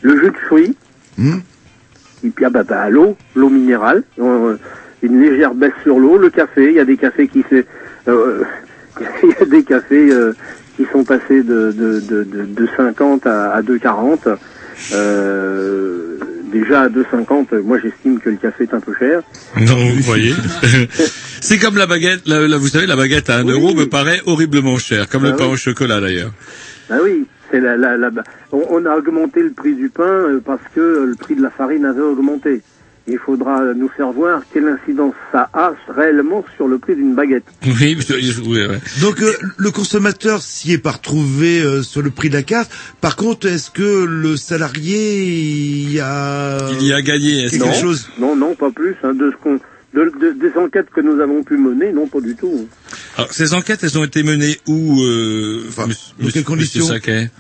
le 0.03 0.17
jus 0.19 0.31
de 0.31 0.37
fruits. 0.47 0.77
Hmm. 1.19 1.39
Et 2.25 2.31
puis 2.31 2.45
ah 2.45 2.51
bah, 2.51 2.63
bah, 2.65 2.89
l'eau, 2.89 3.17
l'eau 3.37 3.49
minérale. 3.51 4.03
Euh, 4.19 4.57
une 5.03 5.21
légère 5.21 5.55
baisse 5.55 5.73
sur 5.83 5.99
l'eau. 5.99 6.17
Le 6.17 6.31
café. 6.31 6.69
Il 6.71 6.75
y 6.77 6.81
a 6.81 6.85
des 6.85 6.97
cafés 6.97 7.29
qui 7.29 7.43
fait. 7.43 7.67
euh, 8.09 8.43
il 9.23 9.29
y 9.31 9.43
a 9.43 9.45
des 9.45 9.63
cafés 9.63 10.09
qui 10.77 10.87
sont 10.93 11.05
passés 11.05 11.43
de 11.43 11.71
de 11.73 12.01
de 12.01 12.25
de, 12.25 12.45
de 12.45 12.69
50 12.77 13.27
à, 13.27 13.51
à 13.53 13.63
2,40. 13.63 14.37
Euh, 14.95 16.08
déjà 16.49 16.83
à 16.83 16.89
2,50, 16.89 17.61
moi 17.63 17.79
j'estime 17.83 18.19
que 18.21 18.31
le 18.31 18.37
café 18.37 18.65
est 18.65 18.75
un 18.75 18.81
peu 18.81 18.93
cher. 18.99 19.23
Non, 19.61 19.77
vous 19.77 20.03
voyez. 20.03 20.33
c'est 21.41 21.59
comme 21.59 21.77
la 21.77 21.87
baguette. 21.87 22.27
Là, 22.27 22.47
vous 22.59 22.69
savez, 22.69 22.87
la 22.87 22.97
baguette 22.97 23.31
à 23.31 23.37
un 23.39 23.45
euro 23.45 23.75
me 23.75 23.85
paraît 23.87 24.21
horriblement 24.27 24.77
cher, 24.79 25.09
comme 25.09 25.25
Ah 25.25 25.31
le 25.31 25.37
pain 25.37 25.47
oui. 25.47 25.53
au 25.53 25.57
chocolat 25.57 26.01
d'ailleurs. 26.01 26.33
Ah 26.91 26.97
oui, 27.03 27.27
c'est 27.51 27.61
la, 27.61 27.77
la, 27.77 27.97
la- 27.97 28.11
on, 28.53 28.63
on 28.71 28.87
a 28.87 28.97
augmenté 28.97 29.43
le 29.43 29.51
prix 29.53 29.75
du 29.75 29.89
pain 29.91 30.05
euh, 30.05 30.41
parce 30.45 30.63
que 30.75 30.81
le 31.09 31.15
prix 31.15 31.35
de 31.37 31.43
la 31.43 31.51
farine 31.51 31.85
avait 31.85 32.01
augmenté. 32.01 32.63
Il 33.11 33.19
faudra 33.19 33.63
nous 33.75 33.89
faire 33.89 34.13
voir 34.13 34.43
quelle 34.53 34.69
incidence 34.69 35.15
ça 35.33 35.49
a 35.55 35.73
réellement 35.89 36.45
sur 36.57 36.69
le 36.69 36.79
prix 36.79 36.95
d'une 36.95 37.15
baguette. 37.15 37.45
Oui, 37.67 37.97
oui, 38.11 38.35
oui, 38.47 38.67
ouais. 38.67 38.79
Donc 39.01 39.23
euh, 39.23 39.33
le 39.57 39.71
consommateur 39.71 40.43
s'y 40.43 40.73
est 40.73 40.79
pas 40.79 40.91
retrouvé 40.93 41.61
euh, 41.61 41.83
sur 41.83 42.03
le 42.03 42.11
prix 42.11 42.29
de 42.29 42.35
la 42.35 42.43
carte. 42.43 42.71
Par 43.01 43.17
contre, 43.17 43.47
est-ce 43.47 43.71
que 43.71 44.05
le 44.05 44.37
salarié 44.37 45.91
y 45.93 46.01
a 46.01 46.59
Il 46.81 46.87
y 46.87 46.93
a 46.93 47.01
gagné. 47.03 47.45
est-ce 47.45 47.59
quelque 47.59 47.71
que- 47.75 47.81
chose? 47.81 48.09
Non, 48.19 48.37
non, 48.37 48.55
pas 48.55 48.71
plus. 48.71 48.95
hein, 49.03 49.15
de 49.15 49.31
ce 49.31 49.37
qu'on, 49.43 49.55
de, 49.95 50.13
de- 50.21 50.33
des 50.39 50.59
enquêtes 50.59 50.91
que 50.95 51.01
nous 51.01 51.21
avons 51.21 51.43
pu 51.43 51.57
mener, 51.57 51.93
non, 51.93 52.07
pas 52.09 52.21
du 52.21 52.35
tout. 52.35 52.69
Alors, 53.17 53.33
ces 53.33 53.55
enquêtes, 53.55 53.81
elles 53.85 53.99
ont 53.99 54.05
été 54.05 54.23
menées 54.23 54.59
où 54.67 55.01
euh, 55.03 55.65
Enfin, 55.69 55.87
dans 56.21 56.29
quelles 56.29 56.45
conditions? 56.45 56.87
Saquet? 56.87 57.31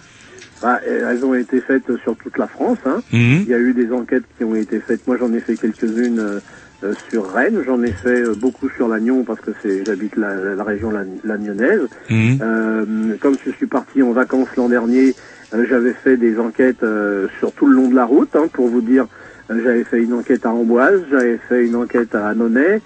Bah, 0.62 0.80
elles 0.86 1.24
ont 1.24 1.34
été 1.34 1.60
faites 1.60 1.84
sur 2.02 2.16
toute 2.16 2.36
la 2.38 2.48
France. 2.48 2.78
Hein. 2.84 3.00
Mhm. 3.12 3.42
Il 3.44 3.48
y 3.48 3.54
a 3.54 3.58
eu 3.58 3.72
des 3.74 3.92
enquêtes 3.92 4.24
qui 4.36 4.44
ont 4.44 4.56
été 4.56 4.80
faites. 4.80 5.06
Moi, 5.06 5.16
j'en 5.18 5.32
ai 5.32 5.40
fait 5.40 5.56
quelques-unes 5.56 6.18
euh, 6.18 6.40
euh, 6.84 6.94
sur 7.10 7.30
Rennes. 7.32 7.62
J'en 7.64 7.82
ai 7.82 7.92
fait 7.92 8.22
euh, 8.22 8.34
beaucoup 8.34 8.68
sur 8.70 8.88
Lannion 8.88 9.22
parce 9.24 9.40
que 9.40 9.52
c'est 9.62 9.84
j'habite 9.84 10.16
la, 10.16 10.34
la 10.56 10.64
région 10.64 10.90
Lan- 10.90 11.04
lagnonnaise. 11.24 11.82
Mhm. 12.10 12.38
Euh, 12.42 12.84
comme 13.20 13.36
je 13.44 13.50
suis 13.52 13.66
parti 13.66 14.02
en 14.02 14.10
vacances 14.12 14.48
l'an 14.56 14.68
dernier, 14.68 15.14
euh, 15.54 15.64
j'avais 15.68 15.92
fait 15.92 16.16
des 16.16 16.38
enquêtes 16.40 16.82
euh, 16.82 17.28
sur 17.38 17.52
tout 17.52 17.66
le 17.66 17.74
long 17.76 17.88
de 17.88 17.94
la 17.94 18.04
route. 18.04 18.34
hein, 18.34 18.48
pour 18.52 18.66
vous 18.68 18.80
dire, 18.80 19.06
j'avais 19.48 19.84
fait 19.84 20.02
une 20.02 20.12
enquête 20.12 20.44
à 20.44 20.50
Amboise, 20.50 21.00
j'avais 21.10 21.38
fait 21.48 21.64
une 21.64 21.76
enquête 21.76 22.14
à 22.14 22.28
Annonay, 22.28 22.80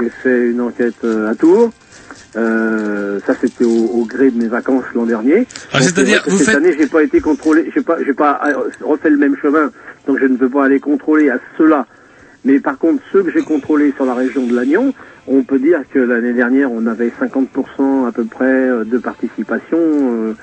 j'ai 0.00 0.08
fait 0.22 0.48
une 0.50 0.60
enquête 0.60 1.04
à 1.04 1.34
Tours. 1.34 1.72
Euh, 2.36 3.18
ça 3.26 3.34
c'était 3.40 3.64
au, 3.64 3.70
au 3.94 4.04
gré 4.04 4.30
de 4.30 4.38
mes 4.38 4.48
vacances 4.48 4.84
l'an 4.94 5.06
dernier. 5.06 5.46
Ah, 5.72 5.80
c'est-à-dire, 5.80 6.22
cette 6.26 6.38
faites- 6.46 6.54
année 6.56 6.74
j'ai 6.78 6.86
pas 6.86 7.02
été 7.02 7.20
contrôlé, 7.20 7.70
j'ai 7.74 7.80
pas, 7.82 7.96
j'ai 8.04 8.12
pas 8.12 8.40
euh, 8.46 8.70
refait 8.82 9.08
le 9.10 9.16
même 9.16 9.36
chemin, 9.40 9.70
donc 10.06 10.18
je 10.20 10.26
ne 10.26 10.36
peux 10.36 10.48
pas 10.50 10.66
aller 10.66 10.80
contrôler 10.80 11.30
à 11.30 11.38
ceux-là. 11.56 11.86
Mais 12.44 12.60
par 12.60 12.78
contre, 12.78 13.02
ceux 13.12 13.22
que 13.22 13.32
j'ai 13.32 13.42
contrôlés 13.42 13.92
sur 13.96 14.04
la 14.04 14.14
région 14.14 14.46
de 14.46 14.54
Lannion, 14.54 14.92
on 15.26 15.42
peut 15.42 15.58
dire 15.58 15.80
que 15.92 15.98
l'année 15.98 16.32
dernière, 16.34 16.70
on 16.70 16.86
avait 16.86 17.10
50% 17.20 18.06
à 18.06 18.12
peu 18.12 18.24
près 18.24 18.44
euh, 18.44 18.84
de 18.84 18.98
participation 18.98 19.78
euh, 19.80 20.34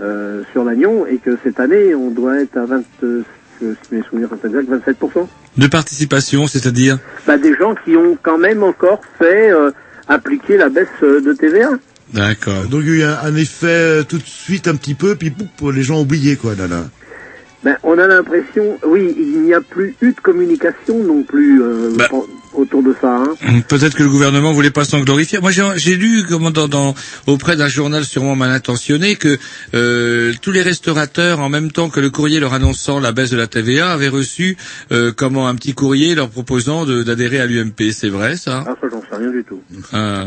euh, 0.00 0.42
sur 0.52 0.64
Lannion, 0.64 1.06
et 1.06 1.18
que 1.18 1.38
cette 1.44 1.58
année, 1.60 1.94
on 1.94 2.10
doit 2.10 2.40
être 2.40 2.56
à 2.58 2.66
20, 2.66 2.82
euh, 3.04 3.22
si 3.60 3.64
mes 3.94 4.02
souvenirs 4.02 4.28
sont 4.28 4.46
exacts, 4.48 4.68
27%. 4.70 5.26
De 5.56 5.66
participation, 5.68 6.46
c'est-à-dire? 6.46 6.98
Bah, 7.26 7.38
des 7.38 7.54
gens 7.54 7.74
qui 7.84 7.96
ont 7.96 8.18
quand 8.22 8.38
même 8.38 8.62
encore 8.62 9.00
fait 9.18 9.50
euh, 9.50 9.70
appliquer 10.08 10.56
la 10.56 10.68
baisse 10.68 10.88
euh, 11.02 11.20
de 11.20 11.32
TVA. 11.32 11.70
D'accord. 12.12 12.64
Donc 12.64 12.82
il 12.84 12.98
y 12.98 13.02
a 13.02 13.06
eu 13.06 13.26
un, 13.26 13.36
effet 13.36 13.66
euh, 13.66 14.02
tout 14.02 14.18
de 14.18 14.26
suite 14.26 14.66
un 14.66 14.76
petit 14.76 14.94
peu, 14.94 15.14
puis 15.14 15.30
pouf, 15.30 15.74
les 15.74 15.82
gens 15.82 15.98
ont 15.98 16.02
oublié 16.02 16.36
quoi. 16.36 16.54
Là, 16.54 16.66
là. 16.66 16.84
Ben, 17.64 17.76
on 17.82 17.98
a 17.98 18.06
l'impression, 18.06 18.78
oui, 18.86 19.12
il 19.18 19.42
n'y 19.42 19.52
a 19.52 19.60
plus 19.60 19.96
eu 20.00 20.12
de 20.12 20.20
communication 20.20 21.02
non 21.02 21.24
plus 21.24 21.60
euh, 21.60 21.90
pour- 22.08 22.28
autour 22.54 22.82
de 22.84 22.94
ça. 23.00 23.16
Hein. 23.16 23.34
Peut-être 23.68 23.96
que 23.96 24.02
le 24.04 24.08
gouvernement 24.08 24.52
voulait 24.52 24.70
pas 24.70 24.84
s'en 24.84 25.00
glorifier. 25.00 25.40
Moi, 25.40 25.50
j'ai 25.50 25.96
lu 25.96 26.22
comment 26.28 26.52
dans, 26.52 26.68
dans- 26.68 26.94
auprès 27.26 27.56
d'un 27.56 27.66
journal 27.66 28.04
sûrement 28.04 28.36
mal 28.36 28.50
intentionné 28.52 29.16
que 29.16 29.36
euh, 29.74 30.32
tous 30.40 30.52
les 30.52 30.62
restaurateurs, 30.62 31.40
en 31.40 31.48
même 31.48 31.72
temps 31.72 31.88
que 31.90 31.98
le 31.98 32.10
courrier 32.10 32.38
leur 32.38 32.54
annonçant 32.54 33.00
la 33.00 33.10
baisse 33.10 33.30
de 33.30 33.36
la 33.36 33.48
TVA, 33.48 33.90
avaient 33.92 34.08
reçu 34.08 34.56
euh, 34.92 35.10
comment 35.14 35.48
un 35.48 35.54
petit 35.56 35.74
courrier 35.74 36.14
leur 36.14 36.30
proposant 36.30 36.84
d'adhérer 36.86 37.40
à 37.40 37.46
l'UMP. 37.46 37.90
C'est 37.92 38.08
vrai 38.08 38.36
ça? 38.36 38.64
Ah, 38.68 38.76
ça, 38.80 38.86
j'en 38.90 39.00
sais 39.02 39.16
rien 39.16 39.30
du 39.30 39.42
tout. 39.42 39.60
Ah. 39.92 40.26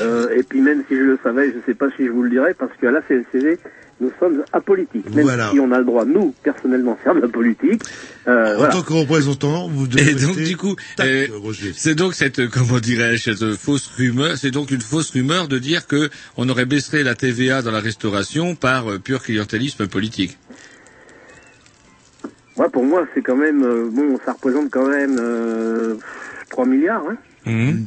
Euh, 0.00 0.28
et 0.36 0.42
puis 0.42 0.60
même 0.60 0.82
si 0.88 0.94
je 0.96 1.00
le 1.02 1.18
savais, 1.22 1.50
je 1.50 1.56
ne 1.56 1.62
sais 1.66 1.74
pas 1.74 1.86
si 1.96 2.04
je 2.06 2.10
vous 2.10 2.22
le 2.22 2.30
dirais, 2.30 2.54
parce 2.58 2.70
qu'à 2.80 2.90
la 2.90 3.00
CLCV, 3.02 3.58
nous 4.00 4.10
sommes 4.20 4.44
apolitiques. 4.52 5.08
Même 5.14 5.24
Voilà. 5.24 5.50
si 5.50 5.58
on 5.60 5.70
a 5.72 5.78
le 5.78 5.84
droit, 5.84 6.04
nous, 6.04 6.34
personnellement, 6.42 6.94
de 6.94 6.98
faire 7.00 7.14
de 7.14 7.20
la 7.20 7.28
politique. 7.28 7.82
Euh, 8.26 8.54
En 8.54 8.58
voilà. 8.58 8.72
tant 8.72 8.82
que 8.82 8.92
représentant, 8.92 9.68
vous 9.68 9.86
devez 9.86 10.10
Et 10.10 10.14
donc 10.14 10.36
du 10.36 10.56
coup, 10.56 10.76
euh, 11.00 11.26
c'est 11.74 11.94
donc 11.94 12.14
cette 12.14 12.48
comment 12.48 12.78
dirais-je 12.78 13.34
cette 13.34 13.54
fausse 13.56 13.88
rumeur, 13.96 14.36
c'est 14.36 14.50
donc 14.50 14.70
une 14.70 14.80
fausse 14.80 15.10
rumeur 15.10 15.48
de 15.48 15.58
dire 15.58 15.86
que 15.86 16.10
on 16.36 16.48
aurait 16.48 16.66
baissé 16.66 17.02
la 17.02 17.14
TVA 17.14 17.62
dans 17.62 17.70
la 17.72 17.80
restauration 17.80 18.54
par 18.54 18.90
euh, 18.90 18.98
pur 18.98 19.22
clientélisme 19.22 19.86
politique. 19.88 20.38
Moi, 22.56 22.68
pour 22.70 22.84
moi, 22.84 23.06
c'est 23.14 23.22
quand 23.22 23.36
même, 23.36 23.62
euh, 23.62 23.88
bon, 23.90 24.18
ça 24.24 24.32
représente 24.32 24.70
quand 24.70 24.88
même 24.88 25.16
euh, 25.20 25.94
3 26.50 26.66
milliards. 26.66 27.04
Hein. 27.08 27.16
Mhm. 27.46 27.84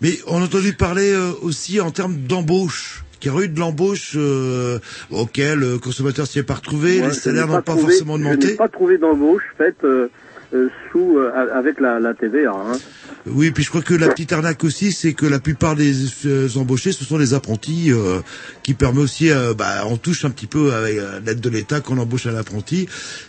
Mais 0.00 0.18
on 0.26 0.40
a 0.40 0.44
entendu 0.44 0.72
parler 0.72 1.12
euh, 1.12 1.30
aussi 1.42 1.80
en 1.80 1.92
termes 1.92 2.16
d'embauche, 2.16 3.03
qu'il 3.24 3.32
y 3.32 3.34
aurait 3.34 3.46
eu 3.46 3.48
de 3.48 3.58
l'embauche 3.58 4.12
euh, 4.16 4.78
auquel 5.10 5.58
le 5.58 5.78
consommateur 5.78 6.26
s'y 6.26 6.38
est 6.38 6.42
pas 6.42 6.54
retrouvé, 6.54 7.00
les 7.00 7.12
salaires 7.12 7.46
n'ont 7.46 7.62
pas 7.62 7.72
trouvé- 7.72 7.82
forcément 7.92 8.16
Je 8.18 8.22
n'ai 8.22 8.28
augmenté. 8.32 8.54
pas 8.56 8.68
trouvé 8.68 8.98
d'embauche 8.98 9.42
faite 9.56 9.76
euh, 9.84 10.08
euh, 10.54 10.68
sous 10.92 11.16
euh, 11.18 11.32
avec 11.54 11.80
la, 11.80 11.98
la 12.00 12.12
TVA. 12.14 12.52
Hein. 12.52 12.78
Oui, 13.26 13.50
puis 13.50 13.64
je 13.64 13.70
crois 13.70 13.80
que 13.80 13.94
la 13.94 14.08
petite 14.08 14.32
arnaque 14.34 14.62
aussi, 14.64 14.92
c'est 14.92 15.14
que 15.14 15.24
la 15.24 15.38
plupart 15.38 15.74
des 15.74 15.92
euh, 16.26 16.46
embauchés, 16.56 16.92
ce 16.92 17.04
sont 17.04 17.16
des 17.18 17.32
apprentis, 17.32 17.90
euh, 17.90 18.20
qui 18.62 18.74
permet 18.74 19.00
aussi, 19.00 19.30
euh, 19.30 19.54
bah, 19.54 19.84
on 19.86 19.96
touche 19.96 20.26
un 20.26 20.30
petit 20.30 20.46
peu 20.46 20.74
avec 20.74 20.98
euh, 20.98 21.20
l'aide 21.24 21.40
de 21.40 21.48
l'État 21.48 21.80
qu'on 21.80 21.96
embauche 21.96 22.26
un 22.26 22.36
apprenti, 22.36 22.86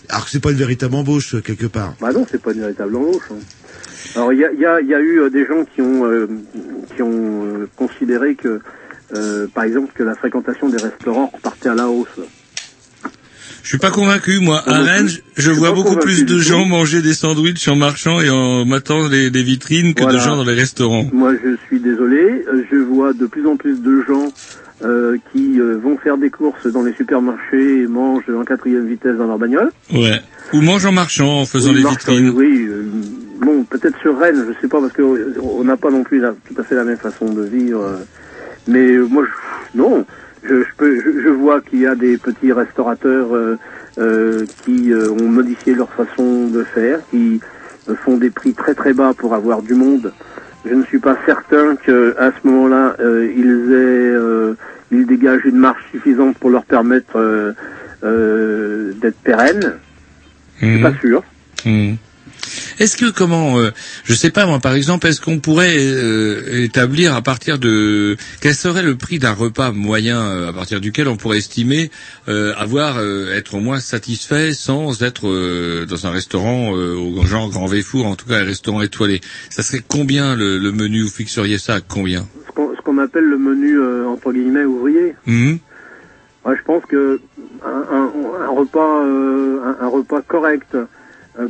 alors 0.10 0.26
que 0.26 0.32
c'est 0.32 0.42
pas 0.42 0.52
une 0.52 0.58
véritable 0.58 0.96
embauche 0.96 1.42
quelque 1.42 1.68
part. 1.68 1.94
Bah 2.02 2.12
non, 2.12 2.28
c'est 2.30 2.42
pas 2.42 2.52
une 2.52 2.60
véritable 2.60 2.94
embauche. 2.98 3.24
hein. 3.32 3.36
Alors 4.16 4.34
il 4.34 4.40
y 4.40 4.46
a, 4.46 4.52
y, 4.52 4.66
a, 4.66 4.82
y 4.82 4.94
a 4.94 5.00
eu 5.00 5.30
des 5.32 5.46
gens 5.48 5.66
qui 5.74 5.82
ont 5.82 6.06
euh, 6.06 6.28
qui 6.96 7.02
ont 7.02 7.68
considéré 7.76 8.36
que, 8.36 8.60
euh, 9.14 9.48
par 9.54 9.64
exemple, 9.66 9.92
que 9.94 10.04
la 10.04 10.16
fréquentation 10.16 10.70
des 10.70 10.82
restaurants 10.82 11.32
repartait 11.34 11.70
à 11.70 11.76
la 11.76 11.88
hausse. 11.90 12.08
Je 13.64 13.70
suis 13.70 13.78
pas 13.80 13.90
convaincu, 13.90 14.40
moi. 14.42 14.62
À 14.68 14.78
Rennes, 14.80 15.10
je- 15.38 15.52
vois 15.52 15.72
beaucoup 15.72 15.96
plus 15.96 16.24
de 16.26 16.38
gens 16.40 16.66
manger 16.66 17.02
des 17.02 17.16
sandwichs 17.16 17.68
en 17.68 17.76
marchant 17.76 18.20
et 18.22 18.30
en 18.30 18.64
matant 18.64 19.08
les, 19.08 19.32
les 19.32 19.44
vitrines 19.44 19.96
que 19.96 20.04
de 20.04 20.20
gens 20.20 20.36
dans 20.38 20.44
les 20.44 20.54
restaurants. 20.54 21.08
Moi, 21.12 21.34
je 21.44 21.56
suis 21.66 21.80
désolé. 21.80 22.46
euh, 22.48 22.64
Je 22.72 22.76
vois 22.78 23.14
de 23.14 23.26
plus 23.26 23.48
en 23.48 23.58
plus 23.58 23.82
de 23.82 24.04
gens 24.08 24.32
euh, 24.84 25.18
qui 25.32 25.60
euh, 25.60 25.78
vont 25.82 25.98
faire 25.98 26.18
des 26.18 26.30
courses 26.30 26.68
dans 26.68 26.84
les 26.84 26.94
supermarchés 26.94 27.82
et 27.82 27.88
mangent 27.88 28.30
en 28.30 28.44
quatrième 28.44 28.86
vitesse 28.88 29.18
dans 29.18 29.26
leur 29.26 29.40
bagnole. 29.40 29.72
Ouais. 29.92 30.22
Ou 30.54 30.62
mange 30.62 30.86
en 30.86 30.92
marchant, 30.92 31.40
en 31.42 31.46
faisant 31.48 31.72
Oui, 31.72 31.82
les 31.82 31.90
vitrines. 31.90 32.30
Oui, 32.36 32.68
euh, 32.70 32.84
bon, 33.42 33.64
peut-être 33.64 33.98
sur 34.02 34.20
Rennes, 34.20 34.46
je 34.48 34.62
sais 34.62 34.68
pas, 34.68 34.80
parce 34.80 34.94
que 34.94 35.02
euh, 35.02 35.34
on 35.42 35.64
n'a 35.64 35.76
pas 35.78 35.90
non 35.90 36.04
plus 36.04 36.20
la- 36.20 36.34
tout 36.48 36.54
à 36.62 36.64
fait 36.64 36.76
la 36.76 36.84
même 36.84 36.98
façon 36.98 37.34
de 37.34 37.44
vivre. 37.44 38.00
Mais 38.68 38.94
euh, 38.94 39.06
moi, 39.06 39.24
je, 39.26 39.78
non, 39.78 40.06
je, 40.44 40.64
je, 40.64 40.70
peux, 40.78 41.00
je, 41.02 41.22
je 41.22 41.30
vois 41.30 41.62
qu'il 41.62 41.80
y 41.80 41.88
a 41.88 41.96
des 41.96 42.18
petits 42.18 42.52
restaurateurs 42.52 43.36
euh, 43.36 43.58
euh, 43.98 44.46
qui 44.64 44.92
euh, 44.92 45.12
ont 45.12 45.28
modifié 45.28 45.76
leur 45.76 45.90
façon 45.92 46.48
de 46.48 46.64
faire, 46.64 47.00
qui 47.12 47.40
font 48.04 48.18
des 48.18 48.32
prix 48.32 48.54
très 48.54 48.74
très 48.74 48.94
bas 48.94 49.14
pour 49.16 49.34
avoir 49.34 49.62
du 49.62 49.76
monde. 49.76 50.12
Je 50.68 50.74
ne 50.74 50.84
suis 50.86 51.00
pas 51.00 51.18
certain 51.26 51.76
que 51.76 52.16
à 52.18 52.32
ce 52.32 52.48
moment-là, 52.48 52.96
ils 53.00 53.72
aient, 53.72 54.56
ils 54.92 55.06
dégagent 55.06 55.46
une 55.46 55.60
marge 55.60 55.84
suffisante 55.92 56.36
pour 56.40 56.50
leur 56.50 56.66
permettre 56.66 57.54
d'être 58.02 59.20
pérennes. 59.24 59.74
Je 60.60 60.66
suis 60.66 60.82
pas 60.82 60.94
sûr. 61.00 61.24
Hmm. 61.64 61.94
Est-ce 62.80 62.98
que 62.98 63.10
comment, 63.10 63.60
euh, 63.60 63.72
je 64.04 64.14
sais 64.14 64.30
pas 64.32 64.46
moi 64.46 64.60
par 64.60 64.74
exemple, 64.74 65.08
est-ce 65.08 65.22
qu'on 65.22 65.40
pourrait 65.40 65.76
euh, 65.78 66.64
établir 66.64 67.14
à 67.16 67.22
partir 67.22 67.60
de 67.60 68.18
quel 68.42 68.54
serait 68.56 68.84
le 68.84 68.96
prix 68.96 69.20
d'un 69.20 69.34
repas 69.34 69.72
moyen 69.72 70.22
euh, 70.22 70.50
à 70.50 70.54
partir 70.54 70.82
duquel 70.82 71.08
on 71.08 71.18
pourrait 71.18 71.38
estimer 71.38 71.92
euh, 72.28 72.54
avoir 72.58 72.98
euh, 72.98 73.34
être 73.36 73.54
au 73.56 73.60
moins 73.60 73.80
satisfait 73.80 74.54
sans 74.54 75.02
être 75.04 75.28
euh, 75.28 75.86
dans 75.86 76.08
un 76.08 76.12
restaurant 76.12 76.76
euh, 76.76 76.96
au 76.96 77.26
genre 77.26 77.50
grand 77.50 77.66
Véfour, 77.66 78.06
en 78.06 78.16
tout 78.16 78.28
cas 78.28 78.40
un 78.42 78.46
restaurant 78.46 78.82
étoilé? 78.82 79.22
Ça 79.50 79.64
serait 79.64 79.82
combien 79.88 80.36
le, 80.36 80.58
le 80.58 80.72
menu? 80.72 81.02
Vous 81.04 81.10
fixeriez 81.10 81.58
ça 81.58 81.76
à 81.76 81.82
combien? 81.82 82.26
Ce 82.48 82.52
qu'on 82.52 82.74
qu'on 82.84 82.98
appelle 83.00 83.24
le 83.26 83.38
menu 83.38 83.80
euh, 83.80 84.08
entre 84.08 84.32
guillemets 84.32 84.64
ouvrier. 84.66 85.16
Mhm. 85.26 85.60
Ouais, 86.46 86.56
je 86.56 86.64
pense 86.64 86.84
que 86.86 87.20
un, 87.66 87.96
un- 87.96 88.44
un 88.46 88.50
repas 88.50 89.04
euh, 89.04 89.60
un, 89.82 89.86
un 89.86 89.88
repas 89.88 90.22
correct 90.22 90.78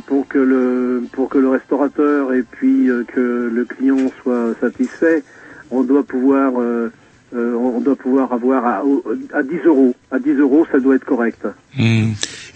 pour 0.06 0.26
que 0.28 0.38
le 0.38 1.04
pour 1.12 1.28
que 1.28 1.38
le 1.38 1.48
restaurateur 1.48 2.32
et 2.32 2.42
puis 2.42 2.88
euh, 2.90 3.04
que 3.04 3.50
le 3.52 3.64
client 3.64 4.10
soit 4.22 4.54
satisfait, 4.60 5.22
on 5.70 5.82
doit 5.82 6.02
pouvoir 6.04 6.54
euh, 6.60 6.90
euh, 7.34 7.54
on 7.54 7.80
doit 7.80 7.96
pouvoir 7.96 8.32
avoir 8.32 8.64
à, 8.66 8.82
à 9.34 9.42
10 9.42 9.56
euros. 9.66 9.94
À 10.10 10.18
10 10.18 10.34
euros, 10.34 10.64
ça 10.70 10.78
doit 10.78 10.94
être 10.94 11.04
correct. 11.04 11.46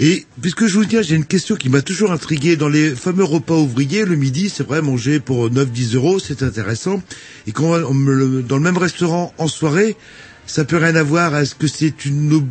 Et 0.03 0.25
puisque 0.41 0.67
je 0.67 0.79
vous 0.79 0.85
dis, 0.85 0.97
j'ai 1.03 1.17
une 1.17 1.27
question 1.27 1.57
qui 1.57 1.69
m'a 1.69 1.83
toujours 1.83 2.13
intrigué. 2.13 2.57
Dans 2.57 2.69
les 2.69 2.91
fameux 2.91 3.25
repas 3.25 3.57
ouvriers, 3.57 4.05
le 4.07 4.17
midi, 4.17 4.49
c'est 4.49 4.67
vrai, 4.67 4.81
manger 4.81 5.21
pour 5.21 5.51
9-10 5.51 5.97
euros, 5.97 6.19
c'est 6.19 6.43
intéressant. 6.43 7.03
Et 7.47 7.53
quand 7.53 7.73
on 7.85 7.93
le- 7.95 8.43
dans 8.43 8.57
le 8.57 8.63
même 8.63 8.79
restaurant 8.79 9.35
en 9.39 9.49
soirée, 9.49 9.97
ça 10.47 10.65
peut 10.65 10.77
rien 10.79 10.95
avoir. 10.97 11.37
Est-ce 11.37 11.55
que 11.55 11.67
c'est 11.67 12.05
une... 12.05 12.43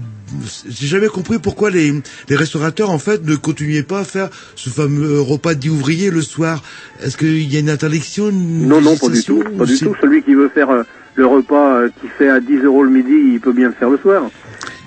J'ai 0.69 0.87
jamais 0.87 1.07
compris 1.07 1.39
pourquoi 1.39 1.71
les, 1.71 1.91
les 2.29 2.35
restaurateurs, 2.35 2.91
en 2.91 2.99
fait, 2.99 3.25
ne 3.25 3.35
continuaient 3.35 3.81
pas 3.83 4.01
à 4.01 4.03
faire 4.03 4.29
ce 4.55 4.69
fameux 4.69 5.19
repas 5.21 5.55
dit 5.55 5.69
ouvrier 5.69 6.11
le 6.11 6.21
soir. 6.21 6.61
Est-ce 7.01 7.17
qu'il 7.17 7.51
y 7.51 7.57
a 7.57 7.59
une 7.59 7.69
interdiction 7.69 8.29
une 8.29 8.67
Non, 8.67 8.79
non, 8.79 8.95
pas 8.95 9.09
du 9.09 9.23
tout. 9.23 9.43
Pas 9.57 9.65
du 9.65 9.77
tout. 9.79 9.95
Celui 10.01 10.21
qui 10.23 10.35
veut 10.35 10.49
faire 10.49 10.69
euh, 10.69 10.83
le 11.15 11.25
repas 11.25 11.77
euh, 11.81 11.89
qui 11.99 12.07
fait 12.17 12.29
à 12.29 12.39
10 12.39 12.57
euros 12.59 12.83
le 12.83 12.91
midi, 12.91 13.11
il 13.33 13.39
peut 13.39 13.53
bien 13.53 13.69
le 13.69 13.73
faire 13.73 13.89
le 13.89 13.97
soir. 13.97 14.29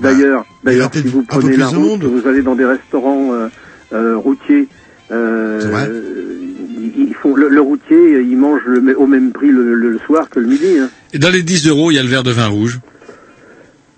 D'ailleurs, 0.00 0.44
d'ailleurs, 0.64 0.90
si 0.92 1.02
vous 1.02 1.20
Bah, 1.22 1.26
prenez 1.40 1.56
la 1.56 1.70
de 1.70 1.76
route, 1.76 2.04
vous 2.04 2.26
allez 2.28 2.42
dans 2.42 2.54
des 2.54 2.64
restaurants 2.64 3.32
euh, 3.34 3.48
euh, 3.92 4.16
routiers. 4.16 4.68
Euh, 5.10 6.00
ils 6.96 7.08
ils 7.08 7.14
font 7.14 7.34
le, 7.34 7.48
le 7.48 7.60
routier, 7.60 8.20
il 8.22 8.36
mange 8.36 8.60
le- 8.66 8.96
au 8.98 9.06
même 9.06 9.32
prix 9.32 9.50
le 9.50 9.98
soir 10.06 10.28
que 10.30 10.38
le 10.40 10.46
midi. 10.46 10.78
hein. 10.80 10.88
Et 11.12 11.18
dans 11.18 11.30
les 11.30 11.42
10 11.42 11.66
euros, 11.68 11.90
il 11.90 11.94
y 11.94 11.98
a 11.98 12.02
le 12.02 12.08
verre 12.08 12.22
de 12.22 12.30
vin 12.32 12.46
rouge. 12.46 12.80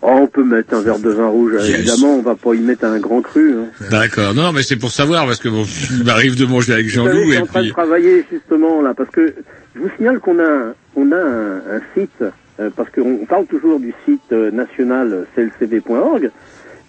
Oh, 0.06 0.18
on 0.20 0.26
peut 0.26 0.44
mettre 0.44 0.74
un 0.74 0.82
verre 0.82 0.98
de 0.98 1.09
vin 1.10 1.28
rouge. 1.28 1.55
Yes. 1.55 1.68
Évidemment, 1.78 2.16
on 2.16 2.20
va 2.22 2.35
pas 2.35 2.55
y 2.55 2.59
mettre 2.60 2.85
un 2.85 2.98
grand 2.98 3.22
cru. 3.22 3.55
hein. 3.55 3.68
D'accord. 3.90 4.35
Non, 4.35 4.52
mais 4.52 4.62
c'est 4.62 4.76
pour 4.76 4.90
savoir 4.90 5.24
parce 5.26 5.39
que 5.40 5.48
bon, 5.48 5.64
il 5.98 6.05
m'arrive 6.05 6.36
de 6.39 6.44
manger 6.44 6.74
avec 6.74 6.90
savez, 6.90 7.06
je 7.06 7.10
Jean-Loup 7.12 7.31
suis 7.32 7.40
en 7.40 7.47
train 7.47 7.60
de 7.60 7.64
puis. 7.64 7.72
travailler 7.72 8.22
justement 8.31 8.82
là, 8.82 8.93
parce 8.94 9.09
que 9.10 9.32
je 9.74 9.81
vous 9.81 9.89
signale 9.97 10.18
qu'on 10.20 10.39
a, 10.40 10.44
un- 10.47 10.74
on 10.97 11.10
a 11.10 11.16
un, 11.16 11.56
un 11.56 11.81
site, 11.97 12.22
euh, 12.60 12.68
parce 12.76 12.90
qu'on 12.90 13.24
parle 13.26 13.47
toujours 13.47 13.81
du 13.81 13.94
site 14.05 14.20
euh, 14.32 14.51
national 14.51 15.24
clcv.org, 15.35 16.31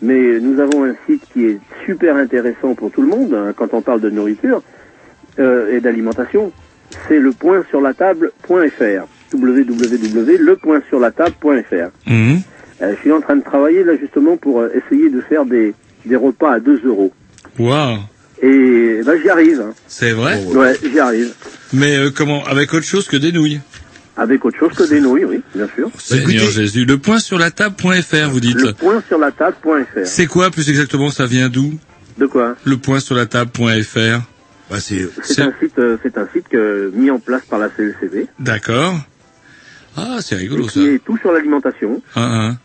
mais 0.01 0.39
nous 0.41 0.59
avons 0.59 0.83
un 0.83 0.95
site 1.07 1.21
qui 1.31 1.45
est 1.45 1.59
super 1.85 2.17
intéressant 2.17 2.75
pour 2.75 2.91
tout 2.91 3.01
le 3.01 3.07
monde 3.07 3.33
hein, 3.33 3.53
quand 3.55 3.73
on 3.73 3.81
parle 3.81 4.01
de 4.01 4.09
nourriture 4.09 4.61
euh, 5.39 5.73
et 5.73 5.79
d'alimentation. 5.79 6.51
C'est 7.07 7.19
le 7.19 7.31
point 7.31 7.63
sur 7.69 7.79
la 7.79 7.93
table.fr 7.93 9.05
www.lepointsurlatable.fr. 9.33 11.91
Euh, 12.81 12.93
Je 12.95 13.01
suis 13.01 13.11
en 13.11 13.21
train 13.21 13.35
de 13.37 13.43
travailler 13.43 13.83
là 13.83 13.93
justement 13.99 14.37
pour 14.37 14.59
euh, 14.61 14.69
essayer 14.75 15.09
de 15.09 15.21
faire 15.21 15.45
des, 15.45 15.73
des 16.05 16.15
repas 16.15 16.53
à 16.53 16.59
2 16.59 16.81
euros. 16.85 17.11
Waouh. 17.57 17.99
Et 18.41 19.01
ben, 19.05 19.19
j'y 19.21 19.29
arrive. 19.29 19.61
hein. 19.61 19.73
C'est 19.87 20.11
vrai. 20.11 20.43
Ouais, 20.45 20.77
j'y 20.83 20.99
arrive. 20.99 21.33
Mais 21.73 21.97
euh, 21.97 22.11
comment 22.15 22.43
Avec 22.45 22.73
autre 22.73 22.85
chose 22.85 23.07
que 23.07 23.15
des 23.17 23.31
nouilles. 23.31 23.61
Avec 24.17 24.43
autre 24.45 24.57
chose 24.57 24.73
que 24.73 24.87
des 24.87 24.99
nouilles, 25.01 25.25
oui, 25.25 25.41
bien 25.53 25.67
sûr. 25.75 25.89
Seigneur 25.97 26.49
Jésus. 26.49 26.85
Le 26.85 26.97
point 26.97 27.19
sur 27.19 27.37
la 27.37 27.51
table.fr, 27.51 28.29
vous 28.29 28.39
dites. 28.39 28.61
Le 28.61 28.73
point 28.73 29.03
sur 29.07 29.17
la 29.17 29.31
table.fr. 29.31 30.05
C'est 30.05 30.25
quoi 30.27 30.51
plus 30.51 30.69
exactement 30.69 31.09
Ça 31.11 31.25
vient 31.25 31.49
d'où 31.49 31.73
De 32.17 32.25
quoi 32.25 32.55
Le 32.65 32.77
point 32.77 32.99
sur 32.99 33.15
la 33.15 33.25
table.fr. 33.25 34.21
Bah, 34.69 34.79
c'est. 34.79 35.07
C'est 35.21 35.41
un 35.41 35.53
site, 35.61 35.77
euh, 35.79 35.97
c'est 36.01 36.17
un 36.17 36.27
site 36.33 36.47
que, 36.49 36.91
mis 36.93 37.09
en 37.11 37.19
place 37.19 37.43
par 37.49 37.59
la 37.59 37.69
CLCV, 37.69 38.27
D'accord. 38.39 38.95
Ah, 39.97 40.17
c'est 40.21 40.35
rigolo 40.35 40.65
ça. 40.67 40.71
qui 40.73 40.87
est 40.87 41.03
tout 41.03 41.17
sur 41.17 41.31
l'alimentation. 41.31 42.01
Ah, 42.15 42.51
ah. 42.51 42.55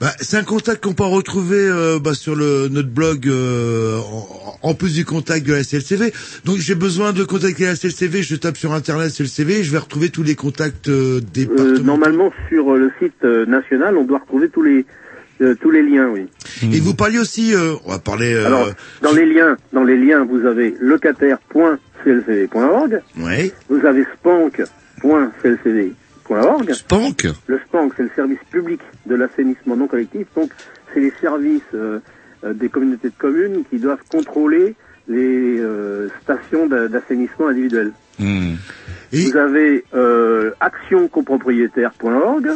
Bah, 0.00 0.12
c'est 0.20 0.38
un 0.38 0.44
contact 0.44 0.82
qu'on 0.82 0.94
peut 0.94 1.04
retrouver 1.04 1.58
euh, 1.60 1.98
bah, 1.98 2.14
sur 2.14 2.34
le, 2.34 2.68
notre 2.68 2.88
blog 2.88 3.28
euh, 3.28 3.98
en, 3.98 4.56
en 4.62 4.74
plus 4.74 4.94
du 4.94 5.04
contact 5.04 5.46
de 5.46 5.52
la 5.52 5.62
CLCV. 5.62 6.10
Donc 6.46 6.56
j'ai 6.56 6.74
besoin 6.74 7.12
de 7.12 7.22
contacter 7.24 7.66
la 7.66 7.76
CLCV, 7.76 8.22
je 8.22 8.36
tape 8.36 8.56
sur 8.56 8.72
internet 8.72 9.12
CLCV, 9.12 9.62
je 9.62 9.70
vais 9.70 9.76
retrouver 9.78 10.08
tous 10.08 10.22
les 10.22 10.34
contacts 10.36 10.88
euh, 10.88 11.20
des 11.34 11.46
Euh, 11.46 11.78
normalement, 11.80 12.32
sur 12.48 12.72
euh, 12.74 12.78
le 12.78 12.90
site 12.98 13.12
euh, 13.24 13.44
national, 13.44 13.98
on 13.98 14.04
doit 14.04 14.20
retrouver 14.20 14.48
tous 14.48 14.62
les 14.62 14.86
euh, 15.42 15.54
tous 15.60 15.70
les 15.70 15.82
liens, 15.82 16.08
oui. 16.08 16.26
Et 16.62 16.80
vous 16.80 16.94
parliez 16.94 17.18
aussi, 17.18 17.54
euh, 17.54 17.74
on 17.86 17.90
va 17.92 17.98
parler. 17.98 18.32
euh, 18.34 18.46
Alors, 18.46 18.70
dans 19.02 19.12
les 19.12 19.24
liens, 19.26 19.56
dans 19.72 19.84
les 19.84 19.96
liens, 19.96 20.24
vous 20.24 20.44
avez 20.46 20.74
locataire.clcv.org. 20.80 23.00
Ouais. 23.18 23.52
Vous 23.68 23.84
avez 23.86 24.04
Spank. 26.74 27.24
Le 27.46 27.58
SPANC, 27.66 27.92
c'est 27.96 28.02
le 28.04 28.10
service 28.16 28.38
public 28.50 28.80
de 29.06 29.14
l'assainissement 29.16 29.76
non 29.76 29.88
collectif. 29.88 30.26
Donc, 30.36 30.52
c'est 30.94 31.00
les 31.00 31.12
services 31.20 31.62
euh, 31.74 32.00
euh, 32.44 32.52
des 32.54 32.68
communautés 32.68 33.08
de 33.10 33.14
communes 33.18 33.64
qui 33.70 33.78
doivent 33.78 34.02
contrôler 34.08 34.74
les 35.08 35.58
euh, 35.58 36.08
stations 36.22 36.66
d'a- 36.66 36.88
d'assainissement 36.88 37.48
individuel. 37.48 37.92
Hmm. 38.18 38.54
Vous 39.12 39.36
avez 39.36 39.84
euh, 39.94 40.52
actioncopropriétaire.org. 40.60 42.48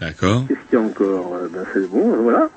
D'accord. 0.00 0.44
Qu'est-ce 0.48 0.60
qu'il 0.70 0.78
y 0.78 0.82
a 0.82 0.84
encore 0.84 1.34
Euh, 1.34 1.48
ben, 1.52 1.64
C'est 1.74 1.86
bon, 1.88 2.12
euh, 2.12 2.16
voilà. 2.18 2.50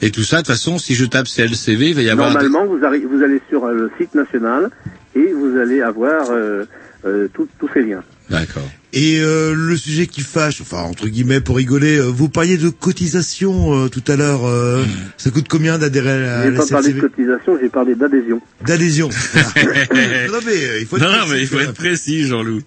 Et 0.00 0.10
tout 0.10 0.22
ça, 0.22 0.36
de 0.38 0.42
toute 0.42 0.48
façon, 0.52 0.78
si 0.78 0.94
je 0.94 1.04
tape 1.04 1.26
CLCV, 1.26 1.90
il 1.90 1.94
va 1.94 2.02
y 2.02 2.10
avoir. 2.10 2.32
Normalement, 2.32 2.66
vous, 2.66 2.82
allez 2.84 3.40
sur 3.48 3.66
le 3.66 3.90
site 3.98 4.14
national 4.14 4.70
et 5.14 5.32
vous 5.32 5.56
allez 5.58 5.82
avoir 5.82 6.30
euh, 6.30 6.64
euh, 7.04 7.28
tous 7.34 7.48
ces 7.74 7.82
liens. 7.82 8.02
D'accord. 8.30 8.68
Et 8.94 9.20
euh, 9.20 9.52
le 9.54 9.76
sujet 9.76 10.06
qui 10.06 10.22
fâche, 10.22 10.62
enfin 10.62 10.78
entre 10.82 11.08
guillemets 11.08 11.40
pour 11.42 11.56
rigoler, 11.56 11.98
euh, 11.98 12.04
vous 12.06 12.30
parliez 12.30 12.56
de 12.56 12.70
cotisation 12.70 13.84
euh, 13.84 13.88
tout 13.88 14.02
à 14.08 14.16
l'heure. 14.16 14.46
euh, 14.46 14.82
Ça 15.18 15.30
coûte 15.30 15.46
combien 15.46 15.76
d'adhérer 15.76 16.26
à 16.26 16.44
J'ai 16.44 16.50
la 16.52 16.58
pas 16.60 16.66
parlé 16.66 16.92
de 16.94 17.00
cotisation, 17.02 17.58
j'ai 17.60 17.68
parlé 17.68 17.94
d'adhésion. 17.94 18.40
D'adhésion. 18.64 19.08
non 19.36 20.38
mais 20.46 20.64
euh, 20.64 20.80
il 20.80 20.86
faut. 20.86 20.96
être 20.96 21.02
Non, 21.04 21.10
non, 21.12 21.18
précis, 21.26 21.32
mais 21.32 21.40
il 21.42 21.46
faut 21.48 21.58
être 21.60 21.74
précis, 21.74 22.24
Jean-Loup. 22.26 22.60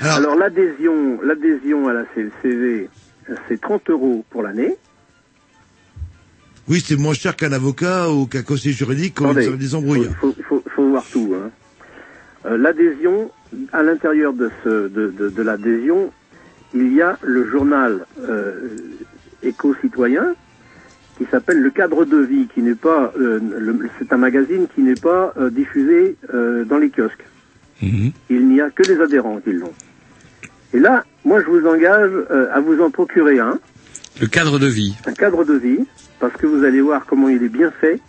Alors, 0.00 0.36
l'adhésion, 0.36 1.20
l'adhésion 1.22 1.86
à 1.88 1.92
la 1.92 2.04
CLCV, 2.14 2.88
c'est 3.48 3.60
30 3.60 3.90
euros 3.90 4.24
pour 4.30 4.42
l'année. 4.42 4.74
Oui, 6.68 6.82
c'est 6.86 6.96
moins 6.96 7.14
cher 7.14 7.36
qu'un 7.36 7.52
avocat 7.52 8.10
ou 8.10 8.26
qu'un 8.26 8.42
conseiller 8.42 8.74
juridique 8.74 9.14
quand 9.16 9.26
Attendez, 9.30 9.46
ils 9.46 9.50
ont 9.52 9.56
des 9.56 9.74
embrouilles. 9.74 10.08
faut, 10.20 10.34
faut, 10.48 10.62
faut 10.74 10.88
voir 10.88 11.04
tout. 11.12 11.34
Hein. 11.36 11.50
Euh, 12.48 12.56
l'adhésion, 12.56 13.30
à 13.72 13.82
l'intérieur 13.82 14.32
de, 14.32 14.50
ce, 14.64 14.88
de, 14.88 15.08
de, 15.08 15.28
de 15.28 15.42
l'adhésion, 15.42 16.12
il 16.74 16.92
y 16.94 17.02
a 17.02 17.18
le 17.22 17.48
journal 17.50 18.04
euh, 18.22 18.52
éco-citoyen 19.42 20.34
qui 21.16 21.24
s'appelle 21.30 21.60
Le 21.60 21.70
Cadre 21.70 22.04
de 22.04 22.18
Vie, 22.18 22.46
qui 22.54 22.62
n'est 22.62 22.74
pas, 22.76 23.12
euh, 23.20 23.40
le- 23.58 23.88
c'est 23.98 24.12
un 24.12 24.16
magazine 24.18 24.66
qui 24.74 24.82
n'est 24.82 24.94
pas 24.94 25.34
diffusé 25.50 26.16
dans 26.32 26.78
les 26.78 26.90
kiosques. 26.90 27.26
Mhm. 27.82 28.12
Il 28.30 28.48
n'y 28.48 28.60
a 28.60 28.70
que 28.70 28.82
les 28.84 29.00
adhérents 29.00 29.38
qui 29.40 29.52
l'ont. 29.52 29.72
Et 30.72 30.78
là, 30.78 31.04
moi, 31.24 31.40
je 31.42 31.46
vous 31.46 31.66
engage 31.66 32.10
euh, 32.30 32.48
à 32.52 32.60
vous 32.60 32.80
en 32.80 32.90
procurer 32.90 33.38
un 33.40 33.58
Le 34.20 34.26
cadre 34.26 34.58
de 34.58 34.66
vie. 34.66 34.94
un 35.06 35.12
cadre 35.12 35.44
de 35.44 35.54
vie, 35.54 35.80
parce 36.20 36.34
que 36.34 36.46
vous 36.46 36.62
allez 36.64 36.80
voir 36.80 37.04
comment 37.06 37.28
il 37.28 37.42
est 37.42 37.48
bien 37.48 37.70
fait, 37.80 38.00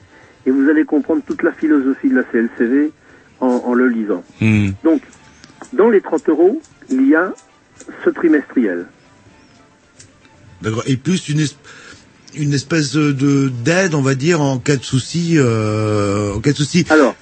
et 0.46 0.52
vous 0.52 0.70
allez 0.70 0.86
comprendre 0.86 1.22
toute 1.26 1.42
la 1.44 1.52
philosophie 1.52 2.10
de 2.10 2.16
la 2.16 2.24
CLCV 2.24 2.92
en, 3.42 3.48
en 3.48 3.74
le 3.74 3.88
lisant. 3.88 4.24
Hmm. 4.42 4.70
Donc, 4.84 5.02
dans 5.74 5.90
les 5.90 6.02
30 6.02 6.30
euros, 6.30 6.62
il 6.90 7.08
y 7.08 7.16
a 7.16 7.34
ce 8.04 8.10
trimestriel. 8.10 8.86
D'accord. 10.62 10.84
Et 10.88 10.98
plus 10.98 11.30
une, 11.30 11.40
es- 11.40 11.56
une 12.36 12.54
espèce 12.54 12.94
de- 12.94 13.50
d'aide, 13.64 13.94
on 13.96 14.02
va 14.02 14.16
dire, 14.16 14.42
en 14.42 14.60
cas 14.60 14.76
de 14.76 14.84
souci. 14.84 15.36
Euh, 15.38 16.34
en 16.36 16.40
cas 16.40 16.52
de 16.52 16.58
souci. 16.58 16.86
Alors, 16.90 17.16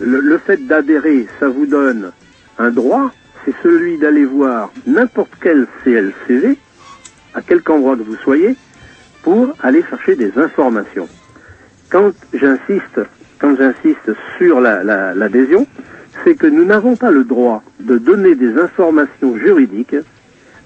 le, 0.00 0.20
le 0.20 0.38
fait 0.38 0.64
d'adhérer, 0.66 1.26
ça 1.40 1.48
vous 1.48 1.66
donne 1.66 2.12
un 2.58 2.70
droit, 2.70 3.12
c'est 3.44 3.54
celui 3.62 3.98
d'aller 3.98 4.24
voir 4.24 4.72
n'importe 4.86 5.32
quel 5.40 5.66
CLCV, 5.84 6.56
à 7.34 7.42
quelque 7.42 7.70
endroit 7.70 7.96
que 7.96 8.02
vous 8.02 8.16
soyez, 8.22 8.54
pour 9.22 9.48
aller 9.62 9.82
chercher 9.90 10.14
des 10.16 10.32
informations. 10.36 11.08
Quand 11.90 12.12
j'insiste, 12.32 13.00
quand 13.38 13.56
j'insiste 13.56 14.10
sur 14.38 14.60
la- 14.60 14.82
la- 14.84 15.14
l'adhésion, 15.14 15.66
c'est 16.24 16.34
que 16.36 16.46
nous 16.46 16.64
n'avons 16.64 16.96
pas 16.96 17.10
le 17.10 17.24
droit 17.24 17.62
de 17.80 17.98
donner 17.98 18.34
des 18.34 18.52
informations 18.58 19.36
juridiques 19.38 19.96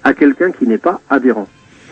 à 0.03 0.13
quelqu'un 0.13 0.51
qui 0.51 0.67
n'est 0.67 0.77
pas 0.77 1.01
adhérent. 1.09 1.47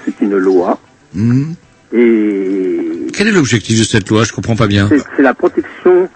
C'est 0.05 0.21
une 0.21 0.37
loi 0.37 0.79
Mhm. 1.13 1.53
et 1.93 3.07
Quel 3.13 3.27
est 3.27 3.31
l'objectif 3.31 3.79
de 3.79 3.83
cette 3.83 4.09
loi? 4.09 4.23
Je 4.23 4.31
comprends 4.33 4.55
pas 4.55 4.67
bien. 4.67 4.89
c'est 5.15 5.21
la 5.23 5.33
protection, 5.33 6.07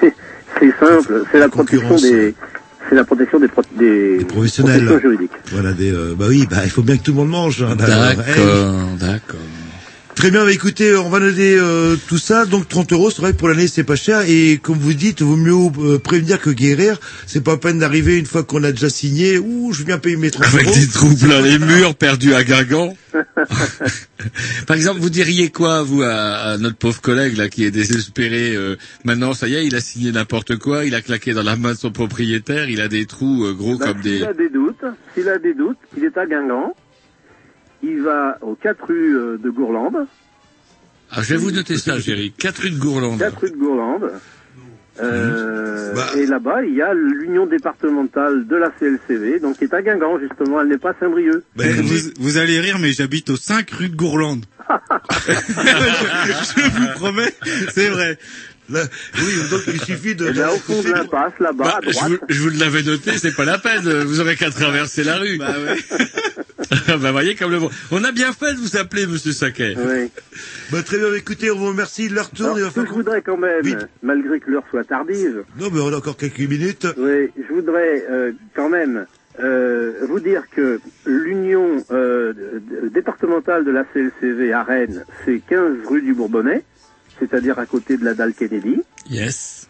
c'est 0.00 0.72
simple, 0.78 1.24
c'est 1.30 1.38
la 1.38 1.48
protection 1.48 1.96
des, 1.96 2.34
c'est 2.88 2.94
la 2.94 3.04
protection 3.04 3.38
des, 3.38 3.48
pro- 3.48 3.62
des, 3.78 4.24
professionnels. 4.28 4.98
juridiques. 5.00 5.30
Voilà 5.52 5.72
des. 5.72 5.92
euh, 5.92 6.14
bah 6.18 6.26
oui, 6.28 6.46
bah 6.50 6.58
il 6.64 6.70
faut 6.70 6.82
bien 6.82 6.96
que 6.98 7.02
tout 7.02 7.12
le 7.12 7.18
monde 7.18 7.30
mange. 7.30 7.62
hein, 7.62 7.76
D'accord, 7.76 8.24
Hey. 8.26 8.98
d'accord. 8.98 9.40
Très 10.20 10.30
bien, 10.30 10.44
bah 10.44 10.52
écoutez, 10.52 10.94
on 10.96 11.08
va 11.08 11.18
noter 11.18 11.56
euh, 11.58 11.96
tout 12.06 12.18
ça. 12.18 12.44
Donc 12.44 12.68
30 12.68 12.92
euros, 12.92 13.10
c'est 13.10 13.22
vrai 13.22 13.32
que 13.32 13.38
pour 13.38 13.48
l'année 13.48 13.68
c'est 13.68 13.84
pas 13.84 13.96
cher. 13.96 14.20
Et 14.28 14.60
comme 14.62 14.76
vous 14.76 14.92
dites, 14.92 15.22
vaut 15.22 15.34
mieux 15.34 15.54
euh, 15.78 15.98
prévenir 15.98 16.38
que 16.38 16.50
guérir. 16.50 16.98
C'est 17.26 17.42
pas 17.42 17.52
la 17.52 17.56
peine 17.56 17.78
d'arriver 17.78 18.18
une 18.18 18.26
fois 18.26 18.42
qu'on 18.42 18.62
a 18.62 18.70
déjà 18.70 18.90
signé. 18.90 19.38
Ouh, 19.38 19.72
je 19.72 19.82
viens 19.82 19.96
payer 19.96 20.18
mes 20.18 20.30
30 20.30 20.44
Avec 20.52 20.66
euros. 20.66 20.76
des 20.76 20.88
trous 20.88 21.16
plein 21.16 21.40
les 21.40 21.58
murs 21.58 21.94
perdus 21.94 22.34
à 22.34 22.44
Guingamp. 22.44 22.94
Par 24.66 24.76
exemple, 24.76 25.00
vous 25.00 25.08
diriez 25.08 25.48
quoi, 25.48 25.82
vous, 25.82 26.02
à, 26.02 26.10
à 26.12 26.58
notre 26.58 26.76
pauvre 26.76 27.00
collègue 27.00 27.38
là 27.38 27.48
qui 27.48 27.64
est 27.64 27.70
désespéré 27.70 28.54
euh, 28.54 28.76
Maintenant, 29.04 29.32
ça 29.32 29.48
y 29.48 29.54
est, 29.54 29.64
il 29.66 29.74
a 29.74 29.80
signé 29.80 30.12
n'importe 30.12 30.58
quoi, 30.58 30.84
il 30.84 30.94
a 30.94 31.00
claqué 31.00 31.32
dans 31.32 31.42
la 31.42 31.56
main 31.56 31.72
de 31.72 31.78
son 31.78 31.92
propriétaire, 31.92 32.68
il 32.68 32.82
a 32.82 32.88
des 32.88 33.06
trous 33.06 33.46
euh, 33.46 33.54
gros 33.54 33.78
Bah, 33.78 33.86
comme 33.86 34.02
S'il 34.02 34.18
des. 34.18 34.24
a 34.24 34.34
des 34.34 34.50
doutes, 34.50 34.84
s'il 35.14 35.30
a 35.30 35.38
des 35.38 35.54
doutes, 35.54 35.78
il 35.96 36.04
est 36.04 36.18
à 36.18 36.26
Guingamp, 36.26 36.74
il 37.82 38.02
va 38.02 38.38
aux 38.42 38.54
4 38.54 38.84
rues 38.86 39.16
euh, 39.16 39.38
de 39.38 39.50
Gourlande, 39.50 40.06
Ah, 41.10 41.22
je 41.22 41.34
vais 41.34 41.36
vous 41.40 41.50
noter 41.50 41.76
ça, 41.78 41.98
Géry. 41.98 42.32
Quatre 42.36 42.62
rues 42.62 42.70
de 42.70 42.78
Gourlande. 42.78 43.18
4 43.18 43.38
rues 43.40 43.50
de 43.50 43.56
Gourlande, 43.56 44.10
euh, 45.02 45.94
Bah. 45.94 46.06
et 46.16 46.26
là-bas, 46.26 46.62
il 46.64 46.74
y 46.74 46.82
a 46.82 46.92
l'union 46.94 47.46
départementale 47.46 48.46
de 48.46 48.56
la 48.56 48.70
CLCV, 48.78 49.40
donc 49.40 49.56
qui 49.58 49.64
est 49.64 49.74
à 49.74 49.82
Guingamp, 49.82 50.18
justement, 50.20 50.60
elle 50.60 50.68
n'est 50.68 50.78
pas 50.78 50.90
à 50.90 50.94
Saint-Brieuc. 51.00 51.42
Bah, 51.56 51.64
vous, 51.82 51.96
vous 52.20 52.36
allez 52.38 52.60
rire, 52.60 52.78
mais 52.78 52.92
j'habite 52.92 53.30
au 53.30 53.36
5 53.36 53.70
rue 53.70 53.88
de 53.88 53.96
Gourlande. 53.96 54.44
je, 55.26 55.32
je 55.32 56.80
vous 56.80 56.92
promets, 56.94 57.34
c'est 57.72 57.88
vrai. 57.88 58.18
Là, 58.70 58.82
oui, 59.16 59.48
donc 59.50 59.62
il 59.66 59.80
suffit 59.82 60.14
de. 60.14 60.28
Et 60.28 60.32
là, 60.32 60.52
au 60.52 60.56
fond 60.56 60.82
de 60.82 60.92
l'impasse, 60.92 61.32
là-bas, 61.40 61.64
Bah, 61.64 61.80
à 61.86 61.90
je, 61.90 61.98
vous, 62.08 62.18
je 62.28 62.42
vous 62.42 62.50
l'avais 62.58 62.82
noté, 62.82 63.18
c'est 63.18 63.34
pas 63.34 63.44
la 63.44 63.58
peine, 63.58 63.82
vous 64.04 64.20
aurez 64.20 64.36
qu'à 64.36 64.50
traverser 64.50 65.04
la 65.04 65.16
rue. 65.16 65.38
Bah 65.38 65.54
ouais. 65.58 65.76
bah 66.98 67.12
voyez 67.12 67.34
comme 67.34 67.50
le 67.50 67.58
bon. 67.58 67.70
On 67.90 68.04
a 68.04 68.12
bien 68.12 68.32
fait 68.32 68.54
de 68.54 68.58
vous 68.58 68.76
appeler, 68.76 69.06
Monsieur 69.06 69.32
Saquet. 69.32 69.74
oui. 69.76 70.08
Bah, 70.70 70.82
très 70.82 70.98
bien, 70.98 71.12
écoutez, 71.14 71.50
on 71.50 71.58
vous 71.58 71.66
remercie. 71.68 72.08
L'heure 72.08 72.30
tourne. 72.30 72.58
Alors, 72.58 72.70
ce 72.70 72.80
que 72.80 72.86
je 72.86 72.92
voudrais 72.92 73.22
quand 73.22 73.36
même, 73.36 73.86
malgré 74.02 74.38
que 74.40 74.50
l'heure 74.50 74.64
soit 74.70 74.84
tardive, 74.84 75.42
Non, 75.58 75.68
mais 75.72 75.80
on 75.80 75.92
a 75.92 75.96
encore 75.96 76.16
quelques 76.16 76.38
minutes. 76.40 76.86
Oui, 76.96 77.28
je 77.36 77.52
voudrais 77.52 78.04
euh, 78.10 78.32
quand 78.54 78.68
même 78.68 79.06
euh, 79.42 79.92
vous 80.08 80.20
dire 80.20 80.44
que 80.54 80.80
l'union 81.06 81.84
euh, 81.90 82.32
départementale 82.92 83.64
de 83.64 83.70
la 83.70 83.84
CLCV 83.84 84.52
à 84.52 84.62
Rennes, 84.62 85.04
c'est 85.24 85.40
15 85.48 85.86
rue 85.88 86.02
du 86.02 86.14
Bourbonnais, 86.14 86.62
c'est-à-dire 87.20 87.60
à 87.60 87.66
côté 87.66 87.96
de 87.96 88.04
la 88.04 88.14
dalle 88.14 88.34
Kennedy, 88.34 88.82
Yes. 89.08 89.68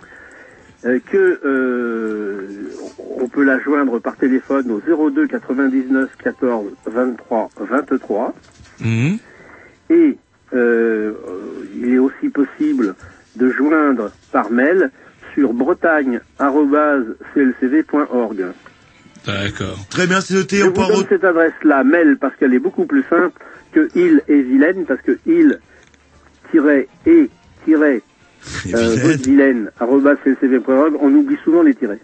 euh, 0.86 0.98
que 1.10 1.40
euh, 1.44 2.72
on 3.20 3.28
peut 3.28 3.44
la 3.44 3.59
joindre 3.60 3.98
par 3.98 4.16
téléphone 4.16 4.70
au 4.70 4.81
02 5.10 5.27
99 5.27 6.09
14 6.24 6.72
23 6.86 7.51
23 7.60 8.35
Mhm. 8.81 9.18
et 9.90 10.16
euh, 10.55 11.12
il 11.77 11.93
est 11.94 11.98
aussi 11.98 12.31
possible 12.31 12.94
de 13.36 13.51
joindre 13.51 14.10
par 14.32 14.51
mail 14.51 14.90
sur 15.35 15.52
bretagne.clcv.org. 15.52 18.44
D'accord. 19.27 19.78
Très 19.90 20.06
bien, 20.06 20.20
c'est 20.20 20.35
noté. 20.35 20.56
Je 20.56 20.64
On 20.64 20.68
vous 20.70 20.86
donne 20.86 21.06
cette 21.09 21.24
adresse-là, 21.24 21.85
mail, 21.85 22.16
parce 22.18 22.35
qu'elle 22.36 22.55
est 22.55 22.59
beaucoup 22.59 22.86
plus 22.86 23.05
simple 23.10 23.39
que 23.72 23.89
il 23.94 24.22
et 24.28 24.43
Vilaine, 24.43 24.85
parce 24.86 25.01
que 25.02 25.18
il 25.27 25.59
tiret 27.65 28.03
et 28.66 28.74
tiret 28.74 28.74
euh, 28.74 29.16
Vilaine. 29.24 29.70
On 29.81 31.15
oublie 31.15 31.37
souvent 31.45 31.62
les 31.62 31.74
tirets. 31.74 32.01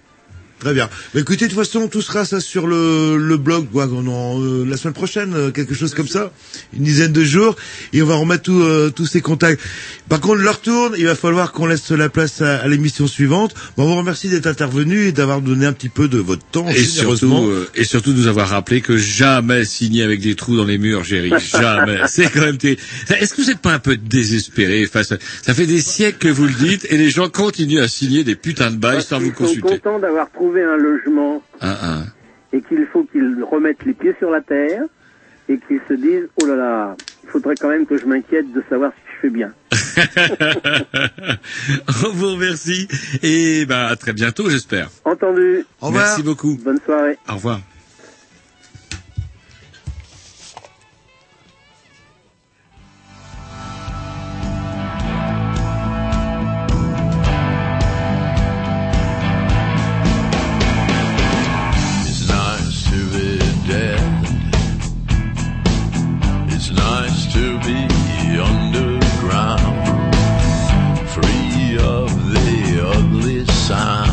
Très 0.59 0.73
bien. 0.73 0.89
Bah, 1.13 1.21
écoutez, 1.21 1.47
de 1.49 1.51
toute 1.53 1.59
façon, 1.59 1.87
tout 1.89 2.01
sera 2.01 2.25
ça 2.25 2.41
sur 2.41 2.67
le, 2.67 3.19
le 3.19 3.37
blog 3.37 3.67
quoi, 3.71 3.87
en, 3.87 4.41
euh, 4.41 4.65
la 4.65 4.79
semaine 4.79 4.95
prochaine, 4.95 5.35
euh, 5.35 5.51
quelque 5.51 5.75
chose 5.75 5.93
comme 5.95 6.09
ça, 6.09 6.33
une 6.75 6.83
dizaine 6.83 7.13
de 7.13 7.23
jours, 7.25 7.57
et 7.93 8.03
on 8.03 8.07
va 8.07 8.15
remettre 8.15 8.45
tout, 8.45 8.63
euh, 8.63 8.91
tous 8.91 9.05
ces 9.05 9.21
contacts. 9.21 9.61
Par 10.09 10.21
contre, 10.21 10.37
l'heure 10.37 10.61
tourne, 10.63 10.95
il 10.97 11.05
va 11.05 11.15
falloir 11.15 11.53
qu'on 11.53 11.67
laisse 11.67 11.91
la 11.91 12.09
place 12.09 12.41
à, 12.41 12.57
à 12.57 12.69
l'émission 12.69 13.07
suivante. 13.07 13.55
Bon, 13.77 13.85
on 13.85 13.87
vous 13.89 13.97
remercie 13.97 14.29
d'être 14.29 14.47
intervenu 14.47 15.09
et 15.09 15.13
d'avoir 15.13 15.43
donné 15.43 15.67
un 15.67 15.75
petit 15.75 15.91
peu 15.91 16.09
de 16.09 16.19
votre 16.19 16.45
temps, 16.45 16.67
Et 16.69 16.85
surtout, 16.85 17.49
euh, 17.49 17.69
et 17.75 17.85
surtout 17.85 18.15
de 18.15 18.19
nous 18.19 18.27
avoir 18.27 18.49
rappelé 18.49 18.81
que 18.81 18.97
jamais 18.97 19.67
signé 19.67 20.05
avec 20.05 20.21
des 20.21 20.37
trous 20.37 20.57
dans 20.57 20.65
les 20.65 20.79
murs, 20.79 21.05
Géry. 21.05 21.33
Jamais. 21.51 21.99
C'est 22.07 22.31
quand 22.31 22.41
même. 22.41 22.57
Est-ce 22.63 23.35
que 23.35 23.43
vous 23.43 23.49
n'êtes 23.49 23.59
pas 23.61 23.73
un 23.73 23.79
peu 23.79 23.97
désespéré 23.97 24.87
face 24.87 25.13
à... 25.13 25.19
Ça 25.43 25.53
fait 25.53 25.67
des 25.67 25.81
siècles 25.83 26.19
que 26.19 26.29
vous 26.29 26.47
le 26.47 26.55
dites 26.55 26.87
et 26.89 26.97
les 26.97 27.11
gens 27.11 27.29
continuent 27.29 27.81
à 27.81 27.89
signer 27.89 28.25
des 28.25 28.37
putains 28.37 28.71
de 28.71 28.77
bails 28.77 29.03
sans 29.03 29.19
vous 29.19 29.33
consulter. 29.33 29.79
contents 29.81 29.99
d'avoir 29.99 30.31
trouvé 30.31 30.46
un 30.55 30.77
logement 30.77 31.43
et 32.53 32.63
qu'il 32.63 32.87
faut 32.87 33.03
qu'ils 33.05 33.43
remettent 33.43 33.85
les 33.85 33.95
pieds 33.95 34.15
sur 34.19 34.31
la 34.31 34.41
terre 34.41 34.83
et 35.49 35.59
qu'ils 35.59 35.81
se 35.89 35.95
disent, 35.95 36.29
oh 36.37 36.47
là 36.47 36.57
là, 36.57 36.97
il 37.23 37.29
faudrait 37.31 37.57
quand 37.57 37.69
même 37.69 37.87
que 37.87 37.99
je 37.99 38.07
m'inquiète 38.07 38.53
de 38.53 38.63
savoir 38.69 38.93
si 38.93 39.01
je 39.15 39.21
fais 39.23 39.31
bien. 39.31 39.53
On 42.05 42.13
vous 42.13 42.33
remercie 42.33 42.89
et 43.23 43.65
bah, 43.67 43.89
à 43.89 43.97
très 43.97 44.13
bientôt, 44.13 44.49
j'espère. 44.49 44.91
Entendu. 45.05 45.65
Au 45.81 45.87
revoir. 45.87 46.05
Merci 46.05 46.23
beaucoup. 46.23 46.57
Bonne 46.63 46.81
soirée. 46.85 47.19
Au 47.29 47.35
revoir. 47.35 47.61
sun. 73.67 73.79
Uh, 73.79 74.06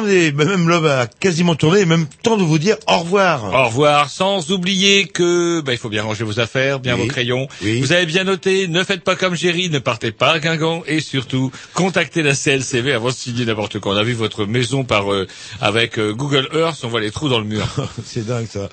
et 0.00 0.32
même 0.32 0.68
l'homme 0.68 0.86
a 0.86 1.06
quasiment 1.06 1.54
tourné, 1.54 1.80
et 1.80 1.84
même 1.86 2.06
temps 2.22 2.36
de 2.36 2.42
vous 2.42 2.58
dire 2.58 2.76
au 2.88 2.98
revoir. 2.98 3.44
Au 3.52 3.66
revoir, 3.66 4.08
sans 4.10 4.50
oublier 4.50 5.06
que 5.06 5.60
bah, 5.60 5.72
il 5.72 5.78
faut 5.78 5.88
bien 5.88 6.02
ranger 6.02 6.24
vos 6.24 6.40
affaires, 6.40 6.80
bien 6.80 6.94
Oui. 6.96 7.02
vos 7.02 7.06
crayons. 7.08 7.46
Oui. 7.62 7.80
Vous 7.80 7.92
avez 7.92 8.06
bien 8.06 8.24
noté, 8.24 8.68
ne 8.68 8.82
faites 8.84 9.04
pas 9.04 9.16
comme 9.16 9.34
Jerry, 9.34 9.68
ne 9.70 9.78
partez 9.78 10.12
pas 10.12 10.32
à 10.32 10.38
Guingamp 10.38 10.82
et 10.86 11.00
surtout 11.00 11.50
contactez 11.74 12.22
la 12.22 12.34
CLCV 12.34 12.92
avant 12.92 13.08
de 13.08 13.14
signer 13.14 13.44
n'importe 13.44 13.78
quoi. 13.78 13.94
On 13.94 13.96
a 13.96 14.02
vu 14.02 14.14
votre 14.14 14.46
maison 14.46 14.84
par 14.84 15.12
euh, 15.12 15.26
avec 15.60 15.98
euh, 15.98 16.12
Google 16.12 16.48
Earth, 16.54 16.80
on 16.84 16.88
voit 16.88 17.00
les 17.00 17.10
trous 17.10 17.28
dans 17.28 17.38
le 17.38 17.44
mur. 17.44 17.66
C'est 18.04 18.26
dingue 18.26 18.46
ça. 18.48 18.68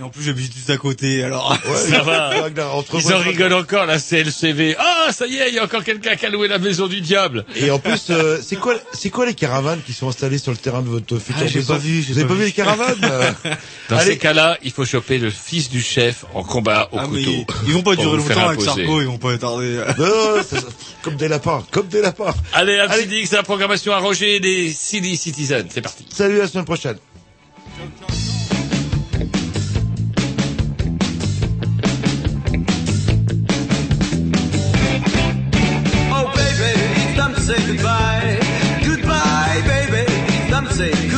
Et 0.00 0.02
en 0.02 0.08
plus, 0.08 0.22
j'habite 0.22 0.54
juste 0.54 0.70
à 0.70 0.78
côté, 0.78 1.22
alors. 1.22 1.54
Ça 1.74 2.02
va. 2.02 2.30
Entre 2.74 2.96
Ils 3.00 3.12
en 3.12 3.18
rigolent 3.18 3.52
encore 3.60 3.84
la 3.84 3.98
CLCV. 3.98 4.74
Ah, 4.78 5.10
ça 5.12 5.26
y 5.26 5.36
est, 5.36 5.50
il 5.50 5.54
y 5.54 5.58
a 5.58 5.64
encore 5.64 5.84
quelqu'un 5.84 6.16
qui 6.16 6.24
a 6.24 6.30
loué 6.30 6.48
la 6.48 6.58
maison 6.58 6.86
du 6.86 7.02
diable. 7.02 7.44
Et 7.56 7.70
en 7.70 7.78
plus, 7.78 8.06
euh, 8.08 8.38
c'est 8.42 8.56
quoi, 8.56 8.74
c'est 8.94 9.10
quoi 9.10 9.26
les 9.26 9.34
caravanes 9.34 9.80
qui 9.84 9.92
sont 9.92 10.08
installées 10.08 10.38
sur 10.38 10.52
le 10.52 10.56
terrain 10.56 10.80
de 10.80 10.88
votre 10.88 11.18
futur 11.18 11.42
Ah, 11.44 11.46
j'ai 11.46 11.60
pas 11.60 11.76
vu, 11.76 12.02
j'ai 12.02 12.14
pas 12.22 12.28
pas 12.28 12.34
vu 12.34 12.44
les 12.44 12.52
caravanes 12.52 12.96
Dans 13.90 13.96
Allez. 13.98 14.12
ces 14.12 14.18
cas-là, 14.18 14.56
il 14.62 14.70
faut 14.72 14.86
choper 14.86 15.18
le 15.18 15.30
fils 15.30 15.68
du 15.68 15.82
chef 15.82 16.24
en 16.32 16.42
combat 16.44 16.88
au 16.92 16.98
Ah, 16.98 17.06
mais 17.10 17.22
couteau. 17.22 17.54
ils 17.66 17.72
vont 17.74 17.82
pas 17.82 17.96
durer 17.96 18.16
longtemps 18.16 18.48
avec. 18.48 18.62
Sarko, 18.62 19.00
ils 19.02 19.06
vont 19.06 19.18
pas 19.18 19.36
tarder. 19.36 19.80
Non, 19.98 20.06
non, 20.06 20.42
c'est- 20.48 20.64
comme 21.02 21.16
des 21.16 21.28
lapins, 21.28 21.62
comme 21.70 21.88
des 21.88 22.00
lapins. 22.00 22.34
Allez, 22.54 22.78
un 22.78 22.88
petit 22.88 23.06
dix, 23.06 23.32
la 23.32 23.42
programmation 23.42 23.92
à 23.92 23.98
Roger 23.98 24.40
des 24.40 24.72
CD 24.72 25.14
Citizens. 25.16 25.64
C'est 25.70 25.82
parti. 25.82 26.06
Salut, 26.08 26.38
à 26.38 26.42
la 26.44 26.48
semaine 26.48 26.64
prochaine. 26.64 26.96
Say 37.50 37.66
goodbye. 37.66 38.38
Goodbye, 38.84 39.62
baby, 39.66 40.06
to 40.68 40.74
say 40.74 41.09